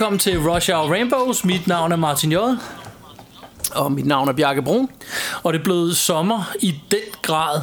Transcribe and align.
Velkommen 0.00 0.18
til 0.18 0.38
Rush 0.38 0.70
Hour 0.70 0.90
Rainbows. 0.92 1.44
Mit 1.44 1.66
navn 1.66 1.92
er 1.92 1.96
Martin 1.96 2.32
J. 2.32 2.36
Og 3.72 3.92
mit 3.92 4.06
navn 4.06 4.28
er 4.28 4.32
Bjarke 4.32 4.62
Brun. 4.62 4.88
Og 5.42 5.52
det 5.52 5.58
er 5.58 5.64
blevet 5.64 5.96
sommer 5.96 6.52
i 6.60 6.74
den 6.90 6.98
grad. 7.22 7.60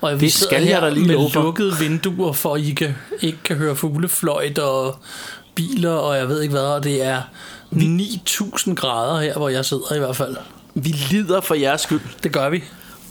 Og 0.00 0.20
vi 0.20 0.30
skal 0.30 0.62
jeg 0.62 0.66
her 0.66 0.80
da 0.80 0.88
lige 0.88 1.06
med 1.06 1.14
love 1.14 1.30
lukkede 1.34 1.78
vinduer, 1.78 2.32
for 2.32 2.56
I 2.56 2.70
kan, 2.70 2.94
ikke 3.20 3.38
kan 3.44 3.56
høre 3.56 3.76
fuglefløjt 3.76 4.58
og 4.58 4.98
biler, 5.54 5.92
og 5.92 6.16
jeg 6.16 6.28
ved 6.28 6.42
ikke 6.42 6.52
hvad. 6.52 6.66
Og 6.66 6.84
det 6.84 7.02
er 7.02 7.22
9000 7.70 8.76
grader 8.76 9.20
her, 9.20 9.36
hvor 9.36 9.48
jeg 9.48 9.64
sidder 9.64 9.94
i 9.94 9.98
hvert 9.98 10.16
fald. 10.16 10.36
Vi 10.74 10.88
lider 10.88 11.40
for 11.40 11.54
jeres 11.54 11.80
skyld. 11.80 12.00
Det 12.22 12.32
gør 12.32 12.48
vi. 12.48 12.64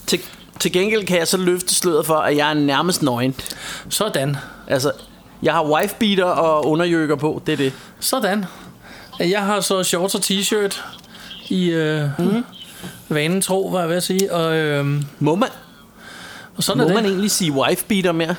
Til, 0.07 0.19
til 0.59 0.71
gengæld 0.71 1.05
kan 1.05 1.17
jeg 1.17 1.27
så 1.27 1.37
løfte 1.37 1.75
sløret 1.75 2.05
for, 2.05 2.15
at 2.15 2.37
jeg 2.37 2.49
er 2.49 2.53
nærmest 2.53 3.01
nøgen. 3.01 3.35
Sådan. 3.89 4.37
Altså, 4.67 4.91
jeg 5.43 5.53
har 5.53 5.63
wifebeater 5.73 6.23
og 6.23 6.65
underjøkker 6.67 7.15
på, 7.15 7.41
det 7.45 7.53
er 7.53 7.57
det. 7.57 7.73
Sådan. 7.99 8.45
Jeg 9.19 9.41
har 9.45 9.59
så 9.61 9.83
shorts 9.83 10.15
og 10.15 10.21
t-shirt 10.21 10.81
i 11.49 11.69
øh, 11.71 12.09
mm. 12.19 12.45
vanen 13.09 13.41
tro, 13.41 13.67
var 13.71 13.79
jeg 13.79 13.89
ved 13.89 13.95
at 13.97 14.03
sige. 14.03 14.33
Og, 14.33 14.55
øh, 14.55 14.85
Må 15.19 15.35
man, 15.35 15.49
og 16.57 16.63
sådan 16.63 16.77
må 16.77 16.83
er 16.83 16.87
det. 16.87 16.95
man 16.95 17.05
egentlig 17.05 17.31
sige 17.31 17.51
wifebeater 17.51 18.11
mere? 18.11 18.35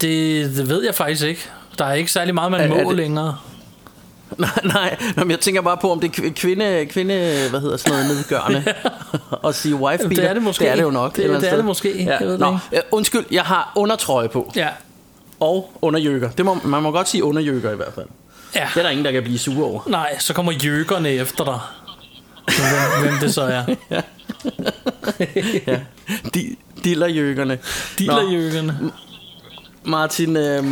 det. 0.00 0.56
Det 0.56 0.68
ved 0.68 0.84
jeg 0.84 0.94
faktisk 0.94 1.24
ikke. 1.24 1.48
Der 1.78 1.84
er 1.84 1.92
ikke 1.94 2.12
særlig 2.12 2.34
meget, 2.34 2.50
man 2.50 2.60
Er- 2.60 2.68
må 2.68 2.74
er 2.74 2.84
det- 2.84 2.96
længere. 2.96 3.36
nej, 4.38 4.50
nej, 4.64 4.96
Nå, 5.16 5.24
men 5.24 5.30
jeg 5.30 5.40
tænker 5.40 5.60
bare 5.62 5.76
på, 5.76 5.92
om 5.92 6.00
det 6.00 6.18
er 6.18 6.22
kv- 6.22 6.32
kvinde, 6.32 6.86
kvinde 6.90 7.14
hvad 7.50 7.60
hedder 7.60 7.76
sådan 7.76 7.92
noget, 7.92 8.06
nedgørende 8.16 8.64
at 9.48 9.54
sige 9.54 9.74
wifebeater. 9.74 10.22
Det 10.22 10.30
er 10.30 10.34
det 10.34 10.42
måske. 10.42 10.64
Det 10.64 10.70
er 10.70 10.74
det 10.76 10.82
jo 10.82 10.90
nok. 10.90 11.16
Det- 11.16 11.40
det 11.40 11.52
er 11.52 11.56
det 11.56 11.64
måske. 11.64 12.02
Ja. 12.04 12.10
Jeg 12.10 12.26
ved 12.26 12.32
det 12.32 12.40
Nå, 12.40 12.46
ikke. 12.46 12.76
øh, 12.76 12.82
undskyld, 12.90 13.24
jeg 13.30 13.42
har 13.42 13.72
undertrøje 13.76 14.28
på. 14.28 14.52
Ja. 14.56 14.68
Og 15.42 15.72
underjøkker. 15.82 16.30
Det 16.30 16.44
må, 16.44 16.54
man 16.64 16.82
må 16.82 16.90
godt 16.90 17.08
sige 17.08 17.24
underjøkker 17.24 17.72
i 17.72 17.76
hvert 17.76 17.94
fald. 17.94 18.06
ja. 18.54 18.68
Det 18.74 18.78
er 18.78 18.82
der 18.82 18.90
ingen, 18.90 19.04
der 19.04 19.12
kan 19.12 19.22
blive 19.22 19.38
sure 19.38 19.64
over. 19.66 19.80
Nej, 19.86 20.18
så 20.18 20.34
kommer 20.34 20.52
jøkkerne 20.52 21.10
efter 21.10 21.44
dig. 21.44 21.58
Hvem, 22.46 23.10
hvem 23.10 23.18
det 23.20 23.34
så 23.34 23.42
er. 23.42 23.64
De, 26.34 26.56
dillerjøkkerne. 26.84 27.54
Nå, 27.54 27.58
Dillerjøkkerne. 27.98 28.92
Martin, 29.84 30.36
øh, 30.36 30.64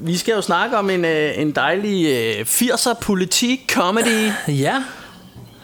vi 0.00 0.16
skal 0.16 0.32
jo 0.34 0.40
snakke 0.40 0.76
om 0.78 0.90
en, 0.90 1.04
øh, 1.04 1.38
en 1.38 1.52
dejlig 1.52 2.06
øh, 2.06 2.46
80'er 2.46 2.94
politik 3.00 3.60
comedy 3.74 4.30
Ja, 4.48 4.82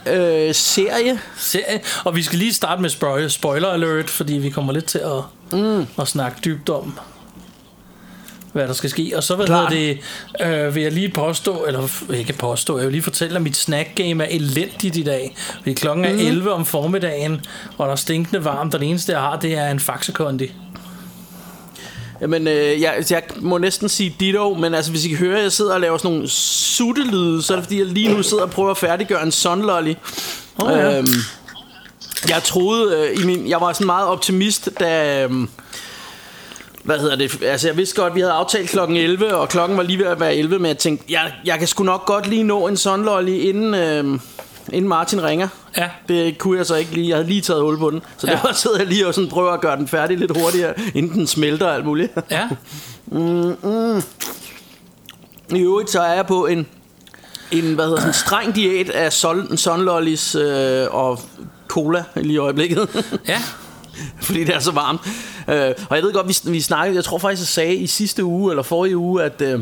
øh, 0.06 0.54
serie. 0.54 1.20
serie. 1.36 1.80
Og 2.04 2.16
vi 2.16 2.22
skal 2.22 2.38
lige 2.38 2.54
starte 2.54 2.82
med 2.82 2.90
spoil- 2.90 3.28
spoiler 3.28 3.68
alert, 3.68 4.10
fordi 4.10 4.32
vi 4.34 4.50
kommer 4.50 4.72
lidt 4.72 4.84
til 4.84 4.98
at, 4.98 5.58
mm. 5.58 5.86
at 5.98 6.08
snakke 6.08 6.38
dybt 6.44 6.68
om, 6.68 6.98
hvad 8.52 8.68
der 8.68 8.72
skal 8.72 8.90
ske. 8.90 9.12
Og 9.16 9.22
så 9.22 9.36
hvad 9.36 9.46
Klart. 9.46 9.72
hedder 9.72 9.96
det, 10.38 10.66
øh, 10.66 10.74
vil 10.74 10.82
jeg 10.82 10.92
lige 10.92 11.08
påstå, 11.08 11.64
eller 11.64 11.88
ikke 12.14 12.32
påstå, 12.32 12.78
jeg 12.78 12.86
vil 12.86 12.92
lige 12.92 13.02
fortælle, 13.02 13.36
at 13.36 13.42
mit 13.42 13.56
snack 13.56 13.88
game 13.94 14.24
er 14.24 14.28
elendigt 14.30 14.96
i 14.96 15.02
dag. 15.02 15.36
Fordi 15.58 15.72
klokken 15.72 16.04
er 16.04 16.10
11 16.10 16.52
om 16.52 16.66
formiddagen, 16.66 17.40
og 17.78 17.86
der 17.86 17.92
er 17.92 17.96
stinkende 17.96 18.44
varmt, 18.44 18.74
og 18.74 18.80
det 18.80 18.88
eneste 18.88 19.12
jeg 19.12 19.20
har, 19.20 19.38
det 19.38 19.54
er 19.54 19.70
en 19.70 19.80
faxekondi. 19.80 20.52
Jamen, 22.20 22.48
øh, 22.48 22.80
jeg, 22.80 23.04
jeg 23.10 23.22
må 23.40 23.58
næsten 23.58 23.88
sige 23.88 24.16
ditto, 24.20 24.54
men 24.54 24.74
altså, 24.74 24.90
hvis 24.90 25.04
I 25.04 25.08
kan 25.08 25.18
høre, 25.18 25.36
at 25.36 25.42
jeg 25.42 25.52
sidder 25.52 25.74
og 25.74 25.80
laver 25.80 25.98
sådan 25.98 26.10
nogle 26.10 26.28
suttelyde, 26.28 27.42
så 27.42 27.52
er 27.52 27.56
det 27.56 27.64
fordi, 27.64 27.78
jeg 27.78 27.86
lige 27.86 28.14
nu 28.14 28.22
sidder 28.22 28.42
og 28.42 28.50
prøver 28.50 28.70
at 28.70 28.76
færdiggøre 28.76 29.22
en 29.22 29.32
sunlolly. 29.32 29.94
Åh, 30.58 30.70
ja. 30.70 30.98
Øhm, 30.98 31.08
jeg 32.28 32.42
troede, 32.42 32.96
øh, 32.96 33.22
i 33.22 33.26
min, 33.26 33.48
jeg 33.48 33.60
var 33.60 33.72
sådan 33.72 33.86
meget 33.86 34.08
optimist, 34.08 34.70
da... 34.80 35.24
Øh, 35.24 35.30
hvad 36.82 36.98
hedder 36.98 37.16
det? 37.16 37.42
Altså, 37.42 37.68
jeg 37.68 37.76
vidste 37.76 37.96
godt, 38.00 38.10
at 38.10 38.14
vi 38.14 38.20
havde 38.20 38.32
aftalt 38.32 38.70
klokken 38.70 38.96
11, 38.96 39.34
og 39.36 39.48
klokken 39.48 39.76
var 39.76 39.82
lige 39.82 39.98
ved 39.98 40.06
at 40.06 40.20
være 40.20 40.36
11, 40.36 40.58
men 40.58 40.66
jeg 40.66 40.78
tænkte, 40.78 41.04
jeg, 41.08 41.32
jeg 41.44 41.58
kan 41.58 41.68
sgu 41.68 41.84
nok 41.84 42.06
godt 42.06 42.26
lige 42.26 42.42
nå 42.42 42.66
en 42.68 42.76
sunlolly, 42.76 43.30
inden, 43.30 43.74
øh, 43.74 44.20
inden 44.72 44.88
Martin 44.88 45.22
ringer. 45.22 45.48
Ja. 45.76 45.88
Det 46.08 46.38
kunne 46.38 46.58
jeg 46.58 46.66
så 46.66 46.74
ikke 46.74 46.92
lige. 46.94 47.08
Jeg 47.08 47.16
havde 47.16 47.28
lige 47.28 47.40
taget 47.40 47.62
hul 47.62 47.78
på 47.78 47.90
den. 47.90 48.02
Så 48.18 48.26
Ja. 48.26 48.32
derfor 48.32 48.52
sidder 48.52 48.78
jeg 48.78 48.86
lige 48.86 49.06
og 49.06 49.14
sådan 49.14 49.30
prøver 49.30 49.52
at 49.52 49.60
gøre 49.60 49.76
den 49.76 49.88
færdig 49.88 50.18
lidt 50.18 50.38
hurtigere, 50.40 50.74
inden 50.94 51.12
den 51.18 51.26
smelter 51.26 51.66
og 51.66 51.74
alt 51.74 51.84
muligt. 51.84 52.12
Ja, 52.30 52.48
I 55.56 55.60
øvrigt 55.60 55.90
så 55.90 56.00
er 56.00 56.12
jeg 56.14 56.26
på 56.26 56.46
en, 56.46 56.66
en 57.50 57.74
hvad 57.74 57.84
hedder 57.84 57.98
sådan, 58.00 58.14
streng 58.14 58.54
diæt 58.54 58.90
af 58.90 59.12
sol, 59.12 59.56
sunlollies 59.58 60.34
øh, 60.34 60.86
og 60.90 61.20
cola 61.68 62.04
lige 62.16 62.34
i 62.34 62.38
øjeblikket. 62.38 63.04
ja. 63.28 63.42
fordi 64.26 64.44
det 64.44 64.54
er 64.54 64.60
så 64.60 64.70
varmt. 64.72 65.00
Øh, 65.48 65.74
og 65.88 65.96
jeg 65.96 66.04
ved 66.04 66.12
godt, 66.12 66.28
vi, 66.28 66.52
vi 66.52 66.60
snakkede, 66.60 66.96
jeg 66.96 67.04
tror 67.04 67.18
faktisk, 67.18 67.40
jeg 67.40 67.46
sagde 67.46 67.74
i 67.74 67.86
sidste 67.86 68.24
uge, 68.24 68.52
eller 68.52 68.62
forrige 68.62 68.96
uge, 68.96 69.22
at... 69.22 69.40
Øh, 69.40 69.60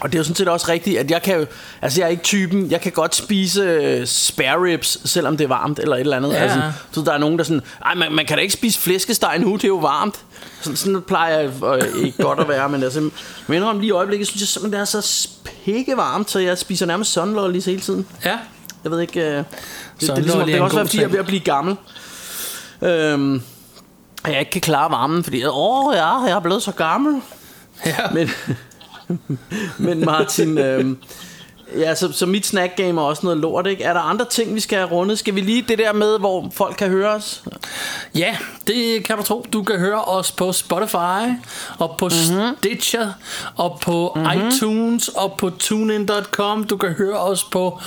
og 0.00 0.12
det 0.12 0.14
er 0.14 0.18
jo 0.18 0.24
sådan 0.24 0.36
set 0.36 0.48
også 0.48 0.68
rigtigt, 0.68 0.98
at 0.98 1.10
jeg 1.10 1.22
kan 1.22 1.46
altså 1.82 2.00
jeg 2.00 2.06
er 2.06 2.10
ikke 2.10 2.22
typen, 2.22 2.70
jeg 2.70 2.80
kan 2.80 2.92
godt 2.92 3.14
spise 3.14 3.62
øh, 3.62 4.06
spare 4.06 4.64
ribs, 4.64 5.10
selvom 5.10 5.36
det 5.36 5.44
er 5.44 5.48
varmt, 5.48 5.78
eller 5.78 5.96
et 5.96 6.00
eller 6.00 6.16
andet. 6.16 6.32
Ja. 6.32 6.36
Altså, 6.36 6.62
så 6.92 7.00
der 7.00 7.12
er 7.12 7.18
nogen, 7.18 7.38
der 7.38 7.44
sådan, 7.44 7.62
ej, 7.84 7.94
man, 7.94 8.12
man 8.12 8.26
kan 8.26 8.36
da 8.36 8.42
ikke 8.42 8.54
spise 8.54 8.78
flæskesteg 8.80 9.38
nu, 9.38 9.52
det 9.52 9.64
er 9.64 9.68
jo 9.68 9.76
varmt. 9.76 10.14
Sådan, 10.60 10.76
sådan 10.76 11.02
plejer 11.02 11.38
jeg 11.38 11.50
øh, 11.64 12.04
ikke 12.04 12.22
godt 12.22 12.40
at 12.40 12.48
være, 12.48 12.68
men 12.68 12.82
altså, 12.82 13.10
men 13.46 13.62
om 13.62 13.78
lige 13.78 13.88
i 13.88 13.90
øjeblikket, 13.90 14.26
synes 14.26 14.40
jeg 14.40 14.48
simpelthen, 14.48 14.72
det 14.72 14.96
er 14.96 15.00
så 15.00 15.28
pikke 15.64 15.96
varmt, 15.96 16.30
så 16.30 16.38
jeg 16.38 16.58
spiser 16.58 16.86
nærmest 16.86 17.12
sunlollies 17.12 17.64
hele 17.64 17.80
tiden. 17.80 18.06
Ja, 18.24 18.38
Jeg 18.84 18.92
ved 18.92 19.00
ikke... 19.00 19.20
Øh, 19.20 19.26
det, 19.26 19.44
det, 20.00 20.08
er 20.08 20.14
Sunlolly 20.14 20.22
ligesom, 20.22 20.40
er 20.40 20.44
det 20.44 20.54
kan 20.54 20.62
også 20.62 20.76
være, 20.76 20.86
fordi 20.86 20.98
jeg 20.98 21.04
er 21.04 21.08
ved 21.08 21.18
at 21.18 21.26
blive 21.26 21.40
gammel. 21.40 21.76
Øhm, 22.82 23.42
at 24.24 24.32
jeg 24.32 24.40
ikke 24.40 24.50
kan 24.50 24.60
klare 24.60 24.90
varmen, 24.90 25.24
fordi 25.24 25.44
åh 25.44 25.94
ja, 25.94 26.18
jeg 26.18 26.36
er 26.36 26.40
blevet 26.40 26.62
så 26.62 26.72
gammel. 26.72 27.22
ja. 27.86 28.10
Men, 28.12 28.30
men 29.88 30.04
Martin, 30.04 30.58
øhm, 30.58 30.98
ja, 31.76 31.94
så, 31.94 32.12
så 32.12 32.26
mit 32.26 32.46
snack 32.46 32.76
game 32.76 33.00
er 33.00 33.04
også 33.04 33.26
noget 33.26 33.38
lort, 33.38 33.66
ikke? 33.66 33.84
Er 33.84 33.92
der 33.92 34.00
andre 34.00 34.24
ting, 34.24 34.54
vi 34.54 34.60
skal 34.60 34.78
have 34.78 34.90
rundet? 34.90 35.18
Skal 35.18 35.34
vi 35.34 35.40
lige 35.40 35.62
det 35.62 35.78
der 35.78 35.92
med, 35.92 36.18
hvor 36.18 36.50
folk 36.54 36.76
kan 36.76 36.88
høre 36.88 37.10
os? 37.10 37.44
Ja, 38.14 38.36
det 38.66 39.04
kan 39.04 39.16
du 39.16 39.22
tro. 39.22 39.46
Du 39.52 39.62
kan 39.62 39.78
høre 39.78 40.04
os 40.04 40.32
på 40.32 40.52
Spotify, 40.52 41.32
og 41.78 41.96
på 41.98 42.08
mm-hmm. 42.08 42.56
Stitcher, 42.58 43.12
og 43.56 43.78
på 43.82 44.12
mm-hmm. 44.16 44.48
iTunes, 44.48 45.08
og 45.08 45.34
på 45.38 45.50
TuneIn.com. 45.50 46.64
Du 46.64 46.76
kan 46.76 46.92
høre 46.92 47.18
os 47.18 47.44
på 47.44 47.80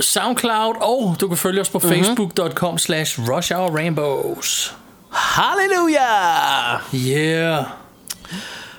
SoundCloud, 0.00 0.74
og 0.80 1.16
du 1.20 1.28
kan 1.28 1.36
følge 1.36 1.60
os 1.60 1.68
på 1.70 1.78
mm-hmm. 1.78 2.04
Facebook.com 2.04 2.78
slash 2.78 3.20
Rush 3.30 3.52
Hour 3.54 3.76
Rainbows. 3.76 4.74
Halleluja! 5.12 6.06
Yeah. 6.94 7.64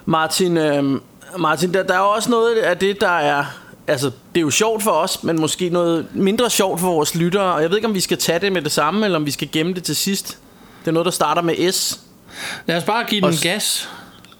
Martin, 0.05 0.57
øhm, 0.57 1.01
Martin 1.37 1.73
der, 1.73 1.83
der 1.83 1.93
er 1.93 1.99
også 1.99 2.29
noget 2.31 2.55
af 2.55 2.77
det, 2.77 3.01
der 3.01 3.09
er... 3.17 3.45
Altså, 3.87 4.05
det 4.05 4.37
er 4.37 4.41
jo 4.41 4.49
sjovt 4.49 4.83
for 4.83 4.91
os, 4.91 5.23
men 5.23 5.39
måske 5.41 5.69
noget 5.69 6.07
mindre 6.13 6.49
sjovt 6.49 6.79
for 6.79 6.87
vores 6.87 7.15
lyttere. 7.15 7.53
Og 7.53 7.61
jeg 7.61 7.69
ved 7.69 7.77
ikke, 7.77 7.87
om 7.87 7.93
vi 7.93 7.99
skal 7.99 8.17
tage 8.17 8.39
det 8.39 8.51
med 8.51 8.61
det 8.61 8.71
samme, 8.71 9.05
eller 9.05 9.15
om 9.19 9.25
vi 9.25 9.31
skal 9.31 9.49
gemme 9.51 9.73
det 9.73 9.83
til 9.83 9.95
sidst. 9.95 10.37
Det 10.81 10.87
er 10.87 10.91
noget, 10.91 11.05
der 11.05 11.11
starter 11.11 11.41
med 11.41 11.71
S, 11.71 11.99
Lad 12.65 12.77
os 12.77 12.83
bare 12.83 13.03
give 13.03 13.21
den 13.21 13.29
Og- 13.29 13.35
gas. 13.41 13.89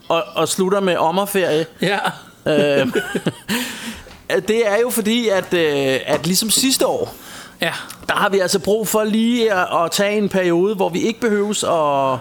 og, 0.10 0.24
og 0.36 0.48
slutter 0.48 0.80
med 0.80 0.98
ommerferie. 0.98 1.66
Ja. 1.82 2.00
Øhm, 2.46 2.94
det 4.48 4.68
er 4.68 4.78
jo 4.82 4.90
fordi, 4.90 5.28
at, 5.30 5.54
øh, 5.54 6.00
at 6.06 6.26
ligesom 6.26 6.50
sidste 6.50 6.88
år, 6.88 7.16
Ja. 7.62 7.72
der 8.08 8.14
har 8.14 8.30
vi 8.30 8.40
altså 8.40 8.60
brug 8.60 8.88
for 8.88 9.04
lige 9.04 9.54
at, 9.54 9.84
at 9.86 9.92
tage 9.92 10.18
en 10.18 10.30
periode, 10.30 10.76
hvor 10.76 10.90
vi 10.90 11.00
ikke 11.00 11.20
behøves 11.20 11.64
at, 11.64 12.14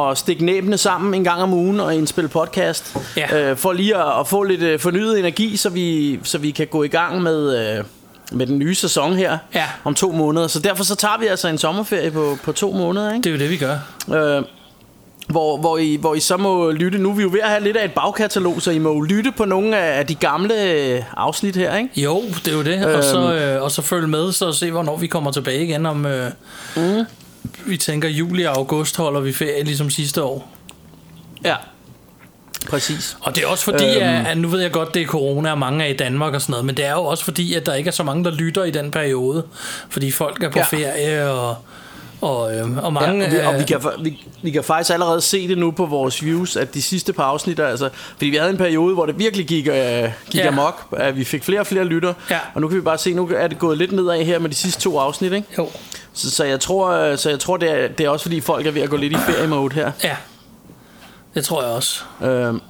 at 0.00 0.18
stikke 0.18 0.44
næbene 0.44 0.78
sammen 0.78 1.14
en 1.14 1.24
gang 1.24 1.42
om 1.42 1.52
ugen 1.52 1.80
og 1.80 1.94
indspille 1.94 2.28
podcast. 2.28 2.96
Ja. 3.16 3.50
Øh, 3.50 3.56
for 3.56 3.72
lige 3.72 3.96
at, 3.96 4.20
at 4.20 4.28
få 4.28 4.42
lidt 4.42 4.62
øh, 4.62 4.80
fornyet 4.80 5.18
energi, 5.18 5.56
så 5.56 5.68
vi, 5.68 6.18
så 6.22 6.38
vi 6.38 6.50
kan 6.50 6.66
gå 6.66 6.82
i 6.82 6.88
gang 6.88 7.22
med, 7.22 7.76
øh, 7.78 7.84
med 8.32 8.46
den 8.46 8.58
nye 8.58 8.74
sæson 8.74 9.14
her 9.14 9.38
Ja. 9.54 9.64
om 9.84 9.94
to 9.94 10.12
måneder. 10.12 10.46
Så 10.46 10.58
derfor 10.60 10.84
så 10.84 10.94
tager 10.94 11.18
vi 11.18 11.26
altså 11.26 11.48
en 11.48 11.58
sommerferie 11.58 12.10
på, 12.10 12.38
på 12.44 12.52
to 12.52 12.72
måneder. 12.72 13.12
Ikke? 13.14 13.22
Det 13.22 13.30
er 13.30 13.34
jo 13.34 13.38
det, 13.40 13.50
vi 13.50 13.56
gør. 13.56 13.76
Øh, 14.38 14.44
hvor, 15.30 15.56
hvor, 15.56 15.78
I, 15.78 15.96
hvor 16.00 16.14
I 16.14 16.20
så 16.20 16.36
må 16.36 16.70
lytte. 16.70 16.98
Nu 16.98 17.10
er 17.10 17.14
vi 17.14 17.22
jo 17.22 17.28
ved 17.32 17.40
at 17.40 17.48
have 17.48 17.62
lidt 17.62 17.76
af 17.76 17.84
et 17.84 17.92
bagkatalog, 17.92 18.62
så 18.62 18.70
I 18.70 18.78
må 18.78 18.92
jo 18.92 19.00
lytte 19.00 19.32
på 19.32 19.44
nogle 19.44 19.76
af 19.76 20.06
de 20.06 20.14
gamle 20.14 20.62
øh, 20.62 21.02
afsnit 21.16 21.56
her, 21.56 21.76
ikke? 21.76 22.00
Jo, 22.00 22.22
det 22.44 22.48
er 22.48 22.56
jo 22.56 22.62
det. 22.62 22.86
Øhm. 22.86 22.94
Og, 22.98 23.04
så, 23.04 23.34
øh, 23.34 23.62
og 23.62 23.70
så 23.70 23.82
følge 23.82 24.08
med, 24.08 24.32
så 24.32 24.52
se, 24.52 24.70
hvornår 24.70 24.96
vi 24.96 25.06
kommer 25.06 25.30
tilbage 25.30 25.64
igen. 25.64 25.86
Om, 25.86 26.06
øh, 26.06 26.30
mm. 26.76 27.04
Vi 27.66 27.76
tænker, 27.76 28.08
juli 28.08 28.42
og 28.42 28.56
august 28.56 28.96
holder 28.96 29.20
vi 29.20 29.32
ferie, 29.32 29.64
ligesom 29.64 29.90
sidste 29.90 30.22
år. 30.22 30.48
Ja. 31.44 31.54
Præcis. 32.68 33.16
Og 33.20 33.36
det 33.36 33.44
er 33.44 33.46
også 33.46 33.64
fordi, 33.64 33.84
øhm. 33.84 34.02
at, 34.02 34.26
at 34.26 34.38
nu 34.38 34.48
ved 34.48 34.60
jeg 34.60 34.72
godt, 34.72 34.94
det 34.94 35.02
er 35.02 35.06
corona, 35.06 35.50
og 35.50 35.58
mange 35.58 35.84
er 35.84 35.88
i 35.88 35.96
Danmark 35.96 36.34
og 36.34 36.40
sådan 36.42 36.52
noget, 36.52 36.66
men 36.66 36.76
det 36.76 36.84
er 36.84 36.92
jo 36.92 37.04
også 37.04 37.24
fordi, 37.24 37.54
at 37.54 37.66
der 37.66 37.74
ikke 37.74 37.88
er 37.88 37.92
så 37.92 38.02
mange, 38.02 38.24
der 38.24 38.30
lytter 38.30 38.64
i 38.64 38.70
den 38.70 38.90
periode. 38.90 39.44
Fordi 39.88 40.10
folk 40.10 40.42
er 40.42 40.50
på 40.50 40.58
ja. 40.58 40.64
ferie, 40.64 41.30
og, 41.30 41.56
og, 42.20 42.56
øh, 42.56 42.84
og 42.84 42.92
mange... 42.92 43.24
Ja, 43.24 43.26
og, 43.26 43.32
vi, 43.32 43.38
og 43.54 43.60
vi, 43.60 43.64
kan, 43.64 43.80
vi, 44.04 44.26
vi 44.42 44.50
kan 44.50 44.64
faktisk 44.64 44.92
allerede 44.92 45.20
se 45.20 45.48
det 45.48 45.58
nu 45.58 45.70
på 45.70 45.86
vores 45.86 46.24
views, 46.24 46.56
at 46.56 46.74
de 46.74 46.82
sidste 46.82 47.12
par 47.12 47.24
afsnit, 47.24 47.60
altså, 47.60 47.88
fordi 48.12 48.26
vi 48.26 48.36
havde 48.36 48.50
en 48.50 48.56
periode, 48.56 48.94
hvor 48.94 49.06
det 49.06 49.18
virkelig 49.18 49.46
gik, 49.46 49.66
øh, 49.66 49.74
gik 50.30 50.40
ja. 50.40 50.48
amok, 50.48 50.86
at 50.96 51.16
vi 51.16 51.24
fik 51.24 51.44
flere 51.44 51.60
og 51.60 51.66
flere 51.66 51.84
lytter, 51.84 52.14
ja. 52.30 52.38
og 52.54 52.60
nu 52.60 52.68
kan 52.68 52.76
vi 52.76 52.82
bare 52.82 52.98
se, 52.98 53.14
nu 53.14 53.30
er 53.36 53.46
det 53.46 53.58
gået 53.58 53.78
lidt 53.78 53.92
nedad 53.92 54.24
her 54.24 54.38
med 54.38 54.50
de 54.50 54.54
sidste 54.54 54.80
to 54.80 54.98
afsnit, 54.98 55.32
ikke? 55.32 55.46
Jo. 55.58 55.68
Så, 56.12 56.30
så 56.30 56.44
jeg 56.44 56.60
tror, 56.60 56.90
øh, 56.90 57.18
så 57.18 57.30
jeg 57.30 57.40
tror 57.40 57.56
det, 57.56 57.70
er, 57.70 57.88
det 57.88 58.06
er 58.06 58.10
også 58.10 58.22
fordi, 58.22 58.40
folk 58.40 58.66
er 58.66 58.70
ved 58.70 58.82
at 58.82 58.90
gå 58.90 58.96
lidt 58.96 59.12
i 59.12 59.16
ferie-mode 59.16 59.74
her. 59.74 59.92
Ja, 60.04 60.16
det 61.34 61.44
tror 61.44 61.62
jeg 61.62 61.70
også. 61.70 62.02
Øhm, 62.22 62.60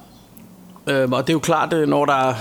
øhm, 0.87 1.13
og 1.13 1.27
det 1.27 1.29
er 1.29 1.35
jo 1.35 1.39
klart, 1.39 1.73
øh, 1.73 1.87
når 1.87 2.05
der 2.05 2.13
er 2.13 2.33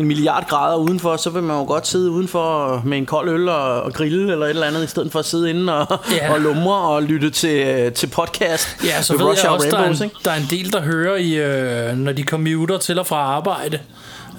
en 0.00 0.06
milliard 0.06 0.48
grader 0.48 0.76
udenfor, 0.76 1.16
så 1.16 1.30
vil 1.30 1.42
man 1.42 1.56
jo 1.56 1.64
godt 1.64 1.86
sidde 1.86 2.10
udenfor 2.10 2.82
med 2.84 2.98
en 2.98 3.06
kold 3.06 3.28
øl 3.28 3.48
og, 3.48 3.82
og 3.82 3.92
grille 3.92 4.32
eller 4.32 4.46
et 4.46 4.50
eller 4.50 4.66
andet, 4.66 4.84
i 4.84 4.86
stedet 4.86 5.12
for 5.12 5.18
at 5.18 5.24
sidde 5.24 5.50
inde 5.50 5.78
og, 5.78 5.98
Ja. 6.12 6.32
og 6.32 6.40
lumre 6.40 6.76
og 6.76 7.02
lytte 7.02 7.30
til, 7.30 7.92
til 7.92 8.06
podcast. 8.06 8.76
Ja, 8.84 9.02
så 9.02 9.16
ved 9.16 9.22
Rush 9.26 9.44
jeg 9.44 9.52
også, 9.52 9.68
der 9.70 9.76
er, 9.76 9.78
Rainbows, 9.78 10.00
en, 10.00 10.04
ikke? 10.04 10.16
der 10.24 10.30
er 10.30 10.36
en 10.36 10.46
del, 10.50 10.72
der 10.72 10.80
hører, 10.82 11.16
i, 11.16 11.32
øh, 11.34 11.96
når 11.96 12.12
de 12.12 12.22
commuter 12.22 12.78
til 12.78 12.98
og 12.98 13.06
fra 13.06 13.16
arbejde. 13.16 13.78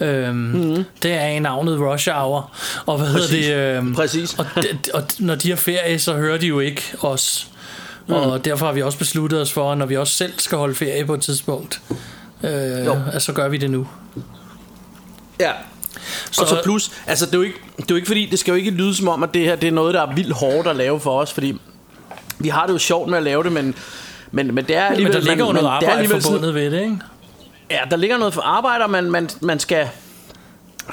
Øhm, 0.02 0.36
mm-hmm. 0.36 0.86
Det 1.04 1.12
er 1.14 1.28
i 1.28 1.40
navnet 1.40 1.80
Rush 1.80 2.10
Hour. 2.12 2.52
Og 2.86 2.98
hvad 2.98 3.14
Præcis. 3.14 3.46
hedder 3.48 3.72
det? 3.72 3.78
Øhm, 3.78 3.96
Præcis. 3.96 4.34
Og, 4.40 4.46
de, 4.56 4.68
og 4.94 5.04
når 5.20 5.36
de 5.36 5.50
har 5.50 5.56
ferie, 5.58 6.00
så 6.00 6.14
hører 6.14 6.38
de 6.38 6.48
jo 6.48 6.60
ikke 6.60 6.82
os. 7.02 7.48
Mm. 8.08 8.14
Og 8.14 8.46
derfor 8.46 8.66
har 8.66 8.74
vi 8.74 8.82
også 8.82 8.98
besluttet 8.98 9.42
os 9.42 9.52
for, 9.52 9.72
at 9.72 9.78
når 9.78 9.86
vi 9.86 9.98
også 9.98 10.14
selv 10.14 10.34
skal 10.38 10.58
holde 10.58 10.76
ferie 10.76 11.06
på 11.06 11.14
et 11.14 11.22
tidspunkt, 11.22 11.82
øh, 12.44 12.86
Jo. 12.86 12.98
at 13.14 13.22
så 13.22 13.34
gør 13.34 13.48
vi 13.50 13.58
det 13.58 13.72
nu. 13.72 13.88
Ja. 15.42 15.52
Så- 16.32 16.42
og 16.42 16.48
så 16.48 16.62
plus, 16.64 16.92
altså 17.08 17.26
det 17.26 17.34
er, 17.34 17.38
jo 17.38 17.42
ikke, 17.44 17.58
det 17.78 17.82
er 17.84 17.86
jo 17.90 17.96
ikke 17.96 18.08
fordi, 18.08 18.26
det 18.26 18.40
skal 18.40 18.52
jo 18.52 18.56
ikke 18.58 18.72
lyde 18.72 18.96
som 18.96 19.08
om, 19.08 19.24
at 19.24 19.34
det 19.34 19.42
her 19.42 19.56
det 19.56 19.68
er 19.68 19.72
noget, 19.72 19.94
der 19.94 20.02
er 20.02 20.14
vildt 20.16 20.34
hårdt 20.34 20.68
at 20.68 20.76
lave 20.76 21.00
for 21.00 21.20
os, 21.20 21.34
fordi 21.34 21.60
vi 22.40 22.50
har 22.50 22.66
det 22.66 22.74
jo 22.74 22.78
sjovt 22.78 23.10
med 23.10 23.18
at 23.18 23.24
lave 23.24 23.44
det, 23.44 23.52
men, 23.52 23.76
men, 24.32 24.56
men 24.56 24.66
det 24.66 24.76
er 24.76 24.84
Men 24.84 24.92
alligevel... 24.92 25.14
der 25.14 25.22
ligger 25.30 25.46
jo 25.46 25.52
noget 25.52 25.68
arbejde 25.68 25.92
alligevel 25.94 26.22
sådan- 26.22 26.34
forbundet 26.36 26.54
ved 26.56 26.72
det, 26.72 26.82
ikke? 26.82 26.98
Ja, 27.72 27.80
der 27.92 27.98
ligger 27.98 28.18
noget 28.18 28.34
for 28.34 28.42
arbejder, 28.42 28.88
man, 28.88 29.12
man, 29.12 29.30
man 29.42 29.60
skal... 29.60 29.88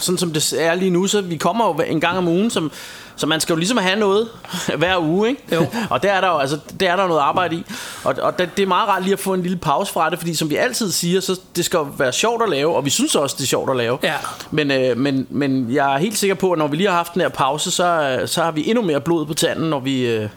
Sådan 0.01 0.19
som 0.19 0.33
det 0.33 0.53
er 0.59 0.75
lige 0.75 0.91
nu, 0.91 1.07
så 1.07 1.21
vi 1.21 1.37
kommer 1.37 1.67
jo 1.67 1.81
en 1.87 2.01
gang 2.01 2.19
om 2.19 2.29
ugen, 2.29 2.51
som, 2.51 2.73
så 3.19 3.27
man 3.27 3.41
skal 3.41 3.53
jo 3.53 3.57
ligesom 3.57 3.77
have 3.77 3.99
noget 3.99 4.29
hver 4.79 4.99
uge, 4.99 5.29
ikke? 5.29 5.43
Jo. 5.55 5.67
og 5.91 6.03
der 6.03 6.13
er 6.13 6.21
der 6.21 6.29
jo 6.29 6.39
altså, 6.39 6.59
der 6.81 6.93
er 6.93 6.97
der 6.97 7.07
noget 7.07 7.21
arbejde 7.21 7.57
i. 7.57 7.65
Og, 8.05 8.15
og 8.23 8.39
det, 8.39 8.51
det 8.57 8.63
er 8.63 8.67
meget 8.67 8.89
rart 8.89 9.03
lige 9.03 9.13
at 9.13 9.19
få 9.21 9.35
en 9.35 9.43
lille 9.43 9.57
pause 9.57 9.93
fra 9.93 10.11
det, 10.11 10.19
fordi 10.19 10.35
som 10.35 10.51
vi 10.51 10.57
altid 10.57 10.91
siger, 10.93 11.21
så 11.21 11.41
det 11.57 11.65
skal 11.65 11.81
være 11.99 12.13
sjovt 12.13 12.43
at 12.43 12.49
lave, 12.49 12.77
og 12.77 12.85
vi 12.85 12.91
synes 12.91 13.15
også, 13.15 13.37
det 13.39 13.43
er 13.43 13.47
sjovt 13.49 13.71
at 13.71 13.77
lave. 13.77 13.99
Ja. 14.03 14.15
Men, 14.51 14.71
øh, 14.71 14.97
men, 14.97 15.27
men 15.31 15.73
jeg 15.75 15.95
er 15.95 15.99
helt 15.99 16.19
sikker 16.19 16.35
på, 16.35 16.53
at 16.53 16.59
når 16.59 16.67
vi 16.67 16.77
lige 16.77 16.89
har 16.89 16.97
haft 16.97 17.15
den 17.15 17.23
her 17.23 17.29
pause, 17.29 17.71
så, 17.71 18.19
øh, 18.23 18.29
så 18.29 18.43
har 18.43 18.51
vi 18.51 18.69
endnu 18.69 18.83
mere 18.83 19.01
blod 19.01 19.27
på 19.27 19.35
tanden, 19.35 19.71
når 19.71 19.81
vi, 19.81 20.07
øh, 20.07 20.29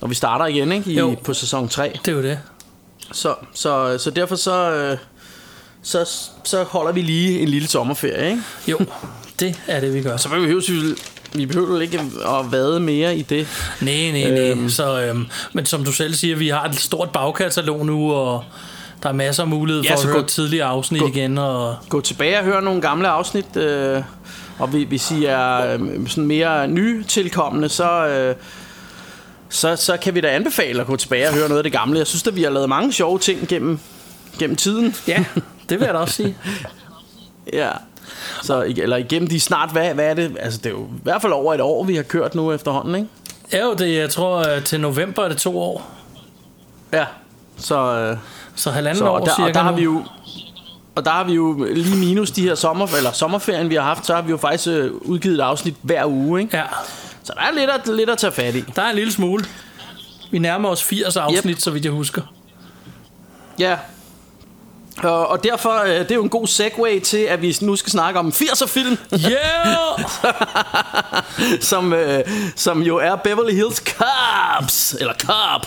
når 0.00 0.08
vi 0.08 0.14
starter 0.14 0.46
igen 0.46 0.72
ikke? 0.72 0.90
I, 0.90 0.98
Jo. 0.98 1.16
på 1.24 1.34
sæson 1.34 1.68
3. 1.68 1.98
Det 2.04 2.12
er 2.12 2.16
jo 2.16 2.22
det. 2.22 2.38
Så, 3.12 3.34
så, 3.54 3.98
så 3.98 4.10
derfor 4.10 4.36
så, 4.36 4.70
øh, 4.72 4.98
så, 5.82 6.10
så 6.44 6.62
holder 6.62 6.92
vi 6.92 7.02
lige 7.02 7.40
en 7.40 7.48
lille 7.48 7.68
sommerferie, 7.68 8.30
ikke? 8.30 8.42
Jo, 8.68 8.78
det 9.40 9.60
er 9.66 9.80
det, 9.80 9.94
vi 9.94 10.02
gør. 10.02 10.16
Så 10.16 10.28
behøver 10.28 10.60
vi, 10.70 10.94
vi 11.32 11.46
behøver 11.46 11.80
ikke 11.80 11.98
at 12.26 12.52
vade 12.52 12.80
mere 12.80 13.16
i 13.16 13.22
det. 13.22 13.48
Nej, 13.80 13.94
nej, 14.12 14.30
nej. 14.30 14.50
Øhm. 14.50 14.68
Så, 14.70 15.00
øhm, 15.02 15.26
men 15.52 15.66
som 15.66 15.84
du 15.84 15.92
selv 15.92 16.14
siger, 16.14 16.36
vi 16.36 16.48
har 16.48 16.64
et 16.64 16.74
stort 16.76 17.10
bagkatalog 17.10 17.86
nu, 17.86 18.12
og 18.12 18.44
der 19.02 19.08
er 19.08 19.12
masser 19.12 19.42
af 19.42 19.48
mulighed 19.48 19.82
for 19.84 19.88
Ja, 19.90 19.94
at 19.98 20.04
høre 20.04 20.14
gå- 20.20 20.26
tidligere 20.26 20.66
afsnit 20.66 21.00
gå- 21.00 21.08
igen. 21.08 21.38
Og, 21.38 21.76
Gå 21.88 22.00
tilbage 22.00 22.38
og 22.38 22.44
høre 22.44 22.62
nogle 22.62 22.80
gamle 22.80 23.08
afsnit, 23.08 23.56
øh, 23.56 24.02
og 24.58 24.68
hvis 24.68 25.10
I 25.10 25.24
er 25.24 25.74
øh, 25.74 26.08
sådan 26.08 26.26
mere 26.26 26.68
nytilkommende, 26.68 27.68
så... 27.68 28.06
Øh, 28.06 28.34
så, 29.52 29.76
så 29.76 29.96
kan 29.96 30.14
vi 30.14 30.20
da 30.20 30.28
anbefale 30.28 30.80
at 30.80 30.86
gå 30.86 30.96
tilbage 30.96 31.28
og 31.28 31.34
høre 31.34 31.48
noget 31.48 31.58
af 31.58 31.62
det 31.62 31.72
gamle. 31.72 31.98
Jeg 31.98 32.06
synes, 32.06 32.26
at 32.26 32.36
vi 32.36 32.42
har 32.42 32.50
lavet 32.50 32.68
mange 32.68 32.92
sjove 32.92 33.18
ting 33.18 33.48
gennem, 33.48 33.78
gennem 34.38 34.56
tiden. 34.56 34.94
ja, 35.08 35.24
det 35.68 35.80
vil 35.80 35.84
jeg 35.84 35.94
da 35.94 35.98
også 35.98 36.14
sige. 36.14 36.36
Ja. 37.52 37.68
Så, 38.42 38.74
eller 38.76 38.96
igennem 38.96 39.28
de 39.28 39.40
snart, 39.40 39.70
hvad, 39.72 39.94
hvad 39.94 40.04
er 40.10 40.14
det? 40.14 40.36
Altså, 40.40 40.58
det 40.58 40.66
er 40.66 40.70
jo 40.70 40.84
i 40.84 41.00
hvert 41.02 41.22
fald 41.22 41.32
over 41.32 41.54
et 41.54 41.60
år, 41.60 41.84
vi 41.84 41.96
har 41.96 42.02
kørt 42.02 42.34
nu 42.34 42.52
efterhånden, 42.52 42.94
ikke? 42.94 43.08
Ja, 43.52 43.64
jo, 43.64 43.74
det, 43.74 43.94
jeg 43.96 44.10
tror, 44.10 44.48
øh, 44.54 44.62
til 44.64 44.80
november 44.80 45.24
er 45.24 45.28
det 45.28 45.36
to 45.36 45.58
år. 45.60 45.90
Ja. 46.92 47.04
Så, 47.56 47.80
øh, 47.96 48.16
Så 48.54 48.70
halvanden 48.70 48.98
så 48.98 49.08
år 49.08 49.18
og 49.20 49.26
der, 49.26 49.34
cirka 49.34 49.48
og 49.48 49.54
der 49.54 49.60
har 49.62 49.70
nu. 49.70 49.76
vi 49.76 49.82
jo 49.82 50.04
og 50.94 51.04
der 51.04 51.10
har 51.10 51.24
vi 51.24 51.32
jo 51.32 51.66
lige 51.74 51.96
minus 51.96 52.30
de 52.30 52.42
her 52.42 52.54
sommer, 52.54 52.86
eller 52.96 53.12
sommerferien, 53.12 53.70
vi 53.70 53.74
har 53.74 53.82
haft, 53.82 54.06
så 54.06 54.14
har 54.14 54.22
vi 54.22 54.30
jo 54.30 54.36
faktisk 54.36 54.68
øh, 54.68 54.90
udgivet 55.00 55.34
et 55.34 55.40
afsnit 55.40 55.74
hver 55.82 56.04
uge, 56.06 56.40
ikke? 56.40 56.56
Ja, 56.56 56.62
Så 57.24 57.32
der 57.36 57.42
er 57.42 57.52
lidt 57.58 57.70
at, 57.70 57.96
lidt 57.96 58.10
at 58.10 58.18
tage 58.18 58.32
fat 58.32 58.54
i. 58.54 58.60
der 58.76 58.82
er 58.82 58.90
en 58.90 58.94
lille 58.96 59.12
smule. 59.12 59.44
Vi 60.30 60.38
nærmer 60.38 60.68
os 60.68 60.84
80 60.84 61.16
afsnit, 61.16 61.56
yep. 61.56 61.60
så 61.60 61.70
vidt 61.70 61.84
jeg 61.84 61.92
husker. 61.92 62.22
Ja. 63.58 63.76
Og, 64.98 65.28
og 65.28 65.44
derfor, 65.44 65.82
øh, 65.82 65.88
det 65.88 66.10
er 66.10 66.14
jo 66.14 66.22
en 66.22 66.28
god 66.28 66.46
segue 66.46 67.00
til, 67.00 67.18
at 67.18 67.42
vi 67.42 67.56
nu 67.60 67.76
skal 67.76 67.90
snakke 67.90 68.20
om 68.20 68.28
80'er-film, 68.28 68.96
Yeah! 69.12 70.00
som, 71.70 71.92
øh, 71.92 72.24
som 72.56 72.82
jo 72.82 72.96
er 72.96 73.16
Beverly 73.16 73.54
Hills 73.54 73.76
Cops, 73.76 74.96
eller 75.00 75.14
Cop. 75.14 75.66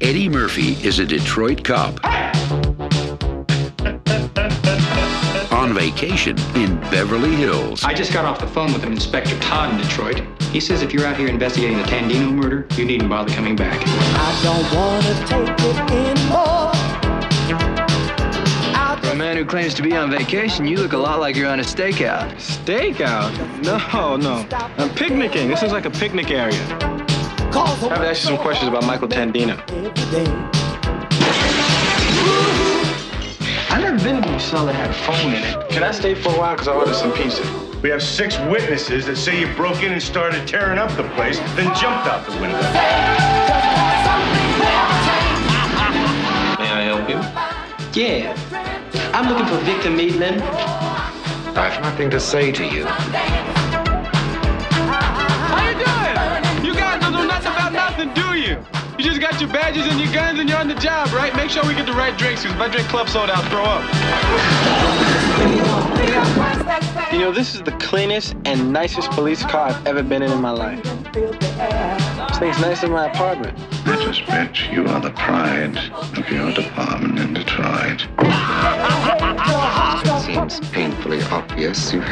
Eddie 0.00 0.28
Murphy 0.28 0.86
is 0.86 1.00
a 1.00 1.04
Detroit 1.04 1.58
cop. 1.58 2.00
On 5.62 5.72
vacation 5.72 6.36
in 6.56 6.76
Beverly 6.90 7.36
Hills. 7.36 7.84
I 7.84 7.94
just 7.94 8.12
got 8.12 8.24
off 8.24 8.40
the 8.40 8.48
phone 8.48 8.72
with 8.72 8.82
an 8.82 8.90
Inspector 8.90 9.38
Todd 9.38 9.70
in 9.70 9.76
Detroit. 9.80 10.20
He 10.50 10.58
says 10.58 10.82
if 10.82 10.92
you're 10.92 11.06
out 11.06 11.16
here 11.16 11.28
investigating 11.28 11.76
the 11.76 11.84
Tandino 11.84 12.34
murder, 12.34 12.66
you 12.74 12.84
needn't 12.84 13.08
bother 13.08 13.32
coming 13.32 13.54
back. 13.54 13.80
I 13.86 14.40
don't 14.42 14.68
wanna 14.74 15.14
take 15.24 15.48
it 15.60 15.76
anymore. 15.92 16.72
For 19.02 19.10
a 19.12 19.14
man 19.14 19.36
who 19.36 19.44
claims 19.44 19.72
to 19.74 19.82
be 19.82 19.94
on 19.94 20.10
vacation, 20.10 20.66
you 20.66 20.78
look 20.78 20.94
a 20.94 20.98
lot 20.98 21.20
like 21.20 21.36
you're 21.36 21.48
on 21.48 21.60
a 21.60 21.62
stakeout. 21.62 22.32
Stakeout? 22.38 23.30
No, 23.62 24.16
no. 24.16 24.44
I'm 24.78 24.90
picnicking. 24.90 25.46
This 25.48 25.62
is 25.62 25.70
like 25.70 25.84
a 25.84 25.90
picnic 25.90 26.32
area. 26.32 26.58
I 27.54 27.68
have 27.68 28.00
to 28.00 28.08
ask 28.08 28.24
you 28.24 28.30
some 28.30 28.38
questions 28.38 28.68
about 28.68 28.84
Michael 28.84 29.06
Tandino. 29.06 29.62
Every 33.72 33.98
day. 33.98 33.98
I've 33.98 33.98
never 33.98 34.04
been 34.04 34.22
to 34.22 34.34
a 34.34 34.40
cell 34.40 34.66
that 34.66 34.74
had 34.74 34.90
a 34.90 34.94
phone 34.94 35.32
in 35.32 35.42
it. 35.42 35.70
Can 35.70 35.82
I 35.82 35.90
stay 35.90 36.14
for 36.14 36.30
a 36.30 36.38
while? 36.38 36.54
Because 36.54 36.68
I 36.68 36.74
ordered 36.74 36.94
some 36.94 37.12
pizza. 37.12 37.42
We 37.82 37.90
have 37.90 38.02
six 38.02 38.38
witnesses 38.38 39.06
that 39.06 39.16
say 39.16 39.40
you 39.40 39.52
broke 39.54 39.82
in 39.82 39.92
and 39.92 40.02
started 40.02 40.46
tearing 40.46 40.78
up 40.78 40.90
the 40.96 41.04
place, 41.14 41.38
then 41.56 41.74
jumped 41.74 42.06
out 42.06 42.24
the 42.26 42.32
window. 42.32 42.60
May 46.58 46.70
I 46.70 46.82
help 46.84 47.08
you? 47.08 47.20
Yeah. 48.00 48.36
I'm 49.12 49.28
looking 49.28 49.46
for 49.46 49.58
Victor 49.64 49.90
Maitland. 49.90 50.42
I 51.54 51.68
have 51.68 51.82
nothing 51.82 52.10
to 52.10 52.20
say 52.20 52.52
to 52.52 52.64
you. 52.64 52.86
You? 59.04 59.10
You 59.12 59.18
just 59.18 59.20
got 59.20 59.40
your 59.40 59.50
badges 59.50 59.86
and 59.86 60.00
your 60.00 60.12
guns 60.12 60.38
and 60.38 60.48
you're 60.48 60.58
on 60.58 60.68
the 60.68 60.74
job, 60.74 61.12
right? 61.12 61.34
Make 61.34 61.50
sure 61.50 61.64
we 61.66 61.74
get 61.74 61.86
the 61.86 61.92
right 61.92 62.16
drinks, 62.16 62.42
because 62.42 62.56
if 62.56 62.62
I 62.62 62.68
drink 62.68 62.88
club 62.88 63.08
soda, 63.08 63.32
I'll 63.34 63.42
throw 63.50 63.64
up. 63.64 63.82
You 67.12 67.18
know, 67.18 67.32
this 67.32 67.54
is 67.54 67.62
the 67.62 67.72
cleanest 67.72 68.34
and 68.44 68.72
nicest 68.72 69.10
police 69.10 69.42
car 69.42 69.68
I've 69.68 69.86
ever 69.86 70.02
been 70.02 70.22
in 70.22 70.30
in 70.30 70.40
my 70.40 70.50
life. 70.50 70.82
This 71.12 72.38
thing's 72.38 72.60
nicer 72.60 72.86
than 72.86 72.92
my 72.92 73.06
apartment. 73.06 73.58
I 73.84 73.96
just 74.04 74.26
bet 74.26 74.70
you 74.70 74.86
are 74.86 75.00
the 75.00 75.10
pride 75.10 75.76
of 76.16 76.28
your 76.30 76.52
department 76.52 77.18
in 77.18 77.34
Detroit. 77.34 78.06
It 80.04 80.22
seems 80.22 80.60
painfully 80.70 81.22
obvious 81.24 81.92
you 81.92 82.00
haven't 82.00 82.11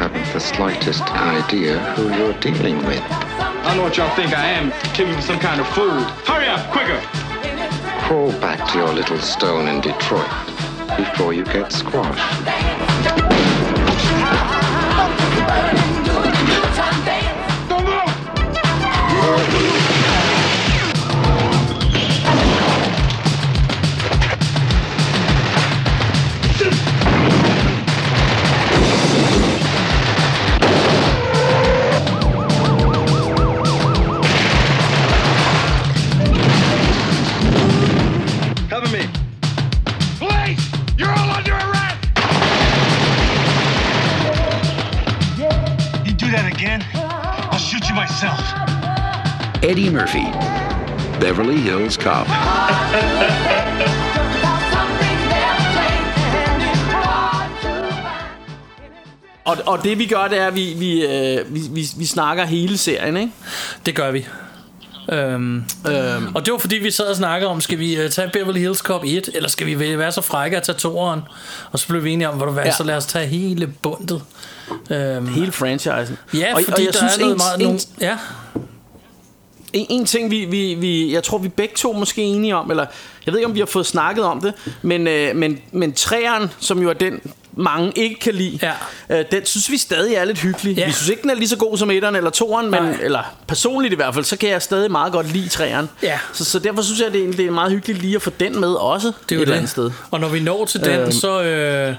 slightest 0.71 1.03
idea 1.11 1.79
who 1.95 2.13
you're 2.15 2.33
dealing 2.39 2.77
with. 2.85 3.01
I 3.01 3.63
don't 3.65 3.77
know 3.77 3.83
what 3.83 3.97
y'all 3.97 4.15
think 4.15 4.33
I 4.33 4.45
am. 4.45 4.71
Take 4.93 5.07
me 5.07 5.21
some 5.21 5.39
kind 5.39 5.59
of 5.59 5.67
fool. 5.69 6.01
Hurry 6.25 6.47
up, 6.47 6.71
quicker! 6.71 6.99
Crawl 8.07 8.31
back 8.39 8.71
to 8.71 8.77
your 8.77 8.93
little 8.93 9.19
stone 9.19 9.67
in 9.67 9.81
Detroit 9.81 10.29
before 10.97 11.33
you 11.33 11.43
get 11.43 11.71
squashed. 11.71 13.30
Murphy, 50.01 50.25
Beverly 51.19 51.57
Hills 51.57 51.93
Cop. 51.95 52.27
Og, 59.45 59.57
og 59.65 59.83
det 59.83 59.97
vi 59.99 60.05
gør, 60.05 60.27
det 60.27 60.37
er, 60.39 60.47
at 60.47 60.55
vi, 60.55 60.73
vi, 60.77 61.05
øh, 61.05 61.55
vi, 61.55 61.61
vi, 61.71 61.85
vi 61.97 62.05
snakker 62.05 62.45
hele 62.45 62.77
serien, 62.77 63.17
ikke? 63.17 63.31
Det 63.85 63.95
gør 63.95 64.11
vi. 64.11 64.25
Øhm, 65.09 65.63
øhm. 65.87 66.35
Og 66.35 66.45
det 66.45 66.51
var 66.51 66.57
fordi 66.57 66.75
vi 66.75 66.91
sad 66.91 67.05
og 67.05 67.15
snakkede 67.15 67.51
om 67.51 67.61
Skal 67.61 67.79
vi 67.79 68.03
uh, 68.05 68.09
tage 68.11 68.29
Beverly 68.33 68.59
Hills 68.59 68.77
Cop 68.79 69.01
1 69.05 69.29
Eller 69.33 69.49
skal 69.49 69.67
vi 69.67 69.97
være 69.99 70.11
så 70.11 70.21
frække 70.21 70.57
at 70.57 70.63
tage 70.63 70.77
toeren 70.77 71.21
Og 71.71 71.79
så 71.79 71.87
blev 71.87 72.03
vi 72.03 72.11
enige 72.11 72.29
om 72.29 72.35
Hvor 72.37 72.45
du 72.45 72.51
hvad, 72.51 72.63
Ja. 72.63 72.71
så 72.71 72.83
lad 72.83 72.97
os 72.97 73.05
tage 73.05 73.27
hele 73.27 73.67
bundet 73.67 74.21
øhm, 74.89 75.27
Hele 75.27 75.51
franchisen. 75.51 76.17
Ja, 76.33 76.53
Og- 76.55 76.61
fordi 76.63 76.71
og 76.73 76.79
jeg 76.85 76.93
der 76.93 76.97
synes, 76.97 77.15
er 77.15 77.19
noget 77.19 77.31
en- 77.31 77.37
meget 77.37 77.59
en- 77.59 77.65
nogle, 77.65 77.79
Ja, 78.01 78.17
en, 79.73 79.85
en 79.89 80.05
ting, 80.05 80.31
vi, 80.31 80.45
vi, 80.45 80.73
vi, 80.73 81.13
jeg 81.13 81.23
tror, 81.23 81.37
vi 81.37 81.49
begge 81.49 81.75
to 81.75 81.93
måske 81.93 82.21
er 82.21 82.25
enige 82.25 82.55
om, 82.55 82.71
eller 82.71 82.85
jeg 83.25 83.33
ved 83.33 83.39
ikke, 83.39 83.47
om 83.47 83.55
vi 83.55 83.59
har 83.59 83.65
fået 83.65 83.85
snakket 83.85 84.25
om 84.25 84.41
det, 84.41 84.53
men, 84.81 85.07
øh, 85.07 85.35
men, 85.35 85.61
men 85.71 85.93
træeren, 85.93 86.49
som 86.59 86.81
jo 86.81 86.89
er 86.89 86.93
den, 86.93 87.21
mange 87.53 87.91
ikke 87.95 88.19
kan 88.19 88.33
lide, 88.33 88.59
Ja. 89.09 89.19
øh, 89.19 89.25
den 89.31 89.45
synes 89.45 89.71
vi 89.71 89.77
stadig 89.77 90.15
er 90.15 90.25
lidt 90.25 90.39
hyggelig. 90.39 90.77
Ja. 90.77 90.85
Vi 90.85 90.91
synes 90.91 91.09
ikke, 91.09 91.21
den 91.21 91.29
er 91.29 91.35
lige 91.35 91.47
så 91.49 91.57
god 91.57 91.77
som 91.77 91.91
etteren 91.91 92.15
eller 92.15 92.29
toeren, 92.29 92.71
men, 92.71 92.83
Nej. 92.83 92.97
eller 93.01 93.35
personligt 93.47 93.91
i 93.93 93.95
hvert 93.95 94.13
fald, 94.13 94.25
så 94.25 94.37
kan 94.37 94.49
jeg 94.49 94.61
stadig 94.61 94.91
meget 94.91 95.13
godt 95.13 95.33
lide 95.33 95.49
træeren. 95.49 95.89
Ja. 96.03 96.19
Så, 96.33 96.45
så 96.45 96.59
derfor 96.59 96.81
synes 96.81 96.99
jeg, 97.01 97.13
det 97.13 97.23
er, 97.27 97.31
det 97.31 97.45
er 97.45 97.51
meget 97.51 97.71
hyggeligt 97.71 97.99
lige 98.01 98.15
at 98.15 98.21
få 98.21 98.29
den 98.39 98.59
med 98.59 98.73
også, 98.73 99.07
det 99.07 99.13
er 99.35 99.35
et 99.35 99.41
eller 99.41 99.45
det. 99.45 99.53
andet 99.57 99.69
sted. 99.69 99.91
Og 100.11 100.19
når 100.19 100.27
vi 100.29 100.39
når 100.39 100.65
til 100.65 100.79
den, 100.83 100.99
Øhm. 100.99 101.11
så 101.11 101.41
øh, 101.43 101.95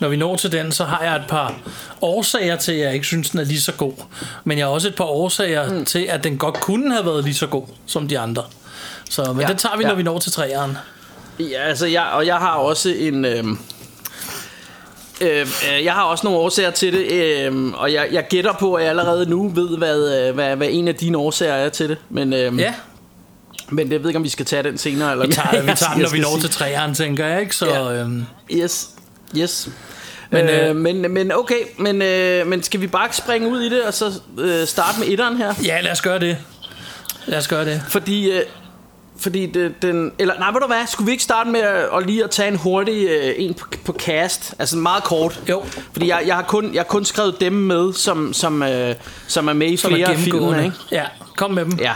når 0.00 0.08
vi 0.08 0.16
når 0.16 0.36
til 0.36 0.52
den, 0.52 0.72
så 0.72 0.84
har 0.84 1.04
jeg 1.04 1.16
et 1.16 1.24
par 1.28 1.54
årsager 2.02 2.56
til, 2.56 2.72
at 2.72 2.78
jeg 2.78 2.94
ikke 2.94 3.06
synes, 3.06 3.30
den 3.30 3.40
er 3.40 3.44
lige 3.44 3.60
så 3.60 3.72
god. 3.72 3.92
Men 4.44 4.58
jeg 4.58 4.66
har 4.66 4.72
også 4.72 4.88
et 4.88 4.94
par 4.94 5.04
årsager 5.04 5.72
mm. 5.72 5.84
til, 5.84 5.98
at 5.98 6.24
den 6.24 6.38
godt 6.38 6.60
kunne 6.60 6.92
have 6.92 7.06
været 7.06 7.24
lige 7.24 7.34
så 7.34 7.46
god 7.46 7.66
som 7.86 8.08
de 8.08 8.18
andre. 8.18 8.42
Så, 9.10 9.32
men 9.32 9.40
Ja, 9.40 9.46
det 9.46 9.58
tager 9.58 9.76
vi, 9.76 9.82
ja. 9.82 9.88
når 9.88 9.94
vi 9.96 10.02
når 10.02 10.18
til 10.18 10.32
træeren. 10.32 10.76
Ja, 11.40 11.62
altså 11.68 11.86
jeg, 11.86 12.04
og 12.04 12.26
jeg 12.26 12.36
har 12.36 12.52
også 12.54 12.88
en... 12.88 13.24
Øh, 13.24 13.44
øh, 15.22 15.40
øh, 15.40 15.84
jeg 15.84 15.92
har 15.92 16.02
også 16.02 16.26
nogle 16.26 16.38
årsager 16.38 16.70
til 16.70 16.92
det, 16.92 17.12
øh, 17.12 17.72
og 17.74 17.92
jeg, 17.92 18.08
jeg 18.12 18.26
gætter 18.28 18.52
på, 18.52 18.74
at 18.74 18.82
jeg 18.82 18.90
allerede 18.90 19.30
nu 19.30 19.48
ved, 19.48 19.78
hvad, 19.78 20.28
øh, 20.28 20.34
hvad, 20.34 20.56
hvad 20.56 20.68
en 20.70 20.88
af 20.88 20.94
dine 20.94 21.18
årsager 21.18 21.54
er 21.54 21.68
til 21.68 21.88
det. 21.88 21.96
Men, 22.10 22.32
øh, 22.32 22.58
Ja, 22.58 22.74
men 23.70 23.92
jeg 23.92 24.00
ved 24.00 24.08
ikke, 24.10 24.16
om 24.16 24.24
vi 24.24 24.28
skal 24.28 24.46
tage 24.46 24.62
den 24.62 24.78
senere. 24.78 25.12
Eller 25.12 25.26
vi 25.26 25.32
tager, 25.32 25.50
vi 25.62 25.68
Jeg- 25.68 25.78
tager 25.78 25.92
den, 25.92 26.02
når 26.02 26.10
vi 26.10 26.18
når 26.18 26.28
sige- 26.28 26.40
til 26.40 26.50
træeren, 26.50 26.94
tænker 26.94 27.26
jeg, 27.26 27.40
ikke? 27.40 27.56
Så, 27.56 27.66
Ja. 27.66 27.92
øhm, 27.92 28.24
Yes, 28.52 28.88
yes. 29.38 29.68
Men, 30.30 30.46
Men, 30.46 30.54
øh, 30.54 30.70
øh, 30.70 30.76
men, 30.76 31.12
men 31.12 31.32
okay, 31.32 31.54
men, 31.78 32.02
øh, 32.02 32.46
men 32.46 32.62
skal 32.62 32.80
vi 32.80 32.86
bare 32.86 33.08
springe 33.12 33.48
ud 33.48 33.60
i 33.60 33.68
det, 33.68 33.82
og 33.82 33.94
så 33.94 34.12
øh, 34.38 34.66
starte 34.66 34.98
med 35.00 35.08
etteren 35.08 35.36
her? 35.36 35.54
ja, 35.64 35.80
lad 35.80 35.92
os 35.92 36.00
gøre 36.02 36.18
det. 36.18 36.36
Lad 37.26 37.38
os 37.38 37.48
gøre 37.48 37.64
det. 37.64 37.82
Fordi, 37.88 38.30
øh, 38.30 38.40
fordi 39.16 39.46
det, 39.46 39.82
den... 39.82 40.12
Eller 40.18 40.38
nej, 40.38 40.50
ved 40.52 40.60
du 40.60 40.66
hvad? 40.66 40.86
Skulle 40.86 41.06
vi 41.06 41.12
ikke 41.12 41.24
starte 41.24 41.50
med 41.50 41.60
at, 41.60 41.88
at 41.96 42.06
lige 42.06 42.24
at 42.24 42.30
tage 42.30 42.48
en 42.48 42.56
hurtig 42.56 43.08
øh, 43.08 43.34
en 43.36 43.54
på, 43.54 43.66
på 43.84 43.92
cast? 43.92 44.54
Altså 44.58 44.76
meget 44.76 45.04
kort. 45.04 45.40
Jo. 45.48 45.62
Fordi 45.92 46.08
jeg, 46.08 46.22
jeg, 46.26 46.34
har, 46.34 46.42
kun, 46.42 46.74
jeg 46.74 46.80
har 46.80 46.88
kun 46.88 47.04
skrevet 47.04 47.40
dem 47.40 47.52
med, 47.52 47.92
som, 47.92 48.32
som, 48.32 48.62
øh, 48.62 48.94
som 49.26 49.48
er 49.48 49.52
med 49.52 49.70
i 49.70 49.76
Som 49.76 49.92
er 49.92 49.96
flere 49.96 50.14
gennemgående. 50.14 50.64
Ikke? 50.64 50.76
Ja, 50.90 51.04
kom 51.36 51.50
med 51.50 51.64
dem. 51.64 51.78
Ja. 51.78 51.92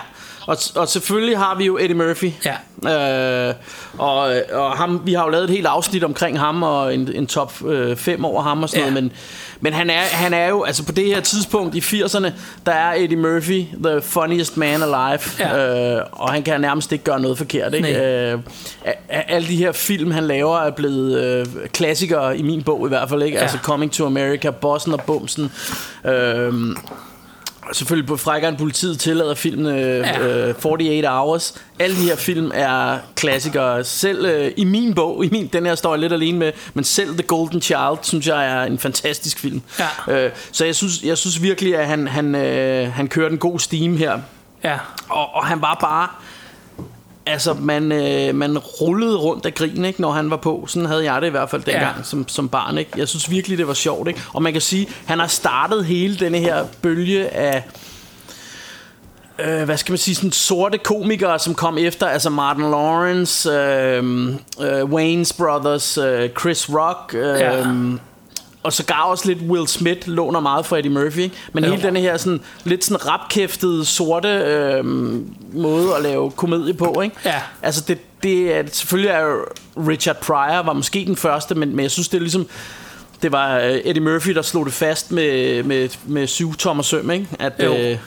Og, 0.47 0.57
og 0.77 0.89
selvfølgelig 0.89 1.39
har 1.39 1.55
vi 1.55 1.65
jo 1.65 1.79
Eddie 1.79 1.95
Murphy. 1.95 2.31
Ja. 2.45 3.49
Øh, 3.49 3.55
og, 3.99 4.19
og 4.53 4.73
ham, 4.73 5.01
vi 5.05 5.13
har 5.13 5.25
jo 5.25 5.31
lavet 5.31 5.45
et 5.45 5.51
helt 5.51 5.67
afsnit 5.67 6.05
omkring 6.05 6.41
ham 6.41 6.63
og 6.63 6.95
en, 6.95 7.11
en 7.15 7.27
top 7.27 7.53
5 7.97 8.25
over 8.25 8.43
ham 8.43 8.63
og 8.63 8.69
sådan 8.69 8.85
Ja. 8.85 8.91
noget, 8.91 9.05
men, 9.05 9.13
men 9.61 9.73
han, 9.73 9.91
er, 9.91 10.01
han 10.01 10.35
er 10.35 10.49
jo, 10.49 10.63
altså 10.63 10.85
på 10.87 10.93
det 10.93 11.05
her 11.07 11.21
tidspunkt 11.21 11.75
i 11.75 11.79
80'erne, 11.79 12.31
der 12.67 12.73
er 12.73 12.95
Eddie 12.97 13.17
Murphy 13.19 13.65
the 13.85 14.01
funniest 14.03 14.57
man 14.57 14.83
alive, 14.83 15.21
Ja. 15.39 15.95
øh, 15.97 16.03
og 16.13 16.33
han 16.33 16.43
kan 16.43 16.61
nærmest 16.61 16.93
ikke 16.93 17.05
gøre 17.05 17.21
noget 17.21 17.39
forkert. 17.39 17.75
Ikke? 17.75 17.93
Nej. 17.93 18.01
Øh, 18.03 18.39
alle 19.09 19.49
de 19.49 19.57
her 19.57 19.73
film, 19.73 20.11
han 20.11 20.25
laver, 20.27 20.59
er 20.59 20.71
blevet 20.71 21.21
øh, 21.23 21.47
klassikere 21.73 22.39
i 22.39 22.43
min 22.43 22.63
bog 22.63 22.87
i 22.87 22.89
hvert 22.89 23.09
fald. 23.09 23.23
Ikke? 23.23 23.37
Ja. 23.37 23.43
Altså 23.43 23.59
Coming 23.63 23.93
to 23.93 24.07
America, 24.07 24.51
Bossen 24.51 24.93
og 24.93 25.01
Bumsen. 25.07 25.53
Øh, 26.05 26.53
Selvfølgelig 27.73 28.09
på 28.09 28.17
frækkere 28.17 28.49
end 28.49 28.59
politiet 28.59 28.99
tillader 29.01 29.35
filmene 29.35 29.71
Ja. 29.75 30.27
øh, 30.49 30.55
48 30.65 31.09
Hours. 31.09 31.55
Alle 31.79 31.97
de 31.97 32.03
her 32.03 32.17
film 32.17 32.51
er 32.55 32.99
klassikere. 33.15 33.85
Selv 33.85 34.27
øh, 34.27 34.53
i 34.57 34.65
min 34.65 34.95
bog, 34.95 35.25
i 35.25 35.29
min, 35.33 35.47
den 35.47 35.67
her 35.67 35.75
står 35.75 35.93
jeg 35.95 36.01
lidt 36.01 36.13
alene 36.13 36.39
med, 36.39 36.53
men 36.75 36.85
selv 36.85 37.09
The 37.13 37.23
Golden 37.23 37.63
Child, 37.63 37.99
synes 38.03 38.27
jeg 38.27 38.47
er 38.47 38.63
en 38.65 38.79
fantastisk 38.79 39.39
film. 39.39 39.63
Ja. 40.09 40.25
Øh, 40.25 40.31
så 40.53 40.65
jeg 40.65 40.75
synes, 40.75 41.03
jeg 41.03 41.19
synes 41.19 41.43
virkelig, 41.43 41.77
at 41.77 41.87
han, 41.87 42.09
han, 42.09 42.35
øh, 42.35 42.93
han 42.93 43.09
kørte 43.09 43.33
en 43.33 43.39
god 43.39 43.59
steam 43.59 43.97
her. 43.97 44.19
Ja. 44.65 44.79
Og, 45.09 45.35
og 45.35 45.47
han 45.47 45.61
var 45.63 45.75
bare... 45.81 46.09
Altså, 47.27 47.55
man, 47.55 47.93
øh, 47.93 48.35
man 48.35 48.59
rullede 48.59 49.17
rundt 49.17 49.47
af 49.47 49.55
grin, 49.55 49.85
ikke, 49.85 50.01
når 50.01 50.11
han 50.13 50.31
var 50.31 50.37
på. 50.37 50.65
Sådan 50.69 50.87
havde 50.89 51.13
jeg 51.13 51.21
det 51.23 51.27
i 51.29 51.31
hvert 51.31 51.51
fald 51.51 51.63
dengang 51.63 51.97
Ja. 51.97 52.03
som, 52.03 52.29
som 52.29 52.49
barn. 52.49 52.79
Ikke? 52.79 52.91
Jeg 52.97 53.09
synes 53.09 53.31
virkelig, 53.31 53.59
det 53.59 53.69
var 53.69 53.75
sjovt. 53.75 54.09
Ikke? 54.09 54.21
Og 54.35 54.43
man 54.43 54.53
kan 54.53 54.63
sige, 54.63 54.89
han 55.07 55.19
har 55.19 55.27
startet 55.27 55.85
hele 55.85 56.17
denne 56.17 56.39
her 56.39 56.65
bølge 56.83 57.29
af 57.29 57.65
øh, 59.39 59.63
hvad 59.65 59.77
skal 59.77 59.93
man 59.93 59.99
sige, 59.99 60.15
sådan 60.15 60.33
sorte 60.33 60.79
komikere, 60.79 61.39
som 61.39 61.55
kom 61.55 61.79
efter, 61.79 62.07
altså 62.07 62.31
Martin 62.31 62.63
Lawrence, 62.63 63.51
øh, 63.51 64.29
øh, 64.61 64.83
Wayne's 64.83 65.37
Brothers, 65.39 65.99
øh, 65.99 66.31
Chris 66.41 66.69
Rock, 66.71 67.15
øh, 67.15 67.41
Ja. 67.41 67.65
Og 68.67 68.73
så 68.73 68.85
gav 68.85 68.97
også 69.11 69.29
lidt 69.29 69.39
Will 69.43 69.69
Smith 69.69 70.09
låner 70.09 70.41
meget 70.41 70.67
fra 70.67 70.79
Eddie 70.79 70.91
Murphy, 70.93 71.19
ikke? 71.19 71.37
men 71.53 71.65
Jo. 71.65 71.71
hele 71.71 71.83
den 71.83 71.97
her 71.97 72.17
sådan, 72.17 72.41
lidt 72.65 72.85
sådan 72.85 73.07
rapkæftede 73.09 73.85
sorte 73.85 74.29
øh, 74.29 74.85
måde 75.53 75.97
at 75.97 76.03
lave 76.03 76.31
komedie 76.31 76.75
på, 76.75 77.01
ikke? 77.05 77.17
Ja. 77.25 77.43
Altså 77.63 77.85
det, 77.89 77.99
det 78.23 78.57
er, 78.57 78.63
selvfølgelig 78.73 79.11
er 79.11 79.35
Richard 79.89 80.17
Pryor 80.17 80.63
var 80.63 80.73
måske 80.73 81.05
den 81.07 81.17
første, 81.17 81.55
men, 81.55 81.77
men 81.77 81.83
jeg 81.83 81.91
synes 81.91 82.09
det 82.09 82.17
er 82.17 82.21
ligesom 82.21 82.47
det 83.23 83.33
var 83.33 83.59
øh, 83.59 83.81
Eddie 83.85 84.03
Murphy 84.03 84.31
der 84.35 84.43
slog 84.43 84.65
det 84.67 84.73
fast 84.75 85.13
med, 85.13 85.63
med, 85.63 85.89
med 86.07 86.27
syv 86.27 86.55
tommer 86.55 86.83
søm, 86.83 87.11
ikke? 87.11 87.27
At, 87.39 87.53
Jo. 87.65 87.75
øh, 87.77 87.99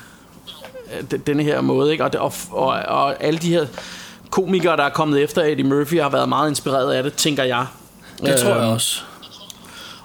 denne 1.28 1.44
her 1.44 1.62
måde, 1.62 1.92
ikke? 1.92 2.04
Og, 2.04 2.14
det, 2.14 2.22
og, 2.22 2.34
og, 2.52 2.68
og 2.68 3.24
alle 3.24 3.40
de 3.40 3.50
her 3.50 3.66
komikere, 4.30 4.78
der 4.78 4.84
er 4.84 4.90
kommet 4.90 5.24
efter 5.24 5.42
Eddie 5.44 5.64
Murphy, 5.66 6.02
har 6.02 6.10
været 6.10 6.30
meget 6.30 6.50
inspireret 6.50 6.94
af 6.94 7.04
det, 7.04 7.14
tænker 7.14 7.44
jeg. 7.44 7.66
Det 8.26 8.40
tror 8.40 8.50
jeg 8.50 8.58
Øhm, 8.64 8.74
også. 8.74 9.02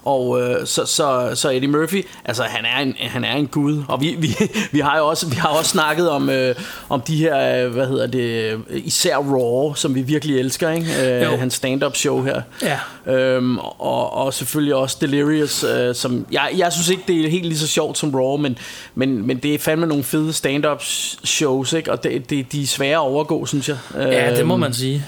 Og 0.04 0.40
øh, 0.42 0.66
så, 0.66 0.86
så, 0.86 1.30
så 1.34 1.50
Eddie 1.50 1.68
Murphy, 1.68 2.06
altså 2.24 2.42
han 2.42 2.64
er 2.64 2.78
en, 2.82 2.94
han 3.00 3.24
er 3.24 3.34
en 3.36 3.46
gud. 3.46 3.82
Og 3.88 4.00
vi, 4.00 4.16
vi, 4.18 4.28
vi, 4.72 4.78
har 4.80 4.98
jo 4.98 5.06
også, 5.06 5.26
vi 5.28 5.36
har 5.36 5.48
også 5.48 5.70
snakket 5.70 6.10
om, 6.10 6.30
øh, 6.30 6.54
om 6.88 7.00
de 7.00 7.16
her, 7.16 7.64
øh, 7.64 7.72
hvad 7.72 7.86
hedder 7.86 8.06
det, 8.06 8.52
øh, 8.52 8.58
især 8.84 9.16
Raw, 9.16 9.74
som 9.74 9.94
vi 9.94 10.02
virkelig 10.02 10.38
elsker, 10.38 10.70
ikke? 10.70 11.20
Øh, 11.32 11.38
hans 11.38 11.54
stand-up 11.54 11.96
show 11.96 12.22
her. 12.22 12.42
Ja. 12.62 12.78
Øhm, 13.12 13.58
og, 13.58 14.12
og 14.12 14.34
selvfølgelig 14.34 14.74
også 14.74 14.96
Delirious, 15.00 15.64
øh, 15.64 15.94
som 15.94 16.26
jeg, 16.32 16.50
jeg 16.56 16.72
synes 16.72 16.88
ikke, 16.88 17.02
det 17.08 17.24
er 17.26 17.30
helt 17.30 17.46
lige 17.46 17.58
så 17.58 17.66
sjovt 17.66 17.98
som 17.98 18.14
Raw, 18.14 18.36
men, 18.36 18.58
men, 18.94 19.26
men 19.26 19.36
det 19.38 19.54
er 19.54 19.58
fandme 19.58 19.86
nogle 19.86 20.04
fede 20.04 20.32
stand-up 20.32 20.82
shows, 21.24 21.72
ikke? 21.72 21.92
Og 21.92 22.02
det, 22.04 22.30
det, 22.30 22.52
de 22.52 22.62
er 22.62 22.66
svære 22.66 22.92
at 22.94 22.98
overgå, 22.98 23.46
synes 23.46 23.68
jeg. 23.68 23.76
Ja, 23.96 24.36
det 24.36 24.46
må 24.46 24.54
Øhm, 24.54 24.60
man 24.60 24.74
sige. 24.74 25.04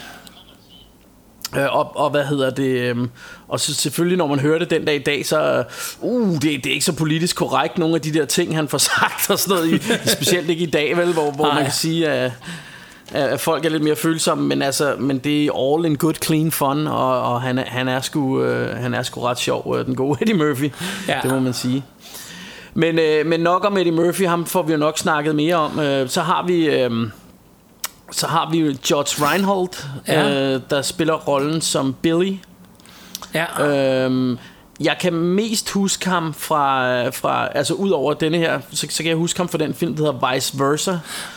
Øh, 1.56 1.76
og, 1.76 1.96
og 1.96 2.10
hvad 2.10 2.24
hedder 2.24 2.50
det 2.50 2.80
øhm, 2.80 3.10
Og 3.48 3.60
så 3.60 3.74
selvfølgelig 3.74 4.18
når 4.18 4.26
man 4.26 4.38
hører 4.38 4.58
det 4.58 4.70
den 4.70 4.84
dag 4.84 4.94
i 4.96 5.02
dag 5.02 5.26
Så 5.26 5.64
uh, 6.00 6.32
det, 6.32 6.42
det 6.42 6.66
er 6.66 6.72
ikke 6.72 6.84
så 6.84 6.92
politisk 6.92 7.36
korrekt 7.36 7.78
Nogle 7.78 7.94
af 7.94 8.00
de 8.00 8.14
der 8.14 8.24
ting 8.24 8.56
han 8.56 8.68
får 8.68 8.78
sagt 8.98 9.30
Og 9.30 9.38
sådan 9.38 9.56
noget 9.56 9.72
i, 9.72 10.08
Specielt 10.08 10.50
ikke 10.50 10.62
i 10.62 10.70
dag 10.70 10.96
vel 10.96 11.12
Hvor, 11.12 11.30
hvor 11.30 11.54
man 11.54 11.62
kan 11.62 11.72
sige 11.72 12.08
at, 12.08 12.32
at 13.12 13.40
folk 13.40 13.64
er 13.64 13.68
lidt 13.68 13.82
mere 13.82 13.96
følsomme 13.96 14.44
Men, 14.44 14.62
altså, 14.62 14.94
men 14.98 15.18
det 15.18 15.46
er 15.46 15.74
all 15.74 15.84
in 15.84 15.96
good 15.96 16.14
clean 16.24 16.50
fun 16.50 16.86
Og, 16.86 17.22
og 17.22 17.42
han, 17.42 17.58
er, 17.58 17.64
han, 17.66 17.88
er 17.88 18.00
sgu, 18.00 18.42
øh, 18.42 18.76
han 18.76 18.94
er 18.94 19.02
sgu 19.02 19.20
ret 19.20 19.38
sjov 19.38 19.76
øh, 19.78 19.86
Den 19.86 19.94
gode 19.94 20.18
Eddie 20.22 20.34
Murphy. 20.36 20.72
Ja. 21.08 21.18
Det 21.22 21.30
må 21.30 21.40
man 21.40 21.52
sige. 21.52 21.84
Men, 22.74 22.98
øh, 22.98 23.26
men 23.26 23.40
nok 23.40 23.64
om 23.64 23.76
Eddie 23.76 23.92
Murphy 23.92 24.26
Ham 24.26 24.46
får 24.46 24.62
vi 24.62 24.72
jo 24.72 24.78
nok 24.78 24.98
snakket 24.98 25.34
mere 25.34 25.54
om. 25.54 25.78
Øh, 25.80 26.08
Så 26.08 26.22
har 26.22 26.46
vi 26.46 26.66
øh, 26.66 26.90
så 28.12 28.26
har 28.26 28.50
vi 28.50 28.58
jo 28.58 28.75
George 28.86 29.26
Reinhold, 29.30 29.68
Ja. 30.08 30.52
øh, 30.54 30.60
der 30.70 30.82
spiller 30.82 31.14
rollen 31.14 31.60
som 31.60 31.94
Billy. 32.02 32.32
Ja. 33.34 33.66
Øhm, 34.04 34.38
jeg 34.80 34.96
kan 35.00 35.12
mest 35.12 35.70
huske 35.70 36.08
ham 36.10 36.34
fra, 36.34 37.08
fra 37.08 37.48
altså 37.54 37.75
ud 37.75 37.90
over 37.90 38.14
denne 38.14 38.38
her, 38.38 38.60
så, 38.70 38.86
så 38.90 39.02
kan 39.02 39.06
jeg 39.10 39.16
huske 39.16 39.38
ham 39.40 39.48
fra 39.48 39.58
den 39.58 39.75
film, 39.75 39.96
der 39.96 40.04
hedder 40.12 40.32
Vice 40.34 40.58
Versa, 40.58 40.90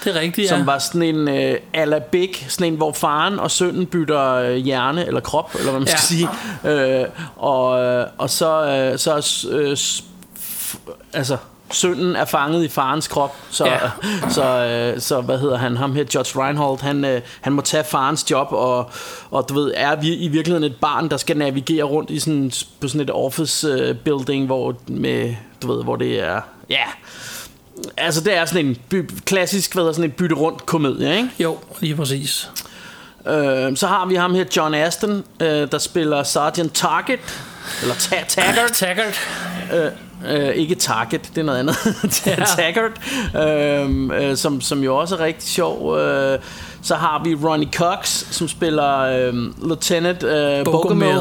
Det 0.04 0.16
er 0.16 0.20
rigtigt, 0.20 0.52
ja. 0.52 0.58
som 0.58 0.66
var 0.68 0.80
sådan 0.80 1.04
en 1.04 1.28
øh, 1.28 1.56
a 1.74 1.86
la 1.86 2.00
Big, 2.00 2.46
sådan 2.48 2.74
en, 2.74 2.78
hvor 2.78 2.92
faren 2.92 3.40
og 3.40 3.52
sønnen 3.52 3.86
bytter 3.86 4.34
øh, 4.34 4.56
hjerne 4.56 5.06
eller 5.08 5.20
krop, 5.20 5.56
eller 5.56 5.72
hvad 5.72 5.80
man 5.80 5.88
Ja. 5.90 5.96
skal 5.98 6.00
sige. 6.18 6.30
Øh, 7.02 7.06
og, 7.36 7.70
og 8.18 8.30
så, 8.30 8.66
øh, 8.66 8.98
så 9.00 9.48
øh, 9.52 9.78
altså 11.14 11.38
sønnen 11.72 12.16
er 12.16 12.26
fanget 12.26 12.64
i 12.64 12.68
farens 12.68 13.08
krop, 13.08 13.36
så, 13.52 13.66
Ja. 13.66 13.78
så, 14.36 14.44
øh, 14.66 15.02
så 15.02 15.22
hvad 15.22 15.38
hedder 15.40 15.58
han, 15.58 15.78
ham 15.78 15.96
her, 15.96 16.04
George 16.04 16.44
Reinhold, 16.46 16.82
han, 16.82 17.06
øh, 17.06 17.22
han 17.42 17.54
må 17.54 17.62
tage 17.62 17.84
farens 17.84 18.32
job, 18.32 18.48
og, 18.52 18.92
og 19.32 19.46
du 19.50 19.54
ved, 19.54 19.72
er 19.76 19.96
vi 19.96 20.16
i 20.16 20.28
virkeligheden 20.28 20.72
et 20.72 20.76
barn, 20.82 21.10
der 21.10 21.18
skal 21.18 21.38
navigere 21.38 21.84
rundt 21.84 22.10
i 22.10 22.20
sådan, 22.20 22.52
på 22.82 22.88
sådan 22.88 23.02
et 23.02 23.12
office 23.14 23.68
øh, 23.68 23.96
building, 23.96 24.46
hvor, 24.46 24.76
med, 24.88 25.36
du 25.62 25.74
ved, 25.74 25.84
hvor 25.84 25.96
det 25.96 26.20
er, 26.24 26.42
ja, 26.70 26.84
Altså, 27.98 28.22
det 28.22 28.38
er 28.38 28.46
sådan 28.46 28.66
en 28.66 28.78
by, 28.90 29.10
klassisk, 29.26 29.74
hvad 29.74 29.84
hedder 29.84 29.94
sådan 29.94 30.10
en 30.10 30.12
bytte 30.12 30.36
rundt 30.36 30.66
komedie, 30.66 31.18
ikke? 31.18 31.30
Jo, 31.40 31.58
lige 31.80 31.96
præcis. 31.96 32.50
Øh, 33.28 33.78
så 33.78 33.88
har 33.88 34.06
vi 34.06 34.16
ham 34.16 34.34
her, 34.36 34.46
John 34.58 34.74
Aston, 34.74 35.24
øh, 35.40 35.72
der 35.72 35.78
spiller 35.78 36.24
Sergeant 36.24 36.74
Target, 36.76 37.20
eller 37.82 37.96
ta- 37.96 38.26
Taggart. 38.28 38.72
Taggart. 38.72 39.20
Øh, 39.74 39.92
øh, 40.28 40.50
ikke 40.50 40.76
Target, 40.76 41.30
det 41.36 41.38
er 41.38 41.46
noget 41.46 41.60
andet. 41.60 41.76
ja. 42.28 42.44
Taggart, 42.46 42.92
øh, 43.36 44.30
øh, 44.30 44.38
som, 44.38 44.62
som 44.62 44.84
jo 44.84 44.98
også 44.98 45.16
er 45.16 45.20
rigtig 45.20 45.50
sjov. 45.50 45.98
Øh, 45.98 46.40
så 46.82 46.96
har 46.96 47.24
vi 47.24 47.36
Ronnie 47.36 47.70
Cox, 47.74 48.08
som 48.32 48.48
spiller 48.48 49.00
øh, 49.00 49.34
Lieutenant 49.68 50.24
øh, 50.24 50.66
Bogomil. 50.66 51.18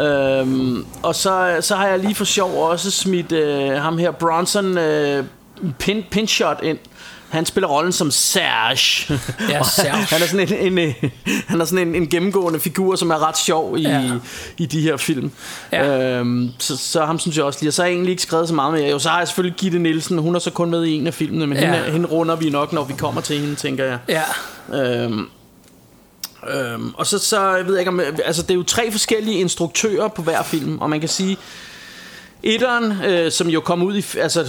Øhm, 0.00 0.86
og 1.02 1.14
så, 1.14 1.56
så 1.60 1.76
har 1.76 1.86
jeg 1.86 1.98
lige 1.98 2.14
for 2.14 2.24
sjov 2.24 2.70
også 2.70 2.90
smidt 2.90 3.32
øh, 3.32 3.70
ham 3.70 3.98
her 3.98 4.10
Bronson 4.10 4.78
øh, 4.78 5.24
pin, 5.78 6.04
pinshot 6.10 6.60
ind. 6.62 6.78
Han 7.30 7.46
spiller 7.46 7.68
rollen 7.68 7.92
som 7.92 8.10
Serge. 8.10 9.18
Ja, 9.48 9.62
Serge. 9.62 9.90
han 9.96 10.22
er 10.22 10.26
sådan 10.26 10.48
en, 10.52 10.78
en, 10.78 10.78
øh, 10.78 11.10
han 11.46 11.60
er 11.60 11.64
sådan 11.64 11.88
en, 11.88 11.94
en 11.94 12.08
gennemgående 12.08 12.60
figur, 12.60 12.96
som 12.96 13.10
er 13.10 13.28
ret 13.28 13.38
sjov 13.38 13.78
i, 13.78 13.82
Ja. 13.82 14.02
i 14.58 14.66
de 14.66 14.80
her 14.80 14.96
film. 14.96 15.30
Ja. 15.72 16.14
Øhm, 16.18 16.50
så, 16.58 16.76
så 16.76 17.04
ham 17.04 17.18
synes 17.18 17.36
jeg 17.36 17.44
også 17.44 17.58
lige. 17.62 17.70
Og 17.70 17.74
så 17.74 17.82
har 17.82 17.86
jeg 17.86 17.94
egentlig 17.94 18.10
ikke 18.10 18.22
skrevet 18.22 18.48
så 18.48 18.54
meget 18.54 18.72
mere. 18.74 18.90
Jo, 18.90 18.98
så 18.98 19.08
har 19.08 19.18
jeg 19.18 19.28
selvfølgelig 19.28 19.56
Gitte 19.58 19.78
Nielsen. 19.78 20.18
Hun 20.18 20.34
er 20.34 20.38
så 20.38 20.50
kun 20.50 20.70
med 20.70 20.84
i 20.84 20.92
en 20.92 21.06
af 21.06 21.14
filmene, 21.14 21.46
men 21.46 21.58
ja. 21.58 21.74
hende, 21.74 21.90
hende 21.92 22.06
runder 22.08 22.36
vi 22.36 22.50
nok, 22.50 22.72
når 22.72 22.84
vi 22.84 22.94
kommer 22.98 23.20
til 23.20 23.38
hende, 23.40 23.54
tænker 23.54 23.84
jeg. 23.84 23.98
Ja. 24.08 24.22
Øhm, 25.04 25.26
øhm, 26.54 26.94
og 26.94 27.06
så, 27.06 27.18
så 27.18 27.54
jeg 27.56 27.66
ved 27.66 27.72
jeg 27.74 27.80
ikke 27.80 27.88
om 27.88 28.00
Altså 28.24 28.42
det 28.42 28.50
er 28.50 28.54
jo 28.54 28.62
tre 28.62 28.92
forskellige 28.92 29.38
instruktører 29.38 30.08
på 30.08 30.22
hver 30.22 30.42
film 30.42 30.78
Og 30.78 30.90
man 30.90 31.00
kan 31.00 31.08
sige 31.08 31.36
Etteren, 32.42 32.92
øh, 33.04 33.32
som 33.32 33.48
jo 33.48 33.60
kom 33.60 33.82
ud 33.82 33.96
i 33.96 34.04
Altså, 34.18 34.40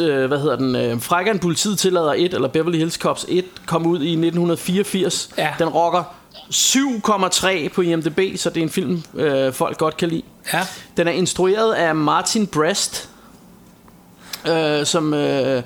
øh, 0.00 0.26
hvad 0.26 0.38
hedder 0.38 0.56
den 0.56 0.76
øh, 0.76 1.00
Frækkeren 1.00 1.38
politiet 1.38 1.78
tillader 1.78 2.14
1 2.16 2.34
Eller 2.34 2.48
Beverly 2.48 2.78
Hills 2.78 2.94
Cops 2.94 3.26
1 3.28 3.44
Kom 3.66 3.86
ud 3.86 4.00
i 4.02 4.10
1984 4.10 5.28
Ja. 5.38 5.54
Den 5.58 5.68
rocker 5.68 6.02
7,3 6.52 7.68
på 7.68 7.82
IMDb 7.82 8.20
Så 8.36 8.50
det 8.50 8.56
er 8.56 8.62
en 8.62 8.70
film, 8.70 9.02
øh, 9.14 9.52
folk 9.52 9.78
godt 9.78 9.96
kan 9.96 10.08
lide 10.08 10.22
Ja. 10.52 10.66
Den 10.96 11.08
er 11.08 11.12
instrueret 11.12 11.72
af 11.72 11.94
Martin 11.94 12.46
Brest 12.46 13.08
øh, 14.48 14.86
Som 14.86 15.14
øh, 15.14 15.62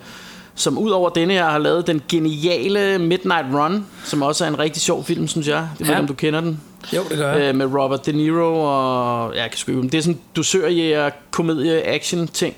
som 0.55 0.79
ud 0.79 0.91
over 0.91 1.09
denne 1.11 1.35
her 1.35 1.45
har 1.51 1.59
lavet 1.59 1.87
den 1.87 2.03
geniale 2.09 2.99
Midnight 2.99 3.47
Run, 3.55 3.87
som 4.05 4.23
også 4.23 4.45
er 4.45 4.49
en 4.49 4.59
rigtig 4.59 4.83
sjov 4.83 5.05
film, 5.05 5.29
synes 5.29 5.49
jeg. 5.49 5.69
Det 5.79 5.87
ved 5.87 5.95
Ja. 5.95 6.01
om 6.01 6.07
du 6.07 6.15
kender 6.15 6.41
den. 6.41 6.61
Jo, 6.93 7.03
det 7.11 7.19
gør 7.19 7.33
jeg. 7.33 7.41
Øh, 7.49 7.55
med 7.55 7.67
Robert 7.67 8.07
De 8.07 8.13
Niro 8.13 8.63
og... 8.65 9.35
Ja, 9.35 9.43
jeg 9.43 9.51
kan 9.51 9.75
huske, 9.75 9.83
Det 9.89 9.95
er 9.95 10.03
sådan 10.03 10.19
dusørjæger, 10.37 11.11
komedie, 11.31 11.87
action 11.87 12.29
ting. 12.29 12.55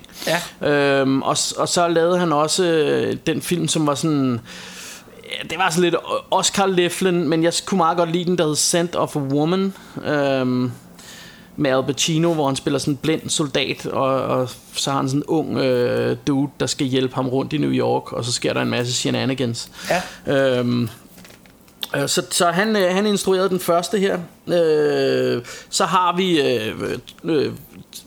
Ja. 0.63 0.71
Øhm, 1.01 1.23
og, 1.23 1.37
og 1.59 1.69
så 1.69 1.89
lavede 1.89 2.19
han 2.19 2.33
også 2.33 2.65
øh, 2.65 3.17
den 3.27 3.43
film, 3.43 3.69
som 3.69 3.87
var 3.87 3.95
sådan... 3.95 4.41
ja, 5.25 5.49
Det 5.51 5.59
var 5.59 5.71
sådan 5.71 5.83
lidt 5.83 5.95
Oscar 6.31 6.67
Leflen, 6.67 7.29
men 7.29 7.43
jeg 7.43 7.53
kunne 7.67 7.79
meget 7.79 7.97
godt 7.99 8.13
lide 8.13 8.25
den, 8.25 8.39
der 8.39 8.47
hed 8.47 8.57
Scent 8.57 8.97
of 8.97 9.17
a 9.17 9.19
Woman. 9.19 9.75
Øhm, 10.07 10.73
med 11.57 11.71
Al 11.71 11.83
Pacino, 11.83 12.35
hvor 12.35 12.47
han 12.47 12.57
spiller 12.57 12.79
sådan 12.79 12.95
en 12.95 12.99
blind 13.03 13.29
soldat, 13.29 13.87
og, 13.87 14.23
og 14.23 14.51
så 14.75 14.91
har 14.91 14.99
han 14.99 15.09
sådan 15.09 15.21
en 15.21 15.25
ung 15.25 15.59
øh, 15.59 16.17
dude, 16.27 16.51
der 16.61 16.67
skal 16.67 16.87
hjælpe 16.87 17.15
ham 17.15 17.29
rundt 17.29 17.53
i 17.53 17.59
New 17.59 17.71
York, 17.71 18.13
og 18.13 18.25
så 18.25 18.33
sker 18.33 18.53
der 18.53 18.63
en 18.63 18.71
masse 18.71 18.93
shenanigans. 18.93 19.71
Ja. 20.27 20.59
Øhm, 20.59 20.89
øh, 21.97 22.09
så 22.09 22.23
så 22.31 22.51
han, 22.51 22.77
øh, 22.77 22.95
han 22.95 23.07
instruerede 23.07 23.49
den 23.49 23.61
første 23.61 23.99
her. 23.99 24.19
Øh, 24.47 25.43
så 25.71 25.85
har 25.85 26.17
vi, 26.17 26.41
øh, 26.41 26.99
øh, 27.25 27.53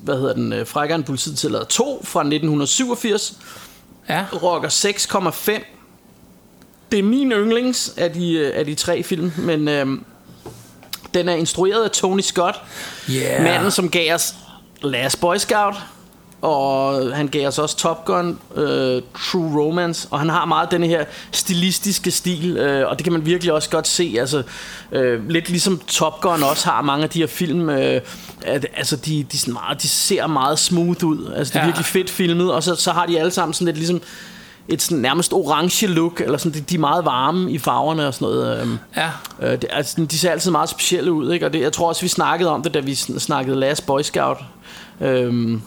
hvad 0.04 0.16
hedder 0.16 0.34
den, 0.34 0.54
øh, 0.54 0.68
Frækkeren 0.68 1.04
Politiet 1.04 1.38
tillader 1.38 1.66
2 1.66 2.02
fra 2.04 2.20
1987. 2.20 3.38
Ja. 4.10 4.26
Rocker 4.34 4.70
6,5. 4.70 5.64
Det 6.92 7.00
er 7.00 7.04
min 7.04 7.32
yndlings 7.32 7.94
af 7.98 8.12
de, 8.12 8.34
øh, 8.34 8.52
af 8.56 8.66
de 8.66 8.76
tre 8.76 9.04
film, 9.04 9.32
men 9.38 9.68
øh, 9.68 9.88
den 11.14 11.30
er 11.30 11.34
instrueret 11.36 11.84
af 11.84 11.92
Tony 11.92 12.22
Scott. 12.22 12.56
Yeah. 13.10 13.44
Manden, 13.44 13.72
som 13.72 13.90
gav 13.90 14.16
os 14.16 14.34
Last 14.82 15.22
Boy 15.22 15.36
Scout, 15.38 15.76
og 16.42 17.02
han 17.16 17.28
gav 17.28 17.48
os 17.48 17.60
også 17.60 17.78
Top 17.78 18.06
Gun, 18.06 18.40
øh, 18.56 19.02
True 19.32 19.62
Romance, 19.64 20.08
og 20.12 20.20
han 20.20 20.30
har 20.30 20.46
meget 20.46 20.72
den 20.72 20.84
her 20.84 21.06
stilistiske 21.32 22.12
stil, 22.12 22.58
øh, 22.58 22.88
og 22.90 22.98
det 22.98 23.04
kan 23.04 23.14
man 23.14 23.26
virkelig 23.26 23.54
også 23.54 23.70
godt 23.70 23.88
se, 23.88 24.16
altså 24.20 24.44
øh, 24.92 25.30
lidt 25.30 25.50
ligesom 25.50 25.82
Top 25.88 26.22
Gun 26.22 26.44
også 26.44 26.70
har 26.70 26.82
mange 26.82 27.04
af 27.04 27.10
de 27.10 27.20
her 27.20 27.28
film, 27.28 27.70
øh, 27.70 28.02
at, 28.42 28.66
altså 28.78 28.96
de, 28.96 29.26
de, 29.32 29.38
sådan 29.40 29.54
meget, 29.54 29.82
de 29.82 29.88
ser 29.88 30.28
meget 30.28 30.60
smooth 30.60 31.04
ud, 31.04 31.34
altså 31.36 31.52
det 31.54 31.60
er 31.60 31.64
Ja. 31.64 31.66
virkelig 31.66 31.86
fedt 31.86 32.10
filmet, 32.10 32.52
og 32.54 32.64
så, 32.64 32.76
så 32.76 32.92
har 32.92 33.06
de 33.06 33.20
alle 33.20 33.32
sammen 33.32 33.54
sådan 33.54 33.66
lidt 33.66 33.78
ligesom 33.78 34.02
et 34.70 34.82
sådan 34.82 34.98
nærmest 34.98 35.34
orange 35.34 35.88
look, 35.88 36.22
eller 36.22 36.38
sådan, 36.38 36.54
de, 36.54 36.62
de 36.62 36.76
er 36.76 36.80
meget 36.80 37.06
varme 37.06 37.52
i 37.52 37.58
farverne 37.58 38.08
og 38.08 38.14
sådan 38.14 38.28
noget. 38.28 38.62
Øh. 38.62 38.68
Ja. 38.98 39.10
Øh, 39.42 39.52
det, 39.62 39.66
altså, 39.70 40.06
de 40.12 40.18
ser 40.18 40.32
altid 40.32 40.52
meget 40.52 40.70
specielle 40.70 41.12
ud, 41.12 41.32
ikke? 41.34 41.46
Og 41.46 41.54
det, 41.54 41.62
jeg 41.62 41.74
tror 41.74 41.88
også, 41.88 42.02
vi 42.02 42.08
snakkede 42.08 42.50
om 42.50 42.64
det, 42.64 42.74
da 42.74 42.80
vi 42.80 42.92
sn- 42.92 43.20
snakkede 43.20 43.60
Last 43.60 43.86
Boy 43.86 44.02
Scout. 44.02 44.38
Øhm, 45.02 45.62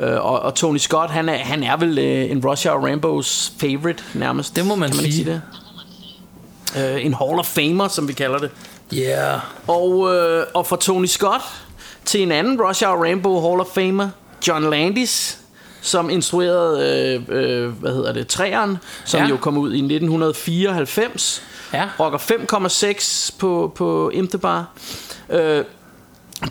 øh, 0.00 0.24
og, 0.24 0.40
og 0.40 0.54
Tony 0.54 0.78
Scott, 0.78 1.10
han 1.10 1.28
er, 1.28 1.36
han 1.36 1.62
er 1.62 1.76
vel 1.76 1.98
øh, 1.98 2.30
en 2.30 2.46
Rush 2.46 2.68
Hour 2.68 2.88
Rambos 2.88 3.52
favorite 3.58 4.02
nærmest. 4.14 4.56
Det 4.56 4.66
må 4.66 4.74
man 4.74 4.88
kan 4.88 4.96
man 4.96 5.04
sige. 5.04 5.24
sige 5.24 5.40
det? 6.76 6.94
Øh, 6.94 7.06
en 7.06 7.14
Hall 7.14 7.38
of 7.38 7.46
Famer, 7.46 7.88
som 7.88 8.08
vi 8.08 8.12
kalder 8.12 8.38
det. 8.38 8.50
Yeah. 8.94 9.40
Og, 9.66 10.14
øh, 10.14 10.46
og 10.54 10.66
fra 10.66 10.76
Tony 10.76 11.06
Scott 11.06 11.42
til 12.04 12.22
en 12.22 12.32
anden 12.32 12.60
Rush 12.62 12.84
Hour 12.84 13.02
Rainbow 13.02 13.40
Hall 13.48 13.60
of 13.60 13.66
Famer, 13.74 14.08
John 14.48 14.70
Landis, 14.70 15.38
som 15.82 16.10
instruerede, 16.10 17.22
øh, 17.28 17.62
øh, 17.64 17.68
hvad 17.68 17.92
hedder 17.94 18.12
det, 18.12 18.26
træeren, 18.26 18.78
som 19.04 19.20
Ja. 19.20 19.26
jo 19.28 19.36
kom 19.36 19.58
ud 19.58 19.72
i 19.72 19.78
1994. 19.80 21.42
Ja. 21.72 21.88
Rocker 22.00 22.18
5,6 22.18 23.30
på, 23.38 23.72
på 23.76 24.10
Imtebar. 24.14 24.66
Øh, 25.30 25.64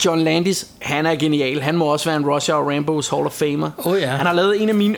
John 0.05 0.21
Landis, 0.21 0.67
han 0.81 1.05
er 1.05 1.15
genial. 1.15 1.61
Han 1.61 1.75
må 1.77 1.85
også 1.85 2.05
være 2.09 2.17
en 2.17 2.25
Rush 2.25 2.51
Hour 2.51 2.67
Rainbows 2.69 3.07
Hall 3.09 3.25
of 3.25 3.31
Famer. 3.31 3.71
Oh 3.77 3.99
ja. 4.01 4.07
Han 4.07 4.25
har 4.25 4.33
lavet 4.33 4.61
en 4.61 4.69
af 4.69 4.75
mine 4.75 4.95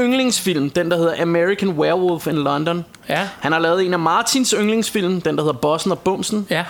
yndlingsfilm, 0.00 0.70
den 0.70 0.90
der 0.90 0.96
hedder 0.96 1.22
American 1.22 1.68
Werewolf 1.68 2.26
in 2.26 2.34
London. 2.36 2.84
Ja. 3.08 3.28
Han 3.40 3.52
har 3.52 3.58
lavet 3.58 3.86
en 3.86 3.92
af 3.92 3.98
Martins 3.98 4.54
yndlingsfilm, 4.58 5.20
den 5.20 5.36
der 5.36 5.42
hedder 5.42 5.58
Bossen 5.58 5.92
og 5.92 5.98
Bumsen. 5.98 6.46
Ja. 6.50 6.64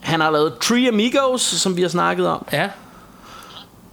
Han 0.00 0.20
har 0.20 0.30
lavet 0.30 0.52
Three 0.60 0.88
Amigos, 0.88 1.42
som 1.42 1.76
vi 1.76 1.82
har 1.82 1.88
snakket 1.88 2.26
om. 2.26 2.46
Ja. 2.52 2.68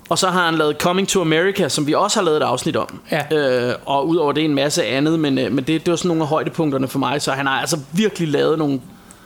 Og 0.09 0.17
så 0.19 0.27
har 0.29 0.45
han 0.45 0.55
lavet 0.55 0.77
Coming 0.77 1.07
to 1.07 1.21
America, 1.21 1.69
som 1.69 1.87
vi 1.87 1.93
også 1.93 2.19
har 2.19 2.25
lavet 2.25 2.37
et 2.37 2.43
afsnit 2.43 2.75
om. 2.75 2.99
Ja. 3.11 3.37
Øh, 3.69 3.75
og 3.85 4.07
udover 4.07 4.31
det 4.31 4.43
en 4.45 4.55
masse 4.55 4.85
andet, 4.85 5.19
men, 5.19 5.37
øh, 5.37 5.51
men 5.51 5.63
det, 5.63 5.85
det 5.85 5.91
var 5.91 5.95
sådan 5.97 6.07
nogle 6.07 6.23
af 6.23 6.27
højdepunkterne 6.29 6.87
for 6.87 6.99
mig. 6.99 7.21
Så 7.21 7.31
han 7.31 7.45
har 7.45 7.59
altså 7.61 7.79
virkelig 7.91 8.27
lavet 8.27 8.57
nogle 8.57 8.81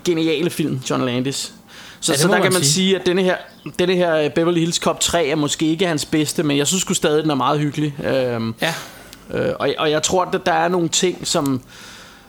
geniale 0.05 0.49
film, 0.49 0.81
John 0.89 1.05
Landis. 1.05 1.53
Så, 1.99 2.11
Ja, 2.11 2.17
så 2.17 2.27
der 2.27 2.33
man 2.33 2.41
kan 2.41 2.53
man 2.53 2.61
sige. 2.61 2.73
sige, 2.73 2.95
at 2.99 3.05
denne 3.05 3.23
her, 3.23 3.35
denne 3.79 3.93
her 3.95 4.15
øh, 4.15 4.29
Beverly 4.29 4.59
Hills 4.59 4.75
Cop 4.75 4.99
3 4.99 5.27
er 5.27 5.35
måske 5.35 5.65
ikke 5.65 5.87
hans 5.87 6.05
bedste, 6.05 6.43
men 6.43 6.57
jeg 6.57 6.67
synes 6.67 6.81
sgu 6.81 6.93
stadig, 6.93 7.23
den 7.23 7.31
er 7.31 7.35
meget 7.35 7.59
hyggelig. 7.59 7.95
Øhm, 8.05 8.55
Ja. 8.61 8.73
Øh, 9.33 9.53
og, 9.59 9.69
og 9.77 9.91
jeg 9.91 10.03
tror, 10.03 10.25
at 10.25 10.45
der 10.45 10.51
er 10.53 10.67
nogle 10.67 10.89
ting, 10.89 11.27
som, 11.27 11.61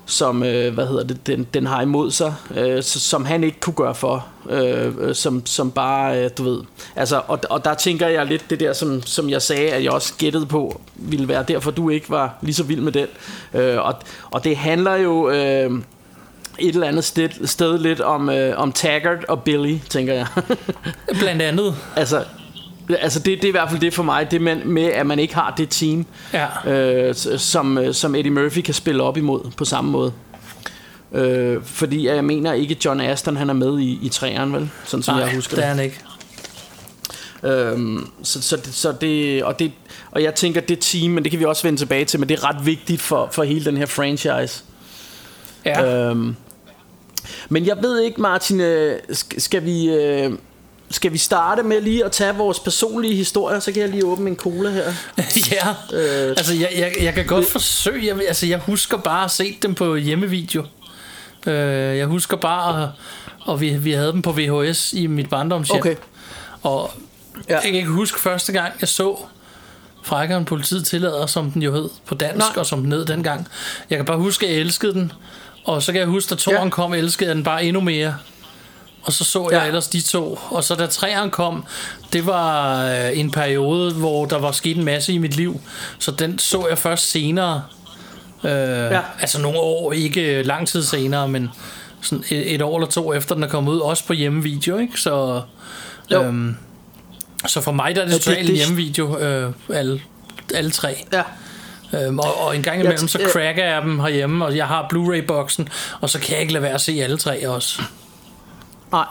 som 0.06 0.42
øh, 0.42 0.74
hvad 0.74 0.86
hedder 0.86 1.04
det, 1.04 1.26
den, 1.26 1.46
den 1.54 1.66
har 1.66 1.82
imod 1.82 2.10
sig, 2.10 2.34
øh, 2.56 2.82
som 2.82 3.24
han 3.24 3.44
ikke 3.44 3.60
kunne 3.60 3.74
gøre 3.74 3.94
for, 3.94 4.26
øh, 4.50 4.92
øh, 4.98 5.14
som, 5.14 5.46
som 5.46 5.70
bare, 5.70 6.24
øh, 6.24 6.30
du 6.38 6.42
ved, 6.42 6.60
altså, 6.96 7.22
og, 7.26 7.40
og 7.50 7.64
der 7.64 7.74
tænker 7.74 8.08
jeg 8.08 8.26
lidt 8.26 8.50
det 8.50 8.60
der, 8.60 8.72
som, 8.72 9.02
som 9.02 9.30
jeg 9.30 9.42
sagde, 9.42 9.70
at 9.70 9.84
jeg 9.84 9.92
også 9.92 10.14
gættede 10.18 10.46
på, 10.46 10.80
ville 10.94 11.28
være 11.28 11.44
derfor, 11.48 11.70
du 11.70 11.90
ikke 11.90 12.10
var 12.10 12.38
lige 12.42 12.54
så 12.54 12.64
vild 12.64 12.80
med 12.80 12.92
den. 12.92 13.06
Øh, 13.54 13.78
og, 13.78 13.94
og 14.30 14.44
det 14.44 14.56
handler 14.56 14.94
jo 14.94 15.30
øh, 15.30 15.70
et 16.58 16.74
eller 16.74 16.86
andet 16.86 17.04
sted, 17.04 17.46
sted 17.46 17.78
lidt 17.78 18.00
om, 18.00 18.30
øh, 18.30 18.58
om 18.58 18.72
Taggart 18.72 19.24
og 19.24 19.42
Billy, 19.42 19.78
tænker 19.88 20.14
jeg. 20.14 20.26
Blandt 21.20 21.42
andet. 21.42 21.74
altså, 21.96 22.24
altså 23.00 23.18
det, 23.18 23.26
det 23.38 23.44
er 23.44 23.48
i 23.48 23.50
hvert 23.50 23.70
fald 23.70 23.80
det 23.80 23.94
for 23.94 24.02
mig, 24.02 24.30
det 24.30 24.40
med, 24.40 24.56
med 24.64 24.82
at 24.84 25.06
man 25.06 25.18
ikke 25.18 25.34
har 25.34 25.54
det 25.56 25.68
team, 25.70 26.06
Ja. 26.32 26.70
øh, 26.72 27.14
som, 27.38 27.78
øh, 27.78 27.94
som 27.94 28.14
Eddie 28.14 28.30
Murphy 28.32 28.60
kan 28.60 28.74
spille 28.74 29.02
op 29.02 29.16
imod 29.16 29.50
på 29.56 29.64
samme 29.64 29.90
måde. 29.90 30.12
Øh, 31.12 31.62
fordi 31.64 32.06
jeg 32.06 32.24
mener 32.24 32.52
ikke, 32.52 32.76
John 32.84 33.00
Aston 33.00 33.36
han 33.36 33.50
er 33.50 33.54
med 33.54 33.78
i, 33.78 33.98
i 34.02 34.08
træerne, 34.08 34.52
vel? 34.52 34.70
Sådan 34.84 35.02
som 35.02 35.14
Nej, 35.14 35.24
jeg 35.24 35.34
husker 35.34 35.56
det 35.56 35.64
er 35.64 35.68
det. 35.68 35.76
han 35.76 35.84
ikke. 35.84 36.00
Øhm, 37.42 38.08
så, 38.22 38.42
så, 38.42 38.56
det, 38.56 38.74
så 38.74 38.92
det, 39.00 39.44
og 39.44 39.58
det, 39.58 39.72
og 40.10 40.22
jeg 40.22 40.34
tænker 40.34 40.60
det 40.60 40.78
team, 40.80 41.10
men 41.12 41.24
det 41.24 41.30
kan 41.30 41.40
vi 41.40 41.44
også 41.44 41.62
vende 41.62 41.80
tilbage 41.80 42.04
til, 42.04 42.20
men 42.20 42.28
det 42.28 42.38
er 42.38 42.48
ret 42.48 42.66
vigtigt 42.66 43.00
for, 43.02 43.28
for 43.32 43.42
hele 43.42 43.64
den 43.64 43.76
her 43.76 43.86
franchise. 43.86 44.62
Ja. 45.64 46.08
Øhm, 46.10 46.36
men 47.48 47.66
jeg 47.66 47.76
ved 47.82 48.00
ikke, 48.00 48.20
Martin, 48.20 48.60
øh, 48.60 48.96
sk- 49.10 49.38
skal 49.40 49.64
vi... 49.64 49.88
Øh, 49.90 50.32
skal 50.94 51.12
vi 51.12 51.18
starte 51.18 51.62
med 51.62 51.80
lige 51.80 52.04
at 52.04 52.12
tage 52.12 52.34
vores 52.34 52.60
personlige 52.60 53.14
historier, 53.16 53.60
så 53.60 53.72
kan 53.72 53.82
jeg 53.82 53.90
lige 53.90 54.04
åbne 54.06 54.30
en 54.30 54.36
cola 54.36 54.70
her. 54.70 54.84
ja. 55.52 55.68
Øh, 55.96 56.28
Altså, 56.28 56.54
jeg, 56.54 56.68
jeg, 56.76 56.92
jeg 57.00 57.14
kan 57.14 57.26
godt 57.26 57.46
forsøge. 57.46 58.06
Jeg, 58.06 58.26
altså, 58.28 58.46
jeg 58.46 58.58
husker 58.58 58.96
bare 58.96 59.24
at 59.24 59.30
se 59.30 59.58
dem 59.62 59.74
på 59.74 59.96
hjemmevideo. 59.96 60.64
Øh, 61.46 61.98
jeg 61.98 62.06
husker 62.06 62.36
bare, 62.36 62.82
at, 62.82 62.88
og 63.40 63.60
vi, 63.60 63.70
vi 63.70 63.92
havde 63.92 64.12
dem 64.12 64.22
på 64.22 64.32
VHS 64.32 64.92
i 64.92 65.06
mit 65.06 65.30
barndomshjem. 65.30 65.78
Okay. 65.78 65.94
Og 66.62 66.90
Ja. 67.48 67.54
jeg 67.54 67.62
kan 67.62 67.74
ikke 67.74 67.88
huske 67.88 68.20
første 68.20 68.52
gang, 68.52 68.72
jeg 68.80 68.88
så 68.88 69.18
Frækkere 70.02 70.38
end 70.38 70.46
politiet 70.46 70.86
tillader, 70.86 71.26
som 71.26 71.50
den 71.50 71.62
jo 71.62 71.72
hed 71.74 71.88
på 72.06 72.14
dansk, 72.14 72.38
Nej. 72.38 72.52
og 72.56 72.66
som 72.66 72.82
den 72.82 72.92
hed 72.92 73.04
dengang. 73.06 73.48
Jeg 73.90 73.98
kan 73.98 74.04
bare 74.04 74.16
huske, 74.16 74.46
at 74.46 74.52
jeg 74.52 74.60
elskede 74.60 74.92
den. 74.94 75.12
Og 75.64 75.82
så 75.82 75.92
kan 75.92 75.98
jeg 75.98 76.08
huske, 76.08 76.32
at 76.32 76.38
toeren 76.38 76.62
Ja. 76.64 76.70
kom, 76.70 76.94
elskede 76.94 77.28
jeg 77.28 77.36
den 77.36 77.44
bare 77.44 77.64
endnu 77.64 77.80
mere. 77.80 78.14
Og 79.04 79.12
så 79.12 79.24
så 79.24 79.48
jeg 79.52 79.60
Ja. 79.60 79.66
ellers 79.66 79.88
de 79.88 80.00
to. 80.00 80.38
Og 80.50 80.64
så 80.64 80.74
da 80.74 80.86
træeren 80.86 81.30
kom, 81.30 81.64
det 82.12 82.26
var 82.26 82.84
øh, 82.86 83.18
en 83.18 83.30
periode, 83.30 83.94
hvor 83.94 84.24
der 84.26 84.38
var 84.38 84.52
sket 84.52 84.76
en 84.76 84.84
masse 84.84 85.12
i 85.12 85.18
mit 85.18 85.36
liv. 85.36 85.60
Så 85.98 86.10
den 86.10 86.38
så 86.38 86.66
jeg 86.68 86.78
først 86.78 87.10
senere. 87.10 87.62
Øh, 88.44 88.50
ja. 88.50 89.00
Altså 89.20 89.40
nogle 89.40 89.58
år, 89.58 89.92
ikke 89.92 90.42
lang 90.42 90.68
tid 90.68 90.82
senere, 90.82 91.28
men 91.28 91.50
sådan 92.00 92.24
et, 92.30 92.54
et 92.54 92.62
år 92.62 92.76
eller 92.76 92.88
to 92.90 93.14
efter 93.14 93.34
den 93.34 93.44
er 93.44 93.48
kommet 93.48 93.72
ud. 93.72 93.78
Også 93.78 94.04
på 94.06 94.12
hjemmevideo, 94.12 94.78
ikke? 94.78 95.00
Så, 95.00 95.42
Jo. 96.10 96.22
øhm, 96.22 96.56
så 97.46 97.60
for 97.60 97.72
mig 97.72 97.96
der 97.96 98.02
er 98.02 98.06
det 98.06 98.12
Ja, 98.12 98.18
totalt 98.18 98.46
det- 98.48 98.56
hjemmevideo, 98.56 99.18
øh, 99.18 99.52
alle, 99.72 100.00
alle 100.54 100.70
tre. 100.70 100.96
Ja. 101.12 101.22
Øhm, 102.06 102.18
og, 102.18 102.40
og 102.46 102.56
en 102.56 102.62
gang 102.62 102.80
imellem, 102.80 103.08
så 103.08 103.18
cracker 103.32 103.64
jeg 103.64 103.82
dem 103.82 104.00
herhjemme, 104.00 104.44
og 104.44 104.56
jeg 104.56 104.66
har 104.66 104.86
Blu-ray-boksen, 104.88 105.68
og 106.00 106.10
så 106.10 106.18
kan 106.20 106.32
jeg 106.32 106.40
ikke 106.40 106.52
lade 106.52 106.62
være 106.62 106.74
at 106.74 106.80
se 106.80 106.92
alle 107.02 107.16
tre 107.18 107.48
også. 107.48 107.82
Nej. 108.94 109.06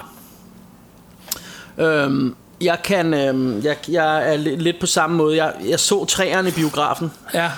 Øhm, 1.87 2.35
jeg 2.61 2.77
kan, 2.83 3.13
øhm, 3.13 3.61
jeg, 3.63 3.75
jeg 3.89 4.33
er 4.33 4.37
li- 4.37 4.55
lidt 4.57 4.79
på 4.79 4.85
samme 4.85 5.15
måde. 5.17 5.37
Jeg, 5.43 5.53
jeg 5.69 5.79
så 5.79 6.05
træerne 6.05 6.49
i 6.49 6.51
biografen. 6.51 7.11
Ja. 7.33 7.49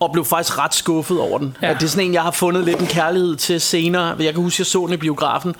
Og 0.00 0.12
blev 0.12 0.24
faktisk 0.24 0.58
ret 0.58 0.74
skuffet 0.74 1.20
over 1.20 1.38
den. 1.38 1.56
Ja. 1.62 1.70
At 1.70 1.76
det 1.80 1.84
er 1.86 1.88
sådan 1.90 2.06
en, 2.06 2.14
jeg 2.14 2.22
har 2.22 2.30
fundet 2.30 2.64
lidt 2.64 2.80
en 2.80 2.86
kærlighed 2.86 3.36
til 3.36 3.60
senere. 3.60 4.16
Jeg 4.18 4.34
kan 4.34 4.42
huske, 4.42 4.60
jeg 4.60 4.66
så 4.66 4.80
den 4.86 4.92
i 4.94 4.96
biografen. 4.96 5.54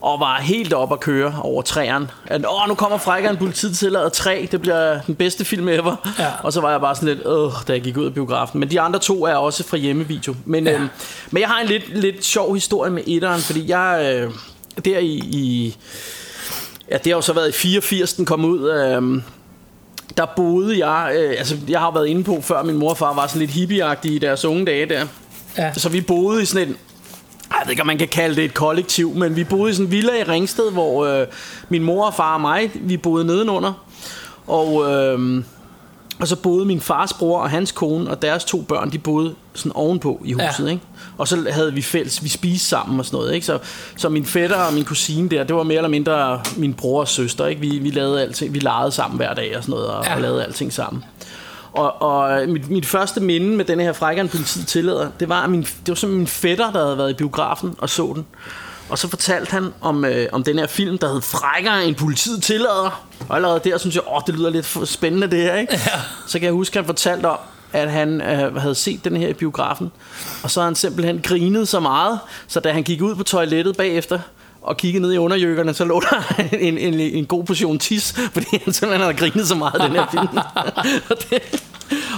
Og 0.00 0.20
var 0.20 0.36
helt 0.40 0.72
op 0.72 0.92
at 0.92 1.00
køre 1.00 1.34
over 1.42 1.62
træerne. 1.62 2.08
At, 2.26 2.44
åh, 2.48 2.68
nu 2.68 2.74
kommer 2.74 2.98
Frækkeren 2.98 3.36
politiet 3.36 3.76
til 3.76 3.96
at 3.96 4.12
3. 4.12 4.48
Det 4.52 4.60
bliver 4.60 5.00
den 5.06 5.14
bedste 5.14 5.44
film 5.44 5.68
ever. 5.68 5.96
Ja. 6.18 6.26
Og 6.42 6.52
så 6.52 6.60
var 6.60 6.70
jeg 6.70 6.80
bare 6.80 6.94
sådan 6.94 7.08
lidt, 7.08 7.18
øh, 7.26 7.50
da 7.68 7.72
jeg 7.72 7.82
gik 7.82 7.96
ud 7.96 8.04
af 8.06 8.14
biografen. 8.14 8.60
Men 8.60 8.70
de 8.70 8.80
andre 8.80 8.98
to 8.98 9.24
er 9.26 9.34
også 9.34 9.64
fra 9.64 9.76
hjemmevideo. 9.76 10.34
Men, 10.44 10.66
ja. 10.66 10.72
øhm, 10.72 10.88
men 11.30 11.40
jeg 11.40 11.48
har 11.48 11.60
en 11.60 11.66
lidt, 11.68 11.98
lidt 11.98 12.24
sjov 12.24 12.54
historie 12.54 12.90
med 12.90 13.02
etteren. 13.06 13.40
Fordi 13.40 13.70
jeg, 13.70 14.12
øh, 14.14 14.30
der 14.84 14.98
i, 14.98 15.12
i 15.14 15.76
Ja, 16.90 16.96
det 16.96 17.06
har 17.06 17.16
jo 17.16 17.20
så 17.20 17.32
været 17.32 17.48
i 17.48 17.52
84, 17.52 18.12
den 18.12 18.24
kom 18.24 18.44
ud. 18.44 18.70
Øh, 18.70 19.22
der 20.16 20.26
boede 20.36 20.86
jeg, 20.86 21.16
øh, 21.16 21.34
altså 21.38 21.56
jeg 21.68 21.80
har 21.80 21.90
været 21.90 22.06
inde 22.06 22.24
på 22.24 22.40
før, 22.40 22.62
min 22.62 22.76
mor 22.76 22.90
og 22.90 22.96
far 22.98 23.14
var 23.14 23.26
sådan 23.26 23.40
lidt 23.40 23.50
hippieagtige 23.50 24.14
i 24.14 24.18
deres 24.18 24.44
unge 24.44 24.64
dage 24.64 24.86
der. 24.86 25.06
Ja. 25.58 25.72
Så 25.74 25.88
vi 25.88 26.00
boede 26.00 26.42
i 26.42 26.44
sådan 26.44 26.68
en, 26.68 26.76
jeg 27.50 27.58
ved 27.64 27.70
ikke 27.70 27.82
om 27.82 27.86
man 27.86 27.98
kan 27.98 28.08
kalde 28.08 28.36
det 28.36 28.44
et 28.44 28.54
kollektiv, 28.54 29.14
men 29.14 29.36
vi 29.36 29.44
boede 29.44 29.70
i 29.70 29.74
sådan 29.74 29.86
en 29.86 29.92
villa 29.92 30.20
i 30.20 30.22
Ringsted, 30.22 30.72
hvor 30.72 31.06
øh, 31.06 31.26
min 31.68 31.82
mor 31.82 32.06
og 32.06 32.14
far 32.14 32.34
og 32.34 32.40
mig, 32.40 32.70
vi 32.74 32.96
boede 32.96 33.24
nedenunder. 33.24 33.86
Og, 34.46 34.92
øh, 34.92 35.42
og 36.20 36.28
så 36.28 36.36
boede 36.36 36.64
min 36.66 36.80
fars 36.80 37.12
bror 37.12 37.40
og 37.40 37.50
hans 37.50 37.72
kone 37.72 38.10
og 38.10 38.22
deres 38.22 38.44
to 38.44 38.60
børn, 38.62 38.92
de 38.92 38.98
boede 38.98 39.34
sådan 39.54 39.72
ovenpå 39.74 40.20
i 40.24 40.32
huset, 40.32 40.64
Ja. 40.66 40.70
ikke? 40.70 40.82
Og 41.18 41.28
så 41.28 41.46
havde 41.50 41.74
vi 41.74 41.82
fælles, 41.82 42.24
vi 42.24 42.28
spiste 42.28 42.66
sammen 42.68 42.98
og 42.98 43.06
sådan 43.06 43.16
noget, 43.16 43.34
ikke? 43.34 43.46
Så, 43.46 43.58
så 43.96 44.08
min 44.08 44.24
fætter 44.24 44.56
og 44.56 44.72
min 44.74 44.84
kusine 44.84 45.28
der, 45.28 45.44
det 45.44 45.56
var 45.56 45.62
mere 45.62 45.76
eller 45.76 45.88
mindre 45.88 46.40
min 46.56 46.74
bror 46.74 47.00
og 47.00 47.08
søster, 47.08 47.46
ikke? 47.46 47.60
Vi, 47.60 47.78
vi 47.78 47.90
lavede 47.90 48.22
alting, 48.22 48.54
vi 48.54 48.58
legede 48.58 48.92
sammen 48.92 49.16
hver 49.16 49.34
dag 49.34 49.56
og 49.56 49.62
sådan 49.62 49.70
noget, 49.72 49.86
og, 49.90 50.04
Ja. 50.04 50.14
og 50.14 50.20
lavede 50.20 50.44
alting 50.44 50.72
sammen. 50.72 51.04
Og, 51.72 52.02
og 52.02 52.48
mit, 52.48 52.70
mit 52.70 52.86
første 52.86 53.20
minde 53.20 53.56
med 53.56 53.64
den 53.64 53.80
her 53.80 53.92
frækkeren 53.92 54.28
politiet 54.28 54.66
tillader, 54.66 55.08
det 55.20 55.28
var, 55.28 55.42
at 55.42 55.50
min, 55.50 55.62
det 55.62 55.68
var 55.88 55.94
simpelthen 55.94 56.18
min 56.18 56.26
fætter, 56.26 56.72
der 56.72 56.84
havde 56.84 56.98
været 56.98 57.10
i 57.10 57.14
biografen 57.14 57.74
og 57.78 57.90
så 57.90 58.12
den. 58.14 58.26
Og 58.88 58.98
så 58.98 59.08
fortalte 59.08 59.50
han 59.50 59.72
om, 59.80 60.04
øh, 60.04 60.28
om 60.32 60.44
den 60.44 60.58
her 60.58 60.66
film, 60.66 60.98
der 60.98 61.12
hed 61.12 61.20
Frækkere 61.20 61.84
end 61.84 61.94
politiet 61.94 62.42
tillader. 62.42 63.04
Og 63.28 63.36
allerede 63.36 63.60
der 63.64 63.78
synes 63.78 63.94
jeg, 63.94 64.02
åh, 64.12 64.20
det 64.26 64.34
lyder 64.34 64.50
lidt 64.50 64.88
spændende 64.88 65.30
det 65.30 65.42
her, 65.42 65.54
ikke? 65.54 65.72
Ja. 65.72 66.00
Så 66.26 66.38
kan 66.38 66.44
jeg 66.44 66.52
huske, 66.52 66.78
at 66.78 66.84
han 66.84 66.86
fortalte 66.86 67.26
om, 67.26 67.38
at 67.72 67.90
han 67.90 68.20
øh, 68.20 68.56
havde 68.56 68.74
set 68.74 69.04
den 69.04 69.16
her 69.16 69.28
i 69.28 69.32
biografen. 69.32 69.92
Og 70.42 70.50
så 70.50 70.60
har 70.60 70.64
han 70.64 70.74
simpelthen 70.74 71.20
grinet 71.22 71.68
så 71.68 71.80
meget, 71.80 72.18
så 72.46 72.60
da 72.60 72.72
han 72.72 72.82
gik 72.82 73.02
ud 73.02 73.14
på 73.14 73.22
toilettet 73.22 73.76
bagefter, 73.76 74.18
og 74.62 74.76
kiggede 74.76 75.02
ned 75.02 75.12
i 75.12 75.18
underjøkkerne, 75.18 75.74
så 75.74 75.84
lå 75.84 76.00
der 76.00 76.34
en, 76.60 76.78
en, 76.78 76.94
en 76.94 77.26
god 77.26 77.44
portion 77.44 77.78
tis, 77.78 78.12
fordi 78.32 78.46
han 78.64 78.72
simpelthen 78.72 79.00
havde 79.00 79.14
grinet 79.14 79.48
så 79.48 79.54
meget 79.54 79.80
den 79.80 79.92
her 79.92 80.06
film. 80.10 80.28
og, 81.10 81.16
det, 81.30 81.42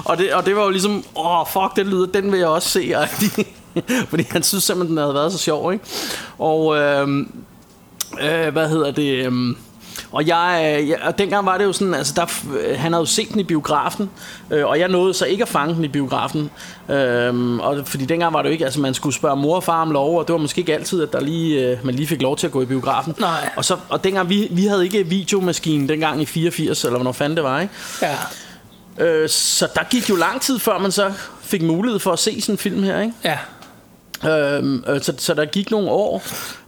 og, 0.05 0.19
det, 0.19 0.35
og 0.35 0.47
det 0.47 0.57
var 0.57 0.63
jo 0.63 0.71
ligesom, 0.71 1.05
åh, 1.17 1.47
fuck, 1.47 1.77
den 1.77 1.87
lyder, 1.87 2.07
den 2.07 2.33
vil 2.33 2.39
jeg 2.39 2.49
også 2.49 2.69
se. 2.69 2.95
fordi 4.11 4.27
han 4.31 4.43
synes 4.43 4.65
simpelthen, 4.65 4.97
den 4.97 5.03
havde 5.03 5.15
været 5.15 5.33
så 5.33 5.39
sjov, 5.39 5.73
ikke? 5.73 5.85
Og, 6.39 6.77
øh, 6.77 7.09
øh, 8.21 8.53
hvad 8.53 8.69
hedder 8.69 8.91
det... 8.91 9.27
Øh, 9.27 9.33
og 10.13 10.27
jeg, 10.27 10.77
øh, 10.81 10.89
jeg, 10.89 10.99
og 11.03 11.19
dengang 11.19 11.47
var 11.47 11.59
det 11.59 11.65
jo 11.65 11.73
sådan, 11.73 11.95
altså 11.95 12.13
der, 12.17 12.27
øh, 12.61 12.79
han 12.79 12.93
havde 12.93 13.03
jo 13.03 13.07
set 13.07 13.29
den 13.33 13.41
i 13.41 13.45
biografen, 13.45 14.11
øh, 14.51 14.67
og 14.67 14.79
jeg 14.79 14.89
nåede 14.89 15.15
så 15.15 15.25
ikke 15.25 15.43
at 15.43 15.49
fange 15.49 15.75
den 15.75 15.85
i 15.85 15.89
biografen. 15.89 16.51
Øhm, 16.89 17.61
og 17.61 17.87
fordi 17.87 18.05
dengang 18.05 18.33
var 18.33 18.43
det 18.43 18.49
jo 18.49 18.53
ikke, 18.53 18.65
altså 18.65 18.81
man 18.81 18.95
skulle 18.95 19.15
spørge 19.15 19.37
mor 19.37 19.57
og 19.57 19.65
far 19.65 19.83
om 19.83 19.91
lov, 19.91 20.19
og 20.19 20.27
det 20.27 20.33
var 20.33 20.39
måske 20.39 20.59
ikke 20.59 20.75
altid, 20.75 21.03
at 21.03 21.13
der 21.13 21.21
lige, 21.21 21.67
øh, 21.67 21.79
man 21.85 21.95
lige 21.95 22.07
fik 22.07 22.23
lov 22.23 22.37
til 22.37 22.47
at 22.47 22.53
gå 22.53 22.63
i 22.63 22.67
biografen. 22.67 23.15
Nej. 23.19 23.51
Og, 23.57 23.65
så, 23.65 23.77
og 23.89 24.05
dengang, 24.05 24.29
vi, 24.29 24.49
vi 24.51 24.67
havde 24.67 24.85
ikke 24.85 25.07
videomaskinen 25.07 25.89
dengang 25.89 26.23
i 26.23 26.27
84, 26.27 26.85
eller 26.85 26.97
hvornår 26.97 27.13
fanden 27.13 27.37
det 27.37 27.45
var, 27.45 27.61
ikke? 27.61 27.75
Ja. 28.03 28.17
Øh, 29.05 29.29
så 29.29 29.69
der 29.75 29.83
gik 29.91 30.11
jo 30.11 30.17
lang 30.17 30.41
tid, 30.41 30.59
før 30.59 30.79
man 30.79 30.93
så 30.93 31.13
fik 31.43 31.63
mulighed 31.63 31.99
for 31.99 32.13
at 32.13 32.19
se 32.19 32.41
sådan 32.41 32.55
en 32.55 32.59
film 32.59 32.83
her, 32.83 33.01
ikke? 33.01 33.15
Ja. 33.25 33.39
Øhm, 34.25 34.85
øh, 34.89 35.01
så, 35.03 35.15
så 35.19 35.35
der 35.35 35.45
gik 35.45 35.71
nogle 35.71 35.91
år 35.91 36.23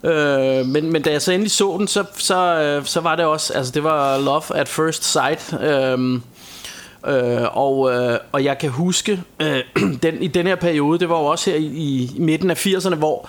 øh, 0.04 0.66
men, 0.66 0.92
men 0.92 1.02
da 1.02 1.10
jeg 1.10 1.22
så 1.22 1.32
endelig 1.32 1.50
så 1.50 1.76
den 1.78 1.88
Så, 1.88 2.04
så, 2.16 2.60
øh, 2.60 2.84
så 2.84 3.00
var 3.00 3.16
det 3.16 3.24
også 3.24 3.54
Altså 3.54 3.72
det 3.72 3.84
var 3.84 4.18
Love 4.18 4.56
at 4.56 4.68
First 4.68 5.12
Sight 5.12 5.54
øhm, 5.62 6.22
øh, 7.06 7.56
og, 7.56 7.92
øh, 7.92 8.18
og 8.32 8.44
jeg 8.44 8.58
kan 8.58 8.70
huske 8.70 9.22
øh, 9.40 9.62
den, 10.02 10.22
I 10.22 10.26
den 10.26 10.46
her 10.46 10.56
periode 10.56 10.98
Det 10.98 11.08
var 11.08 11.18
jo 11.18 11.24
også 11.24 11.50
her 11.50 11.58
i, 11.58 11.64
i 11.64 12.16
midten 12.18 12.50
af 12.50 12.66
80'erne 12.66 12.94
Hvor 12.94 13.28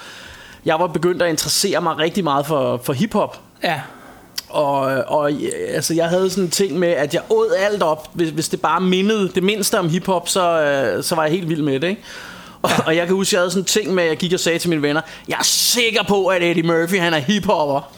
jeg 0.66 0.80
var 0.80 0.88
begyndt 0.88 1.22
at 1.22 1.30
interessere 1.30 1.82
mig 1.82 1.98
rigtig 1.98 2.24
meget 2.24 2.46
for, 2.46 2.82
for 2.84 2.94
hiphop 2.94 3.40
Ja. 3.64 3.82
og, 4.50 4.82
og 5.08 5.32
altså, 5.74 5.94
jeg 5.94 6.10
havde 6.10 6.30
sådan 6.30 6.44
en 6.44 6.50
ting 6.50 6.80
med, 6.80 6.88
at 6.88 7.14
jeg 7.14 7.22
åd 7.30 7.56
alt 7.58 7.84
op, 7.84 8.08
hvis, 8.14 8.30
hvis 8.30 8.50
det 8.50 8.62
bare 8.62 8.82
mindede 8.82 9.32
det 9.36 9.44
mindste 9.44 9.80
om 9.80 9.90
hiphop, 9.90 10.30
så, 10.30 10.62
øh, 10.62 11.04
så 11.04 11.16
var 11.16 11.24
jeg 11.24 11.32
helt 11.32 11.50
vild 11.50 11.62
med 11.62 11.80
det, 11.80 11.88
ikke? 11.88 12.02
Og, 12.62 12.72
og 12.88 12.96
jeg 12.96 13.06
kan 13.08 13.16
huske, 13.16 13.36
jeg 13.36 13.40
havde 13.42 13.52
sådan 13.52 13.62
en 13.62 13.66
ting 13.66 13.94
med, 13.94 14.04
at 14.04 14.10
jeg 14.10 14.18
gik 14.18 14.34
og 14.34 14.40
sagde 14.40 14.60
til 14.60 14.70
mine 14.70 14.82
venner, 14.82 15.02
jeg 15.28 15.36
er 15.40 15.44
sikker 15.44 16.04
på, 16.04 16.28
at 16.28 16.44
Eddie 16.44 16.64
Murphy, 16.64 17.00
han 17.00 17.14
er 17.14 17.18
hiphopper. 17.18 17.92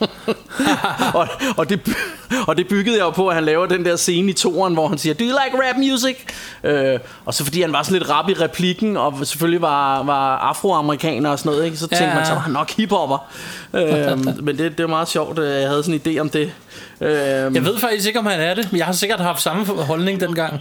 og, 1.20 1.28
og, 1.56 1.68
det, 1.70 1.80
og 2.48 2.56
det 2.56 2.68
byggede 2.68 2.96
jeg 2.96 3.04
jo 3.04 3.10
på, 3.10 3.28
at 3.28 3.34
han 3.34 3.44
laver 3.44 3.66
den 3.66 3.84
der 3.84 3.96
scene 3.96 4.30
i 4.30 4.32
toren, 4.32 4.74
hvor 4.74 4.88
han 4.88 4.98
siger, 4.98 5.14
do 5.14 5.24
you 5.24 5.30
like 5.44 5.68
rap 5.68 5.76
music? 5.76 6.16
Øh, 6.64 6.98
og 7.24 7.34
så 7.34 7.44
fordi 7.44 7.60
han 7.60 7.72
var 7.72 7.82
sådan 7.82 7.98
lidt 7.98 8.10
rap 8.10 8.28
i 8.28 8.34
replikken, 8.34 8.96
og 8.96 9.14
selvfølgelig 9.26 9.62
var, 9.62 10.02
var 10.02 10.36
afroamerikaner 10.38 11.30
og 11.30 11.38
sådan 11.38 11.52
noget, 11.52 11.64
ikke? 11.64 11.76
så 11.76 11.86
tænkte 11.86 12.04
Ja. 12.04 12.14
man, 12.14 12.26
så 12.26 12.32
var 12.32 12.40
han 12.40 12.52
nok 12.52 12.70
hiphopper. 12.70 13.26
øh, 13.74 14.44
men 14.44 14.58
det, 14.58 14.78
det 14.78 14.82
var 14.84 14.86
meget 14.90 15.08
sjovt, 15.08 15.38
øh, 15.38 15.60
jeg 15.60 15.68
havde 15.68 15.82
sådan 15.82 16.00
en 16.04 16.16
idé 16.16 16.20
om 16.20 16.28
det. 16.30 16.52
Øh, 17.00 17.10
Jeg 17.54 17.64
ved 17.64 17.78
faktisk 17.78 18.06
ikke, 18.06 18.18
om 18.18 18.26
han 18.26 18.40
er 18.40 18.54
det, 18.54 18.68
men 18.72 18.78
jeg 18.78 18.86
har 18.86 18.92
sikkert 18.92 19.20
haft 19.20 19.42
samme 19.42 19.64
holdning 19.66 20.20
dengang. 20.20 20.60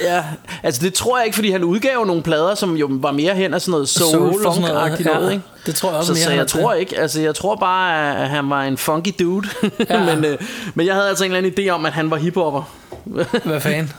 Ja, 0.00 0.24
altså 0.62 0.80
det 0.84 0.94
tror 0.94 1.18
jeg 1.18 1.26
ikke, 1.26 1.34
fordi 1.34 1.50
han 1.50 1.64
udgav 1.64 2.04
nogle 2.04 2.22
plader, 2.22 2.54
som 2.54 2.76
jo 2.76 2.88
var 2.90 3.12
mere 3.12 3.34
hen 3.34 3.54
af 3.54 3.60
sådan 3.60 3.70
noget 3.70 3.88
soul, 3.88 4.10
Soul 4.10 4.42
sådan 4.42 4.60
noget, 4.60 5.00
ja. 5.00 5.04
noget, 5.04 5.32
ikke? 5.32 5.44
Det 5.66 5.74
tror 5.74 5.88
jeg 5.88 5.98
også 5.98 6.14
så, 6.14 6.20
mere, 6.20 6.24
så 6.24 6.32
jeg 6.32 6.46
tror 6.46 6.72
til. 6.72 6.80
ikke, 6.80 6.98
altså 6.98 7.20
jeg 7.20 7.34
tror 7.34 7.56
bare, 7.56 8.16
at 8.22 8.28
han 8.28 8.50
var 8.50 8.62
en 8.62 8.76
funky 8.76 9.12
dude. 9.18 9.48
Ja. 9.90 10.14
men, 10.14 10.24
øh, 10.24 10.38
men 10.74 10.86
jeg 10.86 10.94
havde 10.94 11.08
altså 11.08 11.24
en 11.24 11.30
eller 11.34 11.48
anden 11.48 11.66
idé 11.66 11.70
om, 11.70 11.86
at 11.86 11.92
han 11.92 12.10
var 12.10 12.16
hiphopper. 12.16 12.62
Hvad 13.44 13.60
fanden? 13.60 13.92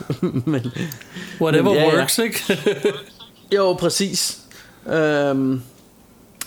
men, 0.46 0.72
Whatever 1.40 1.70
Men 1.70 1.74
ja, 1.74 1.88
ja. 1.88 1.98
works, 1.98 2.18
ikke? 2.18 2.58
jo, 3.56 3.72
præcis. 3.72 4.38
Øhm, 4.92 5.62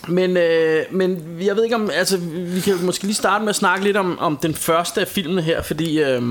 men, 0.08 0.38
øh, 0.38 0.84
men 0.92 1.38
jeg 1.42 1.56
ved 1.56 1.64
ikke 1.64 1.76
om, 1.76 1.90
altså 1.94 2.18
vi 2.34 2.60
kan 2.60 2.78
måske 2.82 3.04
lige 3.04 3.16
starte 3.16 3.44
med 3.44 3.50
at 3.50 3.56
snakke 3.56 3.84
lidt 3.84 3.98
om, 3.98 4.20
om 4.20 4.38
den 4.38 4.56
første 4.56 5.02
af 5.02 5.08
filmene 5.08 5.42
her, 5.42 5.62
fordi... 5.62 6.00
Øh, 6.04 6.22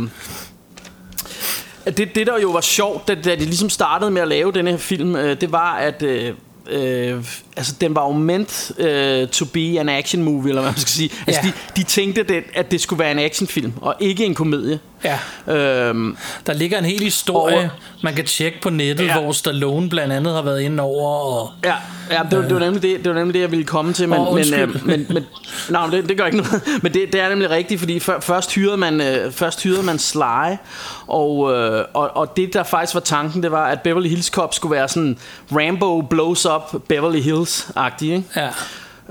det, 1.96 2.14
det 2.14 2.26
der 2.26 2.38
jo 2.42 2.50
var 2.50 2.60
sjovt, 2.60 3.08
da, 3.08 3.14
da 3.14 3.34
de 3.34 3.44
ligesom 3.44 3.70
startede 3.70 4.10
med 4.10 4.22
at 4.22 4.28
lave 4.28 4.52
den 4.52 4.66
her 4.66 4.76
film, 4.76 5.16
øh, 5.16 5.40
det 5.40 5.52
var 5.52 5.74
at 5.74 6.02
øh, 6.02 6.32
øh, 6.70 7.24
altså 7.56 7.74
den 7.80 7.94
var 7.94 8.06
jo 8.06 8.12
meant 8.12 8.72
øh, 8.78 9.28
to 9.28 9.44
be 9.44 9.80
an 9.80 9.88
action 9.88 10.22
movie 10.22 10.48
eller 10.48 10.62
hvad 10.62 10.72
man 10.72 10.80
skal 10.80 10.90
sige. 10.90 11.10
Altså 11.26 11.40
Ja. 11.44 11.48
de, 11.76 11.80
de 11.80 11.82
tænkte 11.82 12.22
det, 12.22 12.42
at 12.54 12.70
det 12.70 12.80
skulle 12.80 13.00
være 13.00 13.10
en 13.12 13.18
actionfilm 13.18 13.72
og 13.80 13.94
ikke 14.00 14.24
en 14.24 14.34
komedie. 14.34 14.78
Ja. 15.04 15.18
Øhm, 15.54 16.16
Der 16.46 16.52
ligger 16.52 16.78
en 16.78 16.84
hel 16.84 17.02
historie, 17.02 17.56
Og- 17.58 17.68
man 18.02 18.14
kan 18.14 18.24
tjekke 18.24 18.60
på 18.62 18.70
nettet, 18.70 19.06
Ja. 19.06 19.20
hvor 19.20 19.32
Stallone 19.32 19.88
blandt 19.88 20.12
andet 20.12 20.34
har 20.34 20.42
været 20.42 20.60
inde 20.60 20.82
over. 20.82 21.08
Og, 21.40 21.50
Ja, 21.64 21.74
ja 22.10 22.20
det, 22.30 22.38
var, 22.38 22.44
det, 22.44 22.54
var 22.54 22.60
nemlig 22.60 22.82
det, 22.82 22.98
det 23.04 23.08
var 23.12 23.18
nemlig 23.18 23.34
det, 23.34 23.40
jeg 23.40 23.50
ville 23.50 23.64
komme 23.64 23.92
til, 23.92 24.08
men, 24.08 24.18
Åh, 24.20 24.34
men, 24.34 24.54
øh, 24.54 24.86
men, 24.86 25.06
men 25.10 25.26
nej, 25.70 25.86
det, 25.86 26.08
det 26.08 26.18
gør 26.18 26.24
ikke 26.26 26.36
noget. 26.38 26.62
Men 26.82 26.94
det, 26.94 27.12
det 27.12 27.20
er 27.20 27.28
nemlig 27.28 27.50
rigtigt, 27.50 27.80
fordi 27.80 27.98
før, 28.00 28.20
først 28.20 28.54
hyrede 28.54 28.76
man 28.76 29.00
øh, 29.00 29.32
først 29.32 29.62
hyrede 29.62 29.82
man 29.82 29.98
Sly, 29.98 30.54
og, 31.06 31.52
øh, 31.56 31.84
og, 31.94 32.16
og 32.16 32.36
det 32.36 32.54
der 32.54 32.62
faktisk 32.62 32.94
var 32.94 33.00
tanken, 33.00 33.42
det 33.42 33.52
var, 33.52 33.66
at 33.66 33.80
Beverly 33.82 34.08
Hills 34.08 34.26
Cop 34.26 34.54
skulle 34.54 34.76
være 34.76 34.88
sådan 34.88 35.18
Rambo 35.52 36.00
blows 36.00 36.46
up 36.46 36.74
Beverly 36.88 37.20
Hills-agtig, 37.20 38.02
ikke? 38.04 38.24
ja. 38.36 38.48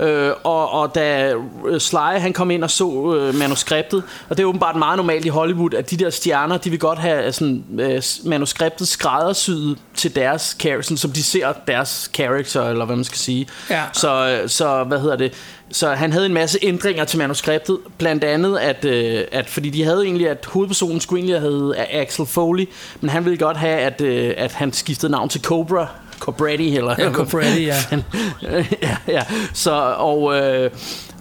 Øh, 0.00 0.32
og, 0.44 0.70
og 0.70 0.94
da 0.94 1.34
øh, 1.66 1.80
Sly 1.80 2.18
han 2.18 2.32
kom 2.32 2.50
ind 2.50 2.64
og 2.64 2.70
så 2.70 3.14
øh, 3.16 3.34
manuskriptet, 3.34 4.02
og 4.28 4.36
det 4.36 4.42
er 4.42 4.46
åbenbart 4.46 4.76
meget 4.76 4.96
normalt 4.96 5.24
i 5.24 5.28
Hollywood, 5.28 5.74
at 5.74 5.90
de 5.90 5.96
der 5.96 6.10
stjerner, 6.10 6.56
de 6.56 6.70
vil 6.70 6.78
godt 6.78 6.98
have 6.98 7.32
sådan, 7.32 7.64
øh, 7.80 8.02
manuskriptet 8.24 8.88
skræddersyet 8.88 9.78
til 9.94 10.16
deres 10.16 10.56
character, 10.60 10.96
som 10.96 11.10
de 11.10 11.22
ser 11.22 11.52
deres 11.66 12.10
character, 12.14 12.70
eller 12.70 12.84
hvad 12.84 12.96
man 12.96 13.04
skal 13.04 13.18
sige. 13.18 13.48
Ja. 13.70 13.82
Så, 13.92 14.40
øh, 14.42 14.48
så 14.48 14.84
hvad 14.84 15.00
hedder 15.00 15.16
det? 15.16 15.32
Så 15.70 15.94
han 15.94 16.12
havde 16.12 16.26
en 16.26 16.34
masse 16.34 16.58
ændringer 16.62 17.04
til 17.04 17.18
manuskriptet, 17.18 17.78
blandt 17.98 18.24
andet 18.24 18.58
at, 18.58 18.84
øh, 18.84 19.24
at 19.32 19.50
fordi 19.50 19.70
de 19.70 19.84
havde 19.84 20.04
egentlig, 20.04 20.28
at 20.28 20.46
hovedpersonen 20.46 21.00
skulle 21.00 21.20
egentlig 21.20 21.40
have 21.40 21.52
heddet 21.52 21.76
Axel 21.90 22.26
Foley, 22.26 22.68
men 23.00 23.10
han 23.10 23.24
ville 23.24 23.38
godt 23.38 23.56
have, 23.56 23.78
at, 23.78 24.00
øh, 24.00 24.34
at 24.36 24.52
han 24.52 24.72
skiftede 24.72 25.12
navn 25.12 25.28
til 25.28 25.40
Cobra, 25.40 25.88
Cobretti 26.18 26.76
eller 26.76 26.94
Ja, 26.98 27.12
Cobretti, 27.12 27.64
ja. 27.64 27.74
Ja, 28.82 28.96
ja. 29.08 29.22
Så, 29.54 29.94
og, 29.98 30.36
øh, 30.36 30.70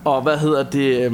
og 0.06 0.22
hvad 0.22 0.38
hedder 0.38 0.64
det... 0.64 1.12
Øh, 1.12 1.14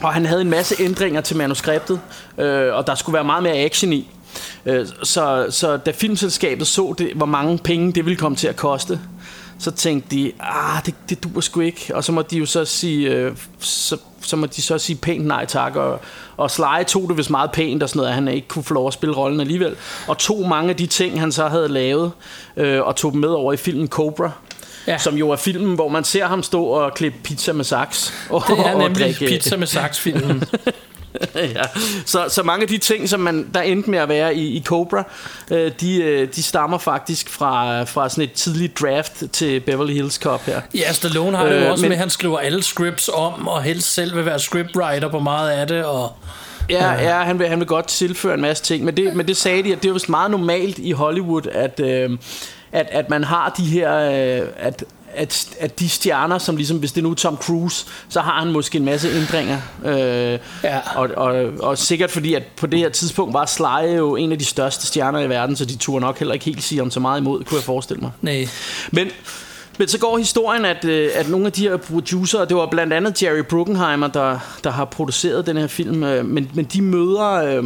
og 0.00 0.12
han 0.14 0.26
havde 0.26 0.40
en 0.40 0.50
masse 0.50 0.74
ændringer 0.82 1.20
til 1.20 1.36
manuskriptet, 1.36 2.00
øh, 2.38 2.74
og 2.74 2.86
der 2.86 2.94
skulle 2.94 3.14
være 3.14 3.24
meget 3.24 3.42
mere 3.42 3.54
action 3.54 3.92
i. 3.92 4.08
Øh, 4.66 4.86
så, 5.02 5.46
så 5.50 5.76
da 5.76 5.90
filmselskabet 5.90 6.66
så, 6.66 6.94
det, 6.98 7.12
hvor 7.14 7.26
mange 7.26 7.58
penge 7.58 7.92
det 7.92 8.04
ville 8.04 8.16
komme 8.16 8.36
til 8.36 8.48
at 8.48 8.56
koste, 8.56 9.00
så 9.58 9.70
tænkte 9.70 10.16
de, 10.16 10.32
ah, 10.40 10.82
det, 10.86 10.94
det 11.08 11.24
duer 11.24 11.40
sgu 11.40 11.60
ikke. 11.60 11.90
Og 11.94 12.04
så 12.04 12.12
må 12.12 12.22
de 12.22 12.36
jo 12.36 12.46
så 12.46 12.64
sige, 12.64 13.10
øh, 13.10 13.36
så, 13.60 13.96
så 14.22 14.36
må 14.36 14.46
de 14.46 14.62
så 14.62 14.78
sige 14.78 14.96
pænt 14.96 15.26
nej 15.26 15.44
tak. 15.46 15.76
Og, 15.76 16.00
og 16.36 16.50
Sly 16.50 16.84
tog 16.88 17.08
det 17.08 17.16
vist 17.16 17.30
meget 17.30 17.50
pænt 17.52 17.82
og 17.82 17.88
sådan 17.88 17.98
noget, 17.98 18.08
at 18.08 18.14
han 18.14 18.28
ikke 18.28 18.48
kunne 18.48 18.64
få 18.64 18.74
lov 18.74 18.86
at 18.86 18.92
spille 18.92 19.16
rollen 19.16 19.40
alligevel. 19.40 19.76
Og 20.08 20.18
tog 20.18 20.48
mange 20.48 20.70
af 20.70 20.76
de 20.76 20.86
ting, 20.86 21.20
han 21.20 21.32
så 21.32 21.48
havde 21.48 21.68
lavet, 21.68 22.12
øh, 22.56 22.82
og 22.82 22.96
tog 22.96 23.12
dem 23.12 23.20
med 23.20 23.28
over 23.28 23.52
i 23.52 23.56
filmen 23.56 23.88
Cobra. 23.88 24.30
Ja. 24.86 24.98
Som 24.98 25.14
jo 25.16 25.30
er 25.30 25.36
filmen, 25.36 25.74
hvor 25.74 25.88
man 25.88 26.04
ser 26.04 26.26
ham 26.26 26.42
stå 26.42 26.64
og 26.64 26.94
klippe 26.94 27.18
pizza 27.22 27.52
med 27.52 27.64
saks. 27.64 28.12
Og, 28.30 28.42
Det 28.48 28.58
er 28.58 28.62
og 28.74 28.78
nemlig 28.78 28.96
drikke- 29.02 29.26
pizza 29.26 29.56
med 29.56 29.66
saksfilmen. 29.66 30.44
ja. 31.34 31.62
så, 32.06 32.24
så 32.28 32.42
mange 32.42 32.62
af 32.62 32.68
de 32.68 32.78
ting, 32.78 33.08
som 33.08 33.20
man, 33.20 33.46
der 33.54 33.60
endte 33.60 33.90
med 33.90 33.98
at 33.98 34.08
være 34.08 34.34
i, 34.34 34.56
i 34.56 34.62
Cobra, 34.64 35.04
øh, 35.50 35.70
de, 35.80 36.02
øh, 36.02 36.28
de 36.34 36.42
stammer 36.42 36.78
faktisk 36.78 37.30
fra, 37.30 37.82
fra 37.84 38.08
sådan 38.08 38.24
et 38.24 38.32
tidligt 38.32 38.80
draft 38.80 39.22
til 39.32 39.60
Beverly 39.60 39.92
Hills 39.92 40.14
Cop 40.14 40.42
her. 40.46 40.60
Ja, 40.74 40.92
Stallone 40.92 41.36
har 41.36 41.44
det 41.44 41.52
jo 41.52 41.56
Øh, 41.60 41.70
også 41.70 41.82
men- 41.82 41.88
med, 41.88 41.96
at 41.96 42.00
han 42.00 42.10
skriver 42.10 42.38
alle 42.38 42.62
scripts 42.62 43.10
om, 43.14 43.48
og 43.48 43.62
helst 43.62 43.94
selv 43.94 44.16
vil 44.16 44.24
være 44.26 44.38
scriptwriter 44.38 45.08
på 45.08 45.18
meget 45.18 45.50
af 45.50 45.66
det. 45.66 45.84
Og, 45.84 46.12
Ja, 46.70 46.92
ja 46.92 47.18
han, 47.18 47.38
vil, 47.38 47.48
han 47.48 47.58
vil 47.58 47.66
godt 47.66 47.86
tilføre 47.86 48.34
en 48.34 48.40
masse 48.40 48.62
ting, 48.64 48.84
men 48.84 48.96
det, 48.96 49.14
men 49.14 49.28
det 49.28 49.36
sagde 49.36 49.62
de, 49.62 49.72
at 49.72 49.82
det 49.82 49.88
er 49.88 49.92
vist 49.92 50.08
meget 50.08 50.30
normalt 50.30 50.78
i 50.78 50.90
Hollywood, 50.92 51.46
at, 51.52 51.80
øh, 51.80 52.10
at, 52.72 52.86
at 52.90 53.10
man 53.10 53.24
har 53.24 53.54
de 53.58 53.64
her... 53.64 53.96
Øh, 54.40 54.48
at, 54.56 54.84
at, 55.16 55.48
at 55.60 55.80
de 55.80 55.88
stjerner, 55.88 56.38
som 56.38 56.56
ligesom, 56.56 56.76
hvis 56.76 56.92
det 56.92 57.02
nu 57.02 57.10
er 57.10 57.14
Tom 57.14 57.36
Cruise, 57.36 57.86
så 58.08 58.20
har 58.20 58.40
han 58.40 58.52
måske 58.52 58.78
en 58.78 58.84
masse 58.84 59.08
ændringer. 59.08 59.58
Øh, 59.84 60.38
Ja. 60.64 60.80
og, 60.94 61.08
og, 61.16 61.34
og 61.60 61.78
sikkert 61.78 62.10
fordi, 62.10 62.34
at 62.34 62.42
på 62.56 62.66
det 62.66 62.78
her 62.78 62.88
tidspunkt 62.88 63.34
var 63.34 63.46
Sly 63.46 63.96
jo 63.96 64.16
en 64.16 64.32
af 64.32 64.38
de 64.38 64.44
største 64.44 64.86
stjerner 64.86 65.20
i 65.20 65.28
verden, 65.28 65.56
så 65.56 65.64
de 65.64 65.76
turde 65.76 66.00
nok 66.00 66.18
heller 66.18 66.34
ikke 66.34 66.44
helt 66.46 66.62
sige 66.62 66.82
om 66.82 66.90
så 66.90 67.00
meget 67.00 67.20
imod, 67.20 67.44
kunne 67.44 67.56
jeg 67.56 67.64
forestille 67.64 68.00
mig. 68.00 68.10
nej. 68.22 68.48
Men, 68.90 69.10
men 69.78 69.88
så 69.88 69.98
går 69.98 70.18
historien, 70.18 70.64
at, 70.64 70.84
øh, 70.84 71.10
at 71.14 71.28
nogle 71.28 71.46
af 71.46 71.52
de 71.52 71.68
her 71.68 71.76
producer, 71.76 72.44
det 72.44 72.56
var 72.56 72.66
blandt 72.70 72.92
andet 72.92 73.22
Jerry 73.22 73.42
Bruckheimer, 73.50 74.06
der, 74.08 74.38
der 74.64 74.70
har 74.70 74.84
produceret 74.84 75.46
den 75.46 75.56
her 75.56 75.66
film, 75.66 76.02
øh, 76.04 76.24
men, 76.24 76.50
men 76.54 76.64
de 76.64 76.82
møder... 76.82 77.32
Øh, 77.32 77.64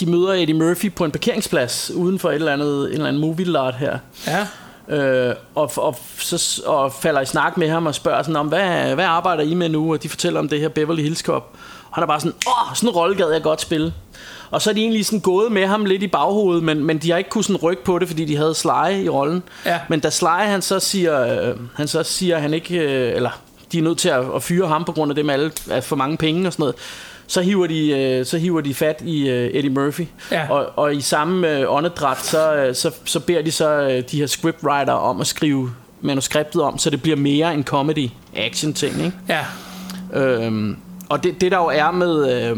de 0.00 0.06
møder 0.06 0.32
Eddie 0.32 0.54
Murphy 0.54 0.92
på 0.92 1.04
en 1.04 1.10
parkeringsplads 1.10 1.90
uden 1.94 2.18
for 2.18 2.28
et 2.30 2.34
eller 2.34 2.52
andet, 2.52 2.86
en 2.86 2.92
eller 2.92 3.06
anden 3.06 3.20
movie 3.20 3.46
lot 3.46 3.74
her. 3.74 3.98
Ja. 4.26 4.46
Øh, 4.90 5.34
og, 5.54 5.70
og, 5.76 5.96
så, 6.18 6.62
og 6.66 6.92
falder 6.92 7.20
i 7.20 7.26
snak 7.26 7.56
med 7.56 7.70
ham 7.70 7.86
og 7.86 7.94
spørger 7.94 8.22
sådan 8.22 8.36
om, 8.36 8.46
hvad, 8.46 8.94
hvad 8.94 9.04
arbejder 9.04 9.42
I 9.42 9.54
med 9.54 9.68
nu? 9.68 9.92
Og 9.92 10.02
de 10.02 10.08
fortæller 10.08 10.40
om 10.40 10.48
det 10.48 10.60
her 10.60 10.68
Beverly 10.68 11.02
Hills 11.02 11.20
Cop. 11.20 11.56
Og 11.90 11.94
han 11.94 12.02
er 12.02 12.06
bare 12.06 12.20
sådan, 12.20 12.34
åh, 12.46 12.74
sådan 12.74 12.88
en 12.88 12.94
rolle 12.94 13.16
gad 13.16 13.30
jeg 13.30 13.42
godt 13.42 13.60
spille. 13.60 13.92
Og 14.50 14.62
så 14.62 14.70
er 14.70 14.74
de 14.74 14.80
egentlig 14.80 15.06
sådan 15.06 15.20
gået 15.20 15.52
med 15.52 15.66
ham 15.66 15.84
lidt 15.84 16.02
i 16.02 16.06
baghovedet, 16.06 16.62
men, 16.62 16.84
men 16.84 16.98
de 16.98 17.10
har 17.10 17.18
ikke 17.18 17.30
kunnet 17.30 17.44
sådan 17.44 17.62
rykke 17.62 17.84
på 17.84 17.98
det, 17.98 18.08
fordi 18.08 18.24
de 18.24 18.36
havde 18.36 18.54
Sly 18.54 19.04
i 19.04 19.08
rollen. 19.08 19.42
Ja. 19.66 19.80
Men 19.88 20.00
da 20.00 20.10
Sly 20.10 20.26
han 20.26 20.62
så 20.62 20.80
siger, 20.80 21.48
øh, 21.48 21.56
han 21.74 21.88
så 21.88 22.02
siger, 22.02 22.38
han 22.38 22.54
ikke, 22.54 22.78
øh, 22.78 23.16
eller 23.16 23.30
de 23.72 23.78
er 23.78 23.82
nødt 23.82 23.98
til 23.98 24.08
at, 24.08 24.24
at 24.34 24.42
fyre 24.42 24.68
ham 24.68 24.84
på 24.84 24.92
grund 24.92 25.10
af 25.10 25.14
det 25.14 25.24
med 25.26 25.34
alle, 25.34 25.52
at 25.70 25.84
for 25.84 25.96
mange 25.96 26.16
penge 26.16 26.46
og 26.48 26.52
sådan 26.52 26.62
noget, 26.62 26.76
så 27.28 27.40
hiver 27.40 27.66
de, 27.66 27.90
øh, 27.90 28.26
så 28.26 28.38
hiver 28.38 28.60
de 28.60 28.74
fat 28.74 29.02
i 29.04 29.28
øh, 29.28 29.50
Eddie 29.54 29.70
Murphy. 29.70 30.06
Ja. 30.30 30.50
Og, 30.50 30.66
og 30.76 30.94
i 30.94 31.00
samme 31.00 31.58
øh, 31.58 31.72
åndedræt, 31.74 32.24
så, 32.24 32.54
øh, 32.54 32.74
så, 32.74 32.94
så 33.04 33.20
beder 33.20 33.42
de 33.42 33.50
så 33.50 33.70
øh, 33.70 34.02
de 34.10 34.18
her 34.18 34.26
scriptwriter 34.26 34.92
om 34.92 35.20
at 35.20 35.26
skrive 35.26 35.70
manuskriptet 36.00 36.62
om, 36.62 36.78
så 36.78 36.90
det 36.90 37.02
bliver 37.02 37.16
mere 37.16 37.54
en 37.54 37.64
comedy 37.64 38.08
action 38.36 38.72
ting, 38.72 39.04
ikke? 39.04 39.16
Ja. 39.28 39.44
Øhm, 40.12 40.76
og 41.08 41.24
det, 41.24 41.40
det 41.40 41.52
der 41.52 41.58
jo 41.58 41.66
er 41.66 41.90
med... 41.90 42.32
Øh, 42.32 42.56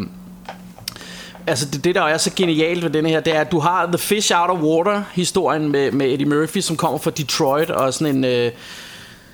altså 1.46 1.66
det, 1.72 1.84
det 1.84 1.94
der 1.94 2.02
er 2.02 2.18
så 2.18 2.30
genialt 2.36 2.84
ved 2.84 2.90
denne 2.90 3.08
her, 3.08 3.20
det 3.20 3.36
er, 3.36 3.40
at 3.40 3.52
du 3.52 3.58
har 3.58 3.86
The 3.86 3.98
Fish 3.98 4.32
Out 4.34 4.50
of 4.50 4.58
Water 4.58 5.02
historien 5.12 5.72
med, 5.72 5.92
med 5.92 6.12
Eddie 6.12 6.26
Murphy, 6.26 6.60
som 6.60 6.76
kommer 6.76 6.98
fra 6.98 7.10
Detroit, 7.10 7.70
og 7.70 7.94
sådan 7.94 8.16
en... 8.16 8.24
Øh, 8.24 8.50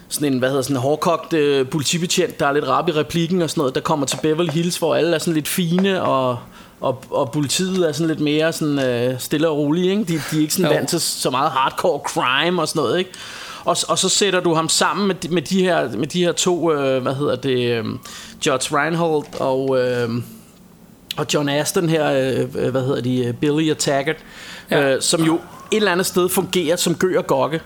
sådan 0.08 0.32
en, 0.32 0.38
hvad 0.38 0.48
hedder 0.48 0.62
sådan 0.62 0.76
en 0.76 0.82
hårdkogt 0.82 1.32
øh, 1.32 1.68
politibetjent, 1.68 2.40
der 2.40 2.46
er 2.46 2.52
lidt 2.52 2.68
rap 2.68 2.88
i 2.88 2.92
replikken 2.92 3.42
og 3.42 3.50
sådan 3.50 3.60
noget, 3.60 3.74
der 3.74 3.80
kommer 3.80 4.06
til 4.06 4.18
Beverly 4.22 4.50
Hills, 4.50 4.76
hvor 4.76 4.94
alle 4.94 5.14
er 5.14 5.18
sådan 5.18 5.34
lidt 5.34 5.48
fine, 5.48 6.02
og, 6.02 6.38
og, 6.80 7.04
og 7.10 7.32
politiet 7.32 7.88
er 7.88 7.92
sådan 7.92 8.08
lidt 8.08 8.20
mere 8.20 8.52
sådan, 8.52 8.78
øh, 8.78 9.20
stille 9.20 9.48
og 9.48 9.56
rolige, 9.56 9.90
ikke? 9.90 10.04
De, 10.04 10.22
de 10.30 10.36
er 10.36 10.40
ikke 10.40 10.54
sådan 10.54 10.70
vant 10.70 10.88
til 10.88 11.00
så 11.00 11.30
meget 11.30 11.50
hardcore 11.50 12.00
crime 12.06 12.62
og 12.62 12.68
sådan 12.68 12.80
noget, 12.80 12.98
ikke? 12.98 13.10
Og, 13.64 13.76
og 13.88 13.98
så 13.98 14.08
sætter 14.08 14.40
du 14.40 14.54
ham 14.54 14.68
sammen 14.68 15.06
med 15.06 15.14
de, 15.14 15.28
med 15.28 15.42
de 15.42 15.62
her, 15.62 15.96
med 15.96 16.06
de 16.06 16.24
her 16.24 16.32
to, 16.32 16.72
øh, 16.72 17.02
hvad 17.02 17.14
hedder 17.14 17.36
det, 17.36 17.78
øh, 17.78 17.84
Judge 18.46 18.76
Reinhold 18.76 19.24
og, 19.40 19.78
øh, 19.78 20.10
og 21.16 21.26
John 21.34 21.48
Aston 21.48 21.88
her, 21.88 22.12
øh, 22.12 22.70
hvad 22.70 22.82
hedder 22.82 23.00
de, 23.00 23.26
øh, 23.26 23.34
Billy 23.34 23.70
og 23.70 23.78
Taggart, 23.78 24.16
ja. 24.70 24.94
øh, 24.94 25.02
som 25.02 25.22
jo 25.22 25.34
et 25.70 25.76
eller 25.76 25.92
andet 25.92 26.06
sted 26.06 26.28
fungerer 26.28 26.76
som 26.76 26.94
gø 26.94 27.18
og 27.18 27.26
gokke. 27.26 27.60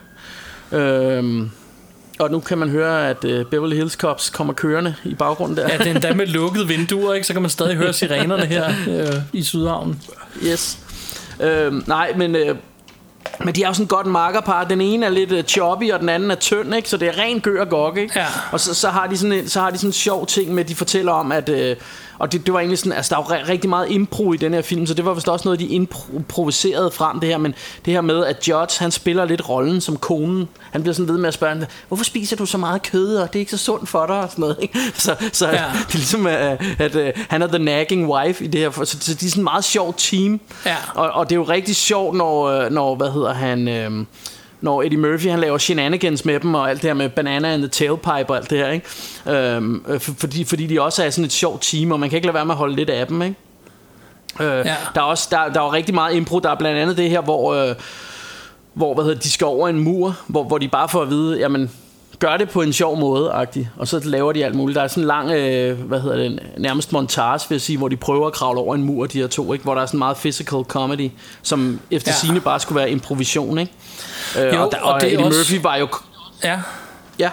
Øh, 0.73 1.47
og 2.21 2.31
nu 2.31 2.41
kan 2.41 2.59
man 2.59 2.69
høre, 2.69 3.09
at 3.09 3.25
øh, 3.25 3.45
Beverly 3.45 3.77
Hills 3.77 3.93
Cops 3.93 4.31
kommer 4.31 4.53
kørende 4.53 4.95
i 5.05 5.15
baggrunden 5.15 5.57
der. 5.57 5.69
ja, 5.69 5.79
det 5.79 5.87
er 5.87 5.91
endda 5.91 6.15
med 6.15 6.27
lukkede 6.27 6.69
vinduer, 6.69 7.15
ikke? 7.15 7.27
så 7.27 7.33
kan 7.33 7.43
man 7.43 7.51
stadig 7.51 7.77
høre 7.77 7.93
sirenerne 7.93 8.47
her 8.47 8.69
øh, 8.89 9.15
i 9.33 9.43
Sydhavnen. 9.43 10.03
Yes. 10.47 10.79
Øh, 11.41 11.89
nej, 11.89 12.13
men, 12.17 12.37
øh, 12.37 12.57
men 13.45 13.55
de 13.55 13.63
er 13.63 13.67
jo 13.69 13.73
sådan 13.75 13.87
godt 13.87 14.07
makkerpar. 14.07 14.65
Den 14.65 14.81
ene 14.81 15.07
er 15.07 15.11
lidt 15.11 15.33
øh, 15.33 15.45
choppy, 15.45 15.93
og 15.93 16.01
den 16.01 16.09
anden 16.09 16.31
er 16.31 16.35
tynd, 16.35 16.75
ikke? 16.75 16.89
Så 16.89 16.97
det 16.97 17.09
er 17.09 17.19
ren 17.19 17.41
gør 17.41 17.61
og 17.61 17.69
gok, 17.69 17.97
ikke? 17.97 18.13
Ja. 18.21 18.27
Og 18.53 18.61
så, 18.61 18.75
så, 18.75 18.89
har 18.89 19.07
de 19.07 19.17
sådan 19.19 19.33
en, 19.33 19.49
så 19.49 19.61
har 19.61 19.71
de 19.71 19.77
sådan 19.79 19.89
en 19.89 19.93
sjov 19.93 20.27
ting 20.27 20.55
med, 20.55 20.63
at 20.65 20.69
de 20.69 20.75
fortæller 20.75 21.13
om, 21.13 21.33
at... 21.33 21.49
Øh, 21.49 21.77
og 22.19 22.33
det, 22.33 22.47
det 22.47 22.55
var 22.55 22.61
egentlig 22.61 22.79
sådan, 22.79 22.93
altså 22.93 23.15
der 23.15 23.21
er 23.21 23.25
jo 23.37 23.37
ri- 23.45 23.49
rigtig 23.49 23.71
meget 23.71 23.91
impro 23.91 24.33
i 24.33 24.37
den 24.37 24.55
her 24.55 24.63
film, 24.63 24.87
så 24.87 24.95
det 24.95 25.05
var 25.05 25.15
vist 25.15 25.29
også 25.29 25.45
noget, 25.49 25.61
de 25.61 25.67
improviserede 26.15 26.91
frem 26.91 27.21
det 27.21 27.29
her, 27.29 27.39
men 27.39 27.55
det 27.85 27.93
her 27.93 28.01
med, 28.01 28.25
at 28.27 28.49
Judge, 28.49 28.77
han 28.79 28.91
spiller 28.91 29.25
lidt 29.25 29.49
rollen 29.49 29.81
som 29.81 29.97
konen. 29.97 30.49
Han 30.71 30.83
bliver 30.83 30.95
sådan 30.95 31.09
ved 31.09 31.19
med 31.19 31.29
at 31.29 31.35
spørge, 31.35 31.67
hvorfor 31.89 32.05
spiser 32.05 32.37
du 32.37 32.47
så 32.47 32.59
meget 32.59 32.83
kød, 32.83 33.17
og 33.17 33.29
det 33.33 33.39
er 33.39 33.41
ikke 33.41 33.51
så 33.51 33.59
sundt 33.59 33.89
for 33.89 34.07
dig, 34.07 34.17
og 34.21 34.29
sådan 34.31 34.41
noget, 34.41 34.57
ikke? 34.61 34.79
Så, 34.95 35.17
så 35.33 35.47
Ja. 35.47 35.53
det 35.53 35.61
er 35.63 35.95
ligesom, 35.95 36.27
at, 36.27 36.63
at, 36.79 36.97
at 36.97 37.17
han 37.29 37.43
er 37.43 37.47
the 37.47 37.59
nagging 37.59 38.09
wife 38.11 38.45
i 38.45 38.47
det 38.47 38.61
her, 38.61 38.71
så, 38.71 38.97
så 39.01 39.15
de 39.15 39.27
er 39.27 39.31
sådan 39.31 39.41
en 39.41 39.45
meget 39.45 39.65
sjov 39.65 39.95
team. 39.97 40.41
Ja. 40.67 40.77
Og, 40.95 41.11
og 41.11 41.29
det 41.29 41.35
er 41.35 41.37
jo 41.37 41.45
rigtig 41.45 41.77
sjovt, 41.77 42.17
når, 42.17 42.45
øh, 42.45 42.71
når 42.71 42.95
hvad 42.95 43.11
hedder 43.11 43.30
han... 43.35 43.69
Øh, 43.69 43.91
når 44.61 44.83
Eddie 44.83 44.99
Murphy 44.99 45.29
han 45.31 45.41
laver 45.41 45.59
shenanigans 45.59 46.25
med 46.25 46.41
dem 46.41 46.55
og 46.55 46.71
alt 46.71 46.83
det 46.83 46.89
her 46.89 46.95
med 46.95 47.09
Banana 47.09 47.53
and 47.55 47.63
the 47.63 47.69
Tailpipe 47.69 48.31
og 48.31 48.37
alt 48.37 48.51
det 48.51 48.59
her, 48.59 48.69
ikke? 48.71 48.87
Øhm, 49.57 49.85
øh, 49.89 50.01
for, 50.01 50.13
fordi, 50.19 50.45
fordi 50.45 50.67
de 50.67 50.81
også 50.83 51.05
er 51.05 51.11
sådan 51.11 51.25
et 51.25 51.33
sjovt 51.33 51.63
team, 51.63 51.93
og 51.93 52.01
man 52.01 52.09
kan 52.11 52.17
ikke 52.17 52.27
lade 52.27 52.35
være 52.35 52.45
med 52.45 52.55
at 52.55 52.59
holde 52.59 52.77
lidt 52.77 52.91
af 52.91 53.07
dem, 53.07 53.23
ikke? 53.23 53.37
Øh, 54.41 54.47
Ja. 54.67 54.77
der, 54.95 55.01
er 55.01 55.05
også, 55.05 55.29
der, 55.31 55.53
der 55.53 55.61
er 55.61 55.73
rigtig 55.73 55.95
meget 55.95 56.15
impro. 56.17 56.39
Der 56.39 56.51
er 56.51 56.55
blandt 56.55 56.79
andet 56.79 56.97
det 56.97 57.11
her, 57.11 57.21
hvor, 57.21 57.55
øh, 57.55 57.75
hvor 58.75 58.95
hvad 58.95 59.05
hedder, 59.05 59.19
de 59.21 59.31
skal 59.31 59.45
over 59.47 59.69
en 59.69 59.79
mur, 59.79 60.17
hvor, 60.27 60.45
hvor 60.45 60.59
de 60.59 60.69
bare 60.69 60.89
får 60.89 61.03
at 61.03 61.11
vide, 61.11 61.39
jamen, 61.39 61.71
gør 62.21 62.37
det 62.37 62.51
på 62.51 62.63
en 62.63 62.73
sjov 62.73 62.99
måde, 62.99 63.31
-agtig. 63.31 63.67
og 63.77 63.89
så 63.89 64.01
laver 64.05 64.33
de 64.33 64.45
alt 64.45 64.55
muligt. 64.55 64.77
Der 64.77 64.83
er 64.83 64.89
sådan 64.89 65.03
en 65.03 65.07
lang, 65.07 65.31
øh, 65.31 65.79
hvad 65.81 66.01
hedder 66.01 66.17
det, 66.17 66.39
nærmest 66.59 66.93
montage, 66.93 67.41
vil 67.49 67.55
jeg 67.57 67.61
sige, 67.61 67.79
hvor 67.79 67.89
de 67.89 67.97
prøver 67.97 68.27
at 68.27 68.33
kravle 68.33 68.61
over 68.61 68.75
en 68.75 68.83
mur, 68.83 69.07
de 69.07 69.21
her 69.21 69.27
to, 69.27 69.53
ikke? 69.53 69.63
hvor 69.63 69.75
der 69.75 69.83
er 69.83 69.87
sådan 69.87 69.99
meget 69.99 70.17
physical 70.17 70.63
comedy, 70.69 71.11
som 71.43 71.81
efter 71.91 72.13
Ja. 72.23 72.27
sine 72.27 72.41
bare 72.41 72.61
skulle 72.61 72.77
være 72.81 72.91
improvisation, 72.91 73.59
ikke? 73.59 73.73
Øh, 74.39 74.55
Jo, 74.55 74.63
og, 74.65 74.73
der, 74.73 74.79
og 74.81 74.93
og, 74.93 75.01
det 75.01 75.13
Eddie 75.13 75.27
også- 75.27 75.39
Murphy 75.39 75.63
var 75.63 75.77
jo... 75.77 75.89
Ja. 76.45 76.59
Ja, 77.19 77.31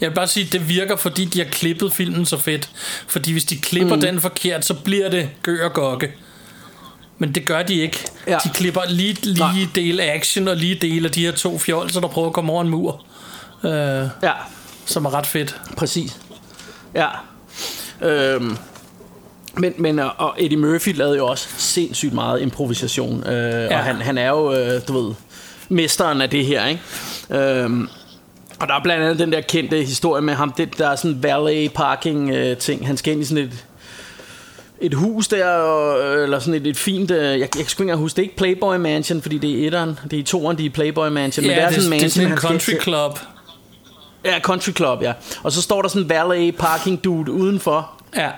Jeg 0.00 0.08
vil 0.10 0.14
bare 0.14 0.26
sige, 0.26 0.46
at 0.46 0.52
det 0.52 0.68
virker, 0.68 0.96
fordi 0.96 1.24
de 1.24 1.38
har 1.38 1.46
klippet 1.50 1.92
filmen 1.92 2.26
så 2.26 2.36
fedt. 2.36 2.70
Fordi 3.06 3.32
hvis 3.32 3.44
de 3.44 3.56
klipper 3.56 3.94
mm. 3.94 4.00
den 4.00 4.20
forkert, 4.20 4.64
så 4.64 4.74
bliver 4.74 5.10
det 5.10 5.28
gør 5.42 5.64
og 5.64 5.72
gokke. 5.72 6.12
Men 7.18 7.32
det 7.34 7.46
gør 7.46 7.62
de 7.62 7.74
ikke. 7.74 7.98
Ja. 8.26 8.38
De 8.44 8.48
klipper 8.48 8.80
lige, 8.88 9.16
lige 9.24 9.70
del 9.74 10.00
action 10.00 10.48
og 10.48 10.56
lige 10.56 10.74
del 10.74 11.04
af 11.04 11.10
de 11.12 11.20
her 11.24 11.32
to 11.32 11.58
fjolser, 11.58 12.00
der 12.00 12.08
prøver 12.08 12.26
at 12.28 12.34
komme 12.34 12.52
over 12.52 12.62
en 12.62 12.68
mur. 12.68 13.04
Øh, 13.64 14.08
ja, 14.22 14.32
som 14.86 15.04
er 15.04 15.14
ret 15.14 15.26
fedt. 15.26 15.60
præcis. 15.76 16.16
Ja. 16.94 17.06
Øhm, 18.02 18.56
men, 19.56 19.74
men 19.78 19.98
og- 19.98 20.34
Eddie 20.38 20.58
Murphy 20.58 20.96
lavede 20.96 21.16
jo 21.16 21.26
også 21.26 21.48
sindssygt 21.56 22.12
meget 22.12 22.40
improvisation. 22.40 23.26
Øh, 23.26 23.32
ja. 23.64 23.78
Og 23.78 23.84
han, 23.84 23.96
han 23.96 24.18
er 24.18 24.28
jo, 24.28 24.52
øh, 24.54 24.80
du 24.88 25.00
ved, 25.02 25.14
mesteren 25.68 26.20
af 26.20 26.30
det 26.30 26.46
her, 26.46 26.66
ikke? 26.66 26.82
Øhm, 27.30 27.88
Og 28.60 28.68
der 28.68 28.74
er 28.74 28.82
blandt 28.82 29.04
andet 29.04 29.18
den 29.18 29.32
der 29.32 29.40
kendte 29.40 29.76
historie 29.76 30.22
med 30.22 30.34
ham, 30.34 30.52
det, 30.52 30.78
der 30.78 30.88
er 30.88 30.96
sådan 30.96 31.22
valet 31.22 31.72
parking 31.72 32.30
øh, 32.30 32.56
ting. 32.56 32.86
Han 32.86 32.96
skal 32.96 33.12
ind 33.12 33.22
i 33.22 33.24
sådan 33.24 33.44
et, 33.44 33.64
et 34.80 34.94
hus 34.94 35.28
der, 35.28 35.46
og, 35.46 36.22
eller 36.22 36.38
sådan 36.38 36.54
et, 36.54 36.66
et 36.66 36.76
fint, 36.76 37.10
øh, 37.10 37.24
jeg, 37.24 37.38
jeg 37.40 37.50
kan 37.50 37.66
sgu 37.68 37.82
ikke 37.82 37.96
huske, 37.96 38.16
det 38.16 38.22
er 38.22 38.24
ikke 38.24 38.36
Playboy 38.36 38.76
Mansion, 38.76 39.22
fordi 39.22 39.38
det 39.38 39.50
er 39.62 39.66
etteren, 39.66 39.98
det 40.10 40.18
er 40.18 40.24
toeren, 40.24 40.58
de 40.58 40.66
er 40.66 40.70
Playboy 40.70 41.08
Mansion, 41.08 41.44
Ja, 41.44 41.50
men 41.50 41.56
det 41.58 41.64
er 41.64 41.68
det, 41.68 41.82
sådan 41.82 41.92
en 41.92 41.92
det 41.92 41.98
er 41.98 42.02
mansion, 42.02 42.10
sådan 42.10 42.32
en 42.32 42.60
country 42.60 42.82
club. 42.82 43.18
Ja, 44.24 44.38
country 44.40 44.70
club, 44.72 45.02
ja. 45.02 45.12
Og 45.42 45.52
så 45.52 45.62
står 45.62 45.82
der 45.82 45.88
sådan 45.88 46.02
en 46.02 46.08
valet 46.08 46.56
parking 46.56 47.04
dude 47.04 47.32
udenfor, 47.32 47.90
Ja. 48.16 48.30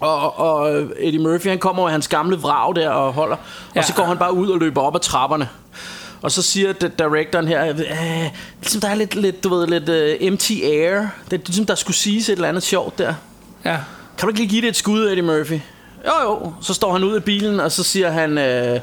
og, 0.00 0.38
og 0.38 0.82
Eddie 0.98 1.20
Murphy, 1.22 1.46
han 1.48 1.58
kommer 1.58 1.80
over 1.82 1.88
i 1.88 1.92
hans 1.92 2.08
gamle 2.08 2.36
vrag 2.36 2.74
der 2.76 2.90
og 2.90 3.12
holder, 3.12 3.36
Ja. 3.74 3.80
og 3.80 3.86
så 3.86 3.94
går 3.94 4.04
han 4.04 4.18
bare 4.18 4.32
ud 4.34 4.48
og 4.50 4.58
løber 4.58 4.80
op 4.82 4.94
ad 4.94 5.00
trapperne. 5.00 5.48
Og 6.22 6.30
så 6.32 6.42
siger 6.42 6.72
di- 6.72 6.88
directoren 6.98 7.48
her, 7.48 7.68
øh, 7.68 7.78
ligesom 8.60 8.80
der 8.80 8.88
er 8.88 8.94
lidt, 8.94 9.14
lidt 9.14 9.44
du 9.44 9.48
ved, 9.54 9.66
lidt 9.66 9.88
uh, 9.88 10.26
empty 10.26 10.52
air. 10.62 11.06
Det 11.30 11.40
er 11.40 11.42
ligesom, 11.46 11.66
der 11.66 11.74
skulle 11.74 11.96
siges 11.96 12.28
et 12.28 12.32
eller 12.32 12.48
andet 12.48 12.62
sjovt 12.62 12.98
der. 12.98 13.14
Ja. 13.64 13.76
Kan 14.18 14.22
du 14.22 14.28
ikke 14.28 14.40
lige 14.40 14.48
give 14.50 14.62
det 14.62 14.68
et 14.68 14.76
skud, 14.76 15.06
Eddie 15.06 15.22
Murphy? 15.22 15.60
Jo, 16.06 16.22
jo. 16.30 16.52
Så 16.62 16.74
står 16.74 16.92
han 16.92 17.04
ud 17.04 17.14
af 17.14 17.24
bilen, 17.24 17.60
og 17.60 17.72
så 17.72 17.82
siger 17.82 18.10
han... 18.10 18.38
Øh, 18.38 18.80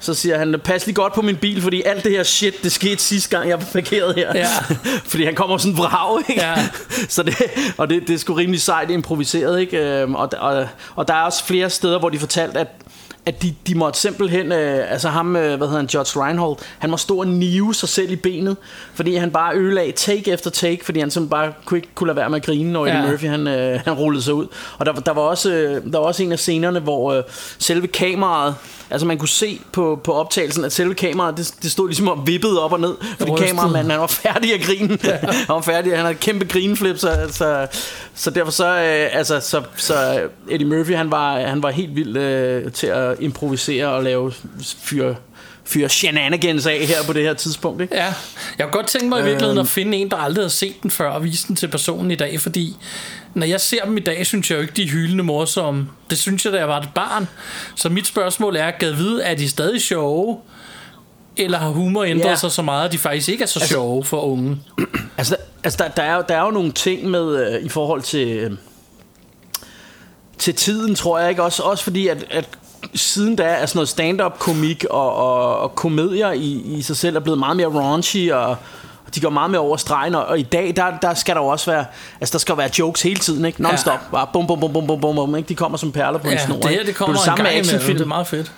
så 0.00 0.14
siger 0.14 0.38
han, 0.38 0.60
pas 0.64 0.86
lige 0.86 0.94
godt 0.94 1.12
på 1.14 1.22
min 1.22 1.36
bil, 1.36 1.62
fordi 1.62 1.82
alt 1.82 2.04
det 2.04 2.12
her 2.12 2.22
shit, 2.22 2.62
det 2.62 2.72
skete 2.72 3.02
sidste 3.02 3.36
gang, 3.36 3.48
jeg 3.48 3.58
var 3.58 3.66
parkeret 3.72 4.14
her. 4.14 4.32
Ja. 4.34 4.46
fordi 5.10 5.24
han 5.24 5.34
kommer 5.34 5.58
sådan 5.58 5.78
vrag, 5.78 6.30
ikke? 6.30 6.42
Ja. 6.42 6.54
så 7.08 7.22
det, 7.22 7.34
og 7.76 7.90
det, 7.90 8.02
det 8.08 8.14
er 8.14 8.18
sgu 8.18 8.34
rimelig 8.34 8.60
sejt 8.60 8.90
improviseret, 8.90 9.60
ikke? 9.60 10.00
Øhm, 10.00 10.14
Og, 10.14 10.30
og, 10.38 10.68
og 10.96 11.08
der 11.08 11.14
er 11.14 11.22
også 11.22 11.44
flere 11.44 11.70
steder, 11.70 11.98
hvor 11.98 12.08
de 12.08 12.18
fortalte, 12.18 12.58
at 12.60 12.68
at 13.26 13.42
de, 13.42 13.54
de 13.66 13.74
måtte 13.74 14.00
simpelthen, 14.00 14.52
øh, 14.52 14.92
altså 14.92 15.08
ham, 15.08 15.36
øh, 15.36 15.56
hvad 15.56 15.66
hedder 15.66 15.80
han, 15.80 15.88
Judge 15.94 16.20
Reinhold, 16.20 16.56
han 16.78 16.90
må 16.90 16.96
stå 16.96 17.20
og 17.20 17.26
nive 17.26 17.74
sig 17.74 17.88
selv 17.88 18.10
i 18.10 18.16
benet, 18.16 18.56
fordi 18.94 19.16
han 19.16 19.30
bare 19.30 19.56
ødelagde 19.56 19.92
take 19.92 20.32
efter 20.32 20.50
take, 20.50 20.84
fordi 20.84 21.00
han 21.00 21.10
simpelthen 21.10 21.30
bare 21.30 21.52
kunne 21.64 21.78
ikke 21.78 21.88
kunne 21.94 22.06
lade 22.06 22.16
være 22.16 22.30
med 22.30 22.36
at 22.36 22.44
grine, 22.44 22.72
når 22.72 22.86
Eddie 22.86 23.02
Ja. 23.02 23.10
Murphy 23.10 23.26
han, 23.26 23.48
øh, 23.48 23.80
han 23.84 23.94
rullede 23.94 24.22
sig 24.22 24.34
ud. 24.34 24.46
Og 24.78 24.86
der, 24.86 24.92
der, 24.92 25.12
var 25.12 25.22
også, 25.22 25.52
øh, 25.52 25.92
der 25.92 25.98
var 25.98 26.06
også 26.06 26.22
en 26.22 26.32
af 26.32 26.38
scenerne, 26.38 26.80
hvor 26.80 27.12
øh, 27.12 27.22
selve 27.58 27.86
kameraet, 27.86 28.54
altså 28.90 29.06
man 29.06 29.18
kunne 29.18 29.28
se 29.28 29.60
på, 29.72 30.00
på 30.04 30.12
optagelsen, 30.12 30.64
at 30.64 30.72
selve 30.72 30.94
kameraet, 30.94 31.36
det, 31.36 31.54
det 31.62 31.70
stod 31.70 31.88
ligesom 31.88 32.08
og 32.08 32.26
vippede 32.26 32.64
op 32.64 32.72
og 32.72 32.80
ned, 32.80 32.94
fordi 33.18 33.32
kameramanden, 33.46 33.90
han 33.90 34.00
var 34.00 34.06
færdig 34.06 34.54
at 34.54 34.60
grine. 34.60 34.98
han 35.48 35.48
var 35.48 35.60
færdig, 35.60 35.92
han 35.92 36.04
havde 36.04 36.14
kæmpe 36.14 36.44
grineflip, 36.44 36.98
så, 36.98 37.10
så, 37.30 37.66
så 38.14 38.30
derfor 38.30 38.52
så, 38.52 38.66
øh, 38.66 39.18
altså, 39.18 39.40
så, 39.40 39.62
så 39.76 40.20
Eddie 40.48 40.68
Murphy, 40.68 40.94
han 40.94 41.10
var, 41.10 41.40
han 41.40 41.62
var 41.62 41.70
helt 41.70 41.96
vild 41.96 42.16
øh, 42.16 42.72
til 42.72 42.86
at 42.86 43.15
improvisere 43.20 43.86
og 43.88 44.02
lave 44.04 44.32
fyre 44.82 45.14
fyre 45.64 45.88
shenanigans 45.88 46.66
af 46.66 46.78
her 46.86 46.96
på 47.06 47.12
det 47.12 47.22
her 47.22 47.34
tidspunkt, 47.34 47.82
ikke? 47.82 47.94
Ja, 47.96 48.04
jeg 48.58 48.66
kunne 48.66 48.72
godt 48.72 48.86
tænke 48.86 49.08
mig 49.08 49.20
i 49.20 49.24
virkeligheden 49.24 49.58
Øhm. 49.58 49.64
at 49.64 49.68
finde 49.68 49.98
en, 49.98 50.10
der 50.10 50.16
aldrig 50.16 50.44
har 50.44 50.48
set 50.50 50.82
den 50.82 50.90
før 50.90 51.10
og 51.10 51.24
vise 51.24 51.48
den 51.48 51.56
til 51.56 51.68
personen 51.68 52.10
i 52.10 52.14
dag, 52.14 52.40
fordi 52.40 52.76
når 53.34 53.46
jeg 53.46 53.60
ser 53.60 53.84
dem 53.84 53.96
i 53.96 54.00
dag, 54.00 54.26
synes 54.26 54.50
jeg 54.50 54.56
jo 54.56 54.62
ikke, 54.62 54.74
de 54.76 54.82
er 54.82 54.88
hyldende 54.88 55.24
morsomme. 55.24 55.88
Det 56.10 56.18
synes 56.18 56.44
jeg, 56.44 56.52
da 56.52 56.58
jeg 56.58 56.68
var 56.68 56.80
et 56.80 56.88
barn. 56.94 57.28
Så 57.74 57.88
mit 57.88 58.06
spørgsmål 58.06 58.56
er, 58.56 58.70
gad 58.70 58.92
vide, 58.92 59.22
er 59.22 59.34
de 59.34 59.48
stadig 59.48 59.82
sjove? 59.82 60.38
Eller 61.36 61.58
har 61.58 61.68
humor 61.68 62.04
ændret 62.04 62.28
Ja. 62.30 62.36
sig 62.36 62.52
så 62.52 62.62
meget, 62.62 62.84
at 62.86 62.92
de 62.92 62.98
faktisk 62.98 63.28
ikke 63.28 63.42
er 63.42 63.46
så 63.48 63.58
Altså- 63.60 63.72
sjove 63.74 64.04
for 64.04 64.20
unge? 64.20 64.58
Altså, 65.18 65.36
altså 65.64 65.78
der, 65.82 65.88
der, 65.88 66.02
er, 66.02 66.14
jo, 66.16 66.22
der 66.28 66.36
er 66.36 66.44
jo 66.44 66.50
nogle 66.50 66.72
ting 66.72 67.10
med 67.10 67.54
øh, 67.54 67.62
i 67.64 67.68
forhold 67.68 68.02
til 68.02 68.28
øh, 68.28 68.50
til 70.38 70.54
tiden, 70.54 70.94
tror 70.94 71.18
jeg 71.18 71.30
ikke 71.30 71.42
også 71.42 71.62
også 71.62 71.84
fordi 71.84 72.08
at, 72.08 72.24
at 72.30 72.48
siden 72.94 73.36
da 73.36 73.42
er 73.44 73.66
sådan 73.66 73.78
noget 73.78 73.88
stand-up 73.88 74.38
komik 74.38 74.84
og, 74.90 75.14
og, 75.16 75.58
og 75.58 75.74
komedier 75.74 76.32
i, 76.32 76.62
i 76.66 76.82
sig 76.82 76.96
selv 76.96 77.16
er 77.16 77.20
blevet 77.20 77.38
meget 77.38 77.56
mere 77.56 77.66
raunchy 77.66 78.30
og, 78.32 78.46
og 79.06 79.14
de 79.14 79.20
går 79.20 79.30
meget 79.30 79.50
mere 79.50 79.60
over 79.60 79.76
stregen 79.76 80.14
og, 80.14 80.24
og 80.26 80.38
i 80.38 80.42
dag 80.42 80.72
der, 80.76 80.98
der 81.02 81.14
skal 81.14 81.34
der 81.34 81.40
jo 81.40 81.46
også 81.46 81.70
være 81.70 81.84
altså 82.20 82.32
der 82.32 82.38
skal 82.38 82.56
være 82.56 82.70
jokes 82.78 83.02
hele 83.02 83.16
tiden 83.16 83.44
ikke 83.44 83.62
non-stop 83.62 83.92
Ja. 83.92 83.98
bare 84.12 84.26
bum 84.32 84.46
bum 84.46 84.60
bum 84.60 84.72
bum 84.72 84.86
bum 84.86 85.00
bum, 85.00 85.14
bum 85.16 85.36
ikke? 85.36 85.48
de 85.48 85.54
kommer 85.54 85.78
som 85.78 85.92
perler 85.92 86.18
på 86.18 86.26
en 86.26 86.32
Ja, 86.32 86.46
snor 86.46 86.56
det 86.56 86.70
her 86.70 86.84
det 86.84 86.94
kommer 86.94 87.14
det 87.14 87.20
en 87.20 87.24
samme 87.24 87.44
gang 87.44 87.56
med 87.56 87.64
imellem. 87.64 87.94
Det 87.96 88.00
er 88.02 88.06
meget 88.06 88.26
fedt. 88.26 88.52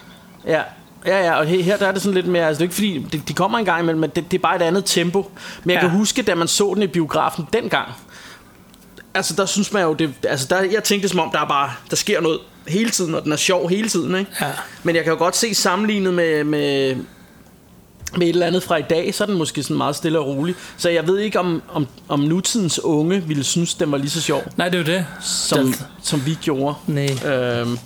Ja, 0.46 0.62
ja, 1.06 1.24
ja, 1.26 1.34
og 1.38 1.46
her, 1.46 1.76
der 1.76 1.86
er 1.86 1.92
det 1.92 2.02
sådan 2.02 2.14
lidt 2.14 2.26
mere, 2.26 2.46
altså 2.46 2.58
det 2.58 2.64
er 2.64 2.64
ikke 2.64 2.74
fordi, 2.74 3.18
det, 3.18 3.28
de 3.28 3.34
kommer 3.34 3.58
en 3.58 3.64
gang 3.64 3.80
imellem, 3.82 4.00
men 4.00 4.10
det, 4.10 4.30
det 4.30 4.38
er 4.38 4.42
bare 4.42 4.56
et 4.56 4.62
andet 4.62 4.84
tempo. 4.84 5.30
Men 5.64 5.70
jeg 5.74 5.82
Ja. 5.82 5.88
kan 5.88 5.98
huske, 5.98 6.22
da 6.22 6.34
man 6.34 6.48
så 6.48 6.72
den 6.74 6.82
i 6.82 6.86
biografen 6.86 7.48
dengang, 7.52 7.88
altså 9.14 9.34
der 9.34 9.46
synes 9.46 9.72
man 9.72 9.82
jo, 9.82 9.94
det, 9.94 10.10
altså 10.28 10.46
der, 10.50 10.62
jeg 10.72 10.84
tænkte 10.84 11.08
som 11.08 11.20
om, 11.20 11.30
der 11.32 11.40
er 11.40 11.46
bare, 11.48 11.70
der 11.90 11.96
sker 11.96 12.20
noget 12.20 12.38
hele 12.68 12.90
tiden, 12.90 13.14
og 13.14 13.24
den 13.24 13.32
er 13.32 13.36
sjov 13.36 13.68
hele 13.68 13.88
tiden, 13.88 14.14
ikke? 14.18 14.30
Ja. 14.40 14.46
Men 14.82 14.96
jeg 14.96 15.04
kan 15.04 15.12
jo 15.12 15.18
godt 15.18 15.36
se 15.36 15.54
sammenlignet 15.54 16.14
med, 16.14 16.44
med, 16.44 16.96
med 18.16 18.22
et 18.26 18.28
eller 18.28 18.46
andet 18.46 18.62
fra 18.62 18.76
i 18.76 18.82
dag, 18.90 19.14
så 19.14 19.24
er 19.24 19.26
den 19.28 19.38
måske 19.38 19.62
sådan 19.62 19.76
meget 19.76 19.96
stille 19.96 20.18
og 20.18 20.26
rolig. 20.26 20.54
Så 20.76 20.88
jeg 20.90 21.06
ved 21.06 21.18
ikke, 21.18 21.38
om, 21.40 21.62
om, 21.72 21.86
om 22.08 22.20
nutidens 22.20 22.78
unge 22.84 23.22
ville 23.26 23.44
synes, 23.44 23.74
den 23.74 23.92
var 23.92 23.98
lige 23.98 24.10
så 24.10 24.20
sjov, 24.20 24.42
Nej, 24.56 24.68
det 24.68 24.74
er 24.88 24.92
jo 24.92 24.98
det. 24.98 25.06
som, 25.22 25.66
Det- 25.66 25.84
som 26.02 26.26
vi 26.26 26.38
gjorde. 26.42 26.74
Nej. 26.86 27.32
Øhm, 27.34 27.78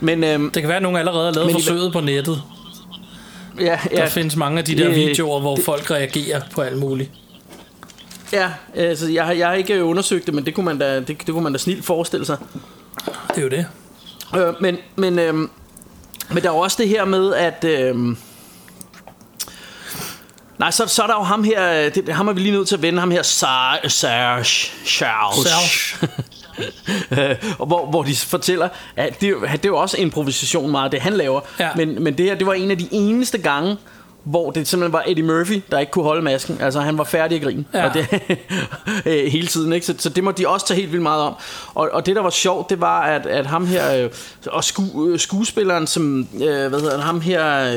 men 0.00 0.24
øhm, 0.24 0.50
Det 0.50 0.62
kan 0.62 0.68
være, 0.68 0.76
at 0.76 0.82
nogen 0.82 0.98
allerede 0.98 1.24
har 1.24 1.32
lavet 1.32 1.46
Men 1.46 1.56
i- 1.56 1.62
forsøget 1.62 1.92
på 1.92 2.00
nettet. 2.00 2.42
ja, 3.60 3.64
Der 3.64 3.76
ja, 3.98 4.06
findes 4.06 4.36
mange 4.36 4.58
af 4.58 4.64
de 4.64 4.74
der 4.78 4.88
Øh, 4.88 4.94
videoer, 4.94 5.40
hvor 5.40 5.56
det- 5.56 5.64
folk 5.64 5.90
reagerer 5.90 6.40
på 6.54 6.60
alt 6.60 6.78
muligt. 6.78 7.10
Ja, 8.32 8.50
altså 8.74 9.08
jeg 9.08 9.24
har, 9.24 9.32
jeg 9.32 9.46
har 9.48 9.54
ikke 9.54 9.84
undersøgt 9.84 10.26
det, 10.26 10.34
men 10.34 10.46
det 10.46 10.54
kunne 10.54 10.66
man 10.66 10.78
da, 10.78 10.96
det, 11.00 11.08
det 11.08 11.26
kunne 11.28 11.42
man 11.44 11.52
da 11.52 11.58
snilt 11.58 11.84
forestille 11.84 12.26
sig. 12.26 12.36
Det 13.28 13.38
er 13.38 13.42
jo 13.42 13.48
det. 13.48 13.66
Øh, 14.36 14.54
men, 14.60 14.76
men, 14.96 15.18
øh, 15.18 15.34
men 15.34 16.42
der 16.42 16.48
er 16.48 16.54
også 16.54 16.76
det 16.80 16.88
her 16.88 17.04
med, 17.04 17.34
at... 17.34 17.64
Øh, 17.64 17.96
nej, 20.58 20.70
så, 20.70 20.86
så 20.86 21.02
er 21.02 21.06
der 21.06 21.14
jo 21.14 21.22
ham 21.22 21.44
her, 21.44 21.84
øh, 21.84 21.94
det, 21.94 22.08
ham 22.08 22.28
er 22.28 22.32
vi 22.32 22.40
lige 22.40 22.52
nødt 22.52 22.68
til 22.68 22.76
at 22.76 22.82
vende, 22.82 23.00
ham 23.00 23.10
her 23.10 23.22
Serge 23.22 23.88
Charles. 24.86 25.48
Serge. 25.48 26.08
Og 27.58 27.66
hvor, 27.66 27.86
hvor 27.86 28.02
de 28.02 28.16
fortæller, 28.16 28.68
at 28.96 29.20
det, 29.20 29.36
det 29.52 29.64
er 29.64 29.68
jo 29.68 29.78
også 29.78 29.96
improvisation 29.96 30.70
meget, 30.70 30.92
det 30.92 31.00
han 31.00 31.12
laver. 31.12 31.40
Ja. 31.58 31.68
Men, 31.76 32.02
men 32.04 32.18
det 32.18 32.26
her, 32.26 32.34
det 32.34 32.46
var 32.46 32.52
en 32.52 32.70
af 32.70 32.78
de 32.78 32.88
eneste 32.90 33.38
gange, 33.38 33.76
hvor 34.24 34.50
det 34.50 34.68
simpelthen 34.68 34.92
var 34.92 35.04
Eddie 35.06 35.24
Murphy, 35.24 35.62
der 35.70 35.78
ikke 35.78 35.92
kunne 35.92 36.04
holde 36.04 36.22
masken. 36.22 36.58
Altså, 36.60 36.80
han 36.80 36.98
var 36.98 37.04
færdig 37.04 37.36
at 37.36 37.42
grine. 37.42 37.64
Ja. 37.74 37.88
Og 37.88 37.94
det, 37.94 38.08
øh, 39.06 39.32
hele 39.32 39.46
tiden, 39.46 39.72
ikke? 39.72 39.86
Så, 39.86 39.94
så 39.98 40.08
det 40.08 40.24
må 40.24 40.30
de 40.30 40.48
også 40.48 40.66
tage 40.66 40.80
helt 40.80 40.92
vildt 40.92 41.02
meget 41.02 41.22
om. 41.22 41.34
Og, 41.74 41.90
og 41.92 42.06
det, 42.06 42.16
der 42.16 42.22
var 42.22 42.30
sjovt, 42.30 42.70
det 42.70 42.80
var, 42.80 43.00
at, 43.00 43.26
at 43.26 43.46
ham 43.46 43.66
her, 43.66 44.04
øh, 44.04 44.10
og 44.46 44.64
sku, 44.64 45.08
øh, 45.08 45.18
skuespilleren, 45.18 45.86
som, 45.86 46.28
øh, 46.34 46.68
hvad 46.68 46.80
hedder 46.80 46.96
han, 46.96 47.06
ham 47.06 47.20
her, 47.20 47.74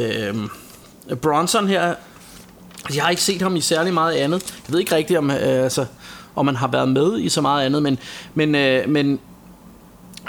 øh, 1.10 1.16
Bronson 1.16 1.68
her, 1.68 1.94
jeg 2.96 3.04
har 3.04 3.10
ikke 3.10 3.22
set 3.22 3.42
ham 3.42 3.56
i 3.56 3.62
særlig 3.62 3.94
meget 3.94 4.14
andet. 4.14 4.54
Jeg 4.68 4.74
ved 4.74 4.80
ikke 4.80 4.96
rigtigt, 4.96 5.18
om, 5.18 5.32
øh, 5.32 5.64
altså, 5.64 5.86
om 6.36 6.48
han 6.48 6.56
har 6.56 6.68
været 6.68 6.90
med 6.90 7.20
i 7.20 7.30
så 7.30 7.42
meget 7.42 7.66
andet, 7.66 7.84
men, 7.84 8.00
men, 8.34 8.56
øh, 8.56 8.90
men, 8.90 9.20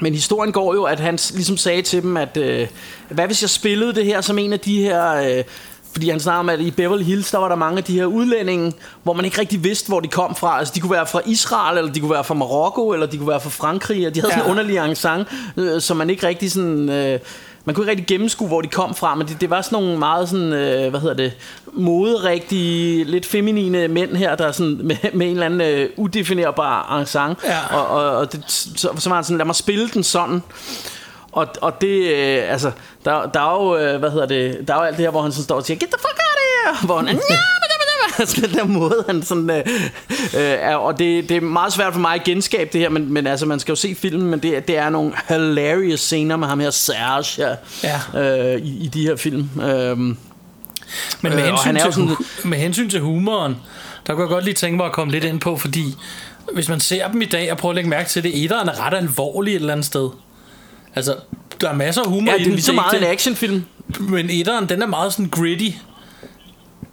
men 0.00 0.14
historien 0.14 0.53
går 0.53 0.74
jo, 0.74 0.83
at 0.85 1.00
han 1.00 1.18
ligesom 1.35 1.57
sagde 1.57 1.83
til 1.83 2.03
dem, 2.03 2.16
at 2.16 2.37
øh, 2.37 2.68
hvad 3.09 3.27
hvis 3.27 3.42
jeg 3.42 3.50
spillede 3.50 3.94
det 3.94 4.05
her 4.05 4.20
som 4.20 4.38
en 4.38 4.53
af 4.53 4.61
de 4.61 4.81
her... 4.81 5.14
Øh, 5.14 5.44
fordi 5.94 6.09
han 6.11 6.20
snakker 6.20 6.38
om, 6.40 6.48
at 6.48 6.61
i 6.61 6.70
Beverly 6.70 7.02
Hills, 7.02 7.30
der 7.30 7.38
var 7.38 7.48
der 7.48 7.57
mange 7.57 7.78
af 7.78 7.85
de 7.85 7.92
her 7.98 8.07
udlændinge, 8.07 8.72
hvor 9.02 9.12
man 9.12 9.24
ikke 9.24 9.40
rigtig 9.40 9.64
vidste, 9.64 9.88
hvor 9.88 10.00
de 10.00 10.09
kom 10.09 10.35
fra. 10.37 10.59
Altså, 10.59 10.72
de 10.74 10.80
kunne 10.80 10.90
være 10.92 11.07
fra 11.07 11.20
Israel, 11.26 11.78
eller 11.78 11.92
de 11.92 12.00
kunne 12.00 12.11
være 12.11 12.24
fra 12.24 12.35
Marokko, 12.35 12.88
eller 12.92 13.07
de 13.07 13.16
kunne 13.18 13.28
være 13.28 13.40
fra 13.40 13.50
Frankrig, 13.50 14.07
og 14.07 14.14
de 14.14 14.20
havde 14.20 14.33
sådan 14.33 14.44
Ja. 14.46 14.52
en 14.52 14.59
underlig 14.59 14.78
accent, 14.78 15.28
øh, 15.57 15.80
som 15.80 15.96
man 15.96 16.11
ikke 16.11 16.26
rigtig 16.26 16.52
sådan... 16.52 16.88
Øh, 16.88 17.18
man 17.66 17.74
kunne 17.74 17.83
ikke 17.85 17.90
rigtig 17.90 18.07
gennemskue, 18.07 18.49
hvor 18.49 18.61
de 18.61 18.68
kom 18.68 18.95
fra, 18.95 19.14
men 19.14 19.28
det, 19.28 19.40
det 19.40 19.51
var 19.51 19.62
sådan 19.62 19.82
nogle 19.82 19.99
meget 19.99 20.28
sådan, 20.28 20.53
øh, 20.53 20.90
hvad 20.90 21.01
hedder 21.01 21.14
det, 21.14 21.32
moderigtige, 21.72 23.05
lidt 23.05 23.26
feminine 23.26 23.88
mænd 23.88 24.16
her, 24.16 24.34
der 24.34 24.47
er 24.47 24.53
sådan 24.53 24.80
med, 24.88 24.97
med 25.12 25.26
en 25.26 25.32
eller 25.32 25.47
anden 25.47 25.61
øh, 25.61 25.88
udefinerbar 25.97 26.92
accent. 27.01 27.38
Ja. 27.45 27.76
Og, 27.76 27.86
og, 27.86 28.11
og 28.16 28.32
det, 28.32 28.42
så, 28.47 28.88
så 28.99 29.09
var 29.09 29.14
han 29.14 29.24
sådan, 29.24 29.38
lad 29.38 29.47
mig 29.47 29.55
spille 29.55 29.88
den 29.88 30.03
sådan. 30.03 30.42
Og, 31.35 31.47
og 31.61 31.80
det, 31.80 32.14
øh, 32.14 32.53
altså, 32.53 32.70
der, 33.05 33.26
der 33.26 33.41
er 33.41 33.62
jo, 33.64 33.76
øh, 33.76 33.99
hvad 33.99 34.11
hedder 34.11 34.26
det, 34.26 34.68
der 34.68 34.74
er 34.74 34.78
jo 34.78 34.85
alt 34.85 34.97
det 34.97 35.05
her, 35.05 35.11
hvor 35.11 35.22
han 35.22 35.32
sådan 35.32 35.45
står 35.45 35.57
og 35.57 35.64
siger, 35.66 35.78
get 35.78 35.89
the 35.89 35.99
fuck 35.99 36.18
out 36.18 36.37
of 36.37 36.76
here, 36.80 36.87
hvor 36.87 36.97
han, 36.99 37.20
altså 38.18 38.41
den 38.41 38.55
der 38.55 38.64
måde, 38.64 39.05
han 39.07 39.22
sådan, 39.22 39.51
øh, 39.51 39.57
øh, 40.37 40.41
er, 40.61 40.76
og 40.76 40.99
det, 40.99 41.28
det 41.28 41.37
er 41.37 41.41
meget 41.41 41.72
svært 41.72 41.93
for 41.93 42.01
mig 42.01 42.14
at 42.14 42.24
genskabe 42.24 42.70
det 42.72 42.80
her, 42.80 42.89
men, 42.89 43.12
men 43.12 43.26
altså, 43.26 43.47
man 43.47 43.61
skal 43.61 43.72
jo 43.72 43.76
se 43.76 43.95
filmen, 43.95 44.30
men 44.30 44.39
det, 44.39 44.68
det 44.68 44.78
er 44.78 44.91
nogle 44.91 45.12
hilarious 45.28 46.01
scener 46.01 46.37
med 46.37 46.49
ham 46.49 46.61
her, 46.61 46.70
Serge, 46.70 47.47
her, 47.82 48.01
Ja. 48.14 48.55
øh, 48.55 48.61
i, 48.61 48.85
i 48.85 48.87
de 48.87 49.03
her 49.07 49.16
film. 49.16 49.49
Øh, 49.62 49.99
Men 49.99 50.16
med, 51.22 51.32
Øh, 51.32 51.39
hensyn 51.39 51.66
han 51.66 51.76
er 51.76 51.85
til, 51.85 51.93
sådan- 51.93 52.16
med 52.45 52.59
hensyn 52.59 52.91
til 52.91 53.01
humoren, 53.01 53.57
der 54.07 54.12
kunne 54.14 54.22
jeg 54.22 54.28
godt 54.30 54.45
lige 54.45 54.55
tænke 54.55 54.76
mig 54.76 54.87
at 54.87 54.93
komme 54.93 55.12
lidt 55.12 55.24
ind 55.24 55.41
på, 55.41 55.57
fordi 55.57 55.85
hvis 56.55 56.68
man 56.68 56.80
ser 56.80 57.09
dem 57.09 57.22
i 57.22 57.24
dag 57.24 57.53
og 57.53 57.59
prøver 57.59 57.70
at 57.72 57.74
lægge 57.74 57.91
mærke 57.91 58.09
til 58.09 58.22
det, 58.22 58.43
etteren 58.45 58.68
er 58.68 58.87
ret 58.87 58.95
alvorlig 58.95 59.51
et 59.55 59.61
eller 59.61 59.72
andet 59.72 59.87
sted. 59.87 60.09
Altså, 60.97 61.16
der 61.61 61.68
er 61.70 61.74
masser 61.74 62.03
af 62.03 62.09
humor 62.09 62.30
ja, 62.32 62.36
i 62.36 62.38
det 62.38 62.45
er 62.45 62.49
den, 62.49 62.55
lige 62.55 62.62
så 62.64 62.72
meget 62.72 63.03
en 63.03 63.05
actionfilm. 63.09 63.64
Men 64.01 64.30
etteren, 64.30 64.68
den 64.68 64.82
er 64.82 64.86
meget 64.86 65.12
sådan 65.12 65.28
gritty 65.28 65.70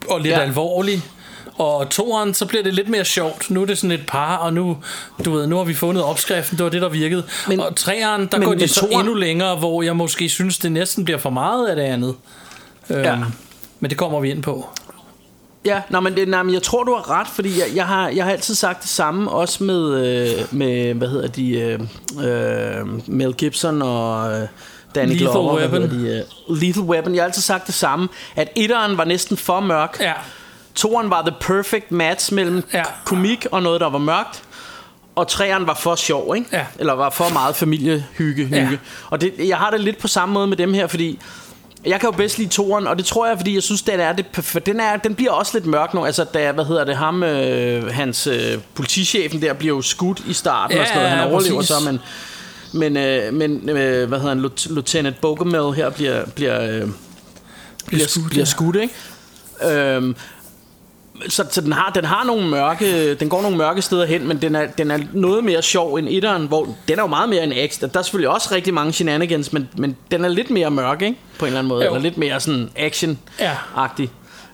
og 0.09 0.19
lidt 0.21 0.33
Ja. 0.33 0.39
alvorlig. 0.39 1.01
Og 1.57 1.89
toeren, 1.89 2.33
så 2.33 2.45
bliver 2.45 2.63
det 2.63 2.73
lidt 2.73 2.89
mere 2.89 3.05
sjovt. 3.05 3.49
Nu 3.49 3.61
er 3.61 3.65
det 3.65 3.77
sådan 3.77 3.91
et 3.91 4.05
par, 4.07 4.37
og 4.37 4.53
nu, 4.53 4.77
du 5.25 5.31
ved, 5.31 5.47
nu 5.47 5.57
har 5.57 5.63
vi 5.63 5.73
fundet 5.73 6.03
opskriften, 6.03 6.57
det 6.57 6.63
var 6.63 6.69
det, 6.69 6.81
der 6.81 6.89
virkede. 6.89 7.23
Men- 7.47 7.59
og 7.59 7.75
treeren, 7.75 8.27
der 8.31 8.37
men- 8.37 8.47
går 8.47 8.53
de 8.55 8.67
så 8.67 8.79
toeren- 8.79 8.99
endnu 8.99 9.13
længere, 9.13 9.55
hvor 9.55 9.81
jeg 9.83 9.95
måske 9.95 10.29
synes, 10.29 10.57
det 10.57 10.71
næsten 10.71 11.05
bliver 11.05 11.17
for 11.17 11.29
meget 11.29 11.67
af 11.67 11.75
det 11.75 11.83
andet. 11.83 12.15
Øhm, 12.89 13.01
Ja. 13.01 13.17
Men 13.79 13.89
det 13.89 13.97
kommer 13.97 14.19
vi 14.19 14.31
ind 14.31 14.43
på. 14.43 14.69
Ja, 15.65 15.81
nej, 15.89 15.99
men, 16.01 16.15
det, 16.15 16.27
nej, 16.27 16.43
men 16.43 16.53
jeg 16.53 16.63
tror, 16.63 16.83
du 16.83 16.95
har 16.95 17.09
ret, 17.19 17.27
fordi 17.27 17.59
jeg, 17.59 17.67
jeg, 17.75 17.87
har, 17.87 18.09
jeg 18.09 18.23
har 18.25 18.31
altid 18.31 18.55
sagt 18.55 18.81
det 18.81 18.89
samme, 18.89 19.31
også 19.31 19.63
med, 19.63 20.05
øh, 20.07 20.43
med 20.51 20.93
hvad 20.93 21.07
hedder 21.07 21.27
de, 21.27 21.59
øh, 21.59 21.79
øh, 22.27 23.09
Mel 23.09 23.33
Gibson 23.33 23.81
og 23.81 24.33
øh, 24.41 24.47
Danny 24.95 25.11
Lethal 25.11 25.27
Glover. 25.27 25.55
Weapon. 25.59 25.81
De, 25.81 26.25
uh, 26.47 26.57
Lethal 26.57 26.83
Weapon. 26.83 27.15
Jeg 27.15 27.21
har 27.21 27.27
altid 27.27 27.41
sagt 27.41 27.67
det 27.67 27.75
samme, 27.75 28.07
at 28.35 28.49
etteren 28.55 28.97
var 28.97 29.05
næsten 29.05 29.37
for 29.37 29.59
mørk. 29.59 29.97
Ja. 29.99 30.13
Toeren 30.75 31.09
var 31.09 31.21
the 31.21 31.35
perfect 31.41 31.91
match 31.91 32.33
mellem 32.33 32.63
Ja. 32.73 32.83
komik 33.05 33.45
og 33.51 33.63
noget, 33.63 33.81
der 33.81 33.89
var 33.89 33.97
mørkt. 33.97 34.43
Og 35.15 35.27
træeren 35.27 35.67
var 35.67 35.73
for 35.73 35.95
sjov, 35.95 36.35
ikke? 36.35 36.47
Ja. 36.53 36.65
Eller 36.79 36.93
var 36.93 37.09
for 37.09 37.29
meget 37.33 37.55
familiehygge. 37.55 38.43
Hygge. 38.45 38.57
Ja. 38.57 38.69
Og 39.09 39.21
det, 39.21 39.33
jeg 39.39 39.57
har 39.57 39.69
det 39.71 39.81
lidt 39.81 39.97
på 39.97 40.07
samme 40.07 40.33
måde 40.33 40.47
med 40.47 40.57
dem 40.57 40.73
her, 40.73 40.87
fordi 40.87 41.19
jeg 41.85 41.99
kan 41.99 42.07
jo 42.07 42.17
bedst 42.17 42.37
lide 42.37 42.49
toeren, 42.49 42.87
og 42.87 42.97
det 42.97 43.05
tror 43.05 43.27
jeg, 43.27 43.37
fordi 43.37 43.53
jeg 43.55 43.63
synes, 43.63 43.81
den 43.81 43.99
er 43.99 44.13
det 44.13 44.25
perf- 44.37 44.59
den, 44.59 44.79
er, 44.79 44.97
den 44.97 45.15
bliver 45.15 45.31
også 45.31 45.51
lidt 45.57 45.65
mørk 45.65 45.93
nu. 45.93 46.05
Altså, 46.05 46.23
da, 46.23 46.51
hvad 46.51 46.65
hedder 46.65 46.83
det, 46.83 46.95
ham, 46.97 47.23
øh, 47.23 47.87
hans 47.93 48.27
øh, 48.27 48.57
politichefen 48.75 49.41
der 49.41 49.53
bliver 49.53 49.75
jo 49.75 49.81
skudt 49.81 50.21
i 50.27 50.33
starten 50.33 50.75
Ja, 50.77 50.81
og 50.81 50.87
sådan 50.87 51.01
noget. 51.03 51.17
Han 51.17 51.31
overlever 51.31 51.55
præcis. 51.59 51.75
så, 51.75 51.83
men, 51.91 51.99
men, 52.73 52.97
øh, 52.97 53.33
men 53.33 53.69
øh, 53.69 54.07
hvad 54.07 54.19
hedder 54.19 54.35
han, 54.35 54.45
Lieu- 54.45 54.73
Lieutenant 54.73 55.21
Bogomil 55.21 55.73
her 55.75 55.89
bliver, 55.89 56.25
bliver, 56.25 56.61
øh, 56.81 56.87
bliver, 57.87 58.07
skudt, 58.07 58.29
bliver 58.29 58.45
skudt, 58.45 58.75
ikke? 58.75 58.93
Øhm, 59.77 60.15
så, 61.27 61.45
så 61.51 61.61
den 61.61 61.73
har 61.73 61.91
den 61.95 62.05
har 62.05 62.23
nogle 62.23 62.47
mørke 62.47 63.13
den 63.13 63.29
går 63.29 63.41
nogle 63.41 63.57
mørke 63.57 63.81
steder 63.81 64.05
hen, 64.05 64.27
men 64.27 64.41
den 64.41 64.55
er 64.55 64.67
den 64.67 64.91
er 64.91 64.99
noget 65.13 65.43
mere 65.43 65.61
sjov 65.61 65.95
end 65.95 66.07
etteren, 66.09 66.47
hvor 66.47 66.67
den 66.87 66.97
er 66.99 67.03
jo 67.03 67.07
meget 67.07 67.29
mere 67.29 67.43
en 67.43 67.53
action. 67.53 67.89
Der 67.93 67.99
er 67.99 68.03
selvfølgelig 68.03 68.29
også 68.29 68.49
rigtig 68.51 68.73
mange 68.73 68.93
shenanigans, 68.93 69.53
men 69.53 69.69
men 69.77 69.95
den 70.11 70.25
er 70.25 70.29
lidt 70.29 70.49
mere 70.49 70.71
mørk, 70.71 71.01
ikke? 71.01 71.17
På 71.39 71.45
en 71.45 71.47
eller 71.47 71.59
anden 71.59 71.69
måde, 71.69 71.85
Jo. 71.85 71.89
eller 71.89 72.01
lidt 72.01 72.17
mere 72.17 72.39
sådan 72.39 72.69
action 72.75 73.19
Ja. 73.39 73.51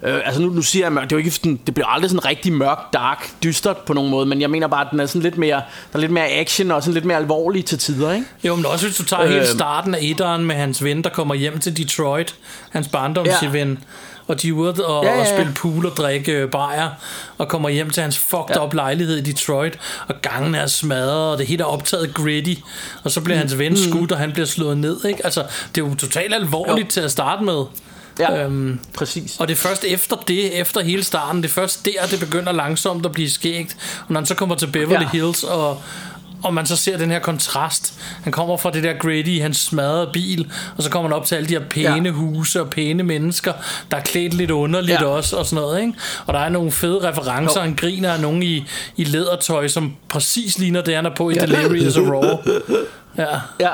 Øh, 0.04 0.22
altså 0.26 0.42
nu, 0.42 0.50
nu 0.50 0.62
siger 0.62 0.86
jeg 0.86 0.94
mørk, 0.94 1.04
det 1.04 1.12
er 1.12 1.16
jo 1.16 1.18
ikke 1.18 1.32
sådan, 1.32 1.60
det 1.66 1.74
bliver 1.74 1.88
aldrig 1.88 2.10
sådan 2.10 2.26
rigtig 2.26 2.54
mørk, 2.54 2.78
dark, 2.94 3.30
dystert 3.44 3.78
på 3.78 3.94
nogen 3.94 4.12
måde, 4.12 4.26
men 4.26 4.42
jeg 4.42 4.50
mener 4.50 4.68
bare, 4.68 4.82
at 4.86 4.88
den 4.92 5.00
er 5.00 5.06
sådan 5.06 5.22
lidt 5.22 5.38
mere, 5.38 5.56
der 5.56 5.62
er 5.94 6.00
lidt 6.00 6.12
mere 6.12 6.30
action 6.30 6.72
og 6.72 6.84
sådan 6.84 6.94
lidt 6.94 7.06
mere 7.06 7.18
alvorlig 7.18 7.66
til 7.66 7.78
tider, 7.78 8.14
ikke? 8.14 8.26
Jo, 8.44 8.56
men 8.56 8.66
også 8.66 8.86
hvis 8.86 8.98
du 8.98 9.04
tager 9.04 9.24
øh, 9.24 9.30
hele 9.30 9.48
starten 9.48 9.96
af 9.96 10.00
etteren 10.02 10.46
med 10.46 10.56
hans 10.56 10.84
ven, 10.84 11.04
der 11.04 11.10
kommer 11.10 11.36
hjem 11.36 11.60
til 11.60 11.78
Detroit, 11.78 12.36
hans 12.70 12.88
barndomsven, 12.88 13.70
ja. 13.70 13.76
Og 14.28 14.42
de 14.42 14.48
er 14.48 14.52
ude 14.54 14.86
og, 14.86 15.06
Ja, 15.06 15.14
ja, 15.14 15.20
og 15.20 15.28
spille 15.28 15.54
pool 15.54 15.86
og 15.86 15.92
drikke 15.98 16.32
øh, 16.32 16.50
bajer, 16.52 16.90
og 17.38 17.48
kommer 17.48 17.70
hjem 17.70 17.90
til 17.90 18.04
hans 18.04 18.18
fucked 18.18 18.56
Ja. 18.56 18.66
up 18.66 18.74
lejlighed 18.74 19.18
i 19.18 19.22
Detroit, 19.22 19.80
og 20.08 20.16
gangen 20.22 20.56
er 20.56 20.68
smadret, 20.68 21.32
og 21.32 21.38
det 21.38 21.48
hele 21.48 21.62
er 21.64 21.68
optaget 21.68 22.14
gritty, 22.14 22.54
og 23.04 23.12
så 23.12 23.22
bliver 23.22 23.38
hans 23.38 23.58
ven 23.58 23.72
Mm. 23.72 23.78
skudt, 23.78 24.12
og 24.12 24.18
han 24.18 24.32
bliver 24.32 24.46
slået 24.48 24.78
ned, 24.78 25.06
ikke? 25.06 25.26
Altså, 25.26 25.44
det 25.76 25.84
er 25.84 25.88
jo 25.88 25.96
totalt 25.96 26.34
alvorligt 26.34 26.88
Jo. 26.88 26.92
til 26.92 27.02
at 27.02 27.12
starte 27.12 27.44
med. 27.44 27.64
Ja, 28.20 28.44
Øhm, 28.44 28.80
præcis. 28.94 29.36
og 29.40 29.48
det 29.48 29.54
er 29.54 29.58
først 29.58 29.84
efter 29.84 30.16
det, 30.16 30.60
efter 30.60 30.82
hele 30.82 31.04
starten, 31.04 31.44
det 31.44 31.50
er 31.50 31.54
først 31.54 31.86
der, 31.86 32.06
det 32.12 32.20
begynder 32.20 32.52
langsomt 32.52 33.06
at 33.06 33.12
blive 33.12 33.30
skægt. 33.30 33.78
Og 34.00 34.14
når 34.14 34.20
han 34.20 34.26
så 34.26 34.36
kommer 34.36 34.56
til 34.56 34.68
Beverly 34.68 35.02
ja. 35.04 35.10
Hills, 35.12 35.44
og, 35.44 35.82
og 36.44 36.54
man 36.54 36.66
så 36.66 36.76
ser 36.76 36.98
den 36.98 37.12
her 37.12 37.20
kontrast. 37.20 37.94
Han 38.24 38.34
kommer 38.34 38.58
fra 38.58 38.72
det 38.72 38.84
der 38.84 38.94
Grady 38.94 39.28
i 39.28 39.40
hans 39.40 39.58
smadrede 39.58 40.10
bil, 40.14 40.52
og 40.78 40.84
så 40.84 40.90
kommer 40.90 41.10
han 41.10 41.18
op 41.18 41.26
til 41.26 41.36
alle 41.36 41.50
de 41.50 41.54
her 41.54 41.66
pæne 41.70 41.88
Ja. 41.90 42.04
ja. 42.04 42.12
huse 42.12 42.62
og 42.62 42.70
pæne 42.70 43.04
mennesker, 43.04 43.54
der 43.92 43.98
er 43.98 44.02
klædt 44.02 44.34
lidt 44.34 44.52
underligt 44.52 45.00
Ja. 45.02 45.06
ja. 45.06 45.10
også, 45.10 45.36
og 45.38 45.46
sådan 45.46 45.64
noget, 45.64 45.82
ikke? 45.82 45.94
Og 46.26 46.34
der 46.34 46.40
er 46.40 46.50
nogle 46.50 46.72
fede 46.72 47.10
referencer, 47.10 47.60
Jo. 47.60 47.64
han 47.66 47.76
griner 47.76 48.14
af 48.14 48.20
nogen 48.20 48.44
i, 48.44 48.66
i 48.98 49.04
lædertøj, 49.04 49.68
som 49.68 49.96
præcis 50.10 50.58
ligner 50.60 50.82
det, 50.82 50.96
han 50.96 51.06
er 51.06 51.16
på 51.16 51.30
i 51.30 51.34
Delirious 51.34 51.98
og 51.98 52.08
Raw. 52.08 52.38
Ja. 53.18 53.26
Ja, 53.60 53.70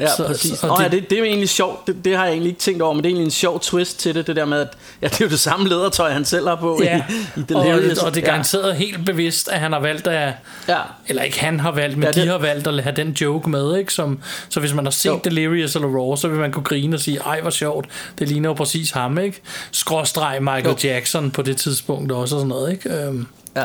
ja 0.00 0.08
Så- 0.16 0.26
præcis. 0.26 0.58
så 0.58 0.66
Og 0.66 0.78
det- 0.82 0.90
det, 0.92 0.96
ja, 0.96 1.00
det, 1.00 1.10
det 1.10 1.18
er 1.18 1.24
egentlig 1.24 1.48
sjovt. 1.48 1.86
Det, 1.86 2.04
det 2.04 2.16
har 2.16 2.24
jeg 2.24 2.32
egentlig 2.32 2.48
ikke 2.50 2.60
tænkt 2.60 2.82
over, 2.82 2.94
men 2.94 3.04
det 3.04 3.08
er 3.08 3.10
egentlig 3.10 3.24
en 3.24 3.30
sjov 3.30 3.60
twist 3.60 3.98
til 4.00 4.14
det, 4.14 4.26
det 4.26 4.36
der 4.36 4.44
med, 4.44 4.60
at 4.60 4.68
ja, 5.02 5.06
det 5.08 5.20
er 5.20 5.24
jo 5.24 5.28
det 5.30 5.40
samme 5.40 5.68
lædertøj, 5.68 6.10
han 6.12 6.24
selv 6.24 6.48
har 6.48 6.56
på 6.56 6.80
Ja, 6.84 6.96
i, 6.96 7.12
i 7.36 7.42
og, 7.42 7.48
Delirious. 7.48 7.98
og 7.98 8.14
det 8.14 8.20
er 8.22 8.26
ja. 8.26 8.30
garanteret 8.30 8.76
helt 8.76 9.06
bevidst, 9.06 9.48
at 9.48 9.60
han 9.60 9.72
har 9.72 9.80
valgt 9.80 10.06
at... 10.06 10.32
Ja. 10.68 10.78
Eller 11.08 11.22
ikke 11.22 11.40
han 11.40 11.60
har 11.60 11.70
valgt, 11.70 11.96
men 11.96 12.02
Ja, 12.02 12.08
ja, 12.08 12.12
de 12.12 12.20
det- 12.20 12.28
har 12.30 12.38
valgt 12.38 12.66
at 12.66 12.82
have 12.82 12.96
den 12.96 13.10
joke 13.20 13.50
med, 13.50 13.76
ikke? 13.76 13.92
Som, 13.92 14.18
så 14.48 14.60
hvis 14.60 14.74
man 14.74 14.84
har 14.84 14.90
set 14.90 15.10
Jo. 15.10 15.20
Delirious 15.24 15.74
eller 15.74 15.88
Raw, 15.88 16.16
så 16.16 16.28
vil 16.28 16.38
man 16.38 16.52
kunne 16.52 16.64
grine 16.64 16.96
og 16.96 17.00
sige, 17.00 17.18
ej 17.26 17.40
hvor 17.40 17.50
sjovt, 17.50 17.86
det 18.18 18.28
ligner 18.28 18.48
jo 18.48 18.54
præcis 18.54 18.90
ham, 18.90 19.18
ikke? 19.18 19.40
Skråstreg 19.72 20.38
Michael 20.42 20.66
Jo. 20.66 20.76
Jackson 20.88 21.30
på 21.30 21.42
det 21.42 21.56
tidspunkt 21.56 22.12
også 22.12 22.34
og 22.34 22.40
sådan 22.40 22.48
noget, 22.48 22.72
ikke? 22.72 22.90
Øhm, 22.90 23.26
Ja. 23.56 23.64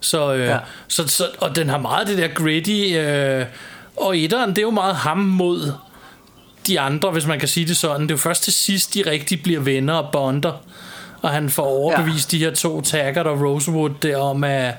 så, 0.00 0.32
øh, 0.34 0.40
Ja. 0.40 0.52
ja. 0.52 0.58
så, 0.88 1.08
så, 1.08 1.24
og 1.38 1.56
den 1.56 1.68
har 1.68 1.78
meget 1.78 2.06
det 2.06 2.18
der 2.18 2.28
gritty, 2.28 2.94
øh, 2.96 3.44
og 4.02 4.18
etteren, 4.18 4.50
det 4.50 4.58
er 4.58 4.62
jo 4.62 4.70
meget 4.70 4.96
ham 4.96 5.18
mod 5.18 5.72
de 6.66 6.80
andre, 6.80 7.10
hvis 7.10 7.26
man 7.26 7.38
kan 7.38 7.48
sige 7.48 7.66
det 7.66 7.76
sådan. 7.76 8.00
Det 8.00 8.10
er 8.10 8.14
jo 8.14 8.18
først 8.18 8.42
til 8.42 8.52
sidst, 8.52 8.94
de 8.94 9.10
rigtig 9.10 9.42
bliver 9.42 9.60
venner 9.60 9.94
og 9.94 10.12
bonder, 10.12 10.52
og 11.22 11.30
han 11.30 11.50
får 11.50 11.64
overbevist 11.66 12.32
ja. 12.32 12.38
de 12.38 12.44
her 12.44 12.54
to 12.54 12.80
Taggart 12.80 13.26
og 13.26 13.40
Rosewood 13.40 13.90
der 14.02 14.16
om, 14.16 14.44
at 14.44 14.74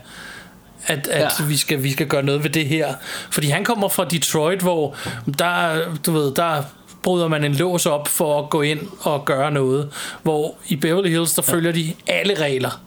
at, 0.87 1.07
at 1.07 1.31
Ja. 1.39 1.45
vi, 1.45 1.57
skal, 1.57 1.83
vi 1.83 1.91
skal 1.91 2.07
gøre 2.07 2.23
noget 2.23 2.43
ved 2.43 2.49
det 2.49 2.65
her. 2.65 2.93
Fordi 3.31 3.47
han 3.47 3.63
kommer 3.63 3.87
fra 3.87 4.05
Detroit, 4.05 4.61
hvor 4.61 4.95
der, 5.39 5.79
du 6.05 6.11
ved, 6.11 6.33
der 6.35 6.63
bryder 7.03 7.27
man 7.27 7.43
en 7.43 7.53
lås 7.53 7.85
op 7.85 8.07
for 8.07 8.43
at 8.43 8.49
gå 8.49 8.61
ind 8.61 8.79
og 9.01 9.25
gøre 9.25 9.51
noget. 9.51 9.89
Hvor 10.23 10.55
i 10.67 10.75
Beverly 10.75 11.09
Hills, 11.09 11.33
der 11.33 11.43
ja. 11.47 11.53
følger 11.53 11.71
de 11.71 11.93
alle 12.07 12.33
regler. 12.33 12.81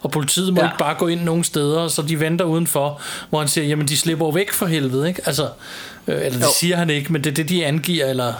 Og 0.00 0.10
politiet 0.10 0.54
må 0.54 0.60
Ja. 0.60 0.66
ikke 0.66 0.78
bare 0.78 0.94
gå 0.94 1.06
ind 1.06 1.20
nogen 1.22 1.44
steder, 1.44 1.88
så 1.88 2.02
de 2.02 2.20
venter 2.20 2.44
udenfor, 2.44 3.00
hvor 3.30 3.38
han 3.38 3.48
siger, 3.48 3.66
jamen 3.66 3.88
de 3.88 3.96
slipper 3.96 4.30
væk 4.32 4.52
for 4.52 4.66
helvede, 4.66 5.08
ikke? 5.08 5.22
Altså, 5.26 5.48
øh, 6.06 6.14
eller 6.16 6.30
det 6.30 6.40
Jo. 6.42 6.46
siger 6.60 6.76
han 6.76 6.90
ikke, 6.90 7.12
men 7.12 7.24
det 7.24 7.30
er 7.30 7.34
det, 7.34 7.48
de 7.48 7.66
angiver, 7.66 8.06
eller 8.06 8.32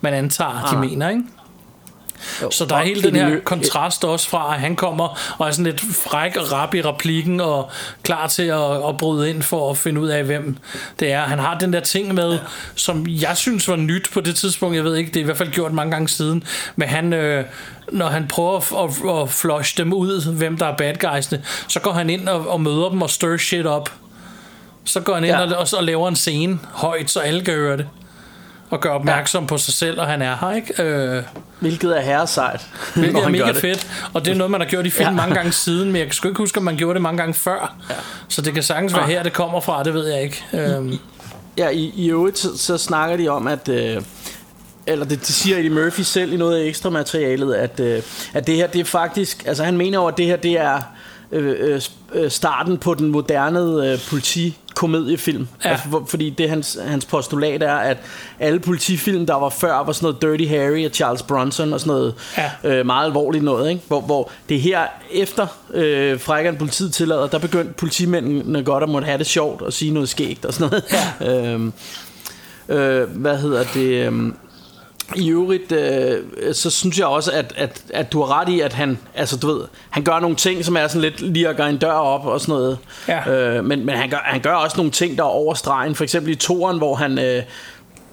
man 0.00 0.14
antager, 0.14 0.50
de 0.70 0.76
Ah. 0.76 0.80
mener, 0.80 1.08
ikke? 1.08 1.22
Jo. 2.42 2.50
Så 2.50 2.64
der 2.64 2.76
er 2.76 2.82
hele 2.84 3.02
den 3.02 3.16
her 3.16 3.28
Mur- 3.28 3.40
kontrast 3.44 4.04
også 4.04 4.28
fra, 4.28 4.54
at 4.54 4.60
han 4.60 4.76
kommer 4.76 5.34
og 5.38 5.46
er 5.48 5.50
sådan 5.50 5.64
lidt 5.64 5.80
fræk 6.04 6.36
og 6.36 6.52
rap 6.52 6.74
i 6.74 6.82
replikken 6.82 7.40
og 7.40 7.70
klar 8.02 8.26
til 8.26 8.42
at, 8.42 8.88
at 8.88 8.96
bryde 8.98 9.30
ind 9.30 9.42
for 9.42 9.70
at 9.70 9.76
finde 9.78 10.00
ud 10.00 10.08
af, 10.08 10.24
hvem 10.24 10.56
det 11.00 11.12
er. 11.12 11.20
Han 11.20 11.38
har 11.38 11.58
den 11.58 11.72
der 11.72 11.80
ting 11.80 12.14
med, 12.14 12.32
ja. 12.32 12.38
som 12.74 13.06
jeg 13.08 13.36
synes 13.36 13.68
var 13.68 13.76
nyt 13.76 14.08
på 14.12 14.20
det 14.20 14.36
tidspunkt. 14.36 14.76
Jeg 14.76 14.84
ved 14.84 14.96
ikke, 14.96 15.08
det 15.10 15.16
er 15.16 15.20
i 15.20 15.24
hvert 15.24 15.36
fald 15.38 15.50
gjort 15.50 15.72
mange 15.72 15.90
gange 15.92 16.08
siden. 16.08 16.42
Men 16.76 16.88
han, 16.88 17.12
øh, 17.12 17.44
når 17.92 18.06
han 18.08 18.26
prøver 18.28 18.56
at, 18.56 18.90
at, 18.90 19.22
at 19.22 19.30
flush 19.30 19.76
dem 19.76 19.92
ud, 19.92 20.32
hvem 20.32 20.56
der 20.58 20.66
er 20.66 20.76
bad 20.76 20.94
guysene, 20.94 21.42
så 21.68 21.80
går 21.80 21.92
han 21.92 22.10
ind 22.10 22.28
og, 22.28 22.48
og 22.48 22.60
møder 22.60 22.88
dem 22.88 23.02
og 23.02 23.10
stir 23.10 23.36
shit 23.36 23.66
op. 23.66 23.92
Så 24.84 25.00
går 25.00 25.14
han 25.14 25.24
ind 25.24 25.32
Ja. 25.32 25.56
og, 25.56 25.66
og, 25.76 25.84
laver 25.84 26.08
en 26.08 26.16
scene 26.16 26.58
højt, 26.72 27.10
så 27.10 27.20
alle 27.20 27.44
kan 27.44 27.54
høre 27.54 27.76
det. 27.76 27.86
Og 28.70 28.80
gør 28.80 28.90
opmærksom 28.90 29.42
ja. 29.42 29.48
på 29.48 29.58
sig 29.58 29.74
selv, 29.74 30.00
og 30.00 30.06
han 30.06 30.22
er 30.22 30.36
her, 30.40 30.52
ikke? 30.52 30.82
Øh, 30.82 31.22
Hvilket 31.60 31.96
er 31.98 32.00
herresejt. 32.00 32.66
Hvilket 32.94 33.24
er 33.24 33.28
mega 33.28 33.46
det. 33.46 33.56
fedt 33.56 33.86
Og 34.12 34.24
det 34.24 34.30
er 34.30 34.34
noget 34.34 34.50
man 34.50 34.60
har 34.60 34.68
gjort 34.68 34.86
i 34.86 34.90
film 34.90 35.02
Ja. 35.04 35.10
ja. 35.10 35.16
mange 35.16 35.34
gange 35.34 35.52
siden 35.52 35.92
Men 35.92 35.96
jeg 35.96 36.10
kan 36.10 36.28
ikke 36.30 36.38
huske 36.38 36.58
om 36.58 36.64
man 36.64 36.76
gjorde 36.76 36.94
det 36.94 37.02
mange 37.02 37.18
gange 37.18 37.34
før 37.34 37.74
ja. 37.90 37.94
Så 38.28 38.42
det 38.42 38.54
kan 38.54 38.62
sagtens 38.62 38.94
være 38.94 39.02
Ah. 39.02 39.08
her 39.08 39.22
det 39.22 39.32
kommer 39.32 39.60
fra 39.60 39.82
Det 39.82 39.94
ved 39.94 40.06
jeg 40.06 40.22
ikke 40.22 40.44
øhm, 40.52 40.98
Ja, 41.58 41.68
i, 41.68 41.92
i 41.96 42.10
øvrigt 42.10 42.38
så, 42.38 42.58
så 42.58 42.78
snakker 42.78 43.16
de 43.16 43.28
om, 43.28 43.46
at... 43.46 43.68
Øh, 43.68 44.02
eller 44.86 45.04
det, 45.04 45.18
det 45.20 45.28
siger 45.28 45.56
Eddie 45.56 45.70
Murphy 45.70 46.00
selv 46.00 46.32
i 46.32 46.36
noget 46.36 46.60
af 46.62 46.66
ekstra 46.68 46.90
materialet, 46.90 47.54
at, 47.54 47.80
øh, 47.80 48.02
at 48.34 48.46
det 48.46 48.54
her, 48.56 48.66
det 48.66 48.80
er 48.80 48.84
faktisk... 48.84 49.44
Altså 49.46 49.64
han 49.64 49.76
mener 49.76 49.98
jo, 49.98 50.06
at 50.06 50.16
det 50.16 50.26
her, 50.26 50.36
det 50.36 50.52
er 50.60 50.80
øh, 51.32 51.54
øh, 51.58 51.80
øh, 52.14 52.30
starten 52.30 52.78
på 52.78 52.94
den 52.94 53.08
moderne 53.08 53.90
øh, 53.92 53.98
politikomediefilm. 54.76 55.48
Ja. 55.64 55.70
Altså, 55.70 55.88
for, 55.90 56.04
fordi 56.08 56.30
det 56.30 56.48
hans, 56.48 56.78
hans 56.86 57.04
postulat 57.04 57.62
er, 57.62 57.74
at 57.74 57.96
alle 58.40 58.60
politifilm, 58.60 59.26
der 59.26 59.34
var 59.34 59.48
før, 59.48 59.84
var 59.84 59.92
sådan 59.92 60.06
noget 60.22 60.22
Dirty 60.22 60.50
Harry 60.50 60.84
og 60.86 60.90
Charles 60.94 61.22
Bronson 61.22 61.72
og 61.72 61.80
sådan 61.80 61.90
noget 61.90 62.14
Ja. 62.38 62.50
øh, 62.78 62.86
meget 62.86 63.06
alvorligt 63.06 63.44
noget. 63.44 63.70
Ikke? 63.70 63.82
Hvor, 63.86 64.00
hvor 64.00 64.30
det 64.48 64.60
her, 64.60 64.80
efter 65.12 65.46
øh, 65.74 66.20
frækkerne 66.20 66.58
politiet 66.58 66.94
tillader, 66.94 67.26
der 67.26 67.38
begyndte 67.38 67.72
politimændene 67.72 68.62
godt 68.62 68.82
at 68.82 68.88
måtte 68.88 69.06
have 69.06 69.18
det 69.18 69.26
sjovt 69.26 69.62
og 69.62 69.72
sige 69.72 69.90
noget 69.90 70.08
skægt 70.08 70.44
og 70.44 70.54
sådan 70.54 70.68
noget. 70.70 70.84
Ja. 71.20 71.52
øhm, 71.52 71.72
øh, 72.68 73.08
hvad 73.10 73.36
hedder 73.36 73.64
det... 73.74 74.06
øhm, 74.06 74.36
i 75.14 75.28
øvrigt, 75.30 75.72
øh, 75.72 76.18
så 76.52 76.70
synes 76.70 76.98
jeg 76.98 77.06
også, 77.06 77.32
at, 77.32 77.54
at, 77.56 77.82
at 77.90 78.12
du 78.12 78.22
har 78.22 78.40
ret 78.40 78.48
i, 78.48 78.60
at 78.60 78.72
han, 78.72 78.98
altså 79.14 79.36
du 79.36 79.46
ved, 79.46 79.60
han 79.90 80.02
gør 80.04 80.20
nogle 80.20 80.36
ting, 80.36 80.64
som 80.64 80.76
er 80.76 80.88
sådan 80.88 81.00
lidt 81.02 81.20
lige 81.20 81.48
at 81.48 81.56
gøre 81.56 81.70
en 81.70 81.76
dør 81.76 81.92
op 81.92 82.26
og 82.26 82.40
sådan 82.40 82.52
noget. 82.52 82.78
Ja. 83.08 83.30
Øh, 83.30 83.64
men 83.64 83.86
men 83.86 83.96
han, 83.96 84.10
gør, 84.10 84.20
han 84.24 84.40
gør 84.40 84.54
også 84.54 84.76
nogle 84.76 84.90
ting, 84.92 85.16
der 85.18 85.22
er 85.24 85.28
over 85.28 85.54
stregen. 85.54 85.94
For 85.94 86.04
eksempel 86.04 86.32
i 86.32 86.34
toren, 86.34 86.78
hvor 86.78 86.94
han, 86.94 87.18
øh, 87.18 87.42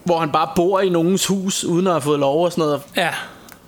hvor 0.04 0.20
han 0.20 0.32
bare 0.32 0.50
bor 0.56 0.80
i 0.80 0.90
nogens 0.90 1.26
hus, 1.28 1.64
uden 1.64 1.88
at 1.88 1.94
have 1.94 2.02
fået 2.02 2.20
lov 2.20 2.46
og 2.46 2.52
sådan 2.52 2.62
noget. 2.64 2.82
Ja 2.98 3.10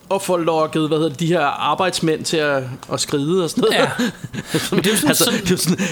Og 0.09 0.21
får 0.21 0.37
lokket, 0.37 0.87
hvad 0.87 0.97
hedder 0.97 1.15
de 1.15 1.27
her 1.27 1.41
arbejdsmænd 1.45 2.25
til 2.25 2.37
at, 2.37 2.63
at 2.93 2.99
skride 2.99 3.43
og 3.43 3.49
sådan 3.49 3.61
noget. 3.61 3.75
Ja. 3.75 3.89
Men 4.71 4.79
det 4.83 4.87
er 4.87 4.91
jo 4.91 4.95
sådan- 4.97 5.09
altså, 5.09 5.23
sådan- 5.23 5.39
det 5.39 5.47
er 5.47 5.51
jo 5.51 5.57
sådan, 5.57 5.85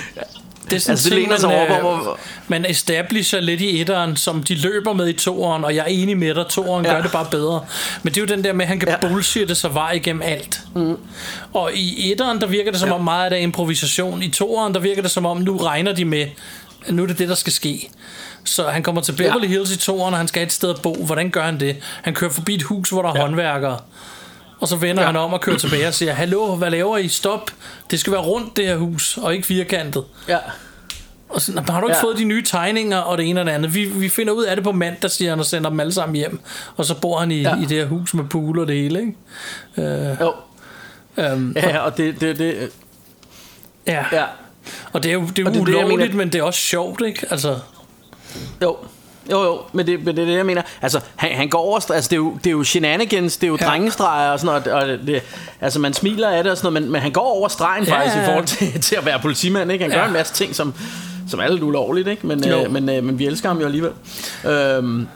Det 0.74 0.80
er 0.80 0.82
sådan 0.82 0.92
Altså, 0.94 1.10
det 1.32 1.40
sig 1.40 1.50
man, 1.50 1.58
over, 1.58 1.78
øh, 1.98 2.00
hvor- 2.04 2.20
man 2.48 2.66
establisher 2.70 3.40
lidt 3.40 3.62
i 3.62 3.82
etteren, 3.82 4.18
som 4.18 4.44
de 4.44 4.56
løber 4.56 4.94
med 4.94 5.08
i 5.08 5.14
toeren, 5.14 5.64
og 5.66 5.76
jeg 5.76 5.82
er 5.82 5.86
enig 5.90 6.18
med 6.18 6.36
dig, 6.36 6.46
toeren 6.50 6.86
Ja. 6.86 6.94
gør 6.94 7.02
det 7.02 7.12
bare 7.12 7.26
bedre. 7.32 7.66
Men 8.04 8.14
det 8.14 8.18
er 8.18 8.22
jo 8.22 8.36
den 8.36 8.44
der 8.44 8.54
med, 8.54 8.62
at 8.66 8.70
han 8.70 8.80
kan 8.80 8.90
Ja. 8.90 9.08
bullshitte 9.08 9.56
sig 9.56 9.74
vej 9.74 9.92
igennem 9.92 10.22
alt. 10.26 10.60
Mm. 10.76 10.98
Og 11.54 11.72
i 11.74 12.12
etteren, 12.12 12.42
der 12.42 12.48
virker 12.48 12.72
det 12.72 12.80
som 12.80 12.90
Ja. 12.90 12.96
om 12.96 13.04
meget 13.04 13.24
af 13.24 13.30
det 13.30 13.40
er 13.40 13.44
improvisation. 13.44 14.24
I 14.24 14.30
toeren, 14.30 14.74
der 14.74 14.80
virker 14.80 15.02
det 15.02 15.12
som 15.12 15.26
om, 15.26 15.38
nu 15.38 15.58
regner 15.58 15.94
de 15.94 16.06
med, 16.06 16.26
nu 16.90 17.04
er 17.04 17.08
det 17.08 17.18
det, 17.20 17.30
der 17.30 17.36
skal 17.36 17.54
ske. 17.54 17.90
Så 18.44 18.64
han 18.70 18.84
kommer 18.84 19.02
til 19.02 19.12
Beverly 19.12 19.44
Ja. 19.44 19.48
Hills 19.48 19.72
i 19.72 19.78
toeren, 19.78 20.14
og 20.14 20.18
han 20.20 20.28
skal 20.28 20.44
et 20.44 20.52
sted 20.54 20.70
at 20.70 20.82
bo. 20.82 20.94
Hvordan 21.06 21.30
gør 21.30 21.44
han 21.44 21.60
det? 21.60 21.76
Han 22.02 22.14
kører 22.14 22.32
forbi 22.32 22.56
et 22.56 22.64
hus, 22.64 22.90
hvor 22.90 23.02
der 23.02 23.10
er 23.10 23.14
Ja. 23.16 23.22
håndværkere. 23.22 23.80
Og 24.64 24.70
så 24.70 24.76
vender 24.76 25.02
ja. 25.04 25.08
han 25.08 25.16
om 25.16 25.34
og 25.34 25.42
kører 25.42 25.58
tilbage 25.58 25.88
og 25.88 25.94
siger, 25.94 26.14
Hallo, 26.14 26.56
hvad 26.56 26.70
laver 26.72 26.98
I? 26.98 27.08
Stop. 27.08 27.52
Det 27.92 28.00
skal 28.00 28.14
være 28.14 28.22
rundt, 28.22 28.58
det 28.58 28.66
her 28.66 28.76
hus, 28.76 29.18
og 29.18 29.34
ikke 29.36 29.48
firkantet. 29.48 30.04
Ja. 30.28 30.38
Og 31.30 31.42
så, 31.42 31.64
har 31.70 31.82
du 31.82 31.88
ikke 31.88 31.98
Ja. 31.98 32.04
fået 32.04 32.18
de 32.18 32.24
nye 32.24 32.44
tegninger 32.44 32.98
og 32.98 33.18
det 33.18 33.30
ene 33.30 33.40
og 33.40 33.46
det 33.46 33.52
andet? 33.52 33.74
Vi, 33.76 33.86
vi 33.86 34.10
finder 34.10 34.34
ud 34.34 34.44
af 34.44 34.56
det 34.56 34.64
på 34.64 34.72
mandag, 34.72 35.12
siger 35.12 35.30
han, 35.32 35.40
og 35.40 35.46
sender 35.46 35.70
dem 35.70 35.80
alle 35.80 35.94
sammen 35.94 36.16
hjem. 36.16 36.40
Og 36.76 36.86
så 36.86 36.96
bor 36.96 37.20
han 37.20 37.32
i, 37.32 37.42
Ja. 37.42 37.56
i 37.56 37.66
det 37.66 37.78
her 37.78 37.86
hus 37.86 38.14
med 38.14 38.24
pool 38.24 38.60
og 38.60 38.68
det 38.68 38.76
hele, 38.76 39.00
ikke? 39.00 39.14
Øh, 40.12 40.18
Jo. 40.22 40.34
øhm, 41.18 41.54
Ja, 41.56 41.80
og 41.80 41.98
det, 41.98 42.22
det, 42.22 42.38
det, 42.40 42.70
ja. 43.88 44.06
ja. 44.12 44.24
Og 44.94 45.04
det 45.04 45.10
er 45.10 45.14
jo 45.14 45.22
det 45.36 45.40
er 45.40 45.46
Og 45.48 45.54
det 45.54 45.62
er 45.62 45.66
det, 45.66 45.74
ulovligt, 45.76 46.00
mener. 46.00 46.16
men 46.16 46.30
det 46.34 46.40
er 46.40 46.44
også 46.44 46.60
sjovt, 46.60 47.02
ikke? 47.06 47.28
Altså, 47.30 47.60
Jo, 48.62 48.78
jo, 49.32 49.44
jo, 49.44 49.62
men 49.74 49.88
det, 49.88 50.06
men 50.06 50.16
det 50.16 50.22
er 50.22 50.26
det, 50.26 50.36
jeg 50.38 50.46
mener. 50.46 50.62
Altså, 50.82 51.00
han, 51.16 51.32
han 51.36 51.50
går 51.50 51.60
over, 51.60 51.92
altså 51.92 52.10
det 52.10 52.14
er 52.14 52.18
jo, 52.18 52.34
det 52.44 52.48
er 52.48 52.52
jo 52.52 52.64
shenanigans, 52.64 53.38
det 53.38 53.44
er 53.44 53.48
jo 53.52 53.58
ja. 53.62 53.66
Drengestreger 53.66 54.32
og 54.32 54.40
sådan 54.40 54.62
noget, 54.66 54.92
og 54.92 55.08
det, 55.08 55.22
altså 55.62 55.80
man 55.80 55.94
smiler 55.94 56.30
af 56.30 56.44
det 56.44 56.52
og 56.52 56.58
sådan 56.58 56.74
noget, 56.74 56.84
men, 56.84 56.92
men 56.92 57.02
han 57.02 57.12
går 57.12 57.22
over 57.38 57.48
stregen 57.48 57.86
Ja, 57.86 57.94
faktisk 57.96 58.16
ja, 58.16 58.22
i 58.22 58.24
ja. 58.24 58.30
forhold 58.30 58.46
til, 58.46 58.82
til 58.88 58.96
at 58.96 59.06
være 59.06 59.20
politimand, 59.20 59.72
ikke? 59.72 59.84
Han 59.84 59.92
gør 59.92 60.00
Ja. 60.00 60.08
en 60.08 60.14
masse 60.14 60.34
ting, 60.34 60.56
som, 60.56 60.74
som 61.30 61.40
er 61.40 61.48
lidt 61.48 61.64
ulovligt, 61.64 62.08
ikke? 62.08 62.28
Men, 62.28 62.46
Jo. 62.48 62.64
øh, 62.64 62.72
men, 62.72 62.90
øh, 62.90 63.04
men 63.04 63.20
vi 63.20 63.26
elsker 63.26 63.50
ham 63.50 63.60
jo 63.60 63.66
alligevel. 63.66 63.92
Øhm, 64.46 65.08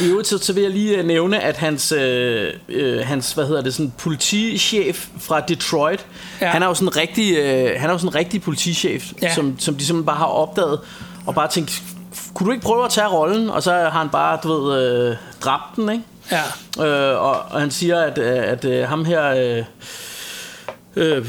i 0.00 0.06
øvrigt 0.06 0.28
så, 0.28 0.38
så 0.38 0.52
vil 0.52 0.62
jeg 0.62 0.72
lige 0.72 0.96
øh, 0.98 1.04
nævne, 1.06 1.40
at 1.40 1.56
hans, 1.56 1.92
øh, 1.92 2.52
øh, 2.68 3.00
hans 3.06 3.32
hvad 3.32 3.46
hedder 3.46 3.62
det, 3.62 3.74
sådan 3.74 3.92
politichef 3.98 5.06
fra 5.20 5.40
Detroit, 5.40 6.06
ja. 6.40 6.46
Han 6.46 6.62
er 6.62 6.66
jo 6.66 6.74
sådan 6.74 6.88
en 6.88 6.96
rigtig, 6.96 7.36
øh, 7.36 7.70
han 7.80 7.90
er 7.90 7.94
jo 7.94 7.98
sådan 7.98 8.08
en 8.08 8.14
rigtig 8.14 8.42
politichef. 8.42 9.12
Ja. 9.22 9.34
som, 9.34 9.58
som 9.58 9.74
de 9.74 9.86
simpelthen 9.86 10.06
bare 10.06 10.16
har 10.16 10.24
opdaget, 10.26 10.80
og 11.26 11.34
bare 11.34 11.48
tænkt, 11.48 11.82
kunne 12.38 12.46
du 12.46 12.52
ikke 12.52 12.64
prøve 12.64 12.84
at 12.84 12.90
tage 12.90 13.06
rollen? 13.06 13.50
Og 13.50 13.62
så 13.62 13.72
har 13.72 13.90
han 13.90 14.08
bare, 14.08 14.38
du 14.42 14.48
ved, 14.52 14.82
øh, 14.82 15.16
dræbt 15.40 15.76
den, 15.76 15.88
ikke? 15.88 16.04
ja. 16.30 16.86
Øh, 16.86 17.22
og, 17.22 17.30
og 17.50 17.60
han 17.60 17.70
siger, 17.70 18.00
at, 18.00 18.18
øh, 18.18 18.52
at 18.52 18.64
øh, 18.64 18.88
ham 18.88 19.04
her... 19.04 19.24
Øh, 19.26 19.64
øh, 20.96 21.26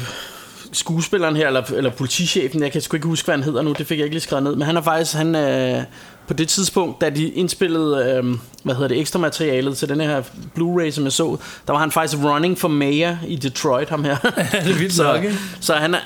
skuespilleren 0.72 1.36
her, 1.36 1.46
eller, 1.46 1.62
eller 1.76 1.90
politichefen, 1.90 2.62
jeg 2.62 2.72
kan 2.72 2.80
sgu 2.80 2.96
ikke 2.96 3.06
huske, 3.06 3.26
hvad 3.26 3.34
han 3.34 3.44
hedder 3.44 3.62
nu, 3.62 3.72
det 3.72 3.86
fik 3.86 3.98
jeg 3.98 4.04
ikke 4.04 4.14
lige 4.14 4.22
skrevet 4.22 4.42
ned, 4.44 4.56
men 4.56 4.62
han 4.62 4.76
er 4.76 4.82
faktisk, 4.82 5.14
han, 5.14 5.34
øh, 5.34 5.82
på 6.26 6.34
det 6.34 6.48
tidspunkt, 6.48 7.00
da 7.00 7.10
de 7.10 7.28
indspillede, 7.28 8.14
øh, 8.16 8.36
hvad 8.62 8.74
hedder 8.74 8.88
det, 8.88 9.00
ekstra 9.00 9.18
materialet 9.18 9.76
til 9.76 9.88
den 9.88 10.00
her 10.00 10.22
Blu-ray, 10.58 10.90
som 10.90 11.04
jeg 11.04 11.12
så, 11.12 11.36
der 11.66 11.72
var 11.72 11.80
han 11.80 11.90
faktisk 11.90 12.22
running 12.24 12.58
for 12.58 12.68
mayor 12.68 13.16
i 13.26 13.36
Detroit, 13.36 13.88
ham 13.88 14.04
her. 14.04 14.16
det 14.64 14.70
er 14.70 14.78
vildt 14.78 14.92
så, 14.92 15.02
nok, 15.02 15.24
ikke? 15.24 15.36
så 15.60 15.74
han 15.74 15.94
er, 15.94 15.98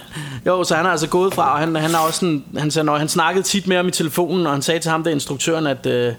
jo, 0.46 0.64
så 0.64 0.74
han 0.74 0.86
er 0.86 0.90
altså 0.90 1.08
gået 1.08 1.34
fra, 1.34 1.52
og 1.52 1.58
han, 1.58 1.76
han 1.76 1.94
er 1.94 1.98
også 1.98 2.20
sådan, 2.20 2.44
han, 2.56 2.70
sagde, 2.70 2.86
når 2.86 2.96
han 2.96 3.08
snakkede 3.08 3.44
tit 3.44 3.66
med 3.66 3.76
ham 3.76 3.88
i 3.88 3.90
telefonen, 3.90 4.46
og 4.46 4.52
han 4.52 4.62
sagde 4.62 4.80
til 4.80 4.90
ham, 4.90 5.04
der 5.04 5.10
instruktøren, 5.10 5.66
at, 5.66 5.86
øh, 5.86 6.12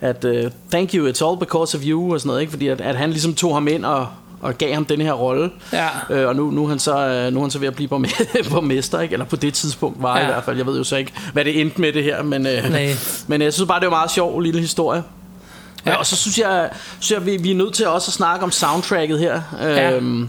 at 0.00 0.24
uh, 0.24 0.50
thank 0.70 0.94
you, 0.94 1.08
it's 1.08 1.26
all 1.26 1.38
because 1.38 1.76
of 1.76 1.82
you, 1.86 2.12
og 2.12 2.20
sådan 2.20 2.28
noget, 2.28 2.40
ikke? 2.40 2.50
fordi 2.50 2.68
at, 2.68 2.80
at 2.80 2.96
han 2.96 3.10
ligesom 3.10 3.34
tog 3.34 3.54
ham 3.54 3.68
ind 3.68 3.84
og, 3.84 4.06
og 4.44 4.58
gav 4.58 4.74
ham 4.74 4.84
den 4.84 5.00
her 5.00 5.12
rolle. 5.12 5.50
Ja. 5.72 5.88
Øh, 6.10 6.28
og 6.28 6.36
nu, 6.36 6.50
nu, 6.50 6.64
er 6.64 6.68
han 6.68 6.78
så, 6.78 6.98
øh, 6.98 7.32
nu 7.32 7.38
er 7.40 7.44
han 7.44 7.50
så 7.50 7.58
ved 7.58 7.68
at 7.68 7.74
blive 7.74 7.88
borgme- 7.88 8.50
borgmester, 8.50 9.00
ikke? 9.04 9.12
eller 9.12 9.26
på 9.26 9.36
det 9.36 9.54
tidspunkt 9.54 10.02
var 10.02 10.18
ja. 10.18 10.22
i 10.22 10.26
hvert 10.26 10.44
fald. 10.44 10.56
Jeg 10.56 10.66
ved 10.66 10.78
jo 10.78 10.84
så 10.84 10.96
ikke, 10.96 11.12
hvad 11.32 11.44
det 11.44 11.60
endte 11.60 11.80
med 11.80 11.92
det 11.92 12.04
her, 12.04 12.22
men, 12.22 12.46
øh, 12.46 12.70
Nej. 12.70 12.94
men 13.28 13.42
jeg 13.42 13.52
synes 13.52 13.68
bare, 13.68 13.80
det 13.80 13.86
var 13.86 13.92
en 13.92 13.98
meget 13.98 14.10
sjov 14.10 14.40
lille 14.40 14.60
historie. 14.60 15.02
Ja. 15.86 15.90
Ja. 15.90 15.96
Og 15.96 16.06
så 16.06 16.16
synes 16.16 16.38
jeg, 16.38 16.70
synes 17.00 17.18
jeg 17.18 17.26
vi, 17.26 17.36
vi 17.36 17.50
er 17.50 17.54
nødt 17.54 17.74
til 17.74 17.86
også 17.88 18.08
at 18.08 18.12
snakke 18.12 18.44
om 18.44 18.50
soundtracket 18.50 19.18
her. 19.18 19.40
Ja. 19.60 19.96
Øhm, 19.96 20.28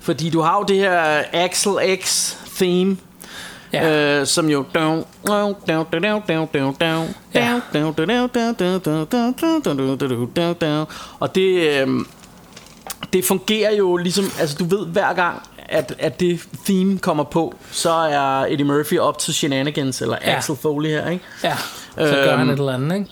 fordi 0.00 0.30
du 0.30 0.40
har 0.40 0.56
jo 0.58 0.64
det 0.64 0.76
her 0.76 1.22
Axel 1.32 1.72
X 2.04 2.34
theme, 2.56 2.96
Ja. 3.72 4.20
øh, 4.20 4.26
som 4.26 4.48
jo... 4.50 4.64
Og 11.20 11.34
det, 11.34 11.80
øh, 11.80 11.88
det 13.12 13.24
fungerer 13.24 13.74
jo 13.74 13.96
ligesom... 13.96 14.24
Altså, 14.40 14.56
du 14.58 14.64
ved 14.64 14.86
hver 14.86 15.12
gang, 15.12 15.42
at, 15.68 15.94
at 15.98 16.20
det 16.20 16.40
theme 16.64 16.98
kommer 16.98 17.24
på, 17.24 17.54
så 17.70 17.90
er 17.90 18.46
Eddie 18.48 18.64
Murphy 18.66 18.98
op 18.98 19.18
til 19.18 19.34
Shenanigans, 19.34 20.02
eller 20.02 20.16
Ja. 20.24 20.36
Axel 20.36 20.56
Foley 20.56 20.90
her, 20.90 21.10
ikke? 21.10 21.24
Ja, 21.44 21.56
så 21.96 22.14
gør 22.24 22.36
han 22.36 22.40
Øhm, 22.40 22.50
et 22.50 22.58
eller 22.58 22.72
andet, 22.74 22.96
ikke? 22.96 23.10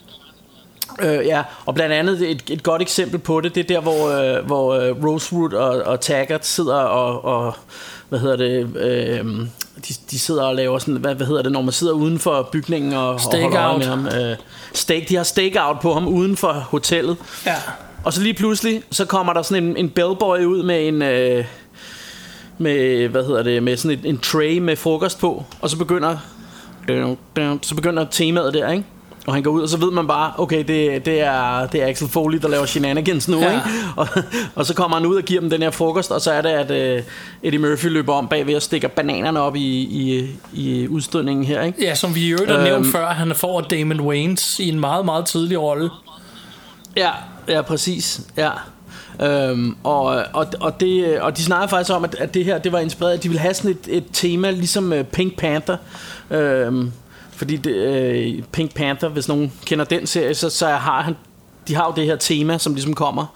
Øh, 1.21 1.27
ja, 1.27 1.43
og 1.67 1.75
blandt 1.75 1.95
andet 1.95 2.31
et, 2.31 2.43
et 2.51 2.63
godt 2.63 2.83
eksempel 2.83 3.19
på 3.19 3.41
det, 3.41 3.55
det 3.55 3.71
er 3.71 3.75
der, 3.75 3.81
hvor, 3.81 4.09
øh, 4.39 4.47
hvor 4.47 4.75
øh, 4.75 5.05
Rosewood 5.05 5.53
og, 5.53 5.83
og 5.83 6.01
Taggart 6.01 6.47
sidder 6.47 6.75
og, 6.75 7.25
og 7.25 7.55
hvad 8.09 8.19
hedder 8.19 8.37
det, 8.37 8.77
øh, 8.77 9.27
de, 9.89 9.95
de 10.11 10.19
sidder 10.19 10.43
og 10.43 10.55
laver 10.55 10.79
sådan, 10.79 10.95
hvad, 10.95 11.15
hvad 11.15 11.27
hedder 11.27 11.43
det, 11.43 11.53
når 11.53 11.63
man 11.63 11.73
sidder 11.73 11.93
uden 11.93 12.19
for 12.19 12.49
bygningen 12.53 12.93
og, 12.93 13.09
og 13.09 13.21
holder 13.21 13.79
med 13.79 13.87
ham. 13.87 14.07
Øh, 14.07 14.37
stake, 14.73 15.07
de 15.09 15.17
har 15.17 15.23
stakeout 15.23 15.81
på 15.81 15.95
ham 15.95 16.09
uden 16.09 16.37
for 16.37 16.53
hotellet. 16.53 17.17
Ja. 17.47 17.55
Og 18.05 18.13
så 18.13 18.23
lige 18.23 18.35
pludselig, 18.35 18.83
så 18.91 19.05
kommer 19.05 19.33
der 19.33 19.43
sådan 19.43 19.65
en, 19.65 19.77
en 19.77 19.91
bellboy 19.91 20.45
ud 20.45 20.63
med 20.63 20.89
en... 20.89 21.03
Øh, 21.03 21.45
med, 22.61 23.09
hvad 23.09 23.25
hedder 23.25 23.43
det, 23.43 23.63
med 23.63 23.77
sådan 23.77 23.99
en, 23.99 24.07
en 24.07 24.19
tray 24.19 24.59
med 24.59 24.77
frokost 24.77 25.19
på, 25.19 25.45
og 25.61 25.71
så 25.71 25.77
begynder 25.77 26.17
så 27.63 27.75
begynder 27.75 28.07
temaet 28.11 28.55
der, 28.55 28.71
ikke? 28.71 28.85
Og 29.29 29.35
han 29.35 29.43
går 29.43 29.51
ud, 29.51 29.63
og 29.63 29.69
så 29.69 29.77
ved 29.77 29.91
man 29.91 30.07
bare, 30.07 30.33
okay, 30.39 30.59
det, 30.59 31.07
det, 31.07 31.21
er, 31.21 31.67
det 31.67 31.83
er 31.83 31.87
Axel 31.89 32.09
Foley, 32.09 32.39
der 32.39 32.49
laver 32.49 32.67
shenanigans 32.67 33.29
nu, 33.29 33.39
Ja. 33.41 33.51
ikke? 33.51 33.63
Og, 33.97 34.09
og 34.55 34.67
så 34.67 34.75
kommer 34.75 34.97
han 34.97 35.07
ud 35.07 35.17
og 35.17 35.23
giver 35.23 35.41
dem 35.41 35.51
den 35.51 35.63
her 35.63 35.71
frokost, 35.71 36.11
og 36.11 36.21
så 36.21 36.33
er 36.33 36.43
det, 36.43 36.49
at 36.49 36.99
uh, 36.99 37.05
Eddie 37.43 37.59
Murphy 37.61 37.87
løber 37.87 38.15
om 38.15 38.29
bagved 38.29 38.57
og 38.57 38.63
stikker 38.63 38.89
bananerne 38.89 39.41
op 39.41 39.57
i, 39.57 39.61
i, 39.81 40.27
i 40.53 40.89
udstødningen 40.89 41.45
her, 41.45 41.63
ikke? 41.63 41.85
Ja, 41.85 41.95
som 41.95 42.15
vi 42.15 42.21
i 42.21 42.29
øvrigt 42.31 42.51
har 42.51 42.63
nævnt 42.63 42.87
Øhm. 42.87 42.93
før, 42.93 43.07
han 43.07 43.35
får 43.35 43.61
Damon 43.61 44.01
Wayans 44.01 44.61
i 44.61 44.69
en 44.69 44.81
meget, 44.81 45.05
meget 45.05 45.27
tidlig 45.27 45.61
rolle. 45.61 45.91
Ja, 46.97 47.11
ja, 47.49 47.63
præcis. 47.63 48.21
Ja. 48.37 48.51
Øhm, 49.23 49.77
og, 49.85 50.05
og, 50.33 50.47
og, 50.61 50.81
det, 50.81 51.21
og 51.21 51.37
de 51.37 51.43
snakker 51.43 51.69
faktisk 51.69 51.93
om, 51.97 52.05
at, 52.05 52.15
at 52.15 52.35
det 52.35 52.45
her 52.45 52.59
det 52.59 52.73
var 52.73 52.79
inspireret, 52.79 53.15
at 53.15 53.23
de 53.23 53.29
ville 53.29 53.41
have 53.41 53.55
sådan 53.55 53.71
et, 53.71 53.79
et 53.89 54.05
tema, 54.13 54.51
ligesom 54.51 54.93
uh, 54.93 55.03
Pink 55.03 55.37
Panther. 55.39 55.77
Øhm, 56.31 56.93
fordi 57.39 57.57
det, 57.57 57.71
øh, 57.75 58.43
Pink 58.53 58.75
Panther, 58.75 59.09
hvis 59.09 59.29
nogen 59.29 59.53
kender 59.67 59.85
den 59.85 60.07
serie, 60.07 60.35
så, 60.35 60.51
så 60.51 60.67
har 60.67 61.03
han, 61.03 61.15
de 61.69 61.75
har 61.75 61.87
jo 61.87 61.93
det 61.97 62.05
her 62.07 62.17
tema, 62.17 62.59
som 62.59 62.75
ligesom 62.75 62.95
kommer, 62.95 63.27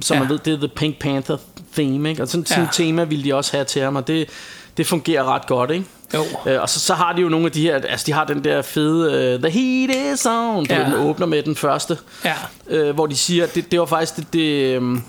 som 0.00 0.14
Ja. 0.14 0.20
man 0.22 0.28
ved, 0.30 0.38
det 0.38 0.52
er 0.52 0.56
The 0.58 0.68
Pink 0.68 0.98
Panther 0.98 1.36
theme, 1.74 2.10
ikke? 2.10 2.22
Og 2.22 2.28
sådan, 2.28 2.46
sådan 2.46 2.62
Ja. 2.62 2.68
et 2.68 2.74
tema 2.74 3.04
ville 3.04 3.24
de 3.24 3.34
også 3.34 3.52
have 3.52 3.64
til 3.64 3.82
ham, 3.82 3.96
og 3.96 4.06
det, 4.06 4.28
det 4.76 4.86
fungerer 4.86 5.24
ret 5.34 5.46
godt, 5.46 5.70
ikke? 5.70 5.84
Jo. 6.14 6.22
Øh, 6.46 6.60
og 6.62 6.68
så, 6.68 6.80
så 6.80 6.94
har 6.94 7.12
de 7.12 7.22
jo 7.22 7.28
nogle 7.28 7.46
af 7.46 7.52
de 7.52 7.60
her, 7.60 7.74
altså 7.74 8.06
de 8.06 8.12
har 8.12 8.24
den 8.24 8.44
der 8.44 8.62
fede 8.62 9.34
uh, 9.34 9.50
The 9.50 9.60
Heat 9.60 10.14
is 10.14 10.26
on, 10.26 10.66
du 10.66 10.74
Ja. 10.74 10.84
den 10.84 10.94
åbner 10.94 11.26
med 11.26 11.42
den 11.42 11.56
første 11.56 11.98
Ja. 12.24 12.34
øh, 12.68 12.94
hvor 12.94 13.06
de 13.06 13.16
siger, 13.16 13.44
at 13.44 13.54
det, 13.54 13.72
det 13.72 13.80
var 13.80 13.86
faktisk 13.86 14.16
det, 14.16 14.32
det 14.32 14.74
øhm, 14.76 15.02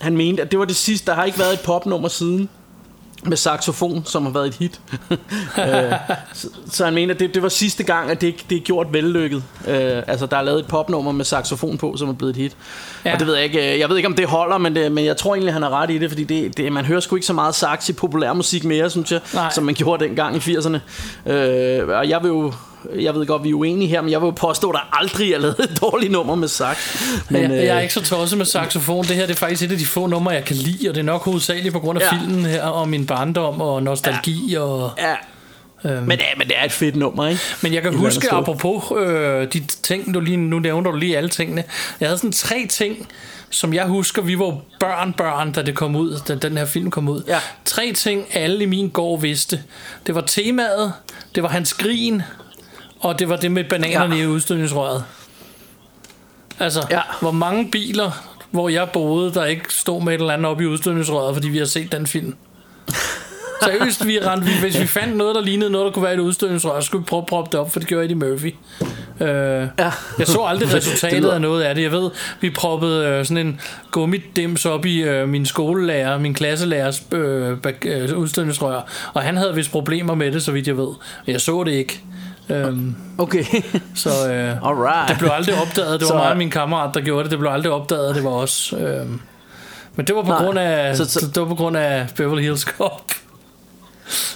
han 0.00 0.16
mente, 0.16 0.42
at 0.42 0.50
det 0.50 0.58
var 0.58 0.64
det 0.64 0.76
sidste, 0.76 1.06
der 1.06 1.14
har 1.14 1.24
ikke 1.24 1.38
været 1.38 1.52
et 1.52 1.60
popnummer 1.60 2.08
siden 2.08 2.48
med 3.26 3.36
saxofon, 3.36 4.04
som 4.04 4.22
har 4.22 4.32
været 4.32 4.46
et 4.46 4.54
hit. 4.54 4.80
øh, 5.58 5.92
så, 6.32 6.48
så 6.70 6.84
han 6.84 6.94
mener, 6.94 7.14
at 7.14 7.20
det, 7.20 7.34
det 7.34 7.42
var 7.42 7.48
sidste 7.48 7.82
gang, 7.82 8.10
at 8.10 8.20
det, 8.20 8.44
det 8.50 8.56
er 8.56 8.62
gjort 8.62 8.92
vellykket. 8.92 9.42
Øh, 9.68 10.02
altså, 10.06 10.26
der 10.26 10.36
er 10.36 10.42
lavet 10.42 10.60
et 10.60 10.66
popnummer 10.66 11.12
med 11.12 11.24
saxofon 11.24 11.78
på, 11.78 11.96
som 11.96 12.08
er 12.08 12.12
blevet 12.12 12.30
et 12.30 12.42
hit. 12.42 12.56
Ja. 13.04 13.08
Ja. 13.08 13.14
Og 13.14 13.20
det 13.20 13.26
ved 13.26 13.34
jeg 13.34 13.44
ikke, 13.44 13.72
øh, 13.72 13.78
jeg 13.78 13.88
ved 13.88 13.96
ikke, 13.96 14.08
om 14.08 14.14
det 14.14 14.26
holder, 14.26 14.58
men, 14.58 14.74
det, 14.74 14.92
men 14.92 15.04
jeg 15.04 15.16
tror 15.16 15.34
egentlig, 15.34 15.52
han 15.52 15.62
har 15.62 15.70
ret 15.70 15.90
i 15.90 15.98
det, 15.98 16.10
fordi 16.10 16.24
det, 16.24 16.56
det, 16.56 16.72
man 16.72 16.84
hører 16.84 17.00
sgu 17.00 17.16
ikke 17.16 17.26
så 17.26 17.32
meget 17.32 17.54
sax 17.54 17.88
i 17.88 17.92
populærmusik 17.92 18.64
mere, 18.64 18.90
synes 18.90 19.12
jeg, 19.12 19.20
Nej. 19.34 19.50
som 19.50 19.64
man 19.64 19.74
gjorde 19.74 20.04
dengang 20.04 20.36
i 20.36 20.38
80'erne. 20.38 20.78
Øh, 21.32 21.88
og 21.88 22.08
jeg 22.08 22.22
vil 22.22 22.28
jo 22.28 22.52
jeg 22.98 23.14
ved 23.14 23.26
godt, 23.26 23.44
vi 23.44 23.50
er 23.50 23.54
uenige 23.54 23.88
her, 23.88 24.00
men 24.02 24.10
jeg 24.10 24.22
vil 24.22 24.32
påstå, 24.32 24.70
at 24.70 24.74
der 24.74 24.98
aldrig 24.98 25.32
er 25.32 25.38
lavet 25.38 25.56
et 25.58 25.78
dårligt 25.80 26.12
nummer 26.12 26.34
med 26.34 26.48
sax. 26.48 26.76
Men, 27.30 27.42
jeg, 27.42 27.50
jeg 27.50 27.66
er 27.66 27.76
øh, 27.76 27.82
ikke 27.82 27.94
så 27.94 28.02
tosset 28.04 28.38
med 28.38 28.46
saxofon. 28.46 29.04
Det 29.04 29.16
her 29.16 29.26
det 29.26 29.32
er 29.34 29.38
faktisk 29.38 29.62
et 29.62 29.72
af 29.72 29.78
de 29.78 29.86
få 29.86 30.06
numre, 30.06 30.32
jeg 30.32 30.44
kan 30.44 30.56
lide, 30.56 30.88
og 30.88 30.94
det 30.94 31.00
er 31.00 31.04
nok 31.04 31.24
hovedsageligt 31.24 31.72
på 31.72 31.80
grund 31.80 31.98
af 31.98 32.02
Ja. 32.12 32.18
filmen 32.18 32.44
her, 32.44 32.62
og 32.64 32.88
min 32.88 33.06
barndom 33.06 33.60
og 33.60 33.82
nostalgi. 33.82 34.52
Ja. 34.52 34.60
Og, 34.60 34.90
Ja. 34.98 35.14
Øhm. 35.84 36.02
Men, 36.02 36.18
er, 36.18 36.38
men 36.38 36.46
det 36.48 36.58
er 36.58 36.64
et 36.64 36.72
fedt 36.72 36.96
nummer, 36.96 37.26
ikke? 37.28 37.40
Men 37.62 37.74
jeg 37.74 37.82
kan 37.82 37.88
andet 37.88 38.04
huske, 38.04 38.32
apropos 38.32 38.84
øh, 38.96 39.52
de 39.52 39.60
ting, 39.82 40.14
du 40.14 40.20
lige, 40.20 40.36
nu 40.36 40.58
nævner 40.58 40.90
du 40.90 40.96
lige 40.96 41.16
alle 41.16 41.28
tingene. 41.30 41.64
Jeg 42.00 42.08
havde 42.08 42.18
sådan 42.18 42.32
tre 42.32 42.66
ting, 42.70 43.08
som 43.50 43.74
jeg 43.74 43.84
husker, 43.86 44.22
vi 44.22 44.38
var 44.38 44.56
børn, 44.80 45.12
børn, 45.12 45.52
da 45.52 45.62
det 45.62 45.74
kom 45.74 45.96
ud, 45.96 46.20
da 46.28 46.34
den 46.34 46.56
her 46.56 46.64
film 46.64 46.90
kom 46.90 47.08
ud. 47.08 47.22
Ja. 47.28 47.38
Tre 47.64 47.92
ting, 47.92 48.26
alle 48.32 48.62
i 48.62 48.66
min 48.66 48.88
gård 48.88 49.20
vidste. 49.20 49.62
Det 50.06 50.14
var 50.14 50.20
temaet, 50.20 50.92
det 51.34 51.42
var 51.42 51.48
hans 51.48 51.74
grin, 51.74 52.22
og 53.04 53.18
det 53.18 53.28
var 53.28 53.36
det 53.36 53.52
med 53.52 53.64
bananerne 53.64 54.16
ja. 54.16 54.22
I 54.22 54.26
udstødningsrøret. 54.26 55.04
Altså, 56.60 56.86
ja. 56.90 57.00
Hvor 57.20 57.30
mange 57.30 57.70
biler, 57.70 58.10
hvor 58.50 58.68
jeg 58.68 58.88
boede, 58.92 59.34
der 59.34 59.44
ikke 59.44 59.64
stod 59.68 60.02
med 60.02 60.14
et 60.14 60.20
eller 60.20 60.32
andet 60.32 60.46
op 60.46 60.60
i 60.60 60.66
udstødningsrøret, 60.66 61.34
fordi 61.36 61.48
vi 61.48 61.58
har 61.58 61.64
set 61.64 61.92
den 61.92 62.06
film. 62.06 62.34
Seriøst, 63.64 64.06
vi 64.06 64.18
rendte, 64.18 64.46
vi, 64.46 64.52
hvis 64.60 64.80
vi 64.80 64.86
fandt 64.86 65.16
noget, 65.16 65.34
der 65.34 65.40
lignede 65.42 65.70
noget, 65.70 65.84
der 65.86 65.92
kunne 65.92 66.02
være 66.02 66.14
et 66.14 66.18
udstødningsrør, 66.20 66.80
så 66.80 66.86
skulle 66.86 67.02
vi 67.02 67.06
prøve 67.08 67.20
at 67.22 67.26
proppe 67.26 67.50
det 67.52 67.60
op, 67.60 67.72
for 67.72 67.78
det 67.80 67.88
gjorde 67.88 68.04
Eddie 68.04 68.16
Murphy. 68.16 68.54
Øh, 69.20 69.28
Ja. 69.78 69.92
jeg 70.18 70.26
så 70.26 70.42
aldrig 70.44 70.74
resultatet 70.76 71.18
lyder- 71.20 71.32
af 71.34 71.40
noget 71.40 71.62
af 71.62 71.74
det. 71.74 71.82
Jeg 71.82 71.92
ved, 71.92 72.10
vi 72.40 72.50
proppede 72.50 73.06
øh, 73.06 73.24
sådan 73.24 73.46
en 73.46 73.60
gummidims 73.90 74.66
op 74.66 74.86
i 74.86 75.02
øh, 75.02 75.28
min 75.28 75.46
skolelærer, 75.46 76.18
min 76.18 76.34
klasselærers 76.34 77.02
øh, 77.12 77.58
bag- 77.58 77.86
øh, 77.86 78.18
udstødningsrør, 78.18 78.80
og 79.14 79.22
han 79.22 79.36
havde 79.36 79.54
vist 79.54 79.70
problemer 79.70 80.14
med 80.14 80.32
det, 80.32 80.42
så 80.42 80.52
vidt 80.52 80.66
jeg 80.66 80.76
ved. 80.76 80.88
Men 81.26 81.32
jeg 81.32 81.40
så 81.40 81.64
det 81.64 81.72
ikke. 81.72 82.02
Øhm, 82.48 82.96
Okay. 83.18 83.44
så 83.94 84.08
øh, 84.32 84.68
Alright. 84.68 85.08
det 85.08 85.18
blev 85.18 85.30
aldrig 85.32 85.54
opdaget. 85.60 86.00
Det 86.00 86.06
var 86.06 86.06
Så- 86.08 86.14
mig 86.14 86.30
og 86.30 86.36
min 86.36 86.50
kammerat, 86.50 86.94
der 86.94 87.00
gjorde 87.00 87.22
det. 87.24 87.30
Det 87.30 87.38
blev 87.38 87.50
aldrig 87.50 87.72
opdaget, 87.72 88.14
det 88.14 88.24
var 88.24 88.30
os. 88.30 88.74
Øhm, 88.78 89.20
Men 89.96 90.06
det 90.06 90.14
var 90.16 90.22
på 90.22 90.28
Nej. 90.28 90.44
grund 90.44 90.58
af 90.58 90.96
Så- 90.96 91.04
så, 91.04 91.26
det 91.26 91.42
var 91.42 91.48
på 91.48 91.54
grund 91.54 91.76
af 91.76 92.06
Beverly 92.16 92.42
Hills 92.42 92.60
Cop. 92.62 93.02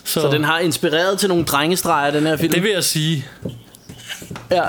Så, 0.04 0.20
Så 0.20 0.28
den 0.30 0.44
har 0.44 0.58
inspireret 0.58 1.18
til 1.18 1.28
nogle 1.28 1.44
drengestreger, 1.44 2.10
den 2.10 2.26
her 2.26 2.36
film. 2.36 2.52
det 2.52 2.62
vil 2.62 2.70
jeg 2.70 2.84
sige. 2.84 3.26
Ja. 4.50 4.62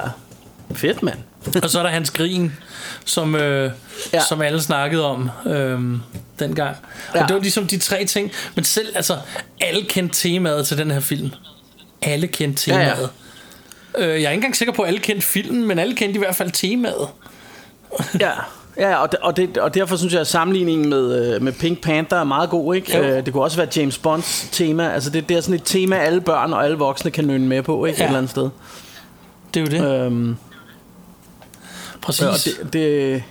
Fedt, 0.73 1.03
mand. 1.03 1.17
Og 1.63 1.69
så 1.69 1.79
er 1.79 1.83
der 1.83 1.89
Hans 1.89 2.11
Grin, 2.11 2.53
som, 3.05 3.35
øh, 3.35 3.71
Ja. 4.13 4.21
som 4.29 4.41
alle 4.41 4.61
snakkede 4.61 5.05
om 5.05 5.29
øh, 5.45 5.79
dengang. 6.39 6.75
Og 7.09 7.15
Ja. 7.19 7.25
det 7.25 7.33
var 7.35 7.41
ligesom 7.41 7.67
de 7.67 7.77
tre 7.77 8.05
ting. 8.05 8.31
Men 8.55 8.63
selv, 8.65 8.87
altså, 8.95 9.17
alle 9.61 9.83
kendte 9.83 10.15
temaet 10.19 10.67
til 10.67 10.77
den 10.77 10.91
her 10.91 10.99
film. 10.99 11.31
Alle 12.01 12.27
kendte 12.27 12.71
Ja, 12.71 12.79
ja. 12.79 12.93
Øh, 13.97 14.07
jeg 14.07 14.13
er 14.13 14.15
ikke 14.17 14.31
engang 14.31 14.55
sikker 14.55 14.73
på, 14.73 14.81
at 14.81 14.87
alle 14.87 14.99
kendte 14.99 15.25
filmen, 15.27 15.67
men 15.67 15.79
alle 15.79 15.95
kendte 15.95 16.15
i 16.15 16.19
hvert 16.19 16.35
fald 16.35 16.51
temaet. 16.51 17.07
Ja, 18.19 18.31
ja 18.77 18.95
og, 18.95 19.09
og, 19.21 19.37
det, 19.37 19.57
og 19.57 19.73
derfor 19.73 19.95
synes 19.95 20.13
jeg, 20.13 20.21
at 20.21 20.27
sammenligningen 20.27 20.89
med, 20.89 21.35
øh, 21.35 21.41
med 21.41 21.53
Pink 21.53 21.81
Panther 21.81 22.19
er 22.19 22.23
meget 22.23 22.49
god. 22.49 22.75
Ikke? 22.75 22.97
Jo. 22.97 23.03
Øh, 23.03 23.25
Det 23.25 23.33
kunne 23.33 23.43
også 23.43 23.57
være 23.57 23.67
James 23.75 23.97
Bonds 23.97 24.49
tema. 24.51 24.89
Altså 24.89 25.09
det, 25.09 25.29
det 25.29 25.37
er 25.37 25.41
sådan 25.41 25.55
et 25.55 25.61
tema, 25.65 25.95
alle 25.97 26.21
børn 26.21 26.53
og 26.53 26.63
alle 26.65 26.77
voksne 26.77 27.11
kan 27.11 27.27
nynne 27.27 27.47
med 27.47 27.63
på 27.63 27.85
ikke? 27.85 27.97
Ja. 27.99 28.03
et 28.03 28.07
eller 28.07 28.17
andet 28.17 28.31
sted. 28.31 28.49
Det 29.53 29.59
er 29.59 29.77
jo 29.79 29.83
det. 29.83 30.05
Øhm, 30.05 30.35
Præcis. 32.01 32.23
og 32.23 32.33
det, 32.63 32.73
det, 32.73 33.23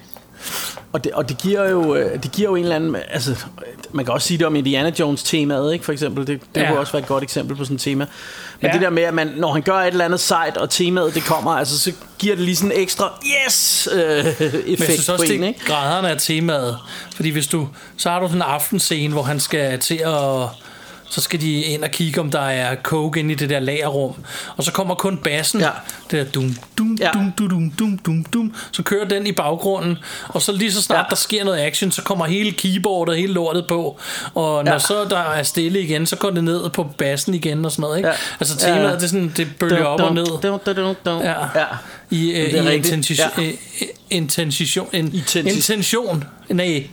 og 0.93 1.05
det, 1.05 1.13
og 1.13 1.29
det 1.29 1.39
giver 1.39 1.71
jo 1.71 1.95
øh, 1.95 2.23
det 2.23 2.33
giver 2.33 2.49
jo 2.49 2.57
en 2.57 2.63
eller 2.63 2.77
anden 2.77 2.97
altså 3.11 3.45
man 3.93 4.05
kan 4.05 4.15
også 4.15 4.27
sige 4.29 4.39
det 4.39 4.47
om 4.47 4.57
Indiana 4.57 4.93
Jones 4.99 5.23
temaet 5.23 5.73
ikke 5.73 5.85
for 5.85 5.93
eksempel 5.93 6.27
det, 6.27 6.41
det 6.55 6.61
Ja. 6.61 6.69
kunne 6.69 6.79
også 6.81 6.93
være 6.93 7.03
et 7.03 7.09
godt 7.09 7.23
eksempel 7.25 7.57
på 7.57 7.65
sådan 7.65 7.75
et 7.75 7.81
tema 7.81 8.07
men 8.61 8.67
Ja. 8.71 8.73
det 8.73 8.81
der 8.83 8.91
med 8.91 9.03
at 9.03 9.15
man 9.15 9.33
når 9.37 9.53
han 9.53 9.63
gør 9.63 9.75
et 9.79 9.87
eller 9.87 10.05
andet 10.05 10.21
sejt 10.21 10.57
og 10.57 10.71
temaet 10.71 11.15
det 11.15 11.23
kommer 11.25 11.51
altså 11.51 11.79
så 11.79 11.93
giver 12.19 12.35
det 12.37 12.45
lige 12.45 12.57
sådan 12.57 12.73
en 12.73 12.81
ekstra 12.83 13.13
yes 13.47 13.89
øh, 13.93 14.01
effekt 14.25 14.41
Men 14.67 14.79
jeg 14.79 14.87
synes 14.87 15.09
også, 15.09 15.27
på 15.27 15.33
en, 15.33 15.45
ikke? 15.45 15.61
er 15.63 15.67
graderne 15.67 16.11
af 16.11 16.17
temaet. 16.19 16.79
Fordi 17.17 17.31
hvis 17.31 17.47
du, 17.47 17.69
så 17.97 18.11
har 18.11 18.21
du 18.21 18.27
sådan 18.27 18.39
en 18.39 18.43
aftenscene, 18.43 19.13
hvor 19.13 19.23
han 19.23 19.41
skal 19.41 19.79
til 19.79 19.95
at... 20.05 20.13
Så 21.11 21.21
skal 21.21 21.41
de 21.41 21.61
ind 21.63 21.85
og 21.85 21.91
kigge, 21.91 22.21
om 22.21 22.31
der 22.31 22.41
er 22.41 22.77
coke 22.83 23.21
inde 23.21 23.33
i 23.33 23.35
det 23.35 23.51
der 23.51 23.61
lagerrum. 23.61 24.13
Og 24.57 24.65
så 24.65 24.73
kommer 24.73 24.95
kun 24.95 25.17
bassen. 25.17 25.61
Ja. 25.61 25.71
Det 26.11 26.27
der 26.27 26.33
dum, 26.33 26.57
dum, 26.79 26.97
Ja. 27.01 27.11
dum, 27.15 27.33
dum, 27.39 27.49
dum, 27.49 27.71
dum, 27.79 27.99
dum, 27.99 28.25
dum. 28.25 28.55
Så 28.73 28.83
kører 28.83 29.09
den 29.09 29.27
i 29.27 29.33
baggrunden. 29.33 29.99
Og 30.29 30.43
så 30.43 30.53
lige 30.53 30.73
så 30.73 30.83
snart 30.83 31.05
Ja. 31.05 31.11
der 31.11 31.17
sker 31.17 31.45
noget 31.45 31.59
action, 31.61 31.91
så 31.93 32.03
kommer 32.03 32.27
hele 32.27 32.53
keyboardet, 32.53 33.17
hele 33.17 33.33
lortet 33.33 33.65
på. 33.69 33.99
Og 34.35 34.65
når 34.65 34.73
Ja. 34.73 34.79
så 34.79 35.05
der 35.11 35.19
er 35.19 35.43
stille 35.43 35.81
igen, 35.81 36.07
så 36.07 36.17
går 36.17 36.31
det 36.31 36.45
ned 36.45 36.71
på 36.71 36.85
bassen 36.99 37.35
igen 37.35 37.65
og 37.65 37.73
sådan 37.73 37.83
noget. 37.83 37.97
Ikke? 37.97 38.09
Ja. 38.09 38.15
Altså 38.41 38.57
temaet, 38.57 38.85
Ja. 38.89 38.95
det, 38.95 39.03
er 39.03 39.07
sådan, 39.07 39.33
det 39.37 39.49
bølger 39.61 39.85
op 39.85 40.01
og 40.01 40.15
ned. 40.15 40.27
Dun, 40.27 40.59
dun, 40.67 40.77
dun, 40.77 40.95
dun. 41.05 41.23
Ja. 41.23 41.35
ja. 41.55 41.65
I, 42.11 42.31
øh, 42.31 42.55
i 42.73 42.75
intention, 42.75 43.17
Ja. 43.39 43.51
intention, 44.11 44.89
in, 44.93 45.07
Intensi- 45.09 45.39
intention, 45.57 46.25
nej, 46.49 46.87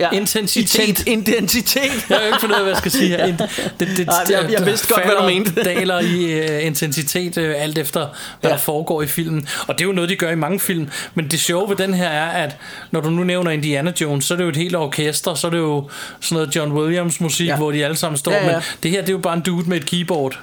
Ja. 0.00 0.10
intensitet. 0.12 1.00
Inten- 1.00 1.10
Identitet. 1.10 2.06
Jeg 2.08 2.16
har 2.16 2.20
jo 2.20 2.26
ikke 2.26 2.40
fundet 2.40 2.54
ud 2.56 2.58
af, 2.60 2.64
hvad 2.64 2.72
jeg 2.72 2.78
skal 2.78 2.90
sige 2.90 3.08
her. 3.08 3.24
In, 3.26 3.34
det, 3.38 3.48
det, 3.96 4.06
Nej, 4.06 4.16
jeg- 4.30 4.52
jeg 4.52 4.66
vidste 4.66 4.88
godt, 4.94 5.04
hvad 5.04 5.14
du 5.20 5.26
mente. 5.26 5.64
daler 5.64 6.00
i 6.00 6.40
uh, 6.60 6.66
intensitet, 6.66 7.36
uh, 7.36 7.44
alt 7.56 7.78
efter, 7.78 8.00
hvad 8.40 8.50
Ja. 8.50 8.56
der 8.56 8.60
foregår 8.62 9.02
i 9.02 9.06
filmen. 9.06 9.48
Og 9.66 9.74
det 9.74 9.80
er 9.80 9.86
jo 9.86 9.92
noget, 9.92 10.10
de 10.10 10.16
gør 10.16 10.30
i 10.30 10.34
mange 10.34 10.60
film. 10.60 10.88
Men 11.14 11.28
det 11.30 11.40
sjove 11.40 11.68
ved 11.68 11.76
den 11.76 11.94
her 11.94 12.08
er, 12.08 12.26
at 12.44 12.56
når 12.90 13.00
du 13.00 13.10
nu 13.10 13.24
nævner 13.24 13.50
Indiana 13.50 13.92
Jones, 14.00 14.24
så 14.24 14.34
er 14.34 14.38
det 14.38 14.44
jo 14.44 14.48
et 14.48 14.56
helt 14.56 14.76
orkester, 14.76 15.34
så 15.34 15.46
er 15.46 15.50
det 15.50 15.58
jo 15.58 15.88
sådan 16.20 16.34
noget 16.36 16.56
John 16.56 16.72
Williams 16.72 17.20
musik, 17.20 17.46
Ja. 17.48 17.56
hvor 17.56 17.72
de 17.72 17.84
alle 17.84 17.96
sammen 17.96 18.18
står. 18.18 18.32
Ja, 18.32 18.46
ja. 18.46 18.52
Men 18.52 18.62
det 18.82 18.90
her, 18.90 19.00
det 19.00 19.08
er 19.08 19.12
jo 19.12 19.18
bare 19.18 19.34
en 19.36 19.42
dude 19.42 19.68
med 19.68 19.76
et 19.76 19.86
keyboard. 19.86 20.38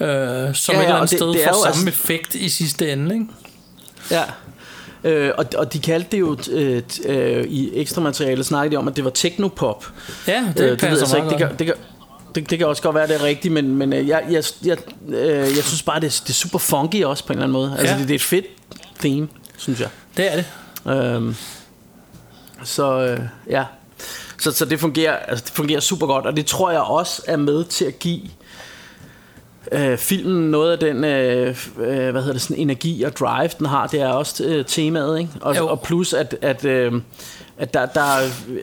Uh, 0.00 0.06
som 0.06 0.08
Ja, 0.08 0.10
ja, 0.10 0.48
et 0.48 0.54
eller 0.84 0.96
andet 0.96 1.10
det- 1.10 1.18
sted 1.18 1.28
det 1.28 1.40
får 1.44 1.52
samme 1.52 1.66
altså- 1.66 1.88
effekt 1.88 2.34
i 2.34 2.48
sidste 2.48 2.92
ende, 2.92 3.14
ikke? 3.14 3.26
Ja. 4.10 4.22
Øh, 5.04 5.30
og, 5.38 5.44
og 5.56 5.72
de 5.72 5.78
kaldte 5.78 6.08
det 6.12 6.20
jo 6.20 6.36
øh, 6.50 6.82
øh, 7.06 7.44
i 7.44 7.70
ekstra 7.74 8.00
materiale 8.00 8.44
snakkede 8.44 8.72
de 8.72 8.76
om 8.78 8.88
at 8.88 8.96
det 8.96 9.04
var 9.04 9.10
technopop. 9.10 9.86
Ja, 10.26 10.44
det, 10.56 10.64
Øh, 10.64 10.70
det 10.70 10.78
passer 10.80 10.98
jeg 10.98 11.08
så 11.08 11.16
meget 11.18 11.32
ikke. 11.32 11.44
Det 11.44 11.48
kan, 11.48 11.58
det, 11.58 11.66
kan, 11.66 11.74
det, 12.34 12.50
det 12.50 12.58
kan 12.58 12.66
også 12.66 12.82
godt 12.82 12.94
være, 12.94 13.06
det 13.06 13.16
er 13.16 13.22
rigtigt, 13.22 13.54
men, 13.54 13.76
men 13.76 13.92
øh, 13.92 14.08
jeg, 14.08 14.22
jeg, 14.30 14.44
jeg, 14.64 14.76
øh, 15.08 15.28
jeg 15.38 15.64
synes 15.64 15.82
bare, 15.82 16.00
det 16.00 16.06
er, 16.06 16.20
det 16.22 16.28
er 16.30 16.34
super 16.34 16.58
funky 16.58 17.04
også 17.04 17.24
på 17.26 17.32
en 17.32 17.38
eller 17.38 17.44
anden 17.44 17.52
måde. 17.52 17.76
Altså, 17.78 17.94
Ja. 17.94 17.98
det, 18.00 18.08
det 18.08 18.14
er 18.14 18.18
et 18.18 18.22
fedt 18.22 18.46
theme, 19.00 19.28
synes 19.56 19.80
jeg. 19.80 19.88
Det 20.16 20.32
er 20.32 20.36
det. 20.36 20.44
Øhm, 20.92 21.34
så 22.64 23.00
øh, 23.00 23.20
ja, 23.50 23.64
så, 24.38 24.52
så 24.52 24.64
det 24.64 24.80
fungerer, 24.80 25.16
altså, 25.16 25.44
det 25.48 25.54
fungerer 25.54 25.80
super 25.80 26.06
godt, 26.06 26.26
og 26.26 26.36
det 26.36 26.46
tror 26.46 26.70
jeg 26.70 26.80
også 26.80 27.22
er 27.26 27.36
med 27.36 27.64
til 27.64 27.84
at 27.84 27.98
give 27.98 28.20
øh, 29.72 29.98
filmen 29.98 30.50
noget 30.50 30.72
af 30.72 30.78
den 30.78 31.04
øh, 31.04 31.56
øh, 31.78 32.10
hvad 32.10 32.12
hedder 32.12 32.32
det, 32.32 32.42
sådan 32.42 32.56
energi 32.56 33.02
og 33.02 33.16
drive 33.16 33.50
den 33.58 33.66
har. 33.66 33.86
Det 33.86 34.00
er 34.00 34.08
også 34.08 34.44
øh, 34.44 34.64
temaet, 34.64 35.18
ikke? 35.18 35.30
Og, 35.40 35.56
Jo. 35.56 35.68
og 35.68 35.80
plus 35.80 36.12
at, 36.12 36.36
at 36.42 36.64
øh, 36.64 36.92
at 37.58 37.74
der, 37.74 37.86
der, 37.86 38.00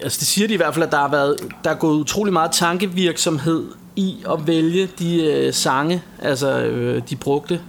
altså 0.01 0.19
det 0.19 0.27
siger 0.27 0.47
de 0.47 0.53
i 0.53 0.57
hvert 0.57 0.73
fald, 0.73 0.85
at 0.85 0.91
der 0.91 0.97
har 0.97 1.09
været, 1.09 1.37
der 1.63 1.69
er 1.69 1.75
gået 1.75 1.99
utrolig 1.99 2.33
meget 2.33 2.51
tankevirksomhed 2.51 3.65
i 3.95 4.23
at 4.31 4.47
vælge 4.47 4.89
de 4.99 5.23
øh, 5.23 5.53
sange, 5.53 6.01
altså 6.21 6.59
øh, 6.59 7.01
de 7.09 7.15
brugte. 7.15 7.61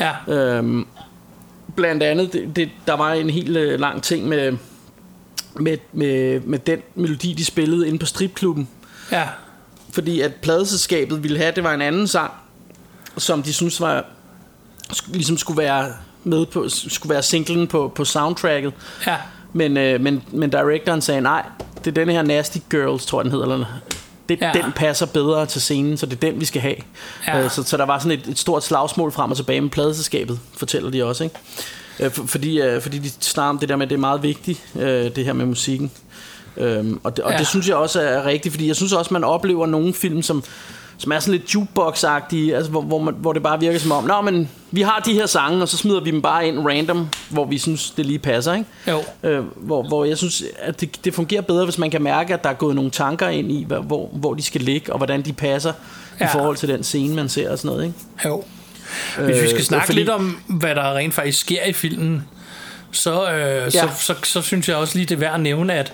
Ja. 0.00 0.34
Øhm, 0.34 0.86
blandt 1.76 2.02
andet, 2.02 2.32
det, 2.32 2.56
det, 2.56 2.70
der 2.86 2.96
var 2.96 3.12
en 3.12 3.30
helt 3.30 3.56
øh, 3.56 3.80
lang 3.80 4.02
ting 4.02 4.28
med, 4.28 4.56
med, 5.54 5.78
med, 5.92 6.40
med 6.40 6.58
den 6.58 6.78
melodi, 6.94 7.32
de 7.32 7.44
spillede 7.44 7.88
inde 7.88 7.98
på 7.98 8.06
stripklubben. 8.06 8.68
Ja. 9.12 9.28
Fordi 9.90 10.20
at 10.20 10.34
pladeselskabet 10.34 11.22
ville 11.22 11.38
have, 11.38 11.52
det 11.56 11.64
var 11.64 11.74
en 11.74 11.82
anden 11.82 12.08
sang, 12.08 12.32
som 13.18 13.42
de 13.42 13.52
synes 13.52 13.80
var, 13.80 14.04
ligesom 15.06 15.38
skulle 15.38 15.58
være 15.58 15.92
med 16.24 16.46
på, 16.46 16.68
skulle 16.68 17.10
være 17.14 17.22
singlen 17.22 17.66
på, 17.66 17.92
på 17.94 18.04
soundtracket. 18.04 18.72
Ja. 19.06 19.16
Men, 19.52 19.76
øh, 19.76 20.00
men, 20.00 20.22
men 20.32 20.50
directoren 20.50 21.00
sagde, 21.00 21.20
nej, 21.20 21.42
det 21.78 21.86
er 21.86 21.90
denne 21.94 22.12
her 22.12 22.22
Nasty 22.22 22.58
Girls, 22.70 23.06
tror 23.06 23.18
jeg 23.20 23.24
den 23.24 23.32
hedder, 23.32 23.52
eller 23.52 23.66
det. 24.28 24.38
Ja. 24.40 24.52
den 24.54 24.72
passer 24.76 25.06
bedre 25.06 25.46
til 25.46 25.60
scenen, 25.60 25.96
så 25.96 26.06
det 26.06 26.12
er 26.24 26.30
den, 26.30 26.40
vi 26.40 26.44
skal 26.44 26.60
have. 26.60 26.74
Ja. 27.26 27.44
Øh, 27.44 27.50
så, 27.50 27.62
så 27.62 27.76
der 27.76 27.86
var 27.86 27.98
sådan 27.98 28.18
et, 28.18 28.26
et 28.26 28.38
stort 28.38 28.64
slagsmål 28.64 29.12
frem 29.12 29.30
og 29.30 29.36
tilbage 29.36 29.60
med 29.60 29.70
pladeselskabet, 29.70 30.40
fortæller 30.56 30.90
de 30.90 31.04
også, 31.04 31.24
ikke? 31.24 31.36
Øh, 32.00 32.10
for, 32.10 32.26
fordi, 32.26 32.60
øh, 32.60 32.82
fordi 32.82 32.98
de 32.98 33.10
snakker 33.20 33.50
om 33.50 33.58
det 33.58 33.68
der 33.68 33.76
med, 33.76 33.86
at 33.86 33.90
det 33.90 33.96
er 33.96 34.00
meget 34.00 34.22
vigtigt, 34.22 34.60
øh, 34.76 35.16
det 35.16 35.24
her 35.24 35.32
med 35.32 35.46
musikken. 35.46 35.90
Øhm, 36.56 37.00
og 37.04 37.16
det, 37.16 37.24
og 37.24 37.32
Ja. 37.32 37.38
det 37.38 37.46
synes 37.46 37.68
jeg 37.68 37.76
også 37.76 38.00
er 38.00 38.24
rigtigt, 38.26 38.52
fordi 38.52 38.68
jeg 38.68 38.76
synes 38.76 38.92
også, 38.92 39.14
man 39.14 39.24
oplever 39.24 39.66
nogle 39.66 39.94
film, 39.94 40.22
som, 40.22 40.44
som 40.98 41.12
er 41.12 41.18
sådan 41.18 41.32
lidt 41.40 41.50
jukebox-agtige, 41.54 42.54
altså 42.54 42.70
hvor, 42.70 42.80
hvor, 42.82 42.98
man, 42.98 43.14
hvor 43.18 43.32
det 43.32 43.42
bare 43.42 43.60
virker 43.60 43.78
som 43.78 43.92
om, 43.92 44.04
Nå, 44.04 44.20
men 44.20 44.48
vi 44.70 44.82
har 44.82 45.02
de 45.06 45.12
her 45.12 45.26
sange, 45.26 45.62
og 45.62 45.68
så 45.68 45.76
smider 45.76 46.00
vi 46.00 46.10
dem 46.10 46.22
bare 46.22 46.48
ind 46.48 46.58
random, 46.68 47.08
hvor 47.28 47.44
vi 47.44 47.58
synes, 47.58 47.90
det 47.90 48.06
lige 48.06 48.18
passer, 48.18 48.52
ikke? 48.54 48.66
Jo. 48.88 49.02
Øh, 49.22 49.44
hvor, 49.56 49.82
hvor 49.82 50.04
jeg 50.04 50.18
synes, 50.18 50.42
at 50.58 50.80
det, 50.80 51.04
det 51.04 51.14
fungerer 51.14 51.42
bedre, 51.42 51.64
hvis 51.64 51.78
man 51.78 51.90
kan 51.90 52.02
mærke, 52.02 52.34
at 52.34 52.44
der 52.44 52.50
er 52.50 52.54
gået 52.54 52.74
nogle 52.76 52.90
tanker 52.90 53.28
ind 53.28 53.52
i, 53.52 53.64
hvor, 53.68 54.08
hvor, 54.12 54.34
de 54.34 54.42
skal 54.42 54.60
ligge, 54.60 54.92
og 54.92 54.96
hvordan 54.98 55.22
de 55.22 55.32
passer 55.32 55.72
ja. 56.20 56.24
i 56.24 56.28
forhold 56.32 56.56
til 56.56 56.68
den 56.68 56.82
scene, 56.82 57.14
man 57.14 57.28
ser 57.28 57.50
og 57.50 57.58
sådan 57.58 57.68
noget, 57.76 57.84
ikke? 57.86 57.98
Jo. 58.24 58.44
Hvis 59.18 59.36
vi 59.36 59.42
Øh, 59.42 59.48
skal 59.48 59.64
snakke 59.64 59.86
fordi- 59.86 59.98
lidt 59.98 60.08
om, 60.08 60.38
hvad 60.46 60.74
der 60.74 60.94
rent 60.94 61.14
faktisk 61.14 61.40
sker 61.40 61.64
i 61.64 61.72
filmen, 61.72 62.22
så, 62.90 63.32
øh, 63.32 63.38
ja. 63.40 63.70
så, 63.70 63.88
så, 63.98 64.14
så 64.22 64.42
synes 64.42 64.68
jeg 64.68 64.76
også 64.76 64.98
lige, 64.98 65.06
det 65.06 65.14
er 65.14 65.18
værd 65.18 65.34
at 65.34 65.40
nævne, 65.40 65.72
at 65.74 65.92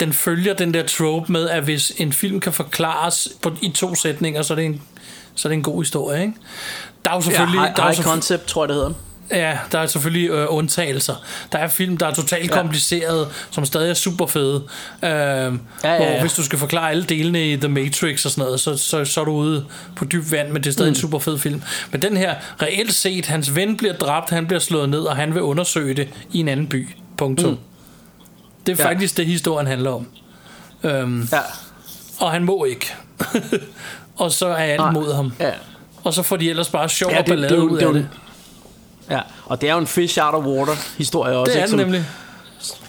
den 0.00 0.12
følger 0.12 0.54
den 0.54 0.74
der 0.74 0.82
trope 0.86 1.32
med, 1.32 1.48
at 1.48 1.62
hvis 1.62 1.92
en 1.96 2.12
film 2.12 2.40
kan 2.40 2.52
forklares 2.52 3.28
på, 3.42 3.52
i 3.62 3.68
to 3.70 3.94
sætninger, 3.94 4.42
så 4.42 4.54
er 4.54 4.56
det 4.56 4.64
en, 4.64 4.82
så 5.34 5.48
er 5.48 5.50
det 5.50 5.56
en 5.56 5.62
god 5.62 5.82
historie, 5.82 6.20
ikke? 6.20 6.34
Der 7.04 7.10
er 7.10 7.14
jo 7.14 7.20
selvfølgelig... 7.20 7.58
ja, 7.58 7.62
high, 7.64 7.76
der 7.76 7.82
er 7.82 7.86
jo 7.86 7.90
high 7.92 8.00
selvfø- 8.06 8.10
concept, 8.10 8.46
tror 8.46 8.62
jeg, 8.64 8.68
det 8.68 8.76
hedder. 8.76 8.92
Ja, 9.30 9.58
der 9.72 9.78
er 9.78 9.86
selvfølgelig 9.86 10.30
øh, 10.30 10.46
undtagelser. 10.48 11.14
Der 11.52 11.58
er 11.58 11.68
film, 11.68 11.96
der 11.96 12.06
er 12.06 12.14
totalt 12.14 12.50
Ja. 12.50 12.56
komplicerede, 12.56 13.28
som 13.50 13.64
stadig 13.64 13.90
er 13.90 13.94
super 13.94 14.26
fede. 14.26 14.62
Øh, 15.02 15.08
ja, 15.10 15.12
ja, 15.42 15.50
Hvor 15.82 16.06
ja. 16.06 16.20
hvis 16.20 16.32
du 16.32 16.42
skal 16.44 16.58
forklare 16.58 16.90
alle 16.90 17.04
delene 17.04 17.52
i 17.52 17.56
The 17.56 17.68
Matrix 17.68 18.24
og 18.24 18.30
sådan 18.30 18.44
noget, 18.44 18.60
så, 18.60 18.76
så, 18.76 19.04
så 19.04 19.20
er 19.20 19.24
du 19.24 19.30
ude 19.32 19.64
på 19.96 20.04
dyb 20.04 20.30
vand, 20.32 20.48
men 20.48 20.62
det 20.62 20.68
er 20.68 20.72
stadig 20.72 20.88
mm. 20.90 20.94
en 20.94 21.00
super 21.00 21.18
fed 21.18 21.38
film. 21.38 21.62
Men 21.90 22.02
den 22.02 22.16
her, 22.16 22.34
reelt 22.62 22.94
set, 22.94 23.26
hans 23.26 23.54
ven 23.56 23.76
bliver 23.76 23.94
dræbt, 23.94 24.30
han 24.30 24.46
bliver 24.46 24.60
slået 24.60 24.88
ned, 24.88 25.00
og 25.00 25.16
han 25.16 25.34
vil 25.34 25.42
undersøge 25.42 25.94
det 25.94 26.08
i 26.32 26.38
en 26.40 26.48
anden 26.48 26.66
by. 26.66 26.88
Punktum. 27.18 27.50
Mm. 27.50 27.58
Det 28.66 28.72
er 28.80 28.84
Ja. 28.84 28.90
faktisk 28.90 29.16
det, 29.16 29.26
historien 29.26 29.66
handler 29.66 29.90
om. 29.90 30.06
Øhm, 30.82 31.28
Ja. 31.32 31.38
og 32.20 32.30
han 32.32 32.44
må 32.44 32.64
ikke. 32.64 32.92
og 34.16 34.32
så 34.32 34.46
er 34.46 34.54
alt 34.54 34.80
Nej. 34.80 34.90
mod 34.92 35.14
ham. 35.14 35.32
Ja. 35.40 35.50
Og 36.04 36.14
så 36.14 36.22
får 36.22 36.36
de 36.36 36.50
ellers 36.50 36.68
bare 36.68 36.88
sjov 36.88 37.10
Ja, 37.10 37.16
ja, 37.16 37.20
og 37.22 37.26
det- 37.26 37.38
det 37.38 37.44
er 37.44 37.48
ballade 37.48 37.64
ud 37.72 37.78
det 37.78 37.86
af 37.86 37.92
det. 37.92 38.08
Ja, 39.10 39.20
og 39.46 39.60
det 39.60 39.68
er 39.68 39.72
jo 39.72 39.78
en 39.78 39.86
fish 39.86 40.18
out 40.22 40.34
of 40.34 40.44
water 40.44 40.72
historie 40.98 41.36
også. 41.36 41.52
Det 41.52 41.58
er 41.58 41.64
ikke, 41.64 41.70
som- 41.70 41.78
nemlig. 41.78 42.04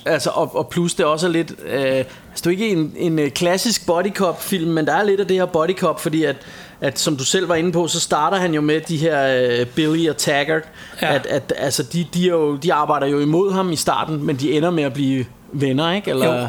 Altså, 0.06 0.30
og, 0.30 0.56
og 0.56 0.70
plus 0.70 0.94
det 0.94 1.06
også 1.06 1.28
er 1.28 1.32
lidt 1.32 1.52
øh, 1.66 1.82
altså, 1.84 2.06
det 2.36 2.46
er 2.46 2.50
ikke 2.50 2.70
en, 2.70 2.94
en 2.98 3.20
øh, 3.20 3.32
klassisk 3.32 3.86
body 3.86 4.14
cop 4.14 4.42
film 4.44 4.72
Men 4.72 4.86
der 4.88 4.94
er 4.94 5.04
lidt 5.04 5.20
af 5.20 5.28
det 5.28 5.38
her 5.38 5.46
body 5.46 5.78
cop 5.78 6.00
Fordi 6.02 6.24
at, 6.24 6.36
at 6.82 7.00
som 7.00 7.18
du 7.18 7.24
selv 7.24 7.50
var 7.50 7.56
inde 7.56 7.72
på 7.72 7.88
Så 7.88 8.00
starter 8.00 8.38
han 8.38 8.54
jo 8.54 8.62
med 8.62 8.82
de 8.82 8.98
her 8.98 9.48
øh, 9.60 9.66
Billy 9.66 10.10
og 10.10 10.18
Taggart 10.18 10.64
Ja. 11.02 11.16
at, 11.16 11.26
at, 11.26 11.54
altså, 11.58 11.84
de, 11.84 12.08
de, 12.14 12.26
er 12.26 12.32
jo, 12.32 12.56
de 12.56 12.74
arbejder 12.74 13.08
jo 13.08 13.20
imod 13.20 13.54
ham 13.54 13.72
i 13.72 13.76
starten 13.76 14.24
Men 14.26 14.36
de 14.36 14.52
ender 14.54 14.70
med 14.72 14.84
at 14.84 14.94
blive 14.94 15.26
venner 15.54 15.92
ikke? 15.94 16.10
Eller, 16.10 16.42
Jo. 16.42 16.48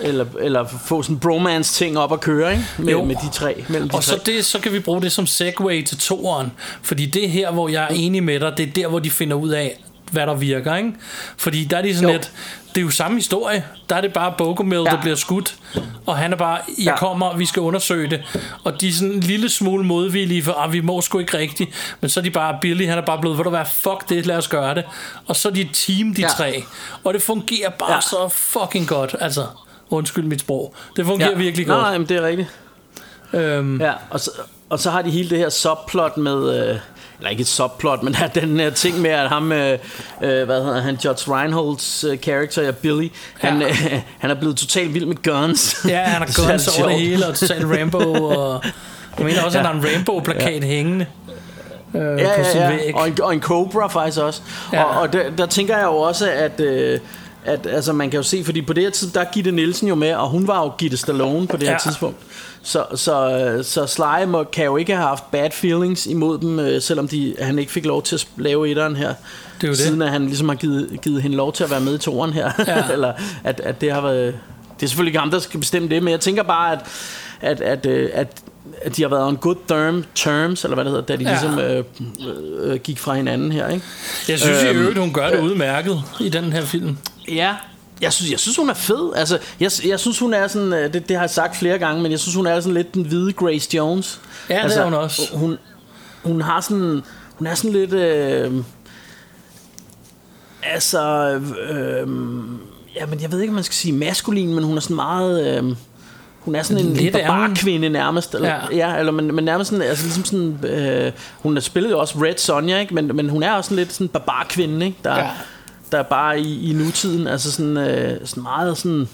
eller, 0.00 0.24
eller 0.40 0.64
få 0.84 1.02
sådan 1.02 1.16
en 1.16 1.20
bromance 1.20 1.74
ting 1.74 1.98
op 1.98 2.12
at 2.12 2.20
køre 2.20 2.52
ikke? 2.52 2.64
Med, 2.78 2.92
Jo. 2.92 3.04
med 3.04 3.14
de 3.16 3.30
tre 3.32 3.64
mellem 3.68 3.88
de 3.88 3.94
Og 3.96 4.02
tre. 4.04 4.12
så, 4.16 4.20
det, 4.26 4.44
så 4.44 4.58
kan 4.60 4.72
vi 4.72 4.80
bruge 4.80 5.02
det 5.02 5.12
som 5.12 5.26
segue 5.26 5.82
til 5.82 5.98
toeren. 5.98 6.52
Fordi 6.82 7.06
det 7.06 7.24
er 7.24 7.28
her, 7.28 7.50
hvor 7.50 7.68
jeg 7.68 7.82
er 7.84 7.88
enig 7.94 8.22
med 8.22 8.40
dig, 8.40 8.52
det 8.56 8.68
er 8.68 8.72
der, 8.72 8.88
hvor 8.88 8.98
de 8.98 9.10
finder 9.10 9.36
ud 9.36 9.50
af, 9.50 9.78
hvad 10.12 10.26
der 10.26 10.34
virker, 10.34 10.76
ikke? 10.76 10.92
Fordi 11.36 11.64
der 11.64 11.76
er 11.76 11.82
de 11.82 11.94
sådan 11.94 12.08
Jo. 12.08 12.12
lidt, 12.12 12.32
det 12.74 12.80
er 12.80 12.84
jo 12.84 12.90
samme 12.90 13.16
historie. 13.16 13.64
Der 13.88 13.96
er 13.96 14.00
det 14.00 14.12
bare 14.12 14.34
Bogomil, 14.38 14.78
ja. 14.78 14.84
Der 14.84 15.00
bliver 15.00 15.16
skudt, 15.16 15.56
og 16.06 16.16
han 16.16 16.32
er 16.32 16.36
bare, 16.36 16.58
jeg 16.78 16.84
ja. 16.84 16.96
Kommer, 16.96 17.36
vi 17.36 17.46
skal 17.46 17.62
undersøge 17.62 18.10
det. 18.10 18.22
Og 18.64 18.80
de 18.80 18.88
er 18.88 18.92
sådan 18.92 19.12
en 19.12 19.20
lille 19.20 19.48
smule 19.48 19.84
modvillige, 19.84 20.42
for 20.44 20.52
ah, 20.52 20.72
vi 20.72 20.80
må 20.80 21.00
sgu 21.00 21.18
ikke 21.18 21.38
rigtigt. 21.38 21.96
Men 22.00 22.10
så 22.10 22.20
er 22.20 22.24
de 22.24 22.30
bare, 22.30 22.58
Billy, 22.60 22.86
han 22.88 22.98
er 22.98 23.02
bare 23.02 23.18
blevet, 23.20 23.38
ved 23.38 23.44
du 23.44 23.50
hvad, 23.50 23.64
fuck 23.82 24.08
det, 24.08 24.26
lad 24.26 24.36
os 24.36 24.48
gøre 24.48 24.74
det. 24.74 24.84
Og 25.26 25.36
så 25.36 25.48
er 25.48 25.52
de 25.52 25.60
et 25.60 25.70
team, 25.72 26.14
de 26.14 26.22
ja. 26.22 26.28
Tre. 26.28 26.64
Og 27.04 27.14
det 27.14 27.22
fungerer 27.22 27.70
bare 27.70 27.92
ja. 27.94 28.00
Så 28.00 28.28
fucking 28.28 28.88
godt, 28.88 29.16
altså. 29.20 29.46
Undskyld 29.90 30.24
mit 30.24 30.40
sprog. 30.40 30.74
Det 30.96 31.06
fungerer 31.06 31.30
ja. 31.30 31.36
virkelig 31.36 31.66
Nej, 31.66 31.76
godt. 31.76 31.86
nej, 31.86 31.98
men 31.98 32.08
det 32.08 32.16
er 32.16 32.22
rigtigt. 32.26 32.48
Øhm, 33.32 33.80
Ja, 33.80 33.92
og 34.10 34.20
så, 34.20 34.30
og 34.70 34.78
så 34.78 34.90
har 34.90 35.02
de 35.02 35.10
hele 35.10 35.30
det 35.30 35.38
her 35.38 35.48
subplot 35.48 36.16
med... 36.16 36.70
Øh, 36.70 36.78
eller 37.24 37.30
ikke 37.30 37.40
et 37.40 37.46
subplot, 37.46 38.02
men 38.02 38.12
der 38.14 38.22
er 38.24 38.28
den 38.28 38.60
her 38.60 38.70
ting 38.70 39.00
med, 39.00 39.10
at 39.10 39.28
ham, 39.28 39.52
øh, 39.52 39.78
øh, 40.22 40.44
hvad 40.44 40.62
hedder 40.64 40.80
han, 40.80 40.94
Judge 41.04 41.32
Reinholds 41.34 42.04
øh, 42.04 42.18
character, 42.18 42.62
ja, 42.62 42.70
Billy, 42.70 43.08
han, 43.40 43.60
Ja. 43.60 43.68
øh, 43.68 44.00
han 44.18 44.30
er 44.30 44.34
blevet 44.34 44.56
totalt 44.56 44.94
vild 44.94 45.06
med 45.06 45.22
guns. 45.22 45.76
Ja, 45.88 45.98
han 46.02 46.22
har 46.22 46.48
guns 46.48 46.66
er 46.68 46.82
over 46.82 46.88
det 46.92 47.00
hele, 47.00 47.26
og 47.26 47.34
total 47.34 47.66
Rambo, 47.66 47.98
og 48.24 48.64
jeg 49.18 49.26
mener 49.26 49.42
også, 49.42 49.58
at 49.58 49.64
Ja. 49.64 49.68
han 49.70 49.80
har 49.80 49.88
en 49.88 49.94
Rambo-plakat 49.96 50.62
ja. 50.62 50.66
hængende 50.66 51.06
øh, 51.94 52.20
ja, 52.20 52.28
på 52.38 52.44
sin 52.52 52.60
ja, 52.60 52.68
væg. 52.70 52.80
ja. 52.88 53.00
Og, 53.00 53.08
en, 53.08 53.22
og 53.22 53.34
en 53.34 53.40
Cobra 53.40 53.86
faktisk 53.86 54.18
også. 54.18 54.40
Ja. 54.72 54.78
Ja. 54.78 54.84
Og, 54.84 55.00
og 55.00 55.12
der, 55.12 55.30
der 55.38 55.46
tænker 55.46 55.76
jeg 55.76 55.84
jo 55.84 55.96
også, 55.96 56.30
at... 56.30 56.60
Øh, 56.60 57.00
at 57.44 57.66
altså 57.66 57.92
man 57.92 58.10
kan 58.10 58.16
jo 58.18 58.22
se, 58.22 58.44
fordi 58.44 58.62
på 58.62 58.72
det 58.72 58.82
her 58.82 58.90
tidspunkt, 58.90 59.14
der 59.14 59.20
er 59.20 59.32
Gitte 59.32 59.52
Nielsen 59.52 59.88
jo 59.88 59.94
med, 59.94 60.14
og 60.14 60.28
hun 60.28 60.46
var 60.46 60.62
jo 60.62 60.72
Gitte 60.78 60.96
Stallone 60.96 61.46
på 61.46 61.56
det 61.56 61.66
her 61.68 61.72
Ja. 61.72 61.78
tidspunkt. 61.82 62.16
Så, 62.62 62.84
så, 62.94 63.58
så 63.62 63.86
Sly 63.86 64.24
må, 64.26 64.44
kan 64.44 64.64
jo 64.64 64.76
ikke 64.76 64.94
have 64.94 65.06
haft 65.08 65.30
bad 65.30 65.50
feelings 65.50 66.06
imod 66.06 66.38
dem, 66.38 66.58
øh, 66.60 66.82
selvom 66.82 67.08
de, 67.08 67.36
han 67.40 67.58
ikke 67.58 67.72
fik 67.72 67.84
lov 67.86 68.02
til 68.02 68.14
at 68.14 68.26
lave 68.36 68.68
etteren 68.70 68.96
her. 68.96 69.08
Det 69.08 69.64
er 69.64 69.68
jo 69.68 69.72
det. 69.72 69.78
Siden 69.78 70.02
at 70.02 70.10
han 70.10 70.26
ligesom 70.26 70.48
har 70.48 70.56
givet, 70.56 70.98
givet 71.02 71.22
hende 71.22 71.36
lov 71.36 71.52
til 71.52 71.64
at 71.64 71.70
være 71.70 71.80
med 71.80 71.94
i 71.94 71.98
toeren 71.98 72.32
her. 72.32 72.50
Ja. 72.66 72.84
Eller 72.92 73.12
at, 73.44 73.60
at 73.60 73.80
det 73.80 73.92
har 73.92 74.00
været... 74.00 74.34
Det 74.80 74.82
er 74.82 74.86
selvfølgelig 74.88 75.10
ikke 75.10 75.18
ham, 75.18 75.30
der 75.30 75.38
skal 75.38 75.60
bestemme 75.60 75.88
det, 75.88 76.02
men 76.02 76.10
jeg 76.12 76.20
tænker 76.20 76.42
bare, 76.42 76.72
at, 76.72 76.80
at, 77.40 77.60
at, 77.60 77.86
øh, 77.86 78.10
at, 78.12 78.20
at 78.20 78.28
de 78.96 79.02
har 79.02 79.08
været 79.08 79.22
on 79.24 79.36
good 79.36 79.56
term, 79.68 80.04
terms, 80.14 80.64
eller 80.64 80.74
hvad 80.74 80.84
det 80.84 80.92
hedder, 80.92 81.06
da 81.06 81.16
de 81.16 81.22
Ja. 81.24 81.30
ligesom 81.30 81.58
øh, 81.58 81.84
øh, 82.72 82.80
gik 82.80 82.98
fra 82.98 83.14
hinanden 83.14 83.52
her, 83.52 83.68
ikke? 83.68 83.86
Jeg 84.28 84.38
synes 84.40 84.62
i 84.62 84.66
Øhm, 84.66 84.78
øvrigt, 84.78 84.98
hun 84.98 85.12
gør 85.12 85.30
det 85.30 85.40
udmærket 85.40 86.02
i 86.20 86.28
den 86.28 86.52
her 86.52 86.64
film. 86.64 86.96
Ja, 87.28 87.54
jeg 88.00 88.12
synes, 88.12 88.30
jeg 88.30 88.40
synes 88.40 88.56
hun 88.56 88.70
er 88.70 88.74
fed. 88.74 89.12
Altså, 89.16 89.38
jeg, 89.60 89.70
jeg 89.86 90.00
synes, 90.00 90.18
hun 90.18 90.34
er 90.34 90.46
sådan, 90.46 90.72
øh, 90.72 90.92
det, 90.92 91.08
det 91.08 91.16
har 91.16 91.22
jeg 91.22 91.30
sagt 91.30 91.56
flere 91.56 91.78
gange, 91.78 92.02
men 92.02 92.10
jeg 92.12 92.20
synes, 92.20 92.34
hun 92.34 92.46
er 92.46 92.60
sådan 92.60 92.74
lidt 92.74 92.94
den 92.94 93.06
hvide 93.06 93.32
Grace 93.32 93.76
Jones. 93.76 94.20
Ja, 94.50 94.54
det 94.54 94.60
altså, 94.62 94.80
er 94.80 94.84
hun 94.84 94.94
også. 94.94 95.36
Hun, 95.36 95.58
hun 96.24 96.40
har 96.40 96.60
sådan, 96.60 97.02
hun 97.34 97.46
er 97.46 97.54
sådan 97.54 97.72
lidt, 97.72 97.92
øh, 97.92 98.52
altså, 100.62 101.30
øh, 101.70 102.08
ja, 102.96 103.06
men 103.06 103.20
jeg 103.22 103.32
ved 103.32 103.40
ikke, 103.40 103.50
om 103.50 103.54
man 103.54 103.64
skal 103.64 103.74
sige 103.74 103.92
maskulin, 103.92 104.54
men 104.54 104.64
hun 104.64 104.76
er 104.76 104.80
sådan 104.80 104.96
meget... 104.96 105.58
Øh, 105.64 105.76
hun 106.44 106.54
er 106.54 106.62
sådan 106.62 106.86
en, 106.86 106.92
Lidt 106.92 107.14
hun. 107.16 107.22
barbarkvinde 107.26 107.88
nærmest. 107.88 108.34
Eller, 108.34 108.48
Ja. 108.48 108.60
ja. 108.90 108.96
eller 108.98 109.12
men, 109.12 109.34
men 109.34 109.44
nærmest 109.44 109.70
sådan, 109.70 109.82
altså 109.88 110.04
ligesom 110.04 110.24
sådan, 110.24 110.58
øh, 110.70 111.12
hun 111.38 111.54
har 111.56 111.60
spillet 111.60 111.90
jo 111.90 111.98
også 112.00 112.14
Red 112.18 112.34
Sonja, 112.36 112.80
ikke? 112.80 112.94
Men, 112.94 113.10
men 113.16 113.28
hun 113.28 113.42
er 113.42 113.52
også 113.52 113.68
sådan 113.68 113.76
lidt 113.76 113.92
sådan 113.92 114.04
en 114.04 114.08
barbarkvinde, 114.08 114.86
ikke? 114.86 114.98
Der, 115.04 115.10
Ja. 115.14 115.18
ja. 115.24 115.30
der 115.92 115.98
er 115.98 116.02
bare 116.02 116.40
i, 116.40 116.70
i 116.70 116.72
nutiden, 116.72 117.26
altså 117.26 117.52
sådan, 117.52 117.76
øh, 117.76 118.20
sådan 118.24 118.42
meget 118.42 118.78
sådan, 118.78 119.08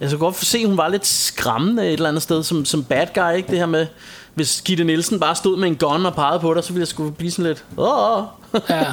jeg 0.00 0.08
kan 0.08 0.18
godt 0.18 0.36
se, 0.36 0.66
hun 0.66 0.76
var 0.76 0.88
lidt 0.88 1.06
skræmmende 1.06 1.86
et 1.86 1.92
eller 1.92 2.08
andet 2.08 2.22
sted, 2.22 2.42
som, 2.42 2.64
som 2.64 2.84
bad 2.84 3.06
guy, 3.14 3.36
ikke? 3.36 3.50
Det 3.50 3.58
her 3.58 3.66
med, 3.66 3.86
hvis 4.34 4.62
Gitte 4.64 4.84
Nielsen 4.84 5.20
bare 5.20 5.34
stod 5.34 5.58
med 5.58 5.68
en 5.68 5.76
gun 5.76 6.06
og 6.06 6.14
pegede 6.14 6.40
på 6.40 6.54
dig, 6.54 6.64
så 6.64 6.72
ville 6.72 6.80
jeg 6.80 6.88
skulle 6.88 7.12
blive 7.12 7.30
sådan 7.30 7.44
lidt, 7.44 7.64
åh, 7.76 8.22
Ja. 8.70 8.84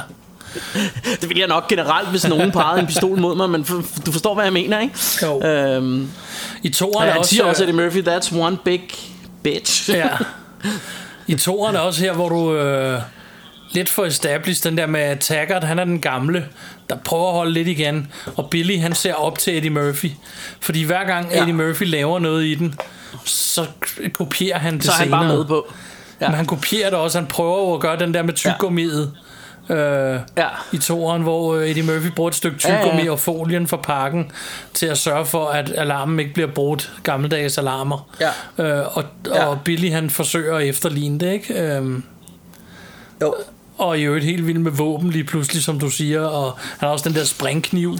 det 1.20 1.28
ville 1.28 1.40
jeg 1.40 1.48
nok 1.48 1.68
generelt, 1.68 2.08
hvis 2.08 2.28
nogen 2.28 2.52
pegede 2.52 2.80
en 2.80 2.86
pistol 2.86 3.18
mod 3.20 3.36
mig, 3.36 3.50
men 3.50 3.64
for, 3.64 3.82
du 4.06 4.12
forstår, 4.12 4.34
hvad 4.34 4.44
jeg 4.44 4.52
mener, 4.52 4.80
ikke? 4.80 4.94
Jo. 5.22 5.42
Øhm, 5.42 6.10
I 6.62 6.68
toeren 6.68 7.08
og 7.08 7.14
er 7.14 7.18
også... 7.18 7.28
siger 7.30 7.44
også, 7.44 7.62
Eddie 7.62 7.76
Murphy, 7.76 8.08
that's 8.08 8.38
one 8.38 8.56
big 8.64 8.82
bitch. 9.42 9.90
Ja. 9.90 10.08
I 11.26 11.34
toeren 11.34 11.76
er 11.76 11.80
også 11.80 12.00
her, 12.00 12.12
hvor 12.12 12.28
du 12.28 12.54
øh, 12.56 13.00
lidt 13.72 13.88
for 13.88 14.04
established 14.04 14.70
den 14.70 14.78
der 14.78 14.86
med 14.86 15.16
Taggart, 15.16 15.64
han 15.64 15.78
er 15.78 15.84
den 15.84 16.00
gamle, 16.00 16.46
der 16.90 16.96
prøver 16.96 17.28
at 17.28 17.34
holde 17.34 17.52
lidt 17.52 17.68
igen, 17.68 18.12
og 18.36 18.50
Billy 18.50 18.78
han 18.80 18.94
ser 18.94 19.14
op 19.14 19.38
til 19.38 19.56
Eddie 19.56 19.70
Murphy. 19.70 20.10
Fordi 20.60 20.82
hver 20.82 21.04
gang 21.04 21.30
Ja. 21.32 21.40
Eddie 21.40 21.54
Murphy 21.54 21.82
laver 21.90 22.18
noget 22.18 22.44
i 22.44 22.54
den, 22.54 22.74
så 23.24 23.66
kopierer 24.12 24.58
han 24.58 24.74
det 24.74 24.84
så 24.84 24.90
er 24.90 24.94
han 24.94 25.04
senere. 25.06 25.20
bare 25.20 25.36
med 25.36 25.44
på. 25.44 25.72
Ja. 26.20 26.28
Men 26.28 26.36
han 26.36 26.46
kopierer 26.46 26.90
det 26.90 26.98
også, 26.98 27.18
han 27.18 27.26
prøver 27.26 27.74
at 27.74 27.80
gøre 27.80 27.98
den 27.98 28.14
der 28.14 28.22
med 28.22 28.34
tyggegummiet. 28.34 29.12
Øh, 29.70 30.20
Ja. 30.36 30.46
i 30.72 30.78
toeren, 30.78 31.22
hvor 31.22 31.54
øh, 31.54 31.68
Eddie 31.70 31.82
Murphy 31.82 32.06
bruger 32.16 32.28
et 32.30 32.34
stykke 32.34 32.58
Ja, 32.64 32.72
ja, 32.72 32.78
tyggegummi 32.78 33.04
ja. 33.04 33.10
og 33.10 33.20
folien 33.20 33.66
fra 33.68 33.76
pakken 33.76 34.30
til 34.74 34.86
at 34.86 34.98
sørge 34.98 35.26
for, 35.26 35.46
at 35.46 35.72
alarmen 35.76 36.20
ikke 36.20 36.34
bliver 36.34 36.48
brudt, 36.48 36.92
gammeldags 37.02 37.58
alarmer. 37.58 38.08
Ja. 38.58 38.64
Øh, 38.80 38.96
og, 38.96 39.04
Ja. 39.26 39.44
og 39.46 39.58
Billy 39.64 39.90
han 39.92 40.10
forsøger 40.10 40.56
at 40.56 40.66
efterligne 40.66 41.18
det, 41.18 41.32
ikke? 41.32 41.54
Øhm, 41.76 42.02
Jo. 43.22 43.34
og 43.78 43.98
i 43.98 44.02
øvrigt 44.02 44.24
helt 44.24 44.46
vild 44.46 44.58
med 44.58 44.70
våben 44.72 45.10
lige 45.10 45.24
pludselig, 45.24 45.62
som 45.62 45.78
du 45.80 45.90
siger, 45.90 46.20
og 46.20 46.52
han 46.58 46.86
har 46.86 46.88
også 46.88 47.08
den 47.08 47.16
der 47.16 47.24
springkniv, 47.24 47.98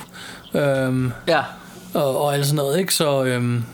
øhm, 0.54 1.12
Ja. 1.28 1.40
og, 1.94 2.20
og 2.24 2.34
alt 2.34 2.46
sådan 2.46 2.56
noget, 2.56 2.78
ikke? 2.78 2.94
Så, 2.94 3.24
øhm, 3.24 3.64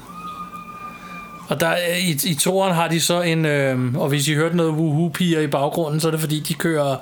og 1.53 1.61
der, 1.61 1.75
i, 1.99 2.11
i 2.31 2.35
toren 2.35 2.75
har 2.75 2.89
de 2.89 3.01
så 3.01 3.21
en, 3.23 3.45
øhm, 3.47 3.97
og 3.97 4.09
hvis 4.09 4.29
I 4.29 4.35
hørte 4.35 4.57
noget 4.57 4.73
woohoo-piger 4.73 5.41
i 5.41 5.47
baggrunden, 5.47 6.01
så 6.01 6.07
er 6.07 6.11
det 6.11 6.21
fordi, 6.21 6.41
de 6.41 6.55
kører 6.55 6.97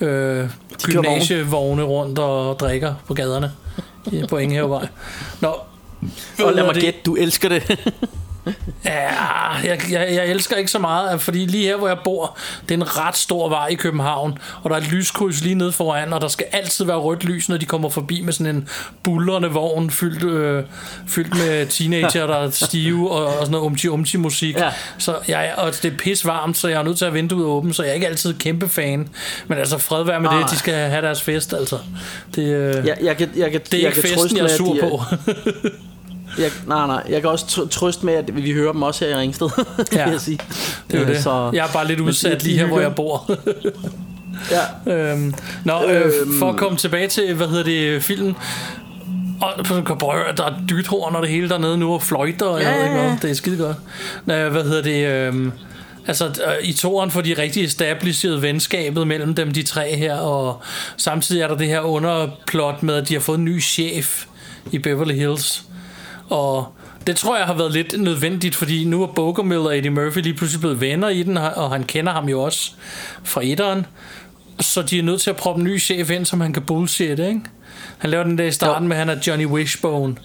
øh, 0.00 0.48
gymnasievogne 0.82 1.82
rundt 1.82 2.18
og 2.18 2.60
drikker 2.60 2.94
på 3.06 3.14
gaderne 3.14 3.52
på 4.28 4.36
Ingehavevej. 4.36 4.86
Nå, 5.40 5.48
Og 6.44 6.52
lad 6.52 6.64
mig 6.64 6.74
det? 6.74 6.82
gætte, 6.82 6.98
du 7.06 7.14
elsker 7.16 7.48
det. 7.48 7.62
Ja, 8.84 9.08
jeg, 9.64 9.80
jeg, 9.90 10.08
jeg 10.12 10.26
elsker 10.26 10.56
ikke 10.56 10.70
så 10.70 10.78
meget, 10.78 11.20
fordi 11.20 11.46
lige 11.46 11.64
her, 11.64 11.76
hvor 11.76 11.88
jeg 11.88 11.98
bor, 12.04 12.38
det 12.62 12.70
er 12.70 12.78
en 12.78 12.98
ret 12.98 13.16
stor 13.16 13.48
vej 13.48 13.66
i 13.66 13.74
København, 13.74 14.38
og 14.62 14.70
der 14.70 14.76
er 14.76 14.80
et 14.80 14.92
lyskryds 14.92 15.42
lige 15.42 15.54
nede 15.54 15.72
foran, 15.72 16.12
og 16.12 16.20
der 16.20 16.28
skal 16.28 16.46
altid 16.52 16.84
være 16.84 16.96
rødt 16.96 17.24
lys, 17.24 17.48
når 17.48 17.56
de 17.56 17.66
kommer 17.66 17.88
forbi 17.88 18.20
med 18.20 18.32
sådan 18.32 18.56
en 18.56 18.68
bullrende 19.02 19.48
vogn, 19.48 19.90
fyldt, 19.90 20.24
øh, 20.24 20.64
fyldt 21.08 21.34
med 21.34 21.66
teenager, 21.66 22.26
der 22.26 22.36
er 22.36 22.50
stive, 22.50 23.10
og, 23.10 23.26
og 23.26 23.32
sådan 23.32 23.50
noget 23.50 23.64
umti-umti 23.64 24.16
musik. 24.16 24.56
Ja. 24.56 24.70
Så 24.98 25.16
jeg, 25.28 25.54
og 25.56 25.72
det 25.82 25.92
er 25.92 25.96
pis 25.96 26.26
varmt, 26.26 26.56
så 26.56 26.68
jeg 26.68 26.78
er 26.78 26.82
nødt 26.82 26.98
til 26.98 27.04
at 27.04 27.10
have 27.10 27.18
vinduet 27.18 27.44
åbent, 27.44 27.76
så 27.76 27.82
jeg 27.82 27.90
er 27.90 27.94
ikke 27.94 28.08
altid 28.08 28.34
kæmpe 28.34 28.68
fan. 28.68 29.08
Men 29.46 29.58
altså, 29.58 29.78
fred 29.78 30.04
være 30.04 30.20
med 30.20 30.30
Nej. 30.30 30.42
det, 30.42 30.50
de 30.50 30.56
skal 30.56 30.74
have 30.74 31.02
deres 31.02 31.22
fest, 31.22 31.54
altså. 31.54 31.78
Det, 32.34 32.42
øh, 32.42 32.86
Jeg, 32.86 32.96
jeg, 33.02 33.16
kan, 33.16 33.30
jeg, 33.36 33.50
kan, 33.50 33.60
det 33.60 33.74
er 33.74 33.78
jeg 33.78 33.88
ikke 33.88 34.08
kan 34.08 34.18
festen, 34.18 34.36
jeg 34.36 34.44
er 34.44 34.56
sur 34.56 34.74
de 34.74 34.80
på. 34.80 35.02
Jeg, 36.38 36.50
nej, 36.66 36.86
nej. 36.86 37.02
Jeg 37.08 37.20
kan 37.20 37.30
også 37.30 37.44
tr- 37.48 37.68
trøste 37.68 38.06
med, 38.06 38.14
at 38.14 38.36
vi 38.44 38.52
hører 38.52 38.72
dem 38.72 38.82
også 38.82 39.04
her 39.04 39.12
i 39.16 39.20
Ringsted, 39.20 39.48
Ja. 39.92 40.04
vil 40.04 40.12
jeg 40.12 40.20
sige. 40.20 40.38
Det 40.90 40.96
er 40.96 41.00
jo 41.00 41.06
Øh, 41.08 41.14
det. 41.14 41.22
Så, 41.22 41.50
Jeg 41.54 41.66
er 41.66 41.72
bare 41.72 41.86
lidt 41.86 42.00
udsat 42.00 42.44
lige 42.44 42.58
her, 42.58 42.66
hvor 42.66 42.80
jeg 42.80 42.94
bor. 42.94 43.30
ja. 44.50 44.92
Øhm, 45.12 45.34
nå, 45.64 45.82
øh, 45.88 46.06
Øhm. 46.20 46.38
for 46.38 46.50
at 46.50 46.56
komme 46.56 46.78
tilbage 46.78 47.08
til, 47.08 47.34
hvad 47.34 47.48
hedder 47.48 47.64
det, 47.64 48.02
filmen. 48.02 48.36
Og 49.40 49.64
prøv 49.64 49.78
at 50.10 50.16
høre, 50.16 50.34
der 50.36 50.44
er 50.44 50.52
dyrthorn 50.70 51.14
og 51.16 51.22
det 51.22 51.30
hele 51.30 51.48
dernede 51.48 51.78
nu, 51.78 51.92
og 51.94 52.02
fløjter, 52.02 52.46
og 52.46 52.60
jeg 52.62 52.68
Ja, 52.68 52.76
ved 52.76 52.84
ikke 52.84 52.96
hvad. 52.96 53.16
Det 53.22 53.30
er 53.30 53.34
skide 53.34 53.56
godt. 53.56 53.76
Øh, 54.38 54.52
hvad 54.52 54.64
hedder 54.64 54.82
det, 54.82 55.06
øh, 55.34 55.52
altså 56.06 56.26
øh, 56.26 56.68
i 56.68 56.72
toren 56.72 57.10
får 57.10 57.20
de 57.20 57.34
rigtig 57.38 57.64
established 57.64 58.36
venskabet 58.36 59.06
mellem 59.06 59.34
dem, 59.34 59.52
de 59.52 59.62
tre 59.62 59.96
her, 59.96 60.14
og 60.16 60.62
samtidig 60.96 61.42
er 61.42 61.48
der 61.48 61.56
det 61.56 61.66
her 61.66 61.80
underplot 61.80 62.82
med, 62.82 62.94
at 62.94 63.08
de 63.08 63.14
har 63.14 63.20
fået 63.20 63.38
en 63.38 63.44
ny 63.44 63.62
chef 63.62 64.24
i 64.72 64.78
Beverly 64.78 65.14
Hills. 65.14 65.62
Og 66.30 66.66
det 67.06 67.16
tror 67.16 67.36
jeg 67.36 67.46
har 67.46 67.54
været 67.54 67.72
lidt 67.72 68.00
nødvendigt, 68.00 68.54
fordi 68.54 68.84
nu 68.84 69.02
er 69.02 69.06
Bogomil 69.06 69.58
og 69.58 69.78
Eddie 69.78 69.90
Murphy 69.90 70.18
lige 70.18 70.34
pludselig 70.34 70.60
blevet 70.60 70.80
venner 70.80 71.08
i 71.08 71.22
den, 71.22 71.36
og 71.36 71.70
han 71.70 71.84
kender 71.84 72.12
ham 72.12 72.28
jo 72.28 72.42
også 72.42 72.72
fra 73.24 73.40
etteren. 73.44 73.86
Så 74.60 74.82
de 74.82 74.98
er 74.98 75.02
nødt 75.02 75.20
til 75.20 75.30
at 75.30 75.36
proppe 75.36 75.58
en 75.60 75.64
ny 75.64 75.80
chef 75.80 76.10
ind, 76.10 76.26
som 76.26 76.40
han 76.40 76.52
kan 76.52 76.62
bullshit, 76.62 77.18
ikke? 77.18 77.40
Han 77.98 78.10
laver 78.10 78.24
den 78.24 78.38
der 78.38 78.44
i 78.44 78.52
starten 78.52 78.84
Jo. 78.84 78.88
med, 78.88 78.96
at 78.96 79.06
han 79.06 79.16
er 79.18 79.22
Johnny 79.26 79.46
Wishbone. 79.46 80.16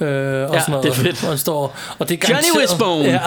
Øh, 0.00 0.06
og 0.08 0.54
Ja, 0.54 0.60
sådan 0.60 0.64
noget. 0.68 0.84
det 0.84 0.90
er 0.90 0.94
fedt. 0.94 1.24
Og, 1.24 1.38
står, 1.38 1.76
og 1.98 2.08
det 2.08 2.24
er 2.24 2.28
Johnny 2.28 2.60
Wishbone! 2.60 3.04
Ja, 3.04 3.20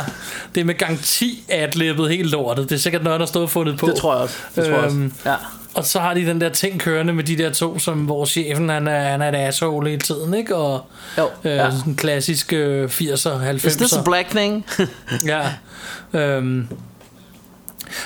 det 0.56 0.62
er 0.62 0.66
med 0.66 0.76
garanti 0.76 1.44
adlibbet 1.50 2.10
helt 2.10 2.30
lortet. 2.30 2.70
Det 2.70 2.76
er 2.76 2.80
sikkert 2.80 3.04
noget, 3.04 3.20
der 3.20 3.26
stået 3.26 3.50
fundet 3.50 3.78
på. 3.78 3.88
Det 3.88 3.96
tror 3.96 4.14
jeg 4.14 4.22
også. 4.22 4.36
Det 4.56 4.64
tror 4.64 4.72
jeg 4.74 4.80
også. 4.84 4.98
Øhm, 4.98 5.14
Ja. 5.26 5.36
Og 5.76 5.86
så 5.86 6.00
har 6.00 6.14
de 6.14 6.26
den 6.26 6.42
der 6.42 6.50
ting 6.50 6.80
kørende 6.80 7.14
med 7.14 7.24
de 7.24 7.38
der 7.38 7.52
to, 7.54 7.80
som 7.80 7.98
hvor 8.00 8.26
chefen 8.26 8.70
han 8.70 8.88
er, 8.88 9.00
han 9.04 9.22
er 9.22 9.30
et 9.30 9.36
asshole 9.36 9.90
hele 9.90 10.02
tiden, 10.02 10.34
ikke? 10.34 10.56
Og 10.56 10.86
Jo, 11.18 11.24
øh, 11.44 11.52
ja. 11.56 11.72
sådan 11.72 11.84
en 11.88 11.96
klassisk 11.96 12.54
øh, 12.54 12.90
80'er, 12.90 13.28
90'er. 13.28 13.68
Is 13.68 13.76
this 13.76 13.94
a 13.94 14.02
black 14.04 14.30
thing? 14.30 14.66
Ja. 15.26 15.42
Øhm. 16.14 16.68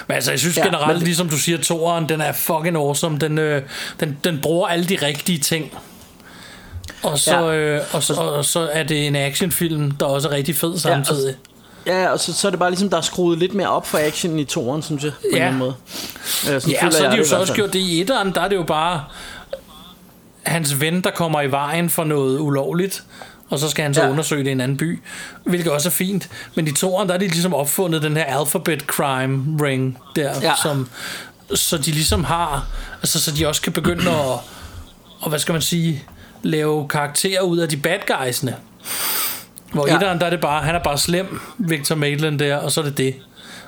Men 0.07 0.15
altså, 0.15 0.32
jeg 0.32 0.39
synes 0.39 0.57
ja, 0.57 0.61
Ja, 0.61 0.68
generelt, 0.68 0.97
men- 0.97 1.03
ligesom 1.03 1.30
du 1.30 1.38
siger, 1.38 1.57
toeren, 1.57 2.09
den 2.09 2.22
er 2.22 2.32
fucking 2.32 2.76
awesome. 2.78 3.18
Den, 3.18 3.38
øh, 3.38 3.61
den, 3.99 4.18
den 4.24 4.39
bruger 4.41 4.68
alle 4.68 4.86
de 4.86 4.97
rigtige 5.05 5.39
ting. 5.39 5.72
Og 7.03 7.20
så, 7.20 7.49
Ja. 7.49 7.55
øh, 7.55 7.82
og, 7.93 8.03
så, 8.03 8.13
og 8.13 8.45
så 8.45 8.70
er 8.74 8.84
det 8.84 9.07
en 9.07 9.15
actionfilm, 9.15 9.91
der 9.91 10.05
også 10.05 10.28
er 10.28 10.32
rigtig 10.32 10.55
fed 10.55 10.78
samtidig. 10.78 11.26
Ja, 11.28 11.32
og 11.32 11.57
så, 12.18 12.34
så 12.34 12.48
er 12.48 12.50
det 12.50 12.60
bare 12.60 12.70
ligesom, 12.70 12.90
der 12.90 12.98
er 12.98 13.02
skruet 13.02 13.40
lidt 13.40 13.54
mere 13.54 13.70
op 13.70 13.88
for 13.88 13.98
action 13.98 14.40
i 14.40 14.46
toren, 14.46 14.82
synes 14.82 15.04
jeg, 15.04 15.12
på 15.12 15.18
en 15.24 15.30
Ja. 15.32 15.36
eller 15.36 15.48
anden 15.48 15.60
måde. 15.60 15.74
Øh, 16.50 16.62
sådan 16.62 16.70
Ja, 16.82 16.92
så 16.92 17.04
har 17.04 17.12
de 17.12 17.18
jo 17.18 17.26
så 17.26 17.38
også 17.38 17.54
gjort 17.54 17.74
det 17.74 17.80
i 17.80 18.02
etteren, 18.02 18.34
der 18.34 18.42
er 18.42 18.48
det 18.48 18.56
jo 18.56 18.64
bare 18.64 19.04
hans 20.44 20.82
ven, 20.82 21.02
der 21.02 21.12
kommer 21.12 21.42
i 21.42 21.52
vejen 21.52 21.90
for 21.90 22.04
noget 22.04 22.40
ulovligt, 22.40 23.04
og 23.50 23.60
så 23.60 23.70
skal 23.70 23.84
han 23.84 23.94
så 23.94 24.04
ja. 24.04 24.10
undersøge 24.10 24.44
det 24.44 24.50
i 24.50 24.52
en 24.52 24.62
anden 24.62 24.78
by, 24.78 25.02
hvilket 25.44 25.72
også 25.72 25.90
er 25.90 25.92
fint. 25.92 26.30
Men 26.56 26.68
i 26.68 26.72
toeren, 26.72 27.08
der 27.10 27.14
er 27.16 27.20
de 27.20 27.28
ligesom 27.28 27.54
opfundet 27.54 28.02
den 28.02 28.18
her 28.18 28.24
alphabet 28.40 28.82
crime 28.82 29.64
ring 29.66 29.98
der, 30.16 30.32
Ja. 30.42 30.54
som, 30.64 30.90
så 31.56 31.78
de 31.78 31.92
ligesom 31.92 32.24
har, 32.24 32.66
altså 33.02 33.22
så 33.22 33.32
de 33.32 33.48
også 33.48 33.62
kan 33.62 33.74
begynde 33.74 34.10
at, 34.12 34.40
og 35.22 35.30
hvad 35.30 35.40
skal 35.40 35.52
man 35.54 35.62
sige, 35.62 36.04
lave 36.44 36.88
karakterer 36.88 37.42
ud 37.42 37.58
af 37.58 37.70
de 37.70 37.78
bad 37.78 38.00
guysene. 38.08 38.56
Hvor 39.74 39.88
Ja. 39.88 39.91
ja. 39.93 39.97
etteren, 39.97 40.20
der 40.20 40.26
er 40.26 40.30
det 40.30 40.41
bare, 40.41 40.63
han 40.63 40.76
er 40.76 40.80
bare 40.80 40.97
slem, 40.97 41.39
Victor 41.57 41.95
Maitland 41.95 42.39
der, 42.39 42.55
og 42.55 42.72
så 42.72 42.82
er 42.82 42.86
det 42.86 42.97
det. 42.97 43.15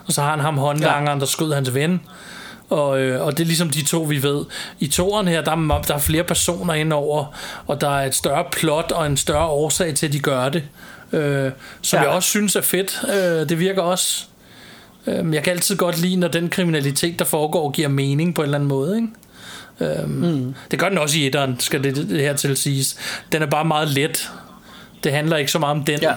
Og 0.07 0.13
så 0.13 0.21
har 0.21 0.29
han 0.31 0.39
ham 0.39 0.57
håndlangeren, 0.57 1.19
der 1.19 1.25
skød 1.25 1.53
hans 1.53 1.73
ven. 1.73 2.01
Og, 2.69 2.99
øh, 2.99 3.25
og 3.25 3.37
det 3.37 3.43
er 3.43 3.47
ligesom 3.47 3.69
de 3.69 3.85
to, 3.85 4.01
vi 4.01 4.23
ved. 4.23 4.45
I 4.79 4.87
toeren 4.87 5.27
her, 5.27 5.41
der 5.41 5.51
er, 5.51 5.81
der 5.87 5.93
er 5.93 5.99
flere 5.99 6.23
personer 6.23 6.73
indover, 6.73 7.25
og 7.67 7.81
der 7.81 7.89
er 7.89 8.05
et 8.07 8.15
større 8.15 8.43
plot 8.51 8.91
og 8.91 9.05
en 9.05 9.17
større 9.17 9.47
årsag 9.47 9.95
til, 9.95 10.05
at 10.07 10.13
de 10.13 10.19
gør 10.19 10.49
det. 10.49 10.63
Øh, 11.11 11.51
som 11.81 11.97
Ja. 11.97 12.01
ja. 12.03 12.07
jeg 12.07 12.15
også 12.15 12.29
synes 12.29 12.55
er 12.55 12.61
fedt. 12.61 13.01
Øh, 13.09 13.49
det 13.49 13.59
virker 13.59 13.81
også... 13.81 14.25
Øh, 15.07 15.33
jeg 15.33 15.43
kan 15.43 15.53
altid 15.53 15.75
godt 15.77 15.97
lide, 16.01 16.15
når 16.15 16.27
den 16.27 16.49
kriminalitet, 16.49 17.19
der 17.19 17.25
foregår, 17.25 17.71
giver 17.71 17.87
mening 17.87 18.35
på 18.35 18.41
en 18.41 18.45
eller 18.45 18.57
anden 18.57 18.69
måde. 18.69 18.95
Ikke? 18.95 19.99
Øhm, 20.01 20.09
mm. 20.11 20.55
Det 20.71 20.79
gør 20.79 20.89
den 20.89 20.97
også 20.97 21.17
i 21.19 21.27
etteren, 21.27 21.59
skal 21.59 21.83
det, 21.83 21.95
det 21.95 22.19
her 22.21 22.33
til 22.35 22.57
siges. 22.57 22.95
Den 23.31 23.41
er 23.41 23.45
bare 23.45 23.65
meget 23.65 23.87
let. 23.89 24.31
Det 25.03 25.11
handler 25.11 25.37
ikke 25.37 25.51
så 25.51 25.59
meget 25.59 25.77
om 25.77 25.83
den. 25.83 25.99
Ja. 26.01 26.13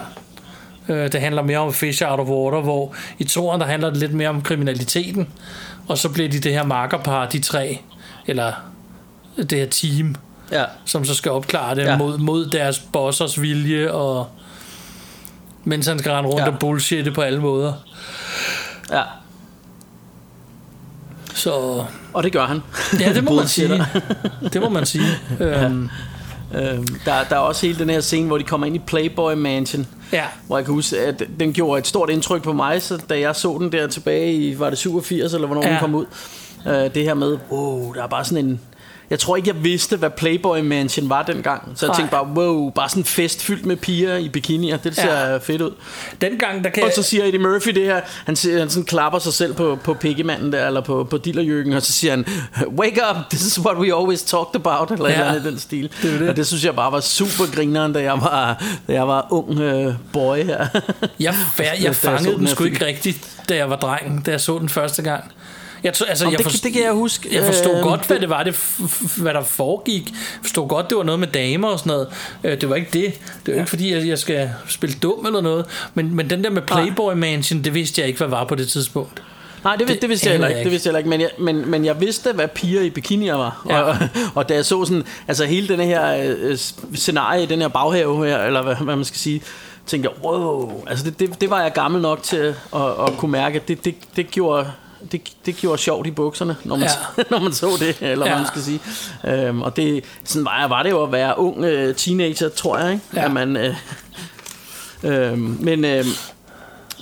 Øh, 0.89 1.11
det 1.11 1.21
handler 1.21 1.41
mere 1.41 1.57
om 1.57 1.73
Fish 1.73 2.03
Out 2.05 2.19
of 2.19 2.27
Water, 2.27 2.61
hvor 2.61 2.93
i 3.19 3.23
toeren, 3.23 3.61
der 3.61 3.67
handler 3.67 3.89
det 3.89 3.97
lidt 3.97 4.13
mere 4.13 4.29
om 4.29 4.41
kriminaliteten. 4.41 5.27
Og 5.87 5.97
så 5.97 6.09
bliver 6.09 6.29
de 6.29 6.39
det 6.39 6.53
her 6.53 6.63
markerpar, 6.63 7.29
de 7.29 7.39
tre, 7.39 7.81
eller 8.27 8.51
det 9.37 9.51
her 9.51 9.65
team, 9.65 10.15
Ja. 10.51 10.63
som 10.85 11.05
så 11.05 11.15
skal 11.15 11.31
opklare 11.31 11.75
det 11.75 11.81
Ja. 11.83 11.97
mod, 11.97 12.17
mod 12.17 12.45
deres 12.49 12.79
bossers 12.79 13.41
vilje, 13.41 13.91
og 13.91 14.27
mens 15.63 15.87
han 15.87 15.99
skal 15.99 16.11
rende 16.11 16.29
rundt 16.29 16.45
Ja. 16.45 16.51
og 16.51 16.59
bullshitte 16.59 17.11
på 17.11 17.21
alle 17.21 17.39
måder. 17.41 17.73
Ja. 18.91 19.01
Så 21.35 21.83
Og 22.13 22.23
det 22.23 22.31
gør 22.33 22.45
han. 22.45 22.61
ja, 22.99 23.13
det 23.13 23.23
må 23.23 23.35
man 23.39 23.47
sige. 23.47 23.85
Det 24.53 24.61
må 24.61 24.69
man 24.69 24.85
sige. 24.85 25.05
Øhm, 25.39 25.89
Øhm, 26.55 26.87
der, 27.05 27.23
der 27.29 27.35
er 27.35 27.39
også 27.39 27.65
hele 27.65 27.79
den 27.79 27.89
her 27.89 28.01
scene, 28.01 28.27
hvor 28.27 28.37
de 28.37 28.43
kommer 28.43 28.67
ind 28.67 28.75
i 28.75 28.79
Playboy 28.79 29.33
Mansion. 29.33 29.87
Ja. 30.11 30.23
Hvor 30.47 30.57
jeg 30.57 30.65
kan 30.65 30.73
huske, 30.73 30.99
at 30.99 31.23
den 31.39 31.53
gjorde 31.53 31.79
et 31.79 31.87
stort 31.87 32.09
indtryk 32.09 32.43
på 32.43 32.53
mig, 32.53 32.81
så 32.81 32.97
da 33.09 33.19
jeg 33.19 33.35
så 33.35 33.57
den 33.59 33.71
der 33.71 33.87
tilbage 33.87 34.33
i, 34.33 34.59
var 34.59 34.69
det 34.69 34.77
87 34.77 35.33
eller 35.33 35.47
hvornår 35.47 35.63
ja. 35.65 35.71
Den 35.71 35.79
kom 35.79 35.95
ud. 35.95 36.05
Øh, 36.67 36.73
det 36.73 37.03
her 37.03 37.13
med, 37.13 37.37
wow, 37.51 37.93
der 37.93 38.03
er 38.03 38.07
bare 38.07 38.25
sådan 38.25 38.45
en... 38.45 38.59
Jeg 39.09 39.19
tror 39.19 39.35
ikke, 39.35 39.49
jeg 39.49 39.63
vidste, 39.63 39.97
hvad 39.97 40.09
Playboy 40.09 40.59
Mansion 40.59 41.09
var 41.09 41.23
dengang. 41.23 41.71
Så 41.75 41.85
jeg 41.85 41.89
Nej. 41.89 41.97
tænkte 41.97 42.11
bare, 42.11 42.27
wow, 42.27 42.69
bare 42.69 42.89
sådan 42.89 43.01
en 43.01 43.05
fest 43.05 43.41
fyldt 43.43 43.65
med 43.65 43.75
piger 43.75 44.15
i 44.17 44.29
bikinier. 44.29 44.77
Det 44.77 44.95
ser 44.95 45.29
Ja. 45.31 45.37
fedt 45.37 45.61
ud. 45.61 45.71
dengang, 46.21 46.63
der 46.63 46.69
kan 46.69 46.83
Og 46.83 46.91
så 46.95 47.03
siger 47.03 47.23
Eddie 47.25 47.39
Murphy 47.39 47.69
det 47.69 47.83
her, 47.85 48.01
han, 48.25 48.35
siger, 48.35 48.59
han 48.59 48.69
sådan 48.69 48.85
klapper 48.85 49.19
sig 49.19 49.33
selv 49.33 49.53
på, 49.53 49.79
på 49.83 49.93
pikkemanden 49.93 50.51
der, 50.53 50.67
eller 50.67 50.81
på, 50.81 51.03
på 51.09 51.17
dillerjøkken, 51.17 51.73
og 51.73 51.81
så 51.81 51.91
siger 51.91 52.11
han, 52.11 52.25
wake 52.77 53.01
up, 53.09 53.29
this 53.29 53.41
is 53.45 53.59
what 53.59 53.77
we 53.77 53.85
always 53.95 54.23
talked 54.23 54.55
about, 54.55 54.91
eller 54.91 55.09
ja. 55.09 55.15
Eller 55.15 55.27
andet 55.29 55.43
den 55.43 55.59
stil. 55.59 55.89
Det 56.01 56.19
det. 56.19 56.29
Og 56.29 56.35
det 56.35 56.47
synes 56.47 56.65
jeg 56.65 56.75
bare 56.75 56.91
var 56.91 56.99
super 56.99 57.55
grineren, 57.55 57.93
da 57.93 58.01
jeg 58.01 58.13
var, 58.21 58.63
da 58.87 58.93
jeg 58.93 59.07
var 59.07 59.27
ung 59.31 59.59
øh, 59.59 59.93
boy 60.13 60.37
her. 60.37 60.65
Jeg, 61.19 61.35
Da 61.57 61.63
jeg, 61.83 61.95
fangede 61.95 62.31
den 62.31 62.39
den 62.39 62.47
sgu 62.47 62.63
ikke 62.63 62.85
rigtigt, 62.85 63.17
da 63.49 63.55
jeg 63.55 63.69
var 63.69 63.75
dreng, 63.75 64.25
da 64.25 64.31
jeg 64.31 64.41
så 64.41 64.59
den 64.59 64.69
første 64.69 65.01
gang. 65.01 65.23
Jeg, 65.83 65.93
tror, 65.93 66.05
altså, 66.05 66.25
Om 66.25 66.31
jeg 66.31 66.37
det- 66.39 66.45
forst- 66.47 66.63
det 66.63 66.73
kan 66.73 66.83
jeg 66.83 66.91
huske. 66.93 67.29
Jeg 67.35 67.43
forstod 67.45 67.75
Øh, 67.77 67.83
godt, 67.83 68.07
hvad 68.07 68.19
det- 68.19 68.29
var, 68.29 68.43
det, 68.43 68.55
hvad 69.17 69.33
der 69.33 69.43
foregik. 69.43 70.09
Jeg 70.11 70.17
forstod 70.41 70.67
godt, 70.67 70.89
det 70.89 70.97
var 70.97 71.03
noget 71.03 71.19
med 71.19 71.27
damer 71.27 71.67
og 71.67 71.79
sådan 71.79 71.91
noget. 71.91 72.07
Øh, 72.43 72.61
Det 72.61 72.69
var 72.69 72.75
ikke 72.75 72.89
det. 72.93 73.13
Det 73.45 73.53
var 73.53 73.59
ikke 73.59 73.69
fordi, 73.69 73.93
at 73.93 74.07
jeg 74.07 74.19
skal 74.19 74.49
spille 74.69 74.95
dum 75.03 75.25
eller 75.25 75.41
noget. 75.41 75.65
Men, 75.93 76.15
men 76.15 76.29
den 76.29 76.43
der 76.43 76.49
med 76.49 76.61
Playboy 76.61 77.13
Mansion, 77.13 77.61
det 77.61 77.73
vidste 77.73 78.01
jeg 78.01 78.07
ikke, 78.07 78.17
hvad 78.17 78.27
var 78.27 78.43
på 78.43 78.55
det 78.55 78.67
tidspunkt. 78.67 79.21
Nej, 79.63 79.75
det, 79.75 79.87
det, 79.87 80.01
det 80.01 80.09
vidste 80.09 80.27
jeg 80.27 80.31
heller 80.31 80.47
anede 80.47 80.59
ikke. 80.59 80.65
Det 80.65 80.71
vidste 80.71 80.89
jeg 80.89 80.97
ikke. 80.97 81.09
Men 81.09 81.21
jeg, 81.21 81.29
men, 81.39 81.69
men 81.71 81.85
jeg 81.85 82.01
vidste, 82.01 82.31
hvad 82.33 82.47
piger 82.47 82.81
i 82.81 82.89
bikinier 82.89 83.35
var. 83.35 83.65
Ja. 83.69 83.81
Og, 83.81 83.95
og 84.35 84.49
da 84.49 84.53
jeg 84.53 84.65
så 84.65 84.85
sådan, 84.85 85.03
altså 85.27 85.45
hele 85.45 85.67
den 85.67 85.79
her 85.79 86.33
øh, 86.37 86.57
scenarie 86.95 87.45
den 87.45 87.61
her 87.61 87.67
baghave 87.67 88.27
her, 88.27 88.37
eller 88.43 88.61
hvad, 88.61 88.75
hvad 88.75 88.95
man 88.95 89.05
skal 89.05 89.17
sige, 89.19 89.41
tænkte 89.87 90.09
jeg, 90.13 90.25
wow, 90.25 90.83
altså 90.87 91.05
det, 91.05 91.19
det, 91.19 91.41
det 91.41 91.49
var 91.49 91.61
jeg 91.61 91.71
gammel 91.73 92.01
nok 92.01 92.23
til 92.23 92.37
at, 92.75 92.81
at 93.07 93.17
kunne 93.17 93.31
mærke. 93.31 93.61
Det, 93.67 93.85
det, 93.85 93.95
det 94.15 94.31
gjorde 94.31 94.71
det, 95.11 95.21
det 95.45 95.55
gjorde 95.55 95.77
sjovt 95.77 96.07
i 96.07 96.11
bukserne, 96.11 96.55
når 96.63 96.75
man, 96.75 96.89
ja. 97.17 97.23
når 97.31 97.39
man 97.39 97.53
så 97.53 97.69
det, 97.79 97.97
eller 98.01 98.25
ja. 98.25 98.31
Hvad 98.31 98.41
man 98.41 98.47
skal 98.47 98.61
sige. 98.61 98.79
Øhm, 99.25 99.61
og 99.61 99.75
det, 99.75 100.03
sådan 100.23 100.45
var, 100.45 100.67
var 100.67 100.83
det 100.83 100.89
jo 100.89 101.03
at 101.03 101.11
være 101.11 101.39
ung 101.39 101.63
øh, 101.63 101.95
teenager, 101.95 102.49
tror 102.49 102.77
jeg, 102.77 102.91
ikke? 102.91 103.03
Ja. 103.13 103.25
At 103.25 103.31
man, 103.31 103.57
øh, 103.57 103.75
øh, 105.03 105.37
men, 105.39 105.85
øh, 105.85 106.05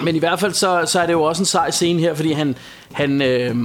men 0.03 0.15
i 0.15 0.19
hvert 0.19 0.39
fald 0.39 0.53
så, 0.53 0.83
så 0.85 0.99
er 0.99 1.05
det 1.05 1.13
jo 1.13 1.23
også 1.23 1.41
en 1.41 1.45
sej 1.45 1.71
scene 1.71 1.99
her, 1.99 2.13
fordi 2.13 2.31
han, 2.31 2.55
han, 2.91 3.21
øh, 3.21 3.55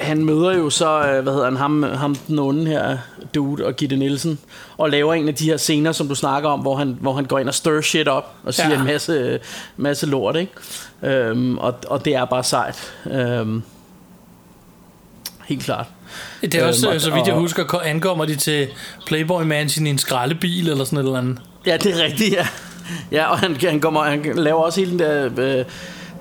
han 0.00 0.24
møder 0.24 0.52
jo 0.56 0.70
så, 0.70 1.00
øh, 1.02 1.22
hvad 1.22 1.32
hedder 1.32 1.44
han, 1.44 1.56
ham, 1.56 1.82
ham 1.82 2.14
den 2.14 2.38
onde 2.38 2.66
her, 2.66 2.98
dude 3.34 3.66
og 3.66 3.74
Gitte 3.76 3.96
Nielsen, 3.96 4.38
og 4.78 4.90
laver 4.90 5.14
en 5.14 5.28
af 5.28 5.34
de 5.34 5.44
her 5.44 5.56
scener, 5.56 5.92
som 5.92 6.08
du 6.08 6.14
snakker 6.14 6.48
om, 6.48 6.60
hvor 6.60 6.76
han, 6.76 6.96
hvor 7.00 7.12
han 7.12 7.24
går 7.24 7.38
ind 7.38 7.48
og 7.48 7.54
stir 7.54 7.80
shit 7.80 8.08
op, 8.08 8.34
og 8.44 8.54
siger 8.54 8.70
Ja. 8.70 8.78
en 8.80 8.84
masse, 8.86 9.38
masse 9.76 10.06
lort, 10.06 10.36
ikke? 10.36 10.52
Øhm, 11.02 11.58
og, 11.58 11.74
og 11.88 12.04
det 12.04 12.14
er 12.14 12.24
bare 12.24 12.44
sejt. 12.44 12.92
Øhm, 13.10 13.62
helt 15.46 15.62
klart. 15.62 15.86
Det 16.42 16.54
er 16.54 16.66
også, 16.66 16.86
Øhm, 16.88 16.94
øh, 16.94 17.00
så 17.00 17.10
vidt 17.14 17.26
jeg 17.26 17.34
og- 17.34 17.40
husker, 17.40 17.64
ko- 17.64 17.78
ankommer 17.78 18.24
de 18.24 18.36
til 18.36 18.68
Playboy 19.06 19.42
Mansion 19.42 19.86
i 19.86 19.90
en 19.90 19.98
skraldebil 19.98 20.68
eller 20.68 20.84
sådan 20.84 20.98
et 20.98 21.02
eller 21.04 21.18
andet. 21.18 21.38
Ja, 21.66 21.76
det 21.76 22.00
er 22.00 22.04
rigtigt, 22.04 22.34
ja. 22.34 22.46
Ja, 23.12 23.30
og 23.30 23.38
han, 23.38 23.56
han, 23.60 23.80
kommer, 23.80 24.02
han 24.04 24.32
laver 24.34 24.62
også 24.62 24.80
hele 24.80 24.90
den 24.90 24.98
der... 24.98 25.30
Øh, 25.58 25.64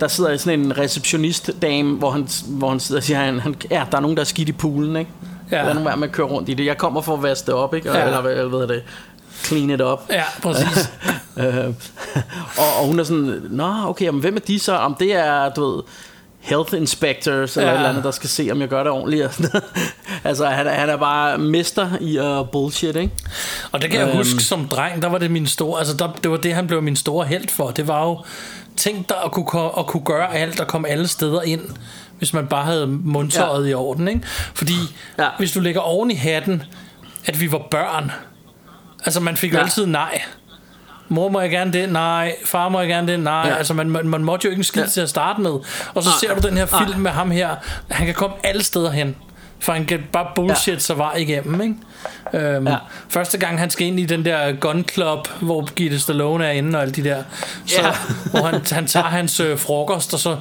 der 0.02 0.08
sidder 0.08 0.38
sådan 0.38 0.60
en 0.60 0.78
receptionist-dame, 0.78 1.98
hvor 1.98 2.12
han, 2.12 2.28
hvor 2.48 2.70
han 2.70 2.80
sidder 2.80 3.00
og 3.00 3.04
siger, 3.04 3.20
han, 3.20 3.40
han, 3.40 3.56
ja, 3.72 3.84
der 3.92 3.98
er 3.98 4.02
nogen, 4.02 4.18
der 4.18 4.22
er 4.22 4.26
skidt 4.26 4.50
i 4.50 4.52
poolen, 4.52 4.96
ikke? 4.96 5.12
Ja. 5.52 5.64
Lad 5.66 5.74
nu 5.74 5.84
være 5.84 5.98
med 5.98 6.08
at 6.08 6.14
køre 6.14 6.28
rundt 6.28 6.50
i 6.50 6.54
det. 6.54 6.66
Jeg 6.66 6.78
kommer 6.78 7.02
for 7.02 7.14
at 7.14 7.24
vaske 7.24 7.46
det 7.46 7.54
op, 7.54 7.74
ikke? 7.74 7.92
Og, 7.92 7.98
Ja. 7.98 8.06
Eller, 8.06 8.22
hvad- 8.22 8.36
hvad 8.36 8.60
er 8.60 8.68
det? 8.68 8.84
Clean 9.44 9.70
it 9.70 9.82
up. 9.82 10.00
Ja, 10.10 10.24
præcis. 10.44 10.92
øh, 11.38 11.56
og, 12.58 12.80
og 12.82 12.88
hun 12.88 13.00
er 13.00 13.04
sådan, 13.04 13.42
Nå, 13.50 13.74
okay, 13.88 14.08
men 14.10 14.20
hvem 14.22 14.36
er 14.36 14.40
de 14.40 14.60
så? 14.60 14.76
Om 14.76 14.96
det 15.00 15.14
er, 15.16 15.50
du 15.50 15.76
ved, 15.76 15.84
health 16.40 16.74
inspectors, 16.74 17.58
eller 17.58 17.70
Ja. 17.70 17.74
et 17.74 17.78
eller 17.80 17.90
andet, 17.90 18.04
der 18.04 18.12
skal 18.12 18.30
se, 18.30 18.50
om 18.52 18.62
jeg 18.62 18.68
gør 18.70 18.84
det 18.84 18.92
ordentligt. 18.92 19.42
altså, 20.24 20.46
han, 20.46 20.68
han 20.68 20.90
er 20.90 20.98
bare 20.98 21.38
mester 21.38 21.90
i 22.02 22.20
uh, 22.20 22.48
bullshit, 22.52 22.96
ikke? 22.96 23.14
Og 23.72 23.82
det 23.82 23.90
kan 23.92 24.00
jeg 24.00 24.08
Øhm. 24.08 24.18
huske 24.18 24.44
som 24.44 24.68
dreng, 24.68 25.02
der 25.02 25.10
var 25.10 25.18
det 25.18 25.32
min 25.32 25.48
store, 25.48 25.80
altså 25.80 25.98
der, 25.98 26.08
det 26.24 26.32
var 26.32 26.38
det, 26.38 26.54
han 26.54 26.68
blev 26.68 26.82
min 26.82 26.96
store 26.96 27.26
held 27.26 27.48
for. 27.50 27.68
Det 27.70 27.88
var 27.88 28.04
jo, 28.06 28.20
tænk 28.78 29.10
dig 29.10 29.18
at 29.26 29.32
kunne, 29.32 29.70
at 29.80 29.86
kunne 29.88 30.04
gøre 30.06 30.36
alt 30.36 30.60
og 30.60 30.68
komme 30.68 30.88
alle 30.88 31.08
steder 31.08 31.42
ind, 31.42 31.62
hvis 32.18 32.34
man 32.34 32.48
bare 32.48 32.66
havde 32.66 32.88
mundtøjet 32.88 33.66
ja. 33.66 33.72
i 33.72 33.74
orden, 33.74 34.08
ikke? 34.08 34.22
Fordi 34.56 34.74
Ja. 35.20 35.28
hvis 35.38 35.52
du 35.52 35.60
lægger 35.60 35.82
oven 35.82 36.12
i 36.12 36.16
hatten, 36.16 36.64
at 37.26 37.40
vi 37.42 37.52
var 37.52 37.62
børn, 37.72 38.12
altså 39.06 39.20
man 39.20 39.38
fik 39.38 39.54
jo 39.54 39.58
Ja. 39.58 39.64
altid 39.64 39.86
nej. 39.86 40.22
Mor 41.10 41.30
må 41.30 41.40
jeg 41.42 41.50
gerne 41.50 41.74
det? 41.74 41.90
Nej. 41.90 42.36
Far 42.46 42.70
må 42.70 42.80
jeg 42.80 42.88
gerne 42.90 43.12
det? 43.12 43.20
Nej. 43.20 43.34
Ja. 43.48 43.56
Altså 43.56 43.74
man, 43.74 43.90
man, 43.90 44.08
man 44.08 44.24
måtte 44.24 44.46
jo 44.46 44.50
ikke 44.50 44.60
en 44.60 44.64
skid 44.64 44.82
Ja. 44.82 44.88
til 44.90 45.02
at 45.02 45.10
starte 45.10 45.42
med. 45.42 45.52
Og 45.94 46.04
så 46.04 46.10
Nej. 46.10 46.18
ser 46.20 46.36
du 46.42 46.48
den 46.48 46.58
her 46.58 46.66
film 46.66 46.90
Nej. 46.90 46.98
med 47.00 47.12
ham 47.12 47.32
her. 47.32 47.56
Han 47.90 48.06
kan 48.06 48.16
komme 48.16 48.36
alle 48.44 48.64
steder 48.64 48.92
hen. 48.92 49.16
For 49.60 49.74
han 49.74 49.86
kan 49.86 50.00
bare 50.12 50.28
bullshit 50.36 50.74
ja. 50.74 50.80
sig 50.80 50.98
vej 50.98 51.16
igennem, 51.16 51.62
ikke? 51.62 52.48
Øhm, 52.48 52.68
Ja. 52.68 52.78
Første 53.10 53.38
gang 53.38 53.60
han 53.60 53.70
skal 53.70 53.88
ind 53.88 54.00
i 54.00 54.06
den 54.06 54.26
der 54.26 54.52
gun 54.52 54.86
club, 54.94 55.28
hvor 55.42 55.74
Gitte 55.74 56.00
Stallone 56.00 56.46
er 56.48 56.52
inde 56.52 56.78
og 56.78 56.82
alle 56.82 56.94
de 56.94 57.04
der, 57.04 57.24
så, 57.66 57.82
Ja. 57.82 57.92
hvor 58.32 58.46
han, 58.48 58.62
han 58.72 58.88
tager 58.88 59.06
hans 59.06 59.40
øh, 59.40 59.58
frokost, 59.60 60.14
og 60.14 60.20
så 60.20 60.38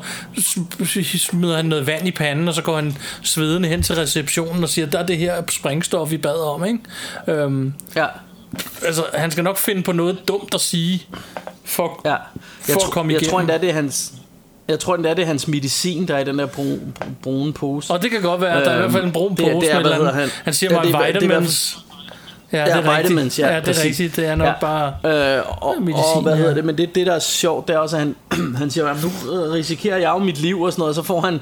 smider 1.18 1.56
han 1.56 1.64
noget 1.64 1.86
vand 1.86 2.08
i 2.08 2.10
panden, 2.10 2.48
og 2.48 2.54
så 2.54 2.62
går 2.62 2.76
han 2.76 2.96
svedende 3.22 3.68
hen 3.68 3.82
til 3.82 3.94
receptionen 3.94 4.62
og 4.62 4.68
siger, 4.68 4.86
der 4.86 4.98
er 4.98 5.06
det 5.06 5.18
her 5.18 5.42
springstof, 5.50 6.10
vi 6.10 6.16
bad 6.16 6.54
om, 6.54 6.64
ikke? 6.64 6.78
Øhm, 7.28 7.72
Ja. 7.96 8.06
altså, 8.86 9.04
han 9.14 9.30
skal 9.30 9.44
nok 9.44 9.56
finde 9.58 9.82
på 9.82 9.92
noget 9.92 10.18
dumt 10.28 10.54
at 10.54 10.60
sige, 10.60 11.06
for, 11.64 12.00
Ja. 12.04 12.14
for 12.14 12.18
Jeg, 12.68 12.76
at 12.76 12.82
tro, 12.82 12.90
komme 12.90 13.12
jeg 13.12 13.20
igennem. 13.22 13.30
tror 13.30 13.40
endda, 13.40 13.58
det 13.58 13.68
er 13.70 13.74
hans... 13.74 14.12
Jeg 14.68 14.78
tror 14.78 14.94
endda, 14.94 15.10
det 15.10 15.18
er 15.18 15.26
hans 15.26 15.48
medicin, 15.48 16.08
der 16.08 16.14
er 16.14 16.18
i 16.18 16.24
den 16.24 16.38
der 16.38 16.46
brune, 16.46 16.80
brune 17.22 17.52
pose. 17.52 17.92
Og 17.92 18.02
det 18.02 18.10
kan 18.10 18.22
godt 18.22 18.40
være, 18.40 18.64
der 18.64 18.70
er 18.70 18.74
i 18.76 18.78
hvert 18.78 18.92
fald 18.92 19.04
en 19.04 19.12
brun 19.12 19.26
Øhm, 19.30 19.36
pose 19.36 19.50
det- 19.54 19.60
det 19.62 19.72
er, 19.74 19.78
eller 19.78 20.04
Han, 20.04 20.14
han? 20.14 20.28
han 20.44 20.54
siger 20.54 20.70
Ja, 20.70 20.76
mig 20.76 20.86
det 20.86 20.94
er- 20.94 20.98
det 21.06 21.16
er 21.16 21.20
vitamins. 21.20 21.78
Ja, 22.52 22.60
det 22.60 22.66
Ja, 22.68 22.72
er 22.76 22.76
rigtigt. 22.96 23.08
vitamins, 23.08 23.38
ja, 23.38 23.46
ja, 23.46 23.52
det 23.52 23.60
er 23.60 23.64
præcis. 23.66 23.84
rigtigt. 23.84 24.16
Det 24.16 24.26
er 24.26 24.34
nok 24.34 24.46
Ja. 24.46 24.52
bare... 24.60 25.36
Øh, 25.36 25.42
og, 25.62 25.74
Medicin, 25.80 26.02
og 26.14 26.22
hvad 26.22 26.32
ja. 26.32 26.38
hedder 26.38 26.54
det, 26.54 26.64
men 26.64 26.78
det, 26.78 26.94
det 26.94 27.06
der 27.06 27.12
er 27.12 27.18
sjovt, 27.18 27.68
det 27.68 27.74
er 27.74 27.78
også, 27.78 27.96
at 27.96 28.02
han, 28.02 28.16
han 28.58 28.70
siger, 28.70 28.86
"Jamen, 28.86 29.02
nu 29.02 29.32
øh, 29.32 29.52
risikerer 29.52 29.96
jeg 29.96 30.08
jo 30.08 30.18
mit 30.18 30.38
liv 30.40 30.62
og 30.62 30.72
sådan 30.72 30.80
noget, 30.80 30.90
og 30.90 30.94
så 30.94 31.02
får 31.02 31.20
han, 31.20 31.40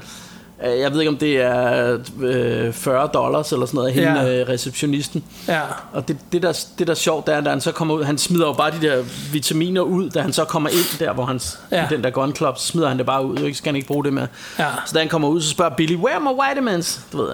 jeg 0.63 0.91
ved 0.91 0.99
ikke 0.99 1.09
om 1.09 1.17
det 1.17 1.41
er 1.41 1.97
øh, 2.21 2.73
40 2.73 3.09
dollars 3.13 3.51
eller 3.51 3.65
sådan 3.65 3.75
noget, 3.75 3.87
af 3.89 3.93
hende 3.93 4.21
Ja. 4.21 4.41
øh, 4.41 4.49
receptionisten. 4.49 5.23
Ja. 5.47 5.61
Og 5.93 6.07
det, 6.07 6.17
det, 6.31 6.41
der, 6.43 6.65
det 6.79 6.87
der 6.87 6.93
er 6.93 6.97
sjovt, 6.97 7.27
det 7.27 7.33
er, 7.33 7.37
at 7.37 7.45
da 7.45 7.49
han 7.49 7.61
så 7.61 7.71
kommer 7.71 7.93
ud, 7.93 8.03
han 8.03 8.17
smider 8.17 8.47
jo 8.47 8.53
bare 8.53 8.71
de 8.71 8.87
der 8.87 9.03
vitaminer 9.31 9.81
ud, 9.81 10.09
da 10.09 10.21
han 10.21 10.33
så 10.33 10.45
kommer 10.45 10.69
ind 10.69 10.99
der, 10.99 11.13
hvor 11.13 11.25
han, 11.25 11.39
ja. 11.71 11.87
Den 11.89 12.03
der 12.03 12.09
gun 12.09 12.35
club, 12.35 12.57
så 12.57 12.67
smider 12.67 12.87
han 12.87 12.97
det 12.97 13.05
bare 13.05 13.25
ud, 13.25 13.37
ikke? 13.37 13.53
så 13.53 13.57
skal 13.57 13.69
han 13.69 13.75
ikke 13.75 13.87
bruge 13.87 14.03
det 14.03 14.13
mere. 14.13 14.27
Ja. 14.59 14.67
Så 14.85 14.93
da 14.93 14.99
han 14.99 15.09
kommer 15.09 15.27
ud, 15.27 15.41
så 15.41 15.49
spørger 15.49 15.75
Billy, 15.75 15.95
where 15.95 16.15
are 16.15 16.33
my 16.33 16.39
vitamins? 16.49 17.01
Du 17.11 17.17
ved, 17.17 17.27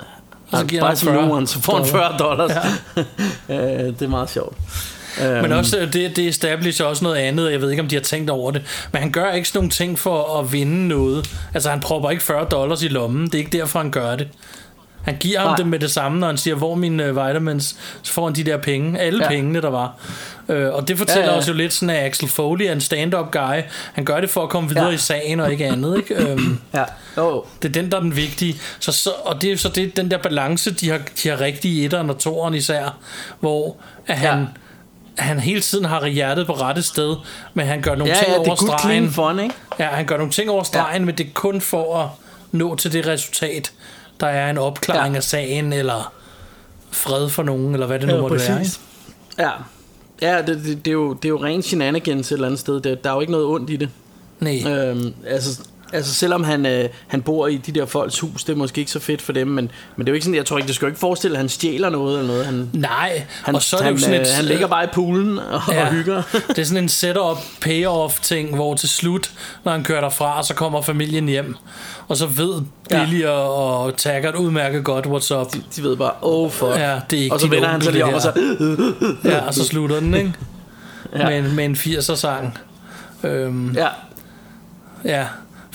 Og 0.52 0.60
så 0.60 0.66
giver 0.66 0.82
Bare 0.82 0.88
han 0.90 0.98
som 0.98 1.08
40 1.14 1.28
no 1.28 1.34
one, 1.34 1.48
så 1.48 1.62
får 1.62 1.76
han 1.78 1.86
40 1.86 2.18
dollars. 2.18 2.52
Ja. 2.52 3.02
øh, 3.56 3.86
det 3.88 4.02
er 4.02 4.08
meget 4.08 4.30
sjovt. 4.30 4.58
Men 5.20 5.46
Øhm, 5.46 5.52
også, 5.52 5.78
øh, 5.80 5.94
det, 5.94 6.16
det 6.16 6.28
establisher 6.28 6.86
også 6.86 7.04
noget 7.04 7.18
andet, 7.18 7.52
jeg 7.52 7.62
ved 7.62 7.70
ikke, 7.72 7.84
om 7.84 7.88
de 7.90 7.96
har 7.96 8.02
tænkt 8.02 8.30
over 8.30 8.52
det. 8.52 8.62
Men 8.92 9.02
han 9.02 9.12
gør 9.12 9.32
ikke 9.32 9.48
sådan 9.48 9.58
nogle 9.58 9.70
ting 9.70 10.00
for 10.00 10.40
at 10.40 10.52
vinde 10.54 10.88
noget. 10.88 11.30
Altså, 11.54 11.70
han 11.70 11.80
propper 11.80 12.10
ikke 12.10 12.24
40 12.24 12.46
dollars 12.52 12.84
i 12.84 12.88
lommen. 12.88 13.26
Det 13.26 13.34
er 13.36 13.40
ikke 13.40 13.58
derfor, 13.58 13.80
han 13.80 13.92
gør 13.92 14.16
det. 14.16 14.28
Han 15.02 15.18
giver 15.20 15.40
ham 15.40 15.48
Nej. 15.48 15.56
det 15.58 15.68
med 15.68 15.80
det 15.80 15.92
samme, 15.92 16.20
når 16.20 16.28
han 16.28 16.38
siger, 16.38 16.56
hvor 16.56 16.76
mine 16.76 17.04
øh, 17.04 17.16
vitamins, 17.16 17.76
så 18.02 18.14
får 18.14 18.26
han 18.26 18.36
de 18.36 18.44
der 18.44 18.58
penge, 18.58 19.00
alle 19.00 19.24
Ja. 19.24 19.30
pengene, 19.30 19.62
der 19.62 19.70
var. 19.70 19.94
Øh, 20.50 20.74
og 20.74 20.88
det 20.88 20.98
fortæller 20.98 21.26
Ja, 21.26 21.32
ja, 21.32 21.38
os 21.38 21.48
jo 21.48 21.54
lidt 21.54 21.74
sådan, 21.74 21.96
at 21.96 22.06
Axel 22.06 22.28
Foley 22.30 22.66
er 22.66 22.72
en 22.72 22.82
stand-up 22.82 23.32
guy. 23.32 23.62
Han 23.94 24.06
gør 24.06 24.22
det 24.22 24.30
for 24.30 24.44
at 24.44 24.50
komme 24.50 24.70
videre 24.70 24.86
ja. 24.88 24.92
i 24.94 24.98
sagen, 24.98 25.40
og 25.40 25.52
ikke 25.52 25.66
andet. 25.66 25.98
Ikke? 25.98 26.16
Øhm, 26.16 26.60
ja. 26.74 26.84
Oh. 27.18 27.44
det 27.62 27.68
er 27.68 27.74
den, 27.82 27.92
der 27.92 27.98
er 27.98 28.02
den 28.02 28.16
vigtige. 28.16 28.56
Så, 28.80 28.92
så, 28.92 29.10
og 29.26 29.42
det 29.42 29.52
er 29.52 29.58
så 29.58 29.70
det, 29.70 29.98
den 29.98 30.12
der 30.12 30.18
balance, 30.18 30.72
de 30.74 30.90
har, 30.90 31.00
de 31.24 31.30
har 31.30 31.42
rigtig 31.42 31.72
i 31.72 31.86
etteren 31.86 32.10
og 32.10 32.18
toeren 32.20 32.54
især, 32.54 32.98
hvor 33.40 33.76
at 34.08 34.18
han, 34.18 34.40
ja. 34.40 34.46
Han 35.18 35.40
hele 35.40 35.62
tiden 35.62 35.86
har 35.86 36.06
hjertet 36.08 36.48
på 36.48 36.54
rette 36.54 36.82
sted, 36.82 37.16
men 37.54 37.68
han 37.68 37.82
gør 37.82 37.96
nogle 37.96 38.14
Ja, 38.14 38.20
ting 38.20 38.30
ja, 38.30 38.36
er 38.36 38.40
over 38.40 38.56
stregen. 38.56 39.12
fun, 39.12 39.40
ikke? 39.40 39.56
Ja, 39.80 39.86
han 39.88 40.06
gør 40.06 40.18
nogle 40.18 40.32
ting 40.32 40.50
over 40.50 40.64
stregen, 40.64 41.02
ja. 41.02 41.06
men 41.06 41.18
det 41.18 41.26
er 41.26 41.30
kun 41.34 41.62
for 41.62 41.98
at 42.04 42.10
nå 42.52 42.76
til 42.76 42.94
det 42.94 43.08
resultat, 43.08 43.72
der 44.20 44.28
er 44.28 44.50
en 44.50 44.58
opklaring 44.58 45.14
ja. 45.14 45.18
af 45.18 45.24
sagen, 45.24 45.74
eller 45.74 46.14
fred 46.92 47.30
for 47.30 47.44
nogen, 47.44 47.74
eller 47.74 47.88
hvad 47.88 48.00
det 48.00 48.08
nu 48.08 48.16
Ja, 48.16 48.22
måtte 48.22 48.36
være. 48.48 48.58
præcis. 48.58 48.80
Ikke? 49.40 49.44
Ja, 49.44 49.52
ja 50.22 50.38
det, 50.42 50.48
det, 50.48 50.86
det, 50.86 50.88
er 50.88 50.92
jo, 50.94 51.14
det 51.14 51.26
er 51.26 51.30
jo 51.30 51.44
ren 51.44 51.62
shenanigans 51.62 52.28
et 52.28 52.36
eller 52.36 52.48
andet 52.48 52.60
sted. 52.60 52.82
Det, 52.82 53.04
der 53.04 53.10
er 53.10 53.14
jo 53.14 53.20
ikke 53.22 53.32
noget 53.32 53.48
ondt 53.48 53.70
i 53.70 53.76
det. 53.76 53.90
Nej. 54.40 54.64
Øhm, 54.68 55.14
altså, 55.28 55.62
altså 55.94 56.14
selvom 56.14 56.44
han, 56.44 56.66
øh, 56.66 56.90
han 57.08 57.22
bor 57.22 57.48
i 57.48 57.58
de 57.58 57.72
der 57.72 57.86
folks 57.86 58.20
hus, 58.20 58.44
det 58.44 58.54
er 58.54 58.58
måske 58.58 58.80
ikke 58.80 58.92
så 58.92 59.00
fedt 59.00 59.22
for 59.22 59.34
dem, 59.34 59.48
men, 59.48 59.72
men 59.96 60.06
det 60.06 60.08
er 60.08 60.12
jo 60.12 60.14
ikke 60.14 60.24
sådan, 60.24 60.36
jeg 60.36 60.46
tror 60.46 60.58
ikke, 60.58 60.68
det 60.68 60.76
skal 60.76 60.86
jo 60.86 60.90
ikke 60.90 61.00
forestille, 61.00 61.36
at 61.36 61.38
han 61.38 61.50
stjæler 61.50 61.90
noget 61.90 62.20
eller 62.20 62.28
noget. 62.28 62.46
Han, 62.46 62.70
Nej, 62.74 63.24
han, 63.44 63.56
og 63.56 63.62
så 63.62 63.76
er 63.76 63.78
det 63.78 63.86
han, 63.86 63.94
jo 63.94 64.00
sådan 64.00 64.16
øh, 64.16 64.22
et... 64.22 64.34
han 64.34 64.46
ligger 64.46 64.68
bare 64.68 64.84
i 64.84 64.88
poolen 64.94 65.40
og, 65.40 65.62
ja. 65.72 65.86
og 65.86 65.92
hygger. 65.92 66.22
det 66.48 66.60
er 66.60 66.64
sådan 66.64 66.84
en 66.84 66.90
setup 66.90 67.38
payoff 67.62 68.20
ting, 68.20 68.56
hvor 68.56 68.76
til 68.76 68.90
slut, 68.90 69.32
når 69.64 69.72
han 69.72 69.84
kører 69.84 70.02
derfra, 70.02 70.44
så 70.44 70.54
kommer 70.54 70.82
familien 70.82 71.26
hjem. 71.28 71.56
Og 72.08 72.18
så 72.18 72.26
ved 72.26 72.62
Billy 72.90 73.22
ja. 73.22 73.30
og, 73.30 73.84
og 73.84 73.98
Taggart 73.98 74.36
udmærket 74.36 74.84
godt, 74.84 75.06
what's 75.06 75.36
up. 75.36 75.54
De, 75.54 75.62
de 75.76 75.84
ved 75.84 75.96
bare, 75.98 76.12
oh 76.22 76.52
fuck. 76.52 76.70
Ja, 76.70 77.00
det 77.10 77.20
er 77.20 77.24
ikke 77.24 77.36
og 77.36 77.40
så 77.40 77.48
vender 77.48 77.68
han 77.68 77.82
sig 77.82 77.94
lige 77.94 78.06
om 78.06 78.14
og 78.14 78.22
så... 78.22 78.32
Ja, 79.26 79.40
og 79.48 79.54
så 79.54 79.66
slutter 79.66 80.00
den, 80.00 80.14
ikke? 80.14 80.34
Ja. 81.16 81.30
Med, 81.30 81.38
en, 81.40 81.56
med 81.56 81.66
en 81.66 81.76
80'er 81.76 82.16
sang. 82.16 82.58
Øhm, 83.24 83.72
Ja. 83.72 83.88
ja. 85.06 85.26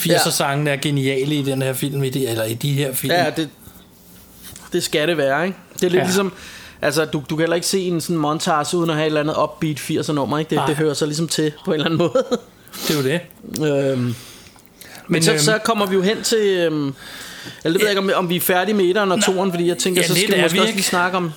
80'er 0.01 0.31
sangen 0.31 0.67
er 0.67 0.77
geniale 0.77 1.35
i 1.35 1.43
den 1.43 1.63
her 1.63 1.73
film, 1.73 2.05
i 2.05 2.11
de, 2.11 2.29
eller 2.29 2.45
i 2.45 2.55
de 2.55 2.73
her 2.73 2.93
film. 2.93 3.13
Ja, 3.13 3.31
det, 3.37 3.49
det 4.73 4.83
skal 4.83 5.09
det 5.09 5.17
være, 5.17 5.47
ikke? 5.47 5.59
Det 5.75 5.83
er 5.83 5.89
lidt 5.91 5.95
Ja. 6.01 6.05
ligesom... 6.05 6.33
Altså, 6.83 7.05
du, 7.05 7.23
du 7.31 7.37
kan 7.37 7.43
heller 7.43 7.55
ikke 7.55 7.67
se 7.67 7.81
en 7.81 8.01
sådan 8.01 8.17
montage 8.17 8.77
uden 8.77 8.91
at 8.91 8.97
have 8.97 9.05
et 9.05 9.07
eller 9.07 9.21
andet 9.21 9.37
upbeat 9.43 9.77
80'er 9.79 10.13
nummer, 10.13 10.39
ikke? 10.39 10.49
Det, 10.51 10.57
Nej. 10.57 10.67
det 10.67 10.77
hører 10.77 10.95
så 10.95 11.07
ligesom 11.07 11.29
til 11.29 11.53
på 11.65 11.71
en 11.71 11.75
eller 11.75 11.85
anden 11.85 11.99
måde. 11.99 12.13
Det 12.89 12.91
er 12.91 12.95
jo 12.97 13.03
det. 13.03 13.21
øhm, 13.93 13.99
men 14.03 14.15
Men, 15.09 15.23
så, 15.23 15.31
øhm, 15.31 15.41
så 15.41 15.59
kommer 15.65 15.87
vi 15.87 15.95
jo 15.95 16.03
hen 16.03 16.23
til... 16.23 16.39
Øhm, 16.39 16.87
eller 16.87 16.93
det 17.65 17.75
ved 17.75 17.81
jeg 17.81 17.91
ikke, 17.91 18.15
om, 18.17 18.25
om 18.25 18.29
vi 18.29 18.37
er 18.37 18.41
færdige 18.41 18.75
med 18.75 18.85
etteren 18.85 19.13
og 19.13 19.25
toeren, 19.25 19.51
fordi 19.53 19.69
jeg 19.69 19.79
tænker, 19.79 20.01
Ja, 20.03 20.07
så 20.09 20.15
skal 20.15 20.37
vi 20.37 20.43
måske 20.43 20.55
vi 20.55 20.61
også 20.61 20.73
lige 20.73 20.83
snakke 20.83 21.17
om... 21.17 21.33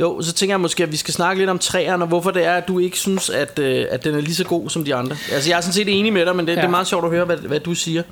Jo, 0.00 0.22
så 0.22 0.32
tænker 0.32 0.52
jeg 0.52 0.60
måske, 0.60 0.82
at 0.82 0.92
vi 0.92 0.96
skal 0.96 1.14
snakke 1.14 1.40
lidt 1.40 1.50
om 1.50 1.58
træerne, 1.58 2.04
og 2.04 2.08
hvorfor 2.08 2.30
det 2.30 2.44
er, 2.44 2.52
at 2.54 2.68
du 2.68 2.78
ikke 2.78 2.98
synes, 2.98 3.30
at, 3.30 3.58
øh, 3.58 3.86
at 3.90 4.04
den 4.04 4.14
er 4.14 4.20
lige 4.20 4.34
så 4.34 4.44
god 4.44 4.70
som 4.70 4.84
de 4.84 4.94
andre. 4.94 5.16
Altså, 5.32 5.50
jeg 5.50 5.56
er 5.56 5.60
sådan 5.60 5.72
set 5.72 5.98
enig 5.98 6.12
med 6.12 6.26
dig, 6.26 6.36
men 6.36 6.46
det, 6.46 6.52
ja. 6.52 6.56
det 6.56 6.62
Ja. 6.62 6.66
er 6.66 6.70
meget 6.70 6.86
sjovt 6.86 7.04
at 7.04 7.10
høre, 7.10 7.24
hvad, 7.24 7.36
hvad 7.36 7.60
du 7.60 7.74
siger. 7.74 8.02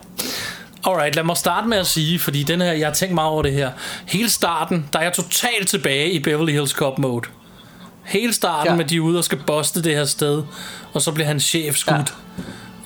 Alright, 0.86 1.14
lad 1.16 1.24
mig 1.24 1.36
starte 1.36 1.68
med 1.68 1.78
at 1.78 1.86
sige, 1.86 2.18
fordi 2.18 2.42
den 2.42 2.60
her, 2.60 2.72
jeg 2.72 2.86
har 2.86 2.94
tænkt 2.94 3.14
meget 3.14 3.30
over 3.30 3.42
det 3.42 3.52
her. 3.52 3.70
Hele 4.06 4.30
starten, 4.30 4.88
der 4.92 4.98
er 4.98 5.02
jeg 5.02 5.12
totalt 5.12 5.68
tilbage 5.68 6.10
i 6.12 6.18
Beverly 6.18 6.52
Hills 6.52 6.70
Cop 6.70 6.98
mode. 6.98 7.28
Hele 8.04 8.32
starten 8.32 8.66
Ja. 8.66 8.72
ja. 8.72 8.76
med 8.76 8.84
de 8.84 8.96
er 8.96 9.00
ude 9.00 9.18
og 9.18 9.24
skal 9.24 9.38
boste 9.46 9.82
det 9.82 9.94
her 9.96 10.04
sted, 10.04 10.42
og 10.92 11.02
så 11.02 11.12
bliver 11.12 11.26
hans 11.26 11.42
chef 11.44 11.76
skudt 11.76 12.14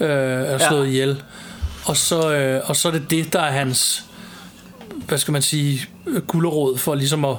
ja. 0.00 0.06
øh, 0.06 0.52
og 0.54 0.60
Ja. 0.60 0.68
slået 0.68 0.86
ihjel. 0.88 1.22
Og 1.84 1.96
så, 1.96 2.34
øh, 2.34 2.60
og 2.64 2.76
så 2.76 2.88
er 2.88 2.92
det 2.92 3.10
det, 3.10 3.32
der 3.32 3.40
er 3.40 3.50
hans, 3.50 4.04
hvad 5.08 5.18
skal 5.18 5.32
man 5.32 5.42
sige, 5.42 5.86
øh, 6.06 6.22
gulderod 6.22 6.78
for 6.78 6.94
ligesom 6.94 7.24
at, 7.24 7.36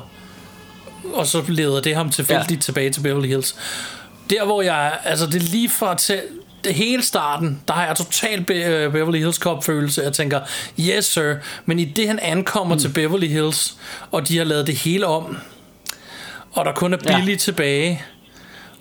og 1.16 1.28
så 1.28 1.44
leder 1.48 1.82
det 1.82 1.96
ham 1.96 2.10
tilfældigt 2.10 2.52
ja. 2.52 2.62
tilbage 2.62 2.90
til 2.90 3.02
Beverly 3.02 3.28
Hills. 3.28 3.56
Der 4.30 4.46
hvor 4.46 4.62
jeg, 4.62 4.98
altså 5.04 5.26
det 5.26 5.36
er 5.36 5.40
lige 5.52 5.70
fra 5.70 5.96
til 5.96 6.22
det 6.64 6.74
hele 6.74 7.04
starten, 7.04 7.62
der 7.68 7.74
har 7.74 7.86
jeg 7.88 7.96
totalt 7.96 8.48
Be- 8.48 8.54
øh, 8.66 8.92
Beverly 8.92 9.18
Hills 9.18 9.36
Cop 9.36 9.64
følelse. 9.64 10.02
Jeg 10.02 10.14
tænker, 10.14 10.40
yes 10.80 11.06
sir, 11.06 11.36
men 11.66 11.80
i 11.80 11.86
det 11.86 12.08
han 12.08 12.20
ankommer 12.20 12.76
mm. 12.76 12.82
til 12.82 12.90
Beverly 12.90 13.28
Hills, 13.28 13.76
og 14.12 14.28
de 14.28 14.38
har 14.38 14.46
lavet 14.46 14.68
det 14.68 14.76
hele 14.76 15.08
om, 15.08 15.38
og 16.52 16.66
der 16.66 16.72
kun 16.72 16.94
er. 16.94 16.98
Billy 16.98 17.30
ja. 17.32 17.36
tilbage, 17.36 18.02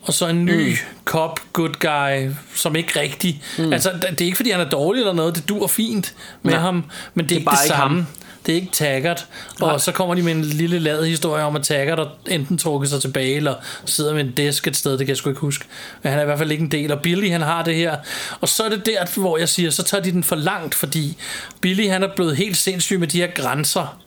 og 0.03 0.12
så 0.14 0.26
en 0.28 0.45
ny 0.45 0.70
Mm. 0.70 0.76
cop 1.05 1.41
good 1.53 1.72
guy, 1.80 2.30
som 2.55 2.76
ikke 2.76 3.01
rigtig... 3.01 3.43
Mm. 3.59 3.72
Altså, 3.72 3.91
det 3.93 4.07
det 4.11 4.20
er 4.20 4.24
ikke 4.24 4.37
fordi 4.37 4.51
han 4.51 4.61
er 4.61 4.68
dårlig 4.70 5.01
eller 5.01 5.12
noget, 5.12 5.37
det 5.37 5.49
dur 5.49 5.66
fint 5.66 6.14
med 6.43 6.53
Nej. 6.53 6.61
ham, 6.61 6.74
men 6.74 6.85
det 6.85 7.22
er, 7.24 7.26
Det 7.26 7.32
er 7.32 7.37
ikke 7.39 7.45
bare 7.45 7.57
det 7.57 7.64
ikke 7.64 7.76
samme. 7.76 7.97
ham. 7.97 8.07
Det 8.47 8.53
er 8.53 8.57
ikke 8.57 8.73
Taggart. 8.73 9.27
Og 9.61 9.69
Nej. 9.69 9.79
så 9.79 9.93
kommer 9.93 10.15
de 10.15 10.23
med 10.23 10.33
en 10.33 10.45
lille 10.45 10.79
ladet 10.79 11.09
historie 11.09 11.45
om, 11.45 11.57
at 11.57 11.63
Taggart 11.63 11.99
har 11.99 12.11
enten 12.27 12.59
trukket 12.59 12.91
sig 12.91 13.01
tilbage, 13.01 13.35
eller 13.37 13.55
sidder 13.85 14.15
med 14.15 14.21
en 14.25 14.33
desk 14.37 14.67
et 14.67 14.77
sted, 14.77 14.91
det 14.91 14.99
kan 14.99 15.09
jeg 15.09 15.17
sgu 15.17 15.29
ikke 15.31 15.41
huske. 15.41 15.65
Men 16.03 16.11
han 16.11 16.19
er 16.19 16.23
i 16.23 16.27
hvert 16.27 16.39
fald 16.39 16.51
ikke 16.51 16.63
en 16.63 16.71
del. 16.71 16.93
Og 16.93 17.01
Billy, 17.01 17.31
han 17.31 17.41
har 17.41 17.63
det 17.63 17.75
her. 17.75 17.97
Og 18.41 18.49
så 18.49 18.63
er 18.63 18.69
det 18.69 18.87
der, 18.87 19.21
hvor 19.21 19.39
jeg 19.39 19.49
siger, 19.49 19.71
så 19.71 19.83
tager 19.83 20.03
de 20.03 20.13
den 20.13 20.25
for 20.25 20.37
langt, 20.37 20.75
fordi 20.75 21.17
Billy, 21.61 21.89
han 21.89 22.03
er 22.03 22.09
blevet 22.17 22.37
helt 22.37 22.57
sindssyg 22.57 23.01
med 23.01 23.09
de 23.09 23.19
her 23.21 23.29
grænser. 23.35 23.99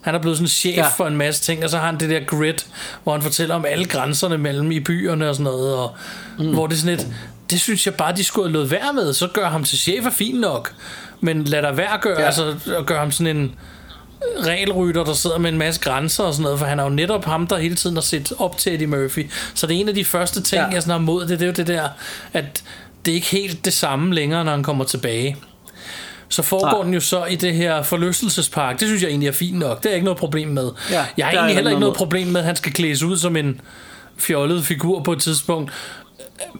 Han 0.00 0.14
er 0.14 0.18
blevet 0.18 0.38
sådan 0.38 0.48
chef 0.48 0.76
Ja. 0.76 0.88
for 0.88 1.06
en 1.06 1.16
masse 1.16 1.42
ting, 1.42 1.64
og 1.64 1.70
så 1.70 1.78
har 1.78 1.86
han 1.86 2.00
det 2.00 2.10
der 2.10 2.20
grid, 2.26 2.54
hvor 3.02 3.12
han 3.12 3.22
fortæller 3.22 3.54
om 3.54 3.64
alle 3.64 3.84
grænserne 3.84 4.38
mellem 4.38 4.72
i 4.72 4.80
byerne 4.80 5.28
og 5.28 5.34
sådan 5.34 5.44
noget, 5.44 5.74
og 5.74 5.96
mm. 6.38 6.52
hvor 6.52 6.66
det 6.66 6.74
er 6.74 6.78
sådan 6.78 6.98
et, 6.98 7.06
det 7.50 7.60
synes 7.60 7.86
jeg 7.86 7.94
bare, 7.94 8.16
de 8.16 8.24
skulle 8.24 8.48
have 8.48 8.52
lød 8.58 8.68
være 8.68 8.92
med, 8.92 9.12
så 9.12 9.26
gør 9.26 9.48
ham 9.48 9.64
til 9.64 9.78
chef 9.78 10.06
er 10.06 10.10
fint 10.10 10.40
nok, 10.40 10.72
men 11.24 11.44
lad 11.44 11.62
der 11.62 11.72
være 11.72 11.98
gøre, 12.00 12.20
Ja. 12.20 12.26
altså 12.26 12.54
at 12.78 12.86
gøre 12.86 12.98
ham 12.98 13.10
sådan 13.12 13.36
en 13.36 13.54
regelrytter, 14.46 15.04
der 15.04 15.12
sidder 15.12 15.38
med 15.38 15.52
en 15.52 15.58
masse 15.58 15.80
grænser 15.80 16.24
og 16.24 16.32
sådan 16.32 16.42
noget, 16.42 16.58
for 16.58 16.66
han 16.66 16.78
er 16.78 16.82
jo 16.82 16.88
netop 16.88 17.24
ham, 17.24 17.46
der 17.46 17.58
hele 17.58 17.74
tiden 17.74 17.96
har 17.96 18.00
set 18.02 18.32
op 18.38 18.58
til 18.58 18.74
Eddie 18.74 18.86
Murphy. 18.86 19.30
Så 19.54 19.66
det 19.66 19.76
er 19.76 19.80
en 19.80 19.88
af 19.88 19.94
de 19.94 20.04
første 20.04 20.42
ting, 20.42 20.62
Ja. 20.62 20.68
jeg 20.68 20.82
sådan 20.82 20.90
har 20.90 20.98
mod 20.98 21.22
det, 21.26 21.28
det 21.28 21.42
er 21.42 21.46
jo 21.46 21.52
det 21.52 21.66
der, 21.66 21.88
at 22.32 22.62
det 23.04 23.10
er 23.10 23.14
ikke 23.14 23.26
helt 23.30 23.64
det 23.64 23.72
samme 23.72 24.14
længere, 24.14 24.44
når 24.44 24.52
han 24.52 24.62
kommer 24.62 24.84
tilbage. 24.84 25.36
Så 26.28 26.42
foregår 26.42 26.72
Nej. 26.78 26.82
den 26.84 26.94
jo 26.94 27.00
så 27.00 27.24
i 27.24 27.36
det 27.36 27.54
her 27.54 27.82
forlystelsespark. 27.82 28.80
Det 28.80 28.88
synes 28.88 29.02
jeg 29.02 29.08
egentlig 29.08 29.28
er 29.28 29.32
fint 29.32 29.58
nok. 29.58 29.78
Det 29.78 29.86
er 29.86 29.90
jeg 29.90 29.94
ikke 29.96 30.04
noget 30.04 30.18
problem 30.18 30.48
med. 30.48 30.70
Ja, 30.90 31.04
jeg 31.16 31.26
har 31.26 31.32
egentlig 31.32 31.54
heller 31.54 31.70
ikke 31.70 31.80
noget 31.80 31.80
noget 31.80 31.96
problem 31.96 32.26
med, 32.26 32.40
at 32.40 32.46
han 32.46 32.56
skal 32.56 32.72
klædes 32.72 33.02
ud 33.02 33.16
som 33.18 33.36
en 33.36 33.60
fjollet 34.18 34.64
figur 34.64 35.02
på 35.02 35.12
et 35.12 35.20
tidspunkt. 35.20 35.72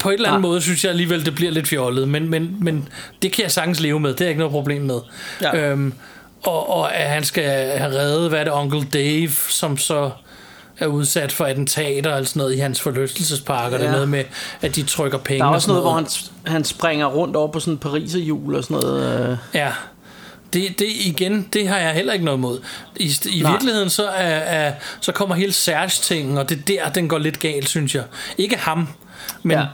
På 0.00 0.08
et 0.10 0.14
eller 0.14 0.28
andet 0.28 0.40
Nej. 0.42 0.48
måde 0.48 0.60
synes 0.60 0.84
jeg 0.84 0.90
alligevel, 0.90 1.24
det 1.24 1.34
bliver 1.34 1.52
lidt 1.52 1.68
fjollet. 1.68 2.08
Men, 2.08 2.28
men, 2.30 2.56
men 2.60 2.88
det 3.22 3.32
kan 3.32 3.42
jeg 3.42 3.50
sagtens 3.52 3.80
leve 3.80 4.00
med. 4.00 4.14
Det 4.14 4.20
er 4.24 4.28
ikke 4.28 4.38
noget 4.38 4.52
problem 4.52 4.82
med. 4.82 4.98
Ja. 5.42 5.56
Øhm, 5.56 5.92
og, 6.42 6.70
og 6.70 6.94
at 6.94 7.10
han 7.10 7.24
skal 7.24 7.44
have 7.78 7.90
reddet, 7.98 8.28
hvad 8.28 8.40
er 8.40 8.44
det, 8.44 8.52
Onkel 8.52 8.86
Dave, 8.92 9.30
som 9.48 9.78
så 9.78 10.10
er 10.78 10.86
udsat 10.86 11.32
for 11.32 11.44
attentater 11.44 12.14
og 12.14 12.26
sådan 12.26 12.40
noget 12.40 12.54
i 12.54 12.58
hans 12.58 12.80
forlystelsespark, 12.80 13.72
og 13.72 13.78
det 13.78 13.84
er 13.84 13.90
Ja. 13.90 13.92
noget 13.92 14.08
med, 14.08 14.24
at 14.62 14.76
de 14.76 14.82
trykker 14.82 15.18
penge 15.18 15.38
Der 15.38 15.44
er 15.44 15.48
og 15.48 15.54
også 15.54 15.66
sådan 15.66 15.82
noget, 15.82 15.84
hvor 15.84 15.94
han, 15.94 16.06
han 16.54 16.64
springer 16.64 17.06
rundt 17.06 17.36
over 17.36 17.48
på 17.52 17.60
sådan 17.60 17.74
en 17.74 17.78
pariserhjul 17.78 18.54
og 18.54 18.64
sådan 18.64 18.76
noget. 18.82 19.30
Øh. 19.30 19.36
Ja. 19.54 19.70
Det, 20.52 20.78
det 20.78 20.86
igen, 20.88 21.48
det 21.52 21.68
har 21.68 21.78
jeg 21.78 21.92
heller 21.92 22.12
ikke 22.12 22.24
noget 22.24 22.38
imod. 22.38 22.58
I, 22.96 23.12
i 23.32 23.40
Nej. 23.42 23.50
virkeligheden 23.52 23.90
så, 23.90 24.06
er, 24.06 24.38
er, 24.38 24.72
så 25.00 25.12
kommer 25.12 25.34
hele 25.34 25.52
Serge-tingen, 25.52 26.38
og 26.38 26.48
det 26.48 26.58
er 26.58 26.62
der, 26.62 26.92
den 26.92 27.08
går 27.08 27.18
lidt 27.18 27.38
galt, 27.38 27.68
synes 27.68 27.94
jeg. 27.94 28.02
Ikke 28.38 28.56
ham, 28.56 28.88
men... 29.42 29.58
Ja. 29.58 29.64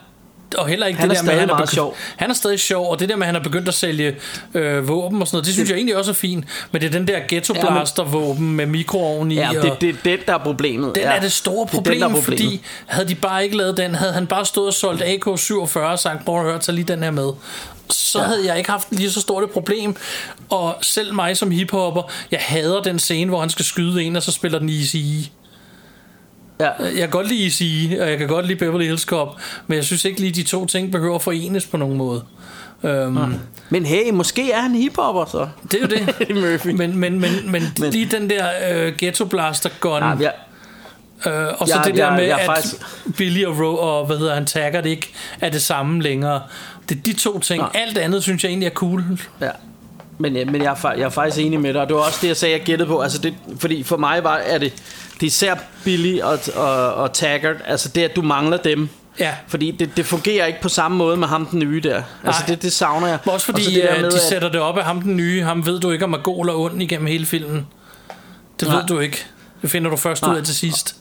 Og 0.56 0.68
heller 0.68 0.86
ikke 0.86 1.00
Han 1.00 1.10
det 1.10 1.16
er 1.16 1.20
der 1.20 1.24
med, 1.24 1.32
stadig 1.32 1.40
han 1.40 1.50
er 1.50 1.54
meget 1.54 1.58
begyndt, 1.58 1.74
sjov. 1.74 1.96
Han 2.16 2.30
er 2.30 2.34
stadig 2.34 2.60
sjov, 2.60 2.90
og 2.90 3.00
det 3.00 3.08
der 3.08 3.16
med, 3.16 3.22
at 3.22 3.26
han 3.26 3.36
er 3.36 3.40
begyndt 3.42 3.68
at 3.68 3.74
sælge 3.74 4.16
øh, 4.54 4.88
våben 4.88 5.20
og 5.22 5.28
sådan 5.28 5.36
noget, 5.36 5.46
det 5.46 5.54
synes 5.54 5.70
jeg 5.70 5.76
egentlig 5.76 5.96
også 5.96 6.10
er 6.10 6.14
fint. 6.14 6.44
Men 6.72 6.80
det 6.80 6.86
er 6.86 6.90
den 6.90 7.08
der 7.08 7.20
ghetto 7.28 7.54
blaster 7.54 8.04
våben 8.04 8.56
med 8.56 8.66
mikroovn 8.66 9.30
i. 9.30 9.34
Ja, 9.34 9.50
det, 9.62 9.80
det 9.80 9.88
er 9.88 9.94
det, 10.04 10.26
der 10.26 10.34
er 10.34 10.38
problemet. 10.38 10.94
den 10.94 11.02
ja. 11.02 11.10
er 11.10 11.20
det 11.20 11.32
store 11.32 11.54
Det 11.54 11.60
er 11.60 11.64
den, 11.64 11.76
problem, 11.76 12.00
der 12.00 12.06
er 12.06 12.10
problemet. 12.10 12.24
fordi 12.24 12.60
havde 12.86 13.08
de 13.08 13.14
bare 13.14 13.44
ikke 13.44 13.56
lavet 13.56 13.76
den, 13.76 13.94
havde 13.94 14.12
han 14.12 14.26
bare 14.26 14.44
stået 14.44 14.66
og 14.66 14.74
solgt 14.74 15.02
AK-47 15.02 15.78
og 15.78 15.98
sagt, 15.98 16.24
prøv 16.24 16.36
at 16.38 16.42
høre, 16.42 16.58
tag 16.58 16.74
lige 16.74 16.84
den 16.84 17.02
her 17.02 17.10
med. 17.10 17.30
Så 17.90 18.18
ja. 18.18 18.24
havde 18.24 18.46
jeg 18.46 18.58
ikke 18.58 18.70
haft 18.70 18.88
lige 18.90 19.10
så 19.10 19.20
stort 19.20 19.44
et 19.44 19.50
problem. 19.50 19.96
Og 20.48 20.76
selv 20.82 21.14
mig 21.14 21.36
som 21.36 21.50
hiphopper, 21.50 22.02
jeg 22.30 22.40
hader 22.42 22.82
den 22.82 22.98
scene, 22.98 23.28
hvor 23.28 23.40
han 23.40 23.50
skal 23.50 23.64
skyde 23.64 24.02
en, 24.02 24.16
og 24.16 24.22
så 24.22 24.32
spiller 24.32 24.58
den 24.58 24.68
Easy 24.68 24.96
Ja. 26.60 26.70
Jeg 26.80 26.94
kan 26.98 27.10
godt 27.10 27.28
lide 27.28 27.44
Easy, 27.44 27.62
og 28.00 28.10
jeg 28.10 28.18
kan 28.18 28.28
godt 28.28 28.46
lide 28.46 28.58
Beverly 28.58 28.84
Hills 28.84 29.02
Cop, 29.02 29.28
men 29.66 29.76
jeg 29.76 29.84
synes 29.84 30.04
ikke 30.04 30.20
lige, 30.20 30.32
de 30.32 30.42
to 30.42 30.66
ting 30.66 30.92
behøver 30.92 31.14
at 31.14 31.22
forenes 31.22 31.66
på 31.66 31.76
nogen 31.76 31.96
måde. 31.96 32.22
Um, 32.82 33.34
Men 33.70 33.86
hey, 33.86 34.10
måske 34.10 34.52
er 34.52 34.60
han 34.60 34.74
hiphopper 34.74 35.24
så. 35.24 35.48
det 35.72 35.74
er 35.74 35.80
jo 35.80 35.86
det. 35.86 36.36
Murphy. 36.42 36.66
Men, 36.68 36.96
men, 36.96 37.20
men, 37.20 37.30
men, 37.52 37.62
Men- 37.80 37.90
lige 37.90 38.06
den 38.06 38.30
der 38.30 38.46
øh, 38.70 38.92
ghetto 38.98 39.24
blaster 39.24 39.70
gun, 39.80 40.02
Ja, 40.02 40.14
ja, 40.20 40.30
Øh, 41.26 41.54
og 41.58 41.68
så 41.68 41.74
Jeg- 41.76 41.84
det 41.84 41.94
der 41.94 42.04
jeg- 42.06 42.16
med, 42.16 42.24
jeg 42.24 42.38
at 42.38 42.46
faktisk- 42.46 42.76
Billy 43.16 43.44
og, 43.44 43.58
Ro, 43.60 43.76
og 43.76 44.06
hvad 44.06 44.18
hedder 44.18 44.34
han, 44.34 44.46
Taggart 44.46 44.86
ikke 44.86 45.12
er 45.40 45.48
det 45.50 45.62
samme 45.62 46.02
længere. 46.02 46.42
Det 46.88 46.96
er 46.98 47.02
de 47.02 47.12
to 47.12 47.38
ting. 47.38 47.60
Nej. 47.62 47.70
Alt 47.74 47.98
andet 47.98 48.22
synes 48.22 48.42
jeg 48.44 48.48
egentlig 48.50 48.66
er 48.66 48.70
cool. 48.70 49.04
ja. 49.40 49.50
Men, 50.18 50.36
øh, 50.36 50.52
men 50.52 50.62
jeg, 50.62 50.76
er, 50.84 50.92
jeg 50.92 51.02
er 51.04 51.08
faktisk 51.08 51.46
enig 51.46 51.60
med 51.60 51.72
dig, 51.74 51.80
og 51.82 51.88
det 51.88 51.96
var 51.96 52.02
også 52.02 52.18
det, 52.22 52.28
jeg 52.28 52.36
sagde, 52.36 52.54
jeg 52.54 52.64
gættede 52.64 52.88
på. 52.88 53.00
Altså 53.00 53.18
det, 53.18 53.34
fordi 53.58 53.82
for 53.82 53.96
mig 53.96 54.24
var, 54.24 54.36
er 54.36 54.58
det, 54.58 54.72
det 55.20 55.22
er 55.22 55.26
især 55.26 55.54
Billy 55.84 56.20
og, 56.20 56.38
og, 56.56 56.94
og 56.94 57.12
Taggart, 57.12 57.56
altså 57.66 57.88
det, 57.88 58.02
at 58.02 58.16
du 58.16 58.22
mangler 58.22 58.56
dem. 58.56 58.88
Ja. 59.18 59.34
Fordi 59.48 59.70
det, 59.70 59.96
det 59.96 60.06
fungerer 60.06 60.46
ikke 60.46 60.60
på 60.62 60.68
samme 60.68 60.96
måde 60.96 61.16
med 61.16 61.28
ham 61.28 61.46
den 61.46 61.58
nye 61.58 61.80
der. 61.80 62.02
Altså 62.24 62.40
Nej. 62.42 62.46
det, 62.46 62.62
det 62.62 62.72
savner 62.72 63.06
jeg. 63.06 63.18
Men 63.24 63.34
også 63.34 63.52
Og 63.52 63.58
så 63.58 63.62
fordi 63.62 63.74
det 63.74 63.82
der 63.82 63.94
øh, 63.96 64.02
med, 64.02 64.10
de 64.10 64.20
sætter 64.20 64.48
det 64.48 64.60
op 64.60 64.78
af 64.78 64.84
ham 64.84 65.02
den 65.02 65.16
nye. 65.16 65.42
Ham 65.42 65.66
ved 65.66 65.80
du 65.80 65.90
ikke, 65.90 66.04
om 66.04 66.12
er 66.12 66.18
god 66.18 66.44
eller 66.44 66.54
ond 66.54 66.82
igennem 66.82 67.06
hele 67.06 67.26
filmen. 67.26 67.66
Det 68.60 68.68
Nej. 68.68 68.76
ved 68.76 68.86
du 68.86 68.98
ikke. 68.98 69.24
Det 69.62 69.70
finder 69.70 69.90
du 69.90 69.96
først 69.96 70.22
ud 70.22 70.28
Nej. 70.28 70.38
af 70.38 70.44
til 70.44 70.54
sidst. 70.54 70.96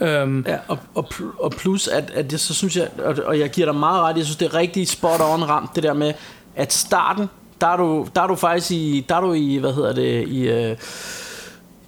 Um, 0.00 0.44
Ja, 0.48 0.56
og, 0.68 0.78
og, 0.94 1.08
og 1.40 1.50
plus, 1.52 1.88
at, 1.88 2.10
at 2.14 2.32
jeg, 2.32 2.40
så 2.40 2.54
synes 2.54 2.76
jeg, 2.76 2.88
og, 3.04 3.16
og 3.24 3.38
jeg 3.38 3.50
giver 3.50 3.72
dig 3.72 3.80
meget 3.80 4.02
ret, 4.02 4.16
jeg 4.16 4.24
synes, 4.24 4.36
det 4.36 4.46
er 4.46 4.54
rigtig 4.54 4.88
spot 4.88 5.20
on 5.20 5.44
ramt, 5.44 5.70
det 5.74 5.82
der 5.82 5.92
med, 5.92 6.12
at 6.56 6.72
starten, 6.72 7.26
der 7.60 7.66
er 7.66 7.76
du, 7.76 8.06
der 8.14 8.22
er 8.22 8.26
du 8.26 8.34
faktisk 8.34 8.70
i, 8.70 9.06
der 9.08 9.16
er 9.16 9.20
du 9.20 9.32
i, 9.32 9.56
hvad 9.56 9.72
hedder 9.74 9.92
det, 9.92 10.28
i, 10.28 10.48
øh, 10.48 10.76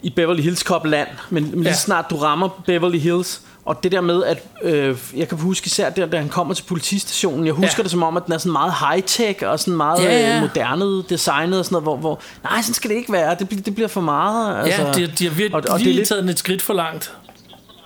i 0.03 0.11
Beverly 0.11 0.43
Hills 0.43 0.61
Cop 0.61 0.87
land, 0.87 1.09
men, 1.31 1.43
men 1.45 1.53
lige 1.55 1.69
Ja. 1.69 1.75
snart 1.75 2.07
du 2.11 2.17
rammer 2.17 2.49
Beverly 2.67 2.99
Hills, 2.99 3.41
og 3.65 3.83
det 3.83 3.93
der 3.93 4.01
med, 4.01 4.25
at 4.25 4.39
øh, 4.63 4.97
jeg 5.17 5.29
kan 5.29 5.39
huske 5.39 5.67
især 5.67 5.91
der, 5.91 6.07
da 6.07 6.17
han 6.19 6.29
kommer 6.29 6.55
til 6.55 6.63
politistationen, 6.63 7.47
jeg 7.47 7.55
husker 7.55 7.75
Ja. 7.79 7.83
det 7.83 7.91
som 7.91 8.03
om, 8.03 8.17
at 8.17 8.25
den 8.27 8.33
er 8.35 8.39
sådan 8.39 8.53
meget 8.53 8.73
high-tech, 8.73 9.47
og 9.47 9.61
sådan 9.61 9.77
meget 9.77 10.03
Ja, 10.05 10.19
ja. 10.29 10.35
øh, 10.37 10.41
moderne 10.41 11.03
designet, 11.03 11.59
og 11.59 11.65
sådan 11.65 11.75
noget, 11.75 11.85
hvor, 11.85 11.97
hvor, 11.97 12.21
nej, 12.45 12.63
sådan 12.63 12.75
skal 12.75 12.91
det 12.91 12.97
ikke 12.97 13.13
være, 13.13 13.37
det, 13.39 13.49
bliver- 13.49 13.63
det 13.63 13.75
bliver 13.75 13.89
for 13.89 14.01
meget. 14.01 14.65
Altså, 14.65 14.83
ja, 14.83 14.93
de, 14.93 15.13
de 15.19 15.25
har 15.25 15.31
virkelig 15.35 15.55
og, 15.55 15.57
og 15.57 15.63
det 15.65 15.73
er 15.73 15.79
lige 15.79 15.93
lidt, 15.97 16.09
taget 16.09 16.23
den 16.23 16.31
et 16.31 16.39
skridt 16.39 16.63
for 16.63 16.75
langt. 16.75 17.13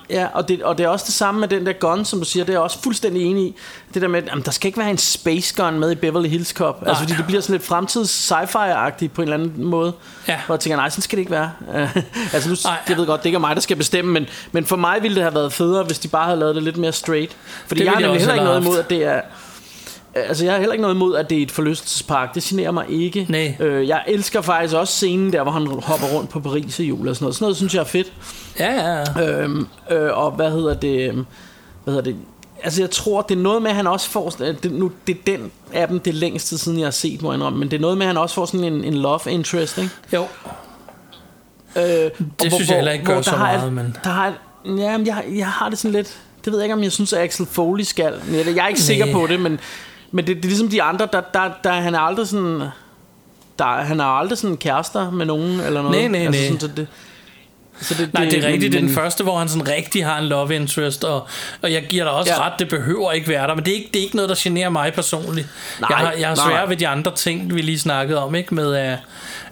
Ja, 0.09 0.27
og 0.33 0.47
det, 0.47 0.63
og 0.63 0.77
det 0.77 0.83
er 0.83 0.87
også 0.87 1.05
det 1.07 1.13
samme 1.13 1.39
med 1.39 1.47
den 1.47 1.65
der 1.65 1.73
gun, 1.73 2.05
som 2.05 2.19
du 2.19 2.25
siger, 2.25 2.43
det 2.43 2.49
er 2.49 2.53
jeg 2.53 2.61
også 2.61 2.81
fuldstændig 2.83 3.23
enig 3.23 3.43
i. 3.43 3.55
Det 3.93 4.01
der 4.01 4.07
med, 4.07 4.23
at 4.23 4.45
der 4.45 4.51
skal 4.51 4.67
ikke 4.67 4.79
være 4.79 4.89
en 4.89 4.97
space 4.97 5.63
gun 5.63 5.79
med 5.79 5.91
i 5.91 5.95
Beverly 5.95 6.27
Hills 6.29 6.49
Cop. 6.49 6.83
Altså 6.87 7.03
fordi 7.03 7.13
det 7.17 7.25
bliver 7.25 7.41
sådan 7.41 7.53
lidt 7.53 7.63
fremtids 7.63 8.31
sci-fi-agtigt 8.31 9.07
på 9.13 9.21
en 9.21 9.27
eller 9.27 9.37
anden 9.37 9.63
måde. 9.65 9.93
Ja. 10.27 10.39
Hvor 10.45 10.55
jeg 10.55 10.59
tænker, 10.59 10.77
nej, 10.77 10.89
sådan 10.89 11.01
skal 11.01 11.17
det 11.17 11.21
ikke 11.21 11.31
være. 11.31 11.51
Altså 12.33 12.49
nu, 12.49 12.55
Nej. 12.63 12.77
jeg 12.89 12.97
ved 12.97 13.05
godt, 13.05 13.21
det 13.21 13.25
ikke 13.25 13.35
er 13.35 13.39
mig, 13.39 13.55
der 13.55 13.61
skal 13.61 13.77
bestemme, 13.77 14.11
men, 14.11 14.27
men 14.51 14.65
for 14.65 14.75
mig 14.75 14.97
ville 15.01 15.15
det 15.15 15.23
have 15.23 15.35
været 15.35 15.53
federe, 15.53 15.83
hvis 15.83 15.99
de 15.99 16.07
bare 16.07 16.25
havde 16.25 16.39
lavet 16.39 16.55
det 16.55 16.63
lidt 16.63 16.77
mere 16.77 16.91
straight. 16.91 17.37
Fordi 17.67 17.79
Det 17.79 17.85
jeg 17.85 17.93
har 17.93 17.99
nemlig 17.99 18.19
heller 18.19 18.33
ikke 18.33 18.45
noget 18.45 18.61
imod, 18.61 18.79
at 18.79 18.89
det 18.89 19.03
er... 19.03 19.21
Altså, 20.15 20.43
jeg 20.45 20.53
har 20.53 20.59
heller 20.59 20.73
ikke 20.73 20.81
noget 20.81 20.95
imod, 20.95 21.15
at 21.15 21.29
det 21.29 21.37
er 21.37 21.41
et 21.41 21.51
forlystelsespark. 21.51 22.35
Det 22.35 22.43
generer 22.43 22.71
mig 22.71 22.85
ikke. 22.89 23.25
Nej. 23.29 23.55
Øh, 23.59 23.87
jeg 23.87 24.03
elsker 24.07 24.41
faktisk 24.41 24.75
også 24.75 24.93
scenen 24.93 25.33
der, 25.33 25.43
hvor 25.43 25.51
han 25.51 25.67
hopper 25.67 26.07
rundt 26.07 26.29
på 26.29 26.39
Paris 26.39 26.79
i 26.79 26.83
jul 26.83 27.07
og 27.07 27.15
sådan 27.15 27.23
noget. 27.23 27.35
Sådan 27.35 27.43
noget 27.43 27.57
synes 27.57 27.73
jeg 27.73 27.79
er 27.79 27.85
fedt. 27.85 28.13
Ja, 28.59 28.73
ja, 28.73 29.03
ja. 29.21 29.41
Øhm, 29.41 29.67
øh, 29.91 30.17
og 30.17 30.31
hvad 30.31 30.51
hedder 30.51 30.73
det? 30.73 31.09
øhm, 31.09 31.25
Hvad 31.83 31.93
hedder 31.93 32.11
det? 32.11 32.15
Altså 32.63 32.81
jeg 32.81 32.91
tror 32.91 33.21
det 33.21 33.37
er 33.37 33.41
noget 33.41 33.61
med 33.61 33.69
at 33.69 33.75
han 33.75 33.87
også 33.87 34.09
får 34.09 34.29
det, 34.29 34.71
nu, 34.71 34.91
det 35.07 35.15
er 35.17 35.19
den 35.37 35.51
af 35.73 35.87
dem 35.87 35.99
det 35.99 36.11
er 36.11 36.15
længst 36.15 36.47
tid 36.47 36.57
siden 36.57 36.79
jeg 36.79 36.85
har 36.85 36.91
set 36.91 37.21
må 37.21 37.29
jeg 37.31 37.35
indrømme, 37.35 37.59
men 37.59 37.71
det 37.71 37.77
er 37.77 37.81
noget 37.81 37.97
med 37.97 38.05
at 38.05 38.07
han 38.07 38.17
også 38.17 38.35
får 38.35 38.45
sådan 38.45 38.63
en, 38.73 38.83
en 38.83 38.93
love 38.93 39.19
interest, 39.27 39.77
ikke? 39.77 39.89
Jo, 40.13 40.25
Øh, 41.77 41.83
det 41.83 42.53
synes 42.53 42.69
jeg 42.69 42.75
heller 42.75 42.91
ikke 42.91 43.05
gør 43.05 43.21
så 43.21 43.37
meget, 43.37 43.73
men- 43.73 43.97
Der 44.03 44.09
har, 44.09 44.33
ja, 44.65 44.97
men 44.97 45.07
jeg, 45.07 45.23
jeg 45.35 45.47
har 45.47 45.69
det 45.69 45.77
sådan 45.77 45.91
lidt 45.93 46.17
Det 46.45 46.53
ved 46.53 46.59
jeg 46.59 46.65
ikke 46.65 46.73
om 46.73 46.83
jeg 46.83 46.91
synes 46.91 47.13
at 47.13 47.21
Axel 47.23 47.45
Foley 47.45 47.83
skal 47.83 48.13
men 48.27 48.35
Jeg 48.55 48.63
er 48.63 48.67
ikke 48.67 48.81
sikker 48.81 49.11
på 49.13 49.27
det 49.27 49.39
Men, 49.39 49.59
men 50.11 50.27
det, 50.27 50.35
det 50.35 50.45
er 50.45 50.49
ligesom 50.49 50.69
de 50.69 50.83
andre 50.83 51.07
der, 51.13 51.21
der, 51.33 51.49
der, 51.63 51.71
Han 51.71 51.95
er 51.95 51.99
aldrig 51.99 52.27
sådan 52.27 52.61
der, 53.59 53.65
Han 53.65 53.99
har 53.99 54.05
aldrig 54.05 54.37
sådan 54.37 54.57
kærester 54.57 55.11
med 55.11 55.25
nogen 55.25 55.59
Eller 55.59 55.81
noget 55.81 56.11
Nej, 56.11 56.19
nej, 56.23 56.31
nej. 56.31 56.43
Sådan, 56.43 56.59
så 56.59 56.67
det, 56.67 56.87
så 57.81 57.93
det, 57.93 58.13
Nej, 58.13 58.25
det 58.25 58.33
er 58.43 58.47
rigtigt. 58.47 58.71
Det 58.71 58.77
er 58.77 58.81
den 58.81 58.85
men- 58.85 58.95
første, 58.95 59.23
hvor 59.23 59.37
han 59.39 59.49
sådan 59.49 59.67
rigtig 59.67 60.05
har 60.05 60.17
en 60.19 60.25
love 60.25 60.55
interest, 60.55 61.03
og, 61.03 61.27
og 61.61 61.71
jeg 61.73 61.85
giver 61.89 62.03
dig 62.03 62.13
også 62.13 62.31
Ja. 62.33 62.45
ret, 62.45 62.53
det 62.59 62.69
behøver 62.69 63.11
ikke 63.11 63.27
være 63.27 63.47
der, 63.47 63.55
men 63.55 63.65
det 63.65 63.71
er 63.71 63.75
ikke, 63.75 63.89
det 63.93 63.99
er 63.99 64.03
ikke 64.03 64.15
noget, 64.15 64.29
der 64.29 64.35
generer 64.39 64.69
mig 64.69 64.93
personligt. 64.93 65.47
Nej, 65.79 65.87
jeg 65.89 65.97
har, 65.97 66.13
jeg 66.13 66.27
har 66.27 66.35
svært 66.35 66.69
ved 66.69 66.77
de 66.77 66.87
andre 66.87 67.15
ting, 67.15 67.55
vi 67.55 67.61
lige 67.61 67.79
snakkede 67.79 68.23
om, 68.23 68.35
ikke? 68.35 68.55
Med, 68.55 68.75
at, 68.75 68.97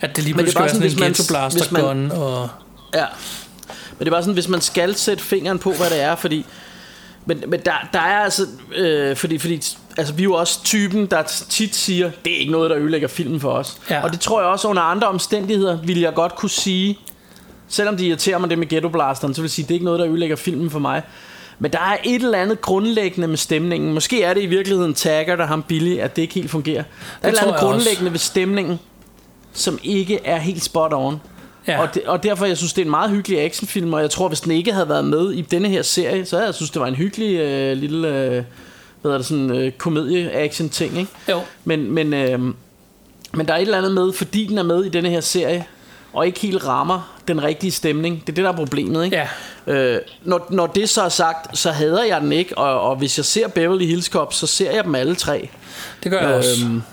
at 0.02 0.16
det 0.16 0.24
lige 0.24 0.36
Men 0.36 0.46
det 0.46 0.56
er 0.56 0.60
pludselig 0.60 0.92
sådan, 0.92 0.92
sådan, 0.92 1.04
en 1.04 1.14
ghetto 1.14 1.34
blaster 1.34 1.82
gun, 1.82 2.12
og... 2.12 2.50
Ja. 2.94 3.06
Men 3.92 4.00
det 4.00 4.08
er 4.08 4.12
bare 4.12 4.22
sådan, 4.22 4.34
hvis 4.34 4.48
man 4.48 4.62
skal 4.62 4.96
sætte 4.96 5.24
fingeren 5.24 5.60
på, 5.60 5.72
hvad 5.74 5.90
det 5.90 6.02
er, 6.02 6.16
fordi... 6.16 6.46
Men, 7.26 7.44
men 7.48 7.60
der, 7.66 7.72
der 7.94 8.00
er 8.00 8.20
altså... 8.24 8.48
Øh, 8.76 9.16
fordi, 9.16 9.38
fordi 9.38 9.62
altså, 9.98 10.14
vi 10.14 10.22
er 10.22 10.24
jo 10.24 10.34
også 10.34 10.64
typen, 10.64 11.06
der 11.06 11.24
tit 11.50 11.76
siger, 11.76 12.12
det 12.26 12.34
er 12.34 12.38
ikke 12.38 12.52
noget, 12.52 12.70
der 12.70 12.78
ødelægger 12.78 13.08
filmen 13.08 13.40
for 13.40 13.52
os. 13.52 13.78
Ja. 13.90 14.04
Og 14.04 14.12
det 14.12 14.20
tror 14.20 14.42
jeg 14.42 14.50
også 14.50 14.68
under 14.68 14.82
andre 14.82 15.08
omstændigheder, 15.08 15.78
ville 15.84 16.02
jeg 16.02 16.14
godt 16.14 16.36
kunne 16.36 16.50
sige, 16.50 17.00
selvom 17.74 17.98
det 17.98 18.06
irriterer 18.06 18.38
mig 18.38 18.50
det 18.50 18.60
med 18.60 18.68
Ghetto 18.68 18.90
Blasteren, 18.90 19.34
så 19.34 19.42
vil 19.42 19.46
jeg 19.46 19.52
sige, 19.52 19.64
det 19.64 19.72
er 19.72 19.76
ikke 19.76 19.86
noget, 19.86 20.00
der 20.00 20.08
ødelægger 20.08 20.36
filmen 20.36 20.70
for 20.70 20.80
mig. 20.80 21.02
Men 21.60 21.72
der 21.72 21.80
er 21.80 21.98
et 22.04 22.24
eller 22.24 22.38
andet 22.38 22.62
grundlæggende 22.62 23.28
med 23.28 23.38
stemningen. 23.38 23.94
Måske 23.94 24.24
er 24.24 24.34
det 24.34 24.42
i 24.42 24.46
virkeligheden 24.46 24.94
Taggart 24.94 25.42
og 25.42 25.48
ham 25.48 25.64
Billy, 25.64 25.98
at 25.98 26.16
det 26.16 26.22
ikke 26.22 26.34
helt 26.34 26.52
fungerer. 26.52 26.84
Der 26.84 27.28
er 27.28 27.28
et 27.28 27.28
eller 27.28 27.42
andet 27.42 27.52
jeg 27.52 27.54
også. 27.54 27.66
grundlæggende 27.66 28.12
ved 28.12 28.20
stemningen, 28.20 28.80
som 29.54 29.80
ikke 29.84 30.20
er 30.26 30.38
helt 30.38 30.64
spot 30.64 30.94
on. 30.94 31.22
Ja. 31.68 31.82
Og, 31.82 31.94
det, 31.94 32.04
og 32.04 32.24
derfor 32.24 32.46
jeg 32.46 32.58
synes 32.58 32.74
det 32.74 32.82
er 32.82 32.86
en 32.86 32.92
meget 32.92 33.10
hyggelig 33.10 33.42
actionfilm 33.42 33.94
Og 33.94 34.02
jeg 34.02 34.10
tror 34.10 34.28
hvis 34.28 34.42
den 34.42 34.52
ikke 34.52 34.74
havde 34.74 34.90
været 34.90 35.06
med 35.06 35.32
i 35.32 35.42
denne 35.42 35.70
her 35.70 35.82
serie 35.82 36.26
Så 36.26 36.36
havde 36.36 36.46
jeg 36.46 36.56
synes 36.56 36.72
det 36.72 36.82
var 36.82 36.88
en 36.88 36.96
hyggelig 36.96 37.40
øh, 37.40 37.78
lille 37.78 38.08
øh, 38.08 38.32
Hvad 38.32 38.44
hedder 39.04 39.18
det 39.18 39.26
sådan 39.26 39.52
øh, 39.52 39.72
komedie 39.72 40.32
action 40.32 40.70
ting 40.70 40.98
ikke? 40.98 41.12
Jo. 41.30 41.40
Men, 41.64 41.92
men, 41.92 42.14
øh, 42.14 42.40
men 43.34 43.48
der 43.48 43.54
er 43.54 43.58
et 43.58 43.62
eller 43.62 43.78
andet 43.78 43.92
med 43.92 44.14
Fordi 44.14 44.46
den 44.46 44.58
er 44.58 44.64
med 44.64 44.86
i 44.86 44.90
denne 44.90 45.10
her 45.10 45.22
serie 45.22 45.66
Og 46.14 46.28
ikke 46.28 46.40
helt 46.40 46.68
rammer 46.68 47.13
den 47.28 47.44
rigtige 47.44 47.72
stemning 47.72 48.20
Det 48.20 48.30
er 48.30 48.36
det 48.36 48.44
der 48.44 48.52
er 48.52 48.56
problemet 48.56 49.06
ikke? 49.06 49.28
Ja. 49.68 49.74
Øh, 49.74 50.02
når, 50.24 50.48
når 50.50 50.68
det 50.68 50.90
så 50.90 51.02
er 51.02 51.10
sagt 51.10 51.58
Så 51.58 51.72
hader 51.72 52.04
jeg 52.04 52.22
den 52.22 52.32
ikke 52.32 52.58
og, 52.58 52.82
og 52.82 52.96
hvis 52.96 53.18
jeg 53.18 53.26
ser 53.26 53.48
Beverly 53.48 53.86
Hills 53.86 54.06
Cop 54.06 54.34
Så 54.34 54.48
ser 54.48 54.72
jeg 54.72 54.84
dem 54.84 54.96
alle 54.96 55.16
tre 55.16 55.50
Det 56.04 56.12
gør 56.12 56.22
jeg 56.22 56.36
også. 56.36 56.66
Øhm, 56.66 56.84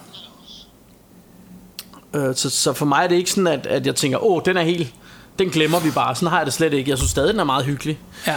øh, 2.14 2.34
så, 2.34 2.50
så 2.50 2.72
for 2.72 2.86
mig 2.86 3.04
er 3.04 3.08
det 3.08 3.16
ikke 3.16 3.30
sådan, 3.30 3.46
at, 3.46 3.66
at 3.66 3.86
jeg 3.86 3.94
tænker, 3.94 4.24
åh, 4.24 4.42
den 4.44 4.56
er 4.56 4.62
helt, 4.62 4.94
den 5.38 5.50
glemmer 5.50 5.80
vi 5.80 5.90
bare. 5.90 6.14
Sådan 6.14 6.28
har 6.28 6.38
jeg 6.38 6.46
det 6.46 6.54
slet 6.54 6.72
ikke. 6.72 6.90
Jeg 6.90 6.98
synes 6.98 7.10
stadig, 7.10 7.32
den 7.32 7.40
er 7.40 7.44
meget 7.44 7.64
hyggelig. 7.64 7.98
Ja. 8.26 8.36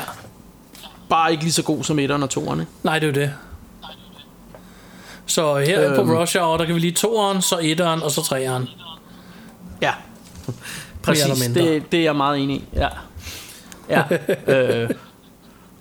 Bare 1.10 1.32
ikke 1.32 1.44
lige 1.44 1.54
så 1.54 1.64
god 1.64 1.84
som 1.84 2.00
etteren 2.00 2.24
og 2.24 2.30
toerne. 2.30 2.68
Nej, 2.84 3.00
det 3.00 3.08
er 3.08 3.22
jo 3.22 3.28
det. 3.28 3.34
Så 5.26 5.58
her 5.58 5.98
øhm. 5.98 6.08
på. 6.08 6.22
Rush 6.22 6.38
Hour, 6.38 6.58
der 6.58 6.66
kan 6.66 6.76
vi 6.76 6.80
lige 6.80 6.91
toeren, 6.91 7.41
så 7.41 7.60
etteren, 7.62 8.04
og 8.04 8.12
så 8.12 8.22
treeren. 8.22 8.70
Ja, 9.82 9.94
Præcis, 11.04 11.51
det, 11.54 11.91
det 11.91 11.99
er 11.99 12.04
jeg 12.04 12.15
meget 12.15 12.40
enig 12.40 12.56
i. 12.56 12.64
Ja. 12.76 12.88
Ja. 13.90 14.03
øh, 14.84 14.90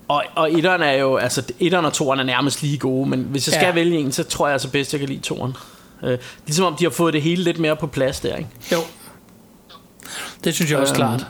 og, 0.09 0.24
og 0.34 0.52
etteren 0.52 0.82
er 0.82 0.92
jo, 0.92 1.16
altså 1.16 1.42
etteren 1.60 1.84
og 1.84 1.92
toeren 1.92 2.20
er 2.20 2.24
nærmest 2.24 2.62
lige 2.62 2.78
gode, 2.78 3.09
men 3.09 3.20
hvis 3.20 3.48
jeg 3.48 3.55
skal 3.55 3.66
ja. 3.66 3.72
vælge 3.72 3.98
en, 3.98 4.12
så 4.12 4.24
tror 4.24 4.46
jeg 4.46 4.52
altså 4.52 4.70
bedst, 4.70 4.92
jeg 4.92 5.01
kan 5.01 5.09
lide 5.09 5.20
toeren. 5.20 5.56
Øh, 6.02 6.18
ligesom 6.46 6.64
om 6.64 6.76
de 6.76 6.84
har 6.84 6.90
fået 6.90 7.14
det 7.14 7.22
hele 7.22 7.42
lidt 7.42 7.59
mere 7.59 7.76
på 7.76 7.86
plads 7.86 8.20
der, 8.20 8.36
ikke? 8.36 8.51
Jo. 8.72 8.78
Det 10.44 10.55
synes 10.55 10.70
jeg 10.70 10.78
også 10.78 10.94
øh, 10.94 10.96
klart. 10.96 11.26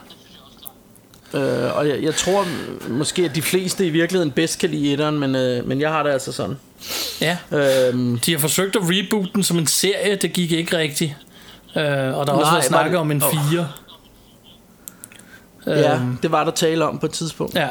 Øh, 1.34 1.76
og 1.76 1.88
jeg, 1.88 2.02
jeg 2.02 2.14
tror 2.14 2.46
måske, 2.88 3.24
at 3.24 3.34
de 3.34 3.42
fleste 3.42 3.86
i 3.86 3.90
virkeligheden 3.90 4.30
bedst 4.30 4.58
kan 4.58 4.70
lide 4.70 4.92
etteren, 4.92 5.18
men, 5.18 5.34
øh, 5.34 5.66
men 5.66 5.80
jeg 5.80 5.90
har 5.90 6.02
det 6.02 6.10
altså 6.10 6.32
sådan. 6.32 6.56
Ja. 7.20 7.36
Øh, 7.50 8.18
de 8.26 8.32
har 8.32 8.38
forsøgt 8.38 8.76
at 8.76 8.82
reboote 8.84 9.30
den 9.34 9.42
som 9.42 9.58
en 9.58 9.66
serie, 9.66 10.16
det 10.16 10.32
gik 10.32 10.52
ikke 10.52 10.78
rigtigt. 10.78 11.16
Øh, 11.76 11.82
og 11.82 11.86
der 11.86 12.32
er 12.32 12.36
også 12.36 12.42
Nej, 12.42 12.52
været 12.52 12.64
snakket 12.64 12.98
om 12.98 13.10
en 13.10 13.22
4 13.50 13.68
ja, 15.66 15.94
Øhm, 15.94 16.16
det 16.22 16.32
var 16.32 16.44
der 16.44 16.50
tale 16.50 16.88
om 16.88 16.98
på 16.98 17.06
et 17.06 17.12
tidspunkt. 17.12 17.54
ja. 17.54 17.68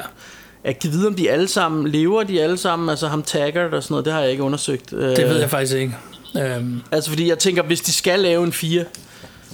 Jeg 0.64 0.80
kan 0.80 0.92
vide, 0.92 1.08
om 1.08 1.16
de 1.16 1.30
alle 1.32 1.48
sammen, 1.48 1.88
lever 1.88 2.24
de 2.24 2.42
alle 2.42 2.58
sammen, 2.58 2.90
altså 2.90 3.08
ham 3.08 3.24
Taggart 3.24 3.74
og 3.74 3.84
sådan 3.84 3.94
noget, 3.94 4.06
det 4.06 4.14
har 4.14 4.22
jeg 4.22 4.32
ikke 4.32 4.44
undersøgt. 4.44 4.94
Øh, 4.94 5.16
Det 5.16 5.30
ved 5.30 5.40
jeg 5.40 5.50
faktisk 5.50 5.76
ikke. 5.76 5.96
Øhm, 6.42 6.82
Altså 6.92 7.10
fordi 7.10 7.30
jeg 7.30 7.40
tænker, 7.40 7.64
hvis 7.64 7.82
de 7.82 7.92
skal 7.92 8.20
lave 8.20 8.44
en 8.44 8.54
4, 8.54 8.86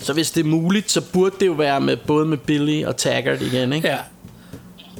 så 0.02 0.14
hvis 0.14 0.32
det 0.32 0.46
er 0.46 0.50
muligt, 0.50 0.92
så 0.92 1.02
burde 1.02 1.36
det 1.40 1.48
jo 1.48 1.52
være 1.52 1.82
med 1.82 1.98
både 1.98 2.26
med 2.26 2.38
Billy 2.38 2.84
og 2.86 2.98
Taggart 2.98 3.42
igen, 3.42 3.74
ikke? 3.74 3.88
ja. 3.88 3.98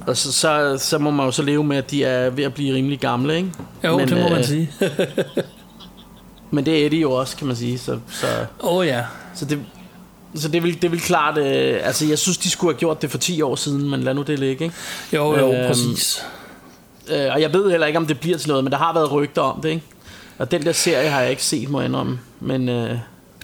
Og 0.08 0.18
så, 0.18 0.32
så, 0.34 0.78
så 0.80 0.98
må 0.98 1.12
man 1.12 1.26
jo 1.26 1.32
så 1.32 1.42
leve 1.44 1.64
med, 1.64 1.78
at 1.78 1.92
de 1.92 2.04
er 2.04 2.30
ved 2.30 2.44
at 2.44 2.54
blive 2.54 2.76
rimelig 2.76 3.00
gamle, 3.00 3.36
ikke? 3.38 3.52
Jo, 3.84 3.98
men, 3.98 4.08
det 4.10 4.18
må 4.18 4.30
man 4.30 4.38
øh, 4.40 4.46
sige. 4.46 4.72
Men 6.52 6.66
det 6.66 6.86
er 6.86 6.90
de 6.90 6.98
jo 6.98 7.12
også, 7.12 7.38
kan 7.38 7.48
man 7.48 7.56
sige. 7.56 7.78
Så, 7.78 8.00
så, 8.12 8.28
oh, 8.60 8.88
ja. 8.88 9.04
så 9.36 9.46
det, 9.46 9.60
så 10.36 10.48
det 10.48 10.64
vil, 10.64 10.82
det 10.82 10.92
vil 10.92 11.00
klart... 11.02 11.38
Øh, 11.38 11.80
altså, 11.84 12.06
jeg 12.06 12.20
synes, 12.20 12.38
de 12.38 12.50
skulle 12.50 12.74
have 12.74 12.80
gjort 12.80 13.02
det 13.02 13.12
for 13.12 13.18
10 13.18 13.42
år 13.42 13.56
siden, 13.56 13.90
men 13.90 14.04
lad 14.04 14.14
nu 14.14 14.22
det 14.22 14.40
ligge, 14.40 14.64
ikke? 14.64 14.76
Jo, 15.14 15.38
jo, 15.38 15.54
Øhm, 15.54 15.68
præcis. 15.68 16.24
Øh, 17.10 17.26
og 17.34 17.42
jeg 17.42 17.54
ved 17.54 17.72
heller 17.72 17.88
ikke, 17.88 18.00
om 18.00 18.08
det 18.08 18.20
bliver 18.20 18.38
til 18.38 18.50
noget, 18.50 18.64
men 18.64 18.72
der 18.72 18.78
har 18.78 18.94
været 18.94 19.12
rygter 19.12 19.42
om 19.42 19.62
det, 19.62 19.70
ikke? 19.70 19.82
Og 20.38 20.52
den 20.52 20.64
der 20.66 20.72
serie 20.72 21.10
har 21.10 21.22
jeg 21.22 21.30
ikke 21.30 21.44
set, 21.44 21.70
må 21.70 21.80
jeg 21.80 21.88
indrømme. 21.88 22.20
Men 22.40 22.70
øh, 22.70 22.90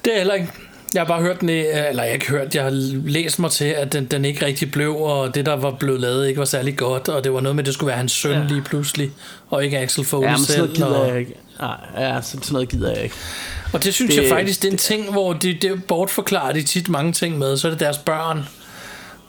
Det 0.05 0.13
er 0.13 0.17
heller 0.17 0.33
ikke. 0.33 0.47
Jeg 0.93 1.01
har 1.01 1.07
bare 1.07 1.21
hørt 1.21 1.41
den, 1.41 1.49
i- 1.49 1.51
eller 1.59 1.73
jeg 1.83 1.95
har 1.95 2.03
ikke 2.03 2.29
hørt, 2.29 2.55
jeg 2.55 2.63
har 2.63 2.71
læst 3.07 3.39
mig 3.39 3.51
til, 3.51 3.65
at 3.65 3.93
den, 3.93 4.05
den 4.05 4.25
ikke 4.25 4.45
rigtig 4.45 4.71
blev, 4.71 4.95
og 4.95 5.35
det, 5.35 5.45
der 5.45 5.55
var 5.55 5.71
blevet 5.71 5.99
lavet, 6.01 6.27
ikke 6.27 6.39
var 6.39 6.45
særlig 6.45 6.77
godt, 6.77 7.09
og 7.09 7.23
det 7.23 7.33
var 7.33 7.41
noget 7.41 7.55
med, 7.55 7.63
at 7.63 7.65
det 7.65 7.73
skulle 7.73 7.87
være 7.87 7.97
hans 7.97 8.11
søn 8.11 8.31
Ja. 8.41 8.47
lige 8.47 8.61
pludselig, 8.61 9.11
og 9.49 9.65
ikke 9.65 9.77
Axel 9.79 10.03
Foley 10.05 10.27
ja, 10.27 10.37
men 10.37 10.45
selv. 10.45 10.75
gider 10.75 10.87
og, 10.87 11.07
jeg 11.09 11.19
ikke. 11.19 11.33
Nej, 11.59 11.75
ja, 11.97 12.21
sådan 12.21 12.43
noget 12.51 12.69
gider 12.69 12.91
jeg 12.93 13.03
ikke. 13.03 13.15
og 13.73 13.83
det 13.83 13.93
synes 13.93 14.15
Det- 14.15 14.21
jeg 14.23 14.29
faktisk, 14.31 14.61
det 14.61 14.67
er 14.67 14.71
en 14.71 14.77
ting, 14.77 15.11
hvor 15.11 15.33
det, 15.33 15.61
det 15.61 15.83
bortforklarer 15.83 16.53
de 16.53 16.63
tit 16.63 16.89
mange 16.89 17.11
ting 17.13 17.37
med, 17.37 17.57
så 17.57 17.67
er 17.67 17.71
det 17.71 17.79
deres 17.79 17.97
børn, 17.97 18.47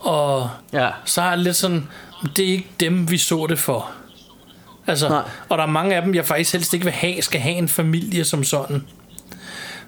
og 0.00 0.50
Ja. 0.72 0.88
så 1.04 1.22
er 1.22 1.30
det 1.30 1.38
lidt 1.38 1.56
sådan, 1.56 1.88
det 2.36 2.44
er 2.44 2.52
ikke 2.52 2.68
dem, 2.80 3.10
vi 3.10 3.18
så 3.18 3.46
det 3.48 3.58
for. 3.58 3.90
Altså, 4.86 5.08
Nej. 5.08 5.22
og 5.48 5.58
der 5.58 5.64
er 5.64 5.68
mange 5.68 5.96
af 5.96 6.02
dem, 6.02 6.14
jeg 6.14 6.24
faktisk 6.26 6.52
helst 6.52 6.74
ikke 6.74 6.84
vil 6.84 6.92
have, 6.92 7.22
skal 7.22 7.40
have 7.40 7.54
en 7.56 7.68
familie 7.68 8.24
som 8.24 8.44
sådan. 8.44 8.84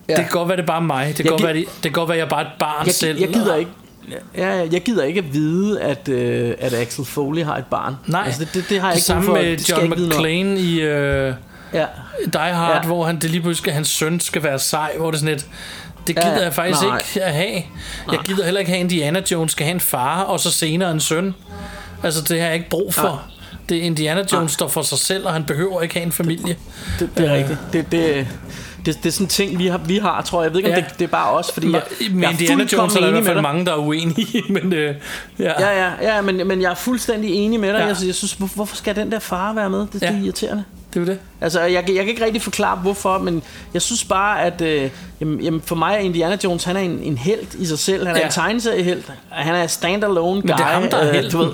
Ja. 0.09 0.15
Det 0.17 0.23
kan 0.25 0.31
godt 0.31 0.49
være, 0.49 0.57
det 0.57 0.63
er 0.63 0.67
bare 0.67 0.83
mig. 0.83 1.07
Det 1.07 1.17
kan, 1.17 1.27
godt 1.31 1.41
gi- 1.41 1.45
være, 1.47 1.55
det, 1.55 1.65
det 1.67 1.83
kan 1.83 1.93
godt 1.93 2.09
være, 2.09 2.19
jeg 2.19 2.25
er 2.25 2.29
bare 2.29 2.43
et 2.43 2.49
barn 2.59 2.87
Jeg, 2.87 2.95
selv. 2.95 3.21
jeg 3.21 3.29
gider 3.29 3.57
ikke 3.57 3.71
Ja, 4.37 4.49
jeg 4.73 4.83
gider 4.85 5.05
ikke 5.05 5.19
at 5.19 5.33
vide, 5.35 5.81
at, 5.81 6.09
øh, 6.09 6.55
at 6.59 6.75
Axel 6.75 7.05
Foley 7.05 7.45
har 7.45 7.57
et 7.57 7.65
barn. 7.67 7.97
Nej, 8.07 8.23
altså, 8.27 8.41
det, 8.45 8.55
det, 8.55 8.65
det 8.69 8.81
har 8.81 8.87
jeg 8.89 8.93
det 8.95 8.99
ikke 8.99 9.07
samme 9.07 9.25
for. 9.25 9.33
med 9.35 9.57
John. 9.59 9.91
McClane 9.91 10.61
i 10.61 10.81
øh, 10.81 11.35
Ja. 11.81 11.87
Die 12.33 12.55
Hard, 12.55 12.81
Ja. 12.83 12.87
hvor 12.87 13.05
han, 13.05 13.19
det 13.19 13.31
lige 13.31 13.41
pludselig, 13.43 13.75
hans 13.75 13.89
søn 13.89 14.21
skal 14.21 14.43
være 14.43 14.59
sej, 14.59 14.93
hvor 14.99 15.11
det 15.11 15.21
sådan 15.21 15.35
et, 15.35 15.47
det 16.07 16.17
gider 16.17 16.37
ja. 16.37 16.43
jeg 16.43 16.55
faktisk 16.55 16.83
Nej. 16.83 16.99
ikke 17.15 17.25
at 17.25 17.33
have. 17.35 17.63
Jeg 18.13 18.19
gider 18.25 18.45
heller 18.45 18.61
ikke 18.61 18.71
have, 18.71 18.79
at 18.85 18.93
Indiana 18.93 19.23
Jones 19.31 19.53
skal 19.53 19.65
have 19.67 19.75
en 19.75 19.81
far, 19.81 20.23
og 20.23 20.41
så 20.41 20.51
senere 20.51 20.91
en 20.91 21.01
søn. 21.01 21.35
Altså, 22.03 22.23
det 22.23 22.41
har 22.41 22.47
jeg 22.47 22.55
ikke 22.55 22.69
brug 22.69 22.95
for. 22.95 23.03
Nej. 23.03 23.13
Det 23.69 23.77
er 23.79 23.83
Indiana 23.83 24.23
Jones, 24.33 24.53
står 24.53 24.69
for 24.69 24.83
sig 24.83 24.99
selv, 24.99 25.27
og 25.27 25.33
han 25.33 25.45
behøver 25.45 25.83
ikke 25.83 25.95
have 25.95 26.07
en 26.07 26.13
familie. 26.13 26.57
Det, 26.99 27.11
det 27.17 27.27
er 27.27 27.33
Øh. 27.33 27.39
rigtigt. 27.39 27.59
Det, 27.73 27.93
det, 27.93 28.27
det, 28.87 28.97
det 29.03 29.07
er 29.07 29.13
sådan 29.13 29.25
en 29.25 29.29
ting, 29.29 29.59
vi 29.59 29.67
har, 29.67 29.79
vi 29.79 29.99
har 29.99 30.23
tror 30.23 30.43
jeg. 30.43 30.45
Jeg 30.45 30.53
ved 30.53 30.59
ikke, 30.59 30.71
om 30.71 30.77
Ja. 30.79 30.85
det, 30.89 30.99
det 30.99 31.05
er 31.05 31.09
bare 31.09 31.31
os, 31.31 31.53
fordi 31.53 31.73
jeg, 31.73 31.83
Med 32.11 32.21
jeg 32.21 32.27
er 32.27 32.31
Indiana 32.31 32.65
Jones 32.73 32.95
er 32.97 33.01
der 33.01 33.09
i 33.09 33.11
hvert 33.11 33.25
fald 33.25 33.41
mange, 33.41 33.67
der 33.67 33.73
er 33.73 33.77
uenige, 33.77 34.43
men 34.53 34.73
øh, 34.73 34.95
ja. 35.39 35.53
Ja, 35.61 35.85
ja, 35.85 35.91
ja 36.03 36.21
men, 36.23 36.47
men 36.49 36.63
jeg 36.63 36.71
er 36.71 36.75
fuldstændig 36.75 37.31
enig 37.35 37.61
med 37.61 37.69
dig. 37.73 37.79
Ja. 37.79 37.87
Jeg, 37.87 37.97
synes- 37.97 38.07
jeg 38.07 38.15
synes, 38.15 38.33
hvor- 38.33 38.51
hvorfor 38.55 38.77
skal 38.77 38.97
den 38.97 39.13
der 39.13 39.19
far 39.19 39.53
være 39.53 39.71
med? 39.71 39.79
Det, 39.81 39.93
det 39.93 40.03
er 40.03 40.13
Ja. 40.13 40.19
irriterende. 40.23 40.65
Det 41.01 41.09
er 41.09 41.13
det. 41.13 41.19
Altså, 41.41 41.61
jeg, 41.61 41.85
kan- 41.85 41.95
jeg 41.95 42.05
kan 42.05 42.11
ikke 42.11 42.25
rigtig 42.25 42.43
forklare, 42.43 42.77
hvorfor, 42.77 43.19
men 43.19 43.43
jeg 43.75 43.83
synes 43.83 44.05
bare, 44.05 44.43
at 44.43 44.61
øh, 44.61 44.91
jamen, 45.21 45.41
jamen, 45.41 45.63
for 45.65 45.77
mig 45.77 45.95
er 45.95 45.99
Indiana 45.99 46.39
Jones, 46.45 46.65
han 46.65 46.77
er 46.77 46.81
en, 46.81 46.99
en 47.03 47.19
held 47.19 47.55
i 47.59 47.67
sig 47.67 47.79
selv. 47.79 48.07
Han 48.07 48.17
er 48.17 48.21
Ja. 48.21 48.27
en 48.27 48.33
tegneseriehelt. 48.33 49.13
Han 49.31 49.55
er 49.55 49.67
standalone 49.67 50.41
guy. 50.41 50.47
Men 50.49 50.57
det 50.57 50.61
er 50.65 50.67
ham, 50.67 50.89
der 50.91 50.97
er 50.97 51.09
øh, 51.09 51.15
helten. 51.15 51.31
du 51.33 51.39
ved. 51.47 51.53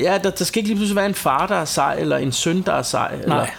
Ja, 0.00 0.18
der, 0.24 0.30
der 0.30 0.44
skal 0.44 0.58
ikke 0.60 0.68
lige 0.68 0.76
pludselig 0.76 0.96
være 0.96 1.06
en 1.06 1.14
far, 1.14 1.46
der 1.46 1.54
er 1.56 1.64
sej, 1.64 1.96
eller 1.98 2.16
en 2.16 2.32
søn, 2.32 2.62
der 2.62 2.72
er 2.72 2.82
sej. 2.82 3.14
Eller, 3.22 3.36
Nej. 3.36 3.50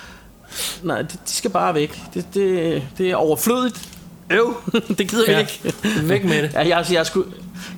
nej, 0.84 1.02
de, 1.02 1.08
de 1.08 1.18
skal 1.26 1.50
bare 1.52 1.74
væk. 1.76 2.02
Det, 2.14 2.26
det, 2.34 2.84
det 2.98 3.12
er 3.12 3.16
overflødigt. 3.16 3.90
Øv, 4.30 4.56
det 4.98 5.10
gider 5.10 5.24
Ja. 5.32 5.34
vi 5.36 5.40
ikke. 5.40 5.74
Væk 6.08 6.24
med 6.24 6.44
det. 6.44 6.54
Ja, 6.54 6.60
jeg, 6.60 6.86
jeg, 6.92 7.00
er 7.00 7.04
sgu, 7.04 7.24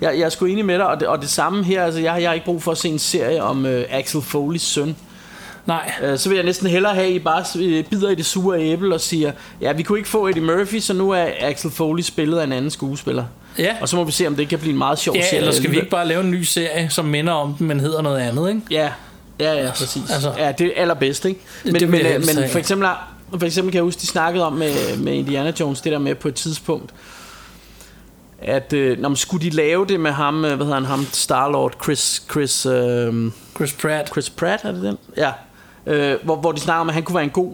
jeg, 0.02 0.14
jeg 0.20 0.26
er 0.26 0.30
sgu 0.30 0.46
enig 0.46 0.66
med 0.66 0.76
dig, 0.78 0.88
og 0.88 1.00
det, 1.00 1.08
og 1.08 1.22
det 1.22 1.30
samme 1.30 1.64
her. 1.64 1.84
Altså, 1.84 2.00
jeg, 2.00 2.22
jeg 2.22 2.30
har 2.30 2.34
ikke 2.34 2.46
brug 2.46 2.64
for 2.64 2.72
at 2.72 2.78
se 2.78 2.90
en 2.90 3.00
serie 3.00 3.44
om 3.44 3.66
øh, 3.66 3.86
Axel 3.90 4.22
Foleys 4.22 4.62
søn. 4.62 4.96
Nej. 5.66 5.92
Øh, 6.04 6.18
så 6.18 6.30
vil 6.30 6.36
jeg 6.36 6.46
næsten 6.46 6.68
hellere 6.68 6.94
have, 6.96 7.08
at 7.08 7.14
I 7.14 7.20
bare 7.20 7.46
øh, 7.60 7.84
bider 7.84 8.10
i 8.10 8.16
det 8.16 8.26
sure 8.26 8.62
æble 8.62 8.96
og 8.96 9.02
siger, 9.02 9.32
ja, 9.62 9.72
vi 9.72 9.84
kunne 9.84 9.98
ikke 9.98 10.10
få 10.10 10.28
Eddie 10.28 10.44
Murphy, 10.44 10.80
så 10.80 10.94
nu 10.94 11.12
er 11.12 11.26
Axel 11.40 11.72
Foley 11.72 12.04
spillet 12.04 12.40
af 12.40 12.44
en 12.44 12.52
anden 12.52 12.72
skuespiller. 12.72 13.24
Ja. 13.58 13.76
Og 13.82 13.90
så 13.90 13.96
må 13.96 14.04
vi 14.04 14.12
se, 14.12 14.28
om 14.28 14.36
det 14.36 14.50
kan 14.50 14.60
blive 14.60 14.72
en 14.72 14.78
meget 14.78 15.00
sjov 15.00 15.16
Ja, 15.16 15.22
serie. 15.30 15.38
eller 15.40 15.52
skal 15.54 15.72
vi 15.72 15.76
ikke 15.76 15.90
bare 15.90 16.08
lave 16.08 16.24
en 16.24 16.32
ny 16.32 16.42
serie, 16.42 16.90
som 16.90 17.06
minder 17.06 17.34
om 17.34 17.54
den, 17.54 17.68
men 17.68 17.80
hedder 17.80 18.02
noget 18.02 18.20
andet, 18.20 18.50
ikke? 18.50 18.62
Ja, 18.72 18.90
ja, 19.40 19.54
ja, 19.64 19.70
præcis. 19.72 19.96
Altså. 19.96 20.14
Altså, 20.14 20.34
ja, 20.44 20.52
det 20.52 20.68
er 20.68 20.72
allerbedst, 20.82 21.26
ikke? 21.26 21.40
Men, 21.66 21.76
Det 21.76 21.90
men, 21.90 22.00
øh, 22.00 22.06
helst 22.06 22.36
men 22.36 22.50
for 22.50 22.60
eksempel, 22.60 22.88
for 23.40 23.46
eksempel 23.46 23.72
kan 23.72 23.78
jeg 23.78 23.84
huske, 23.84 24.00
de 24.02 24.08
snakkede 24.08 24.46
om 24.46 24.54
med, 24.54 24.98
med 24.98 25.14
Indiana 25.14 25.54
Jones, 25.60 25.82
det 25.82 25.92
der 25.92 26.00
med 26.00 26.16
på 26.16 26.28
et 26.28 26.36
tidspunkt, 26.36 26.92
at 28.42 28.74
øh, 28.74 29.00
når 29.00 29.10
man 29.10 29.16
skulle 29.16 29.46
de 29.46 29.56
lave 29.56 29.86
det 29.86 30.00
med 30.00 30.12
ham, 30.12 30.46
øh, 30.46 30.56
hvad 30.56 30.66
hedder 30.66 30.74
han, 30.80 30.86
ham, 30.86 31.06
Star-Lord, 31.14 31.74
Chris, 31.84 32.24
Chris, 32.32 32.66
øh, 32.66 33.32
Chris 33.56 33.74
Pratt. 33.74 34.10
Chris 34.10 34.30
Pratt, 34.30 34.64
er 34.66 34.72
det 34.72 34.82
den? 34.84 34.98
Ja. 35.18 35.32
Øh, 35.90 36.16
hvor, 36.24 36.36
hvor 36.36 36.52
de 36.52 36.60
snakker 36.60 36.82
om, 36.82 36.90
at 36.90 36.94
han 36.94 37.04
kunne 37.04 37.16
være 37.16 37.24
en 37.24 37.30
god 37.30 37.54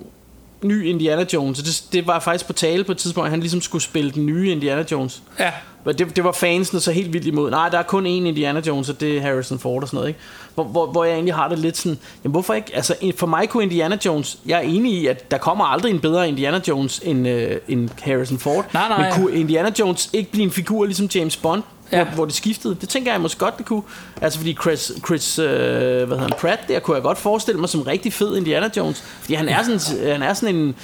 ny 0.61 0.85
Indiana 0.85 1.25
Jones. 1.33 1.57
Det, 1.59 1.93
det 1.93 2.07
var 2.07 2.19
faktisk 2.19 2.47
på 2.47 2.53
tale 2.53 2.83
på 2.83 2.91
et 2.91 2.97
tidspunkt, 2.97 3.25
at 3.25 3.31
han 3.31 3.39
ligesom 3.39 3.61
skulle 3.61 3.81
spille 3.81 4.11
den 4.11 4.25
nye 4.25 4.51
Indiana 4.51 4.83
Jones. 4.91 5.23
Ja. 5.39 5.51
Og 5.85 5.99
Det, 5.99 6.15
det 6.15 6.23
var 6.23 6.31
fansene 6.31 6.79
så 6.79 6.91
helt 6.91 7.13
vildt 7.13 7.27
imod. 7.27 7.51
Nej, 7.51 7.69
der 7.69 7.77
er 7.77 7.83
kun 7.83 8.05
én 8.05 8.09
Indiana 8.09 8.61
Jones, 8.67 8.89
og 8.89 8.99
det 8.99 9.17
er 9.17 9.21
Harrison 9.21 9.59
Ford 9.59 9.81
og 9.81 9.87
sådan 9.87 9.97
noget. 9.97 10.07
Ikke? 10.07 10.19
Hvor, 10.55 10.63
hvor, 10.63 10.91
hvor 10.91 11.03
jeg 11.03 11.13
egentlig 11.13 11.35
har 11.35 11.47
det 11.47 11.59
lidt 11.59 11.77
sådan, 11.77 11.97
jamen 12.23 12.31
hvorfor 12.31 12.53
ikke? 12.53 12.75
Altså 12.75 12.95
for 13.17 13.27
mig 13.27 13.49
kunne 13.49 13.63
Indiana 13.63 13.97
Jones, 14.05 14.37
jeg 14.45 14.57
er 14.57 14.61
enig 14.61 14.93
i, 14.93 15.07
at 15.07 15.31
der 15.31 15.37
kommer 15.37 15.65
aldrig 15.65 15.91
en 15.91 15.99
bedre 15.99 16.27
Indiana 16.27 16.61
Jones 16.67 17.01
end, 17.03 17.27
øh, 17.27 17.57
end 17.67 17.89
Harrison 18.01 18.37
Ford. 18.37 18.65
Nej, 18.73 18.87
nej. 18.89 19.01
Men 19.01 19.13
kunne 19.13 19.35
Indiana 19.39 19.71
Jones 19.79 20.09
ikke 20.13 20.31
blive 20.31 20.43
en 20.43 20.51
figur 20.51 20.85
ligesom 20.85 21.09
James 21.15 21.37
Bond? 21.37 21.63
Ja. 21.91 22.03
Hvor, 22.03 22.15
hvor 22.15 22.25
det 22.25 22.33
skiftede. 22.33 22.77
Det 22.81 22.89
tænker 22.89 23.11
jeg 23.11 23.21
måske 23.21 23.39
godt, 23.39 23.57
det 23.57 23.65
kunne. 23.65 23.81
Altså 24.21 24.39
fordi 24.39 24.57
Chris, 24.61 24.91
Chris 25.05 25.39
øh, 25.39 25.47
hvad 25.47 26.07
hedder 26.07 26.17
han, 26.17 26.31
Pratt, 26.39 26.61
der 26.67 26.79
kunne 26.79 26.95
jeg 26.95 27.03
godt 27.03 27.17
forestille 27.17 27.59
mig 27.59 27.69
som 27.69 27.81
rigtig 27.81 28.13
fed 28.13 28.37
Indiana 28.37 28.69
Jones. 28.77 29.03
Fordi 29.21 29.33
han 29.33 29.49
er 29.49 29.63
sådan, 29.63 30.11
han 30.11 30.23
er 30.23 30.33
sådan 30.33 30.55
en, 30.55 30.75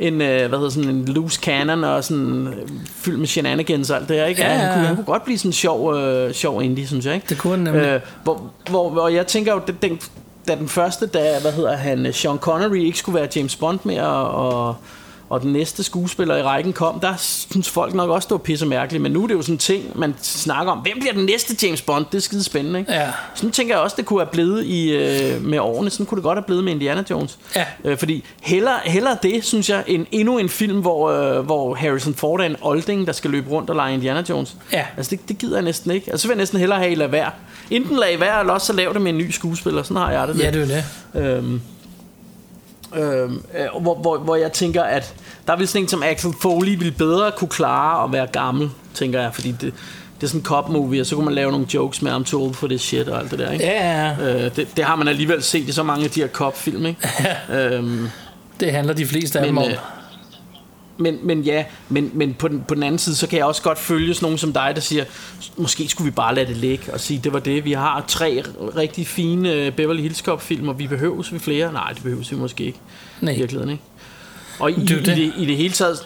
en, 0.00 0.20
øh, 0.20 0.48
hvad 0.48 0.58
hedder 0.58 0.70
sådan 0.70 0.90
en 0.90 1.04
loose 1.04 1.40
cannon 1.40 1.84
og 1.84 2.04
sådan 2.04 2.46
øh, 2.46 2.68
fyldt 2.96 3.18
med 3.18 3.26
shenanigans 3.26 3.90
og 3.90 3.96
alt 3.96 4.08
det 4.08 4.16
her, 4.16 4.26
ikke? 4.26 4.42
Ja, 4.42 4.52
Ja, 4.52 4.58
han, 4.58 4.74
kunne, 4.74 4.86
han 4.86 4.96
kunne 4.96 5.04
godt 5.04 5.24
blive 5.24 5.38
sådan 5.38 5.48
en 5.48 5.52
sjov, 5.52 5.94
øh, 5.96 6.34
sjov 6.34 6.62
indie, 6.62 6.86
synes 6.86 7.06
jeg, 7.06 7.14
ikke? 7.14 7.26
Det 7.28 7.38
kunne 7.38 7.56
han 7.56 7.60
nemlig. 7.60 7.82
Øh, 7.82 8.00
hvor, 8.22 8.50
hvor, 8.70 8.90
hvor 8.90 9.08
jeg 9.08 9.26
tænker 9.26 9.52
jo, 9.52 9.60
den, 9.66 9.76
den, 9.82 10.00
da 10.48 10.54
den 10.54 10.68
første, 10.68 11.06
da, 11.06 11.40
hvad 11.40 11.52
hedder 11.52 11.76
han, 11.76 12.12
Sean 12.12 12.38
Connery 12.38 12.76
ikke 12.76 12.98
skulle 12.98 13.20
være 13.20 13.28
James 13.36 13.56
Bond 13.56 13.78
mere, 13.84 14.06
og, 14.06 14.66
og 14.66 14.76
den 15.38 15.52
næste 15.52 15.82
skuespiller 15.82 16.36
i 16.36 16.42
rækken 16.42 16.72
kom, 16.72 17.00
der 17.00 17.14
synes 17.16 17.70
folk 17.70 17.94
nok 17.94 18.10
også, 18.10 18.26
det 18.26 18.32
var 18.32 18.38
pisse 18.38 18.66
mærkeligt, 18.66 19.02
men 19.02 19.12
nu 19.12 19.22
er 19.22 19.26
det 19.26 19.34
jo 19.34 19.42
sådan 19.42 19.54
en 19.54 19.58
ting, 19.58 19.98
man 19.98 20.14
snakker 20.22 20.72
om, 20.72 20.78
hvem 20.78 20.98
bliver 21.00 21.12
den 21.12 21.24
næste 21.24 21.66
James 21.66 21.82
Bond? 21.82 22.04
Det 22.12 22.18
er 22.18 22.22
skide 22.22 22.44
spændende, 22.44 22.78
ikke? 22.78 22.92
Ja. 22.92 23.08
Så 23.34 23.46
nu 23.46 23.52
tænker 23.52 23.74
jeg 23.74 23.82
også, 23.82 23.96
det 23.96 24.06
kunne 24.06 24.20
have 24.20 24.30
blevet 24.32 24.64
i, 24.64 24.90
øh, 24.90 25.44
med 25.44 25.58
årene, 25.58 25.90
sådan 25.90 26.06
kunne 26.06 26.16
det 26.16 26.22
godt 26.22 26.36
have 26.38 26.44
blevet 26.44 26.64
med 26.64 26.72
Indiana 26.72 27.04
Jones. 27.10 27.38
Ja. 27.56 27.64
Øh, 27.84 27.98
fordi 27.98 28.24
hellere, 28.40 28.78
hellere 28.84 29.16
det, 29.22 29.44
synes 29.44 29.70
jeg, 29.70 29.84
end 29.86 30.06
endnu 30.10 30.38
en 30.38 30.48
film, 30.48 30.80
hvor, 30.80 31.10
øh, 31.10 31.44
hvor 31.44 31.74
Harrison 31.74 32.14
Ford 32.14 32.40
er 32.40 32.44
en 32.44 32.56
olding, 32.60 33.06
der 33.06 33.12
skal 33.12 33.30
løbe 33.30 33.50
rundt 33.50 33.70
og 33.70 33.76
lege 33.76 33.94
Indiana 33.94 34.24
Jones. 34.28 34.56
Ja. 34.72 34.84
Altså 34.96 35.10
det, 35.10 35.28
det 35.28 35.38
gider 35.38 35.56
jeg 35.56 35.64
næsten 35.64 35.90
ikke. 35.90 36.10
Altså 36.10 36.22
så 36.22 36.28
vil 36.28 36.34
jeg 36.34 36.38
næsten 36.38 36.58
hellere 36.58 36.78
have, 36.78 36.92
I 36.92 36.94
lade 36.94 37.12
være. 37.12 37.30
Enten 37.70 37.96
lade 37.96 38.20
være, 38.20 38.40
eller 38.40 38.52
også 38.52 38.66
så 38.66 38.72
lav 38.72 38.92
det 38.92 39.02
med 39.02 39.12
en 39.12 39.18
ny 39.18 39.30
skuespiller. 39.30 39.82
Sådan 39.82 39.96
har 39.96 40.12
jeg 40.12 40.28
det. 40.28 40.38
Ja, 40.38 40.50
det 40.50 40.62
er 40.62 40.82
det. 41.14 41.26
Øhm, 41.26 41.60
øh, 42.96 43.30
hvor, 43.80 43.94
hvor, 43.94 44.18
hvor 44.18 44.36
jeg 44.36 44.52
tænker, 44.52 44.82
at 44.82 45.14
der 45.46 45.56
vil 45.56 45.68
sådan 45.68 45.82
en 45.82 45.88
som 45.88 46.02
Axel 46.02 46.30
Foley 46.42 46.78
ville 46.78 46.92
bedre 46.98 47.32
kunne 47.36 47.48
klare 47.48 48.04
at 48.04 48.12
være 48.12 48.26
gammel, 48.26 48.70
tænker 48.94 49.20
jeg, 49.20 49.34
fordi 49.34 49.50
det, 49.50 49.60
det 49.60 50.22
er 50.22 50.26
sådan 50.26 50.40
en 50.40 50.44
cop-movie, 50.44 51.00
og 51.00 51.06
så 51.06 51.14
kunne 51.14 51.24
man 51.24 51.34
lave 51.34 51.50
nogle 51.50 51.66
jokes 51.74 52.02
med, 52.02 52.12
I'm 52.12 52.24
too 52.24 52.42
old 52.42 52.54
for 52.54 52.66
this 52.68 52.80
shit 52.82 53.08
og 53.08 53.20
alt 53.20 53.30
det 53.30 53.38
der, 53.38 53.50
ikke? 53.50 53.64
Ja, 53.64 54.06
ja. 54.18 54.44
Øh, 54.44 54.56
det, 54.56 54.68
det 54.76 54.84
har 54.84 54.96
man 54.96 55.08
alligevel 55.08 55.42
set 55.42 55.68
i 55.68 55.72
så 55.72 55.82
mange 55.82 56.04
af 56.04 56.10
de 56.10 56.20
her 56.20 56.28
cop-film, 56.28 56.86
ikke? 56.86 57.08
øhm, 57.74 58.08
Det 58.60 58.72
handler 58.72 58.94
de 58.94 59.06
fleste 59.06 59.38
af 59.38 59.46
dem 59.46 59.54
men, 59.54 59.64
om. 59.64 59.70
øh, 59.70 59.76
men, 61.00 61.18
men 61.22 61.42
ja, 61.42 61.64
men, 61.88 62.10
men 62.14 62.34
på, 62.34 62.48
den, 62.48 62.64
på 62.68 62.74
den 62.74 62.82
anden 62.82 62.98
side, 62.98 63.16
så 63.16 63.26
kan 63.26 63.38
jeg 63.38 63.46
også 63.46 63.62
godt 63.62 63.78
følge 63.78 64.14
sådan 64.14 64.24
nogen 64.24 64.38
som 64.38 64.52
dig, 64.52 64.72
der 64.74 64.80
siger, 64.80 65.04
måske 65.56 65.88
skulle 65.88 66.10
vi 66.10 66.14
bare 66.14 66.34
lade 66.34 66.46
det 66.46 66.56
ligge 66.56 66.92
og 66.92 67.00
sige, 67.00 67.20
det 67.24 67.32
var 67.32 67.38
det. 67.38 67.64
Vi 67.64 67.72
har 67.72 68.04
tre 68.08 68.42
rigtig 68.76 69.06
fine 69.06 69.52
øh, 69.52 69.72
Beverly 69.72 70.00
Hills 70.00 70.18
Cop-film, 70.18 70.68
og 70.68 70.78
vi 70.78 70.86
behøver 70.86 71.22
vi 71.32 71.38
flere. 71.38 71.72
Nej, 71.72 71.92
det 71.92 72.02
behøver 72.02 72.24
vi 72.30 72.36
måske 72.36 72.64
ikke. 72.64 72.78
Nej. 73.20 73.32
I 73.32 73.36
virkeligheden, 73.36 73.70
ikke? 73.70 73.82
Og 74.58 74.70
i, 74.70 74.74
Det 74.74 74.90
i, 74.90 75.02
det. 75.02 75.32
i 75.38 75.46
det 75.46 75.56
hele 75.56 75.72
taget, 75.74 75.98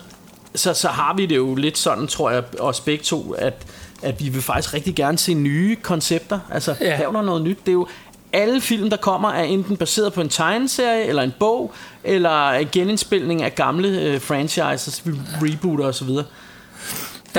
så, 0.54 0.74
så 0.74 0.88
har 0.88 1.14
vi 1.14 1.26
det 1.26 1.36
jo 1.36 1.54
lidt 1.54 1.78
sådan, 1.78 2.06
tror 2.06 2.30
jeg, 2.30 2.42
os 2.60 2.80
begge 2.80 3.04
to, 3.04 3.32
at, 3.32 3.66
at 4.02 4.20
vi 4.20 4.28
vil 4.28 4.42
faktisk 4.42 4.74
rigtig 4.74 4.94
gerne 4.94 5.18
se 5.18 5.34
nye 5.34 5.76
koncepter. 5.82 6.38
Altså, 6.50 6.74
Ja. 6.80 6.98
lav 6.98 7.12
noget 7.22 7.42
nyt. 7.42 7.58
Det 7.60 7.68
er 7.68 7.72
jo 7.72 7.86
alle 8.34 8.60
film, 8.60 8.90
der 8.90 8.96
kommer, 8.96 9.28
er 9.30 9.42
enten 9.42 9.76
baseret 9.76 10.12
på 10.12 10.20
en 10.20 10.28
tegneserie, 10.28 11.04
eller 11.04 11.22
en 11.22 11.32
bog, 11.38 11.72
eller 12.04 12.50
en 12.50 12.68
genindspilning 12.72 13.42
af 13.42 13.54
gamle 13.54 13.88
øh, 13.88 14.20
franchises, 14.20 15.02
re- 15.06 15.44
rebooter 15.44 15.84
osv. 15.86 16.08
Der 16.08 16.22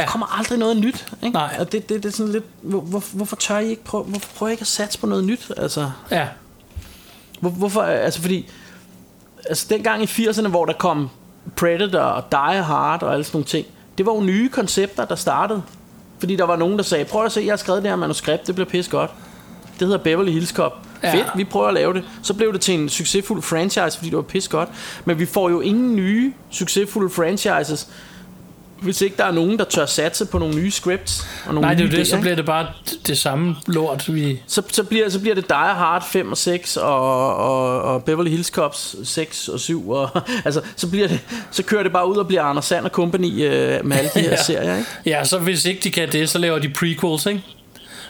Ja. 0.01 0.05
kommer 0.07 0.37
aldrig 0.39 0.59
noget 0.59 0.77
nyt. 0.77 1.05
Ikke? 1.23 1.33
Nej. 1.33 1.55
Og 1.59 1.71
det, 1.71 1.89
det, 1.89 2.03
det 2.03 2.09
er 2.09 2.13
sådan 2.13 2.31
lidt, 2.31 2.43
hvor, 2.61 2.79
hvor, 2.81 3.03
hvorfor 3.13 3.35
tør 3.35 3.57
I 3.59 3.69
ikke 3.69 3.83
prøve, 3.83 4.03
hvorfor 4.03 4.29
prøver 4.37 4.49
I 4.49 4.51
ikke 4.53 4.61
at 4.61 4.67
satse 4.67 4.99
på 4.99 5.07
noget 5.07 5.23
nyt? 5.23 5.51
Altså, 5.57 5.91
Ja. 6.11 6.27
hvor, 7.39 7.49
hvorfor, 7.49 7.81
altså 7.81 8.21
fordi, 8.21 8.49
altså 9.49 9.65
dengang 9.69 10.03
i 10.03 10.05
80'erne, 10.05 10.47
hvor 10.47 10.65
der 10.65 10.73
kom 10.73 11.09
Predator 11.55 11.99
og 11.99 12.23
Die 12.31 12.63
Hard 12.63 13.03
og 13.03 13.13
alle 13.13 13.23
sådan 13.23 13.35
nogle 13.37 13.45
ting, 13.45 13.65
det 13.97 14.05
var 14.05 14.13
jo 14.15 14.21
nye 14.21 14.49
koncepter, 14.49 15.05
der 15.05 15.15
startede. 15.15 15.61
Fordi 16.19 16.35
der 16.35 16.43
var 16.43 16.55
nogen, 16.55 16.77
der 16.77 16.83
sagde, 16.83 17.05
prøv 17.05 17.25
at 17.25 17.31
se, 17.31 17.41
jeg 17.41 17.51
har 17.51 17.57
skrevet 17.57 17.83
det 17.83 17.91
her 17.91 17.95
manuskript, 17.95 18.47
det 18.47 18.55
bliver 18.55 18.69
pisse 18.69 18.91
godt. 18.91 19.11
Det 19.79 19.87
hedder 19.87 19.97
Beverly 20.03 20.31
Hills 20.31 20.49
Cop. 20.49 20.73
Ja. 21.03 21.13
Fedt, 21.13 21.27
vi 21.35 21.43
prøver 21.43 21.67
at 21.67 21.73
lave 21.73 21.93
det. 21.93 22.03
Så 22.23 22.33
blev 22.33 22.53
det 22.53 22.61
til 22.61 22.73
en 22.73 22.89
succesfuld 22.89 23.41
franchise, 23.41 23.97
fordi 23.97 24.09
det 24.09 24.15
var 24.15 24.21
pisse 24.21 24.49
godt. 24.49 24.69
Men 25.05 25.19
vi 25.19 25.25
får 25.25 25.49
jo 25.49 25.59
ingen 25.61 25.95
nye 25.95 26.33
succesfulde 26.51 27.09
franchises, 27.09 27.87
hvis 28.81 29.01
ikke 29.01 29.17
der 29.17 29.23
er 29.25 29.31
nogen, 29.31 29.59
der 29.59 29.65
tør 29.65 29.85
satse 29.85 30.25
på 30.25 30.39
nogle 30.39 30.55
nye 30.55 30.71
scripts 30.71 31.27
og 31.47 31.53
nogle 31.53 31.67
Nej, 31.67 31.73
det 31.75 31.85
er 31.85 31.89
det, 31.89 31.97
idéer, 31.97 32.09
så 32.09 32.19
bliver 32.21 32.35
det 32.35 32.45
bare 32.45 32.67
det- 32.89 33.07
det 33.07 33.17
samme 33.17 33.55
lort, 33.67 34.13
vi... 34.13 34.39
så, 34.47 34.61
så, 34.71 34.83
bliver, 34.83 35.09
så 35.09 35.19
bliver 35.19 35.35
det 35.35 35.49
Die 35.49 35.55
Hard 35.57 36.05
5 36.11 36.31
og 36.31 36.37
6 36.37 36.77
og, 36.77 37.35
og, 37.37 37.81
og 37.81 38.03
Beverly 38.03 38.29
Hills 38.29 38.47
Cops 38.47 38.95
6 39.03 39.47
og 39.49 39.59
7 39.59 39.89
og, 39.89 40.09
altså, 40.45 40.61
så, 40.75 40.89
bliver 40.89 41.07
det, 41.07 41.19
så 41.51 41.63
kører 41.63 41.83
det 41.83 41.91
bare 41.91 42.09
ud 42.09 42.17
og 42.17 42.27
bliver 42.27 42.43
Anders 42.43 42.65
Sand 42.65 42.85
og 42.85 42.91
Company 42.91 43.31
øh, 43.43 43.85
med 43.85 43.97
alle 43.97 44.09
de 44.13 44.19
her 44.19 44.29
Ja. 44.37 44.43
serier 44.43 44.77
ikke? 44.77 44.89
Ja, 45.05 45.23
så 45.25 45.37
hvis 45.39 45.65
ikke 45.65 45.81
de 45.83 45.91
kan 45.91 46.11
det, 46.11 46.29
så 46.29 46.37
laver 46.37 46.59
de 46.59 46.69
prequels, 46.69 47.25
ikke? 47.25 47.43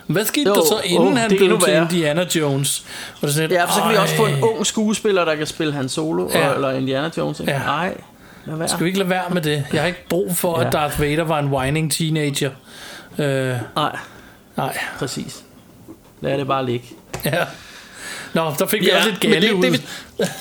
Hvad 0.07 0.25
skete 0.25 0.49
Jo, 0.49 0.55
der 0.55 0.61
så, 0.61 0.81
inden 0.83 1.07
åh, 1.07 1.17
han 1.17 1.29
blev 1.37 1.59
til. 1.61 1.73
Indiana 1.73 2.25
Jones? 2.35 2.83
Det 3.21 3.33
sådan 3.33 3.49
lidt, 3.49 3.59
Ja, 3.59 3.65
for 3.65 3.73
så 3.73 3.81
kan 3.81 3.91
vi 3.91 3.95
også 3.97 4.15
få 4.15 4.25
en 4.25 4.33
"Ej, 4.33 4.39
ung 4.41 4.65
skuespiller, 4.65 5.25
der 5.25 5.35
kan 5.35 5.47
spille 5.47 5.73
Han 5.73 5.89
Solo 5.89 6.29
Ja. 6.33 6.53
eller 6.53 6.71
Indiana 6.71 7.09
Jones 7.17 7.39
ikke? 7.39 7.51
Ja. 7.51 7.59
Nej, 7.59 7.97
lad 8.45 8.55
være. 8.57 8.67
Skal 8.67 8.79
vi 8.83 8.85
ikke 8.85 8.97
lade 8.99 9.09
være 9.09 9.29
med 9.31 9.41
det? 9.41 9.65
Jeg 9.73 9.81
har 9.81 9.87
ikke 9.87 10.05
brug 10.09 10.37
for, 10.37 10.59
Ja. 10.61 10.67
at 10.67 10.73
Darth 10.73 11.01
Vader 11.01 11.23
var 11.23 11.39
en 11.39 11.47
whining 11.47 11.91
teenager. 11.91 12.49
Øh, 13.17 13.25
Nej, 13.75 13.95
nej, 14.57 14.77
præcis. 14.99 15.43
Lad 16.21 16.37
det 16.37 16.47
bare 16.47 16.65
ligge. 16.65 16.85
ja. 17.25 17.45
Nå, 18.33 18.53
der 18.59 18.65
fik 18.65 18.81
vi 18.81 18.85
Ja, 18.87 18.97
også 18.97 19.09
lidt 19.09 19.21
det- 19.21 19.51
ud. 19.53 19.61
det- 19.63 20.31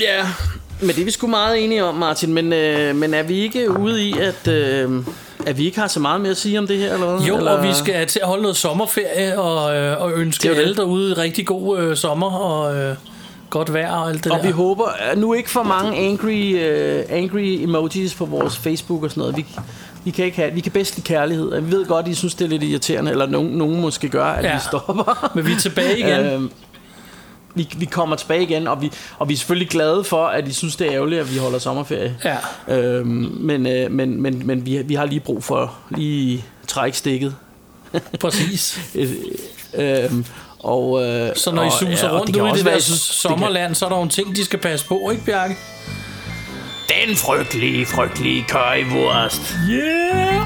Ja, 0.00 0.26
Men 0.80 0.88
det 0.88 0.98
er 1.00 1.04
vi 1.04 1.10
sgu 1.10 1.26
meget 1.26 1.64
enige 1.64 1.84
om, 1.84 1.94
Martin. 1.94 2.32
Men, 2.34 2.52
øh, 2.52 2.96
men 2.96 3.14
er 3.14 3.22
vi 3.22 3.34
ikke 3.40 3.78
ude 3.78 4.02
i, 4.08 4.14
at, 4.18 4.48
øh, 4.48 4.90
at 5.46 5.58
vi 5.58 5.64
ikke 5.66 5.80
har 5.80 5.86
så 5.88 6.00
meget 6.00 6.20
mere 6.20 6.30
at 6.30 6.36
sige 6.36 6.58
om 6.58 6.66
det 6.66 6.78
her? 6.78 6.94
Eller 6.94 7.06
hvad? 7.16 7.26
Jo, 7.26 7.36
eller? 7.36 7.50
og 7.50 7.62
vi 7.62 7.72
skal 7.74 8.06
til 8.06 8.20
at 8.22 8.28
holde 8.28 8.42
noget 8.42 8.56
sommerferie 8.56 9.38
og, 9.40 9.76
øh, 9.76 10.02
og 10.02 10.12
ønske 10.12 10.50
alle 10.50 10.68
det. 10.68 10.76
derude 10.76 11.12
rigtig 11.12 11.46
god 11.46 11.78
øh, 11.78 11.96
sommer 11.96 12.30
og 12.30 12.76
øh, 12.76 12.96
godt 13.50 13.72
vejr 13.72 13.92
og 13.92 14.08
alt 14.10 14.24
det 14.24 14.32
Og 14.32 14.38
der. 14.38 14.44
vi 14.46 14.50
håber, 14.50 14.84
at 15.10 15.18
nu 15.18 15.34
ikke 15.34 15.50
for 15.50 15.62
mange 15.62 15.96
angry, 15.98 16.54
uh, 16.54 17.16
angry 17.16 17.58
emojis 17.62 18.14
på 18.14 18.24
vores 18.24 18.58
Facebook 18.58 19.02
og 19.04 19.10
sådan 19.10 19.20
noget. 19.20 19.36
Vi, 19.36 19.46
vi 20.04 20.10
kan 20.10 20.24
ikke 20.24 20.36
have, 20.36 20.52
vi 20.52 20.60
kan 20.60 20.72
bedst 20.72 20.96
lide 20.96 21.06
kærlighed. 21.06 21.48
Og 21.48 21.66
Vi 21.66 21.70
ved 21.72 21.86
godt, 21.86 22.08
I 22.08 22.14
synes, 22.14 22.34
det 22.34 22.44
er 22.44 22.48
lidt 22.48 22.62
irriterende, 22.62 23.10
eller 23.10 23.26
nogen, 23.26 23.50
nogen 23.50 23.80
måske 23.80 24.08
gør, 24.08 24.24
at 24.24 24.44
Ja. 24.44 24.54
vi 24.54 24.60
stopper. 24.68 25.30
Men 25.34 25.46
vi 25.46 25.52
er 25.52 25.58
tilbage 25.58 25.98
igen. 25.98 26.20
Øhm, 26.32 26.50
vi, 27.56 27.68
vi 27.76 27.84
kommer 27.84 28.16
tilbage 28.16 28.42
igen, 28.42 28.68
og 28.68 28.82
vi, 28.82 28.90
og 29.18 29.28
vi 29.28 29.34
er 29.34 29.38
selvfølgelig 29.38 29.68
glade 29.68 30.04
for, 30.04 30.26
at 30.26 30.48
I 30.48 30.52
synes, 30.52 30.76
det 30.76 30.86
er 30.86 30.92
ærgerligt, 30.92 31.20
at 31.20 31.32
vi 31.34 31.38
holder 31.38 31.58
sommerferie. 31.58 32.16
Ja. 32.68 32.76
Øhm, 32.78 33.06
men 33.40 33.66
øh, 33.66 33.90
men, 33.90 34.22
men, 34.22 34.46
men 34.46 34.66
vi, 34.66 34.82
vi 34.84 34.94
har 34.94 35.04
lige 35.04 35.20
brug 35.20 35.44
for 35.44 35.74
lige 35.90 36.44
trække 36.68 36.98
stikket. 36.98 37.34
Præcis. 38.20 38.80
øhm, 39.74 40.24
og, 40.58 41.02
øh, 41.04 41.36
Så 41.36 41.50
når 41.52 41.62
I 41.62 41.66
og, 41.66 41.72
suser 41.72 42.06
ja, 42.08 42.18
rundt 42.18 42.36
ude 42.36 42.48
i 42.50 42.52
det 42.52 42.64
være, 42.64 42.74
der 42.74 42.80
synes, 42.80 43.00
det 43.00 43.22
kan- 43.28 43.30
sommerland, 43.38 43.74
så 43.74 43.84
er 43.84 43.88
der 43.88 43.96
nogle 43.96 44.10
ting, 44.10 44.36
de 44.36 44.44
skal 44.44 44.58
passe 44.58 44.86
på, 44.86 45.10
ikke 45.10 45.24
Bjarke? 45.24 45.56
Den 47.06 47.16
frygtelige, 47.16 47.86
frygtelige 47.86 48.44
currywurst. 48.48 49.54
Yeah! 49.70 50.42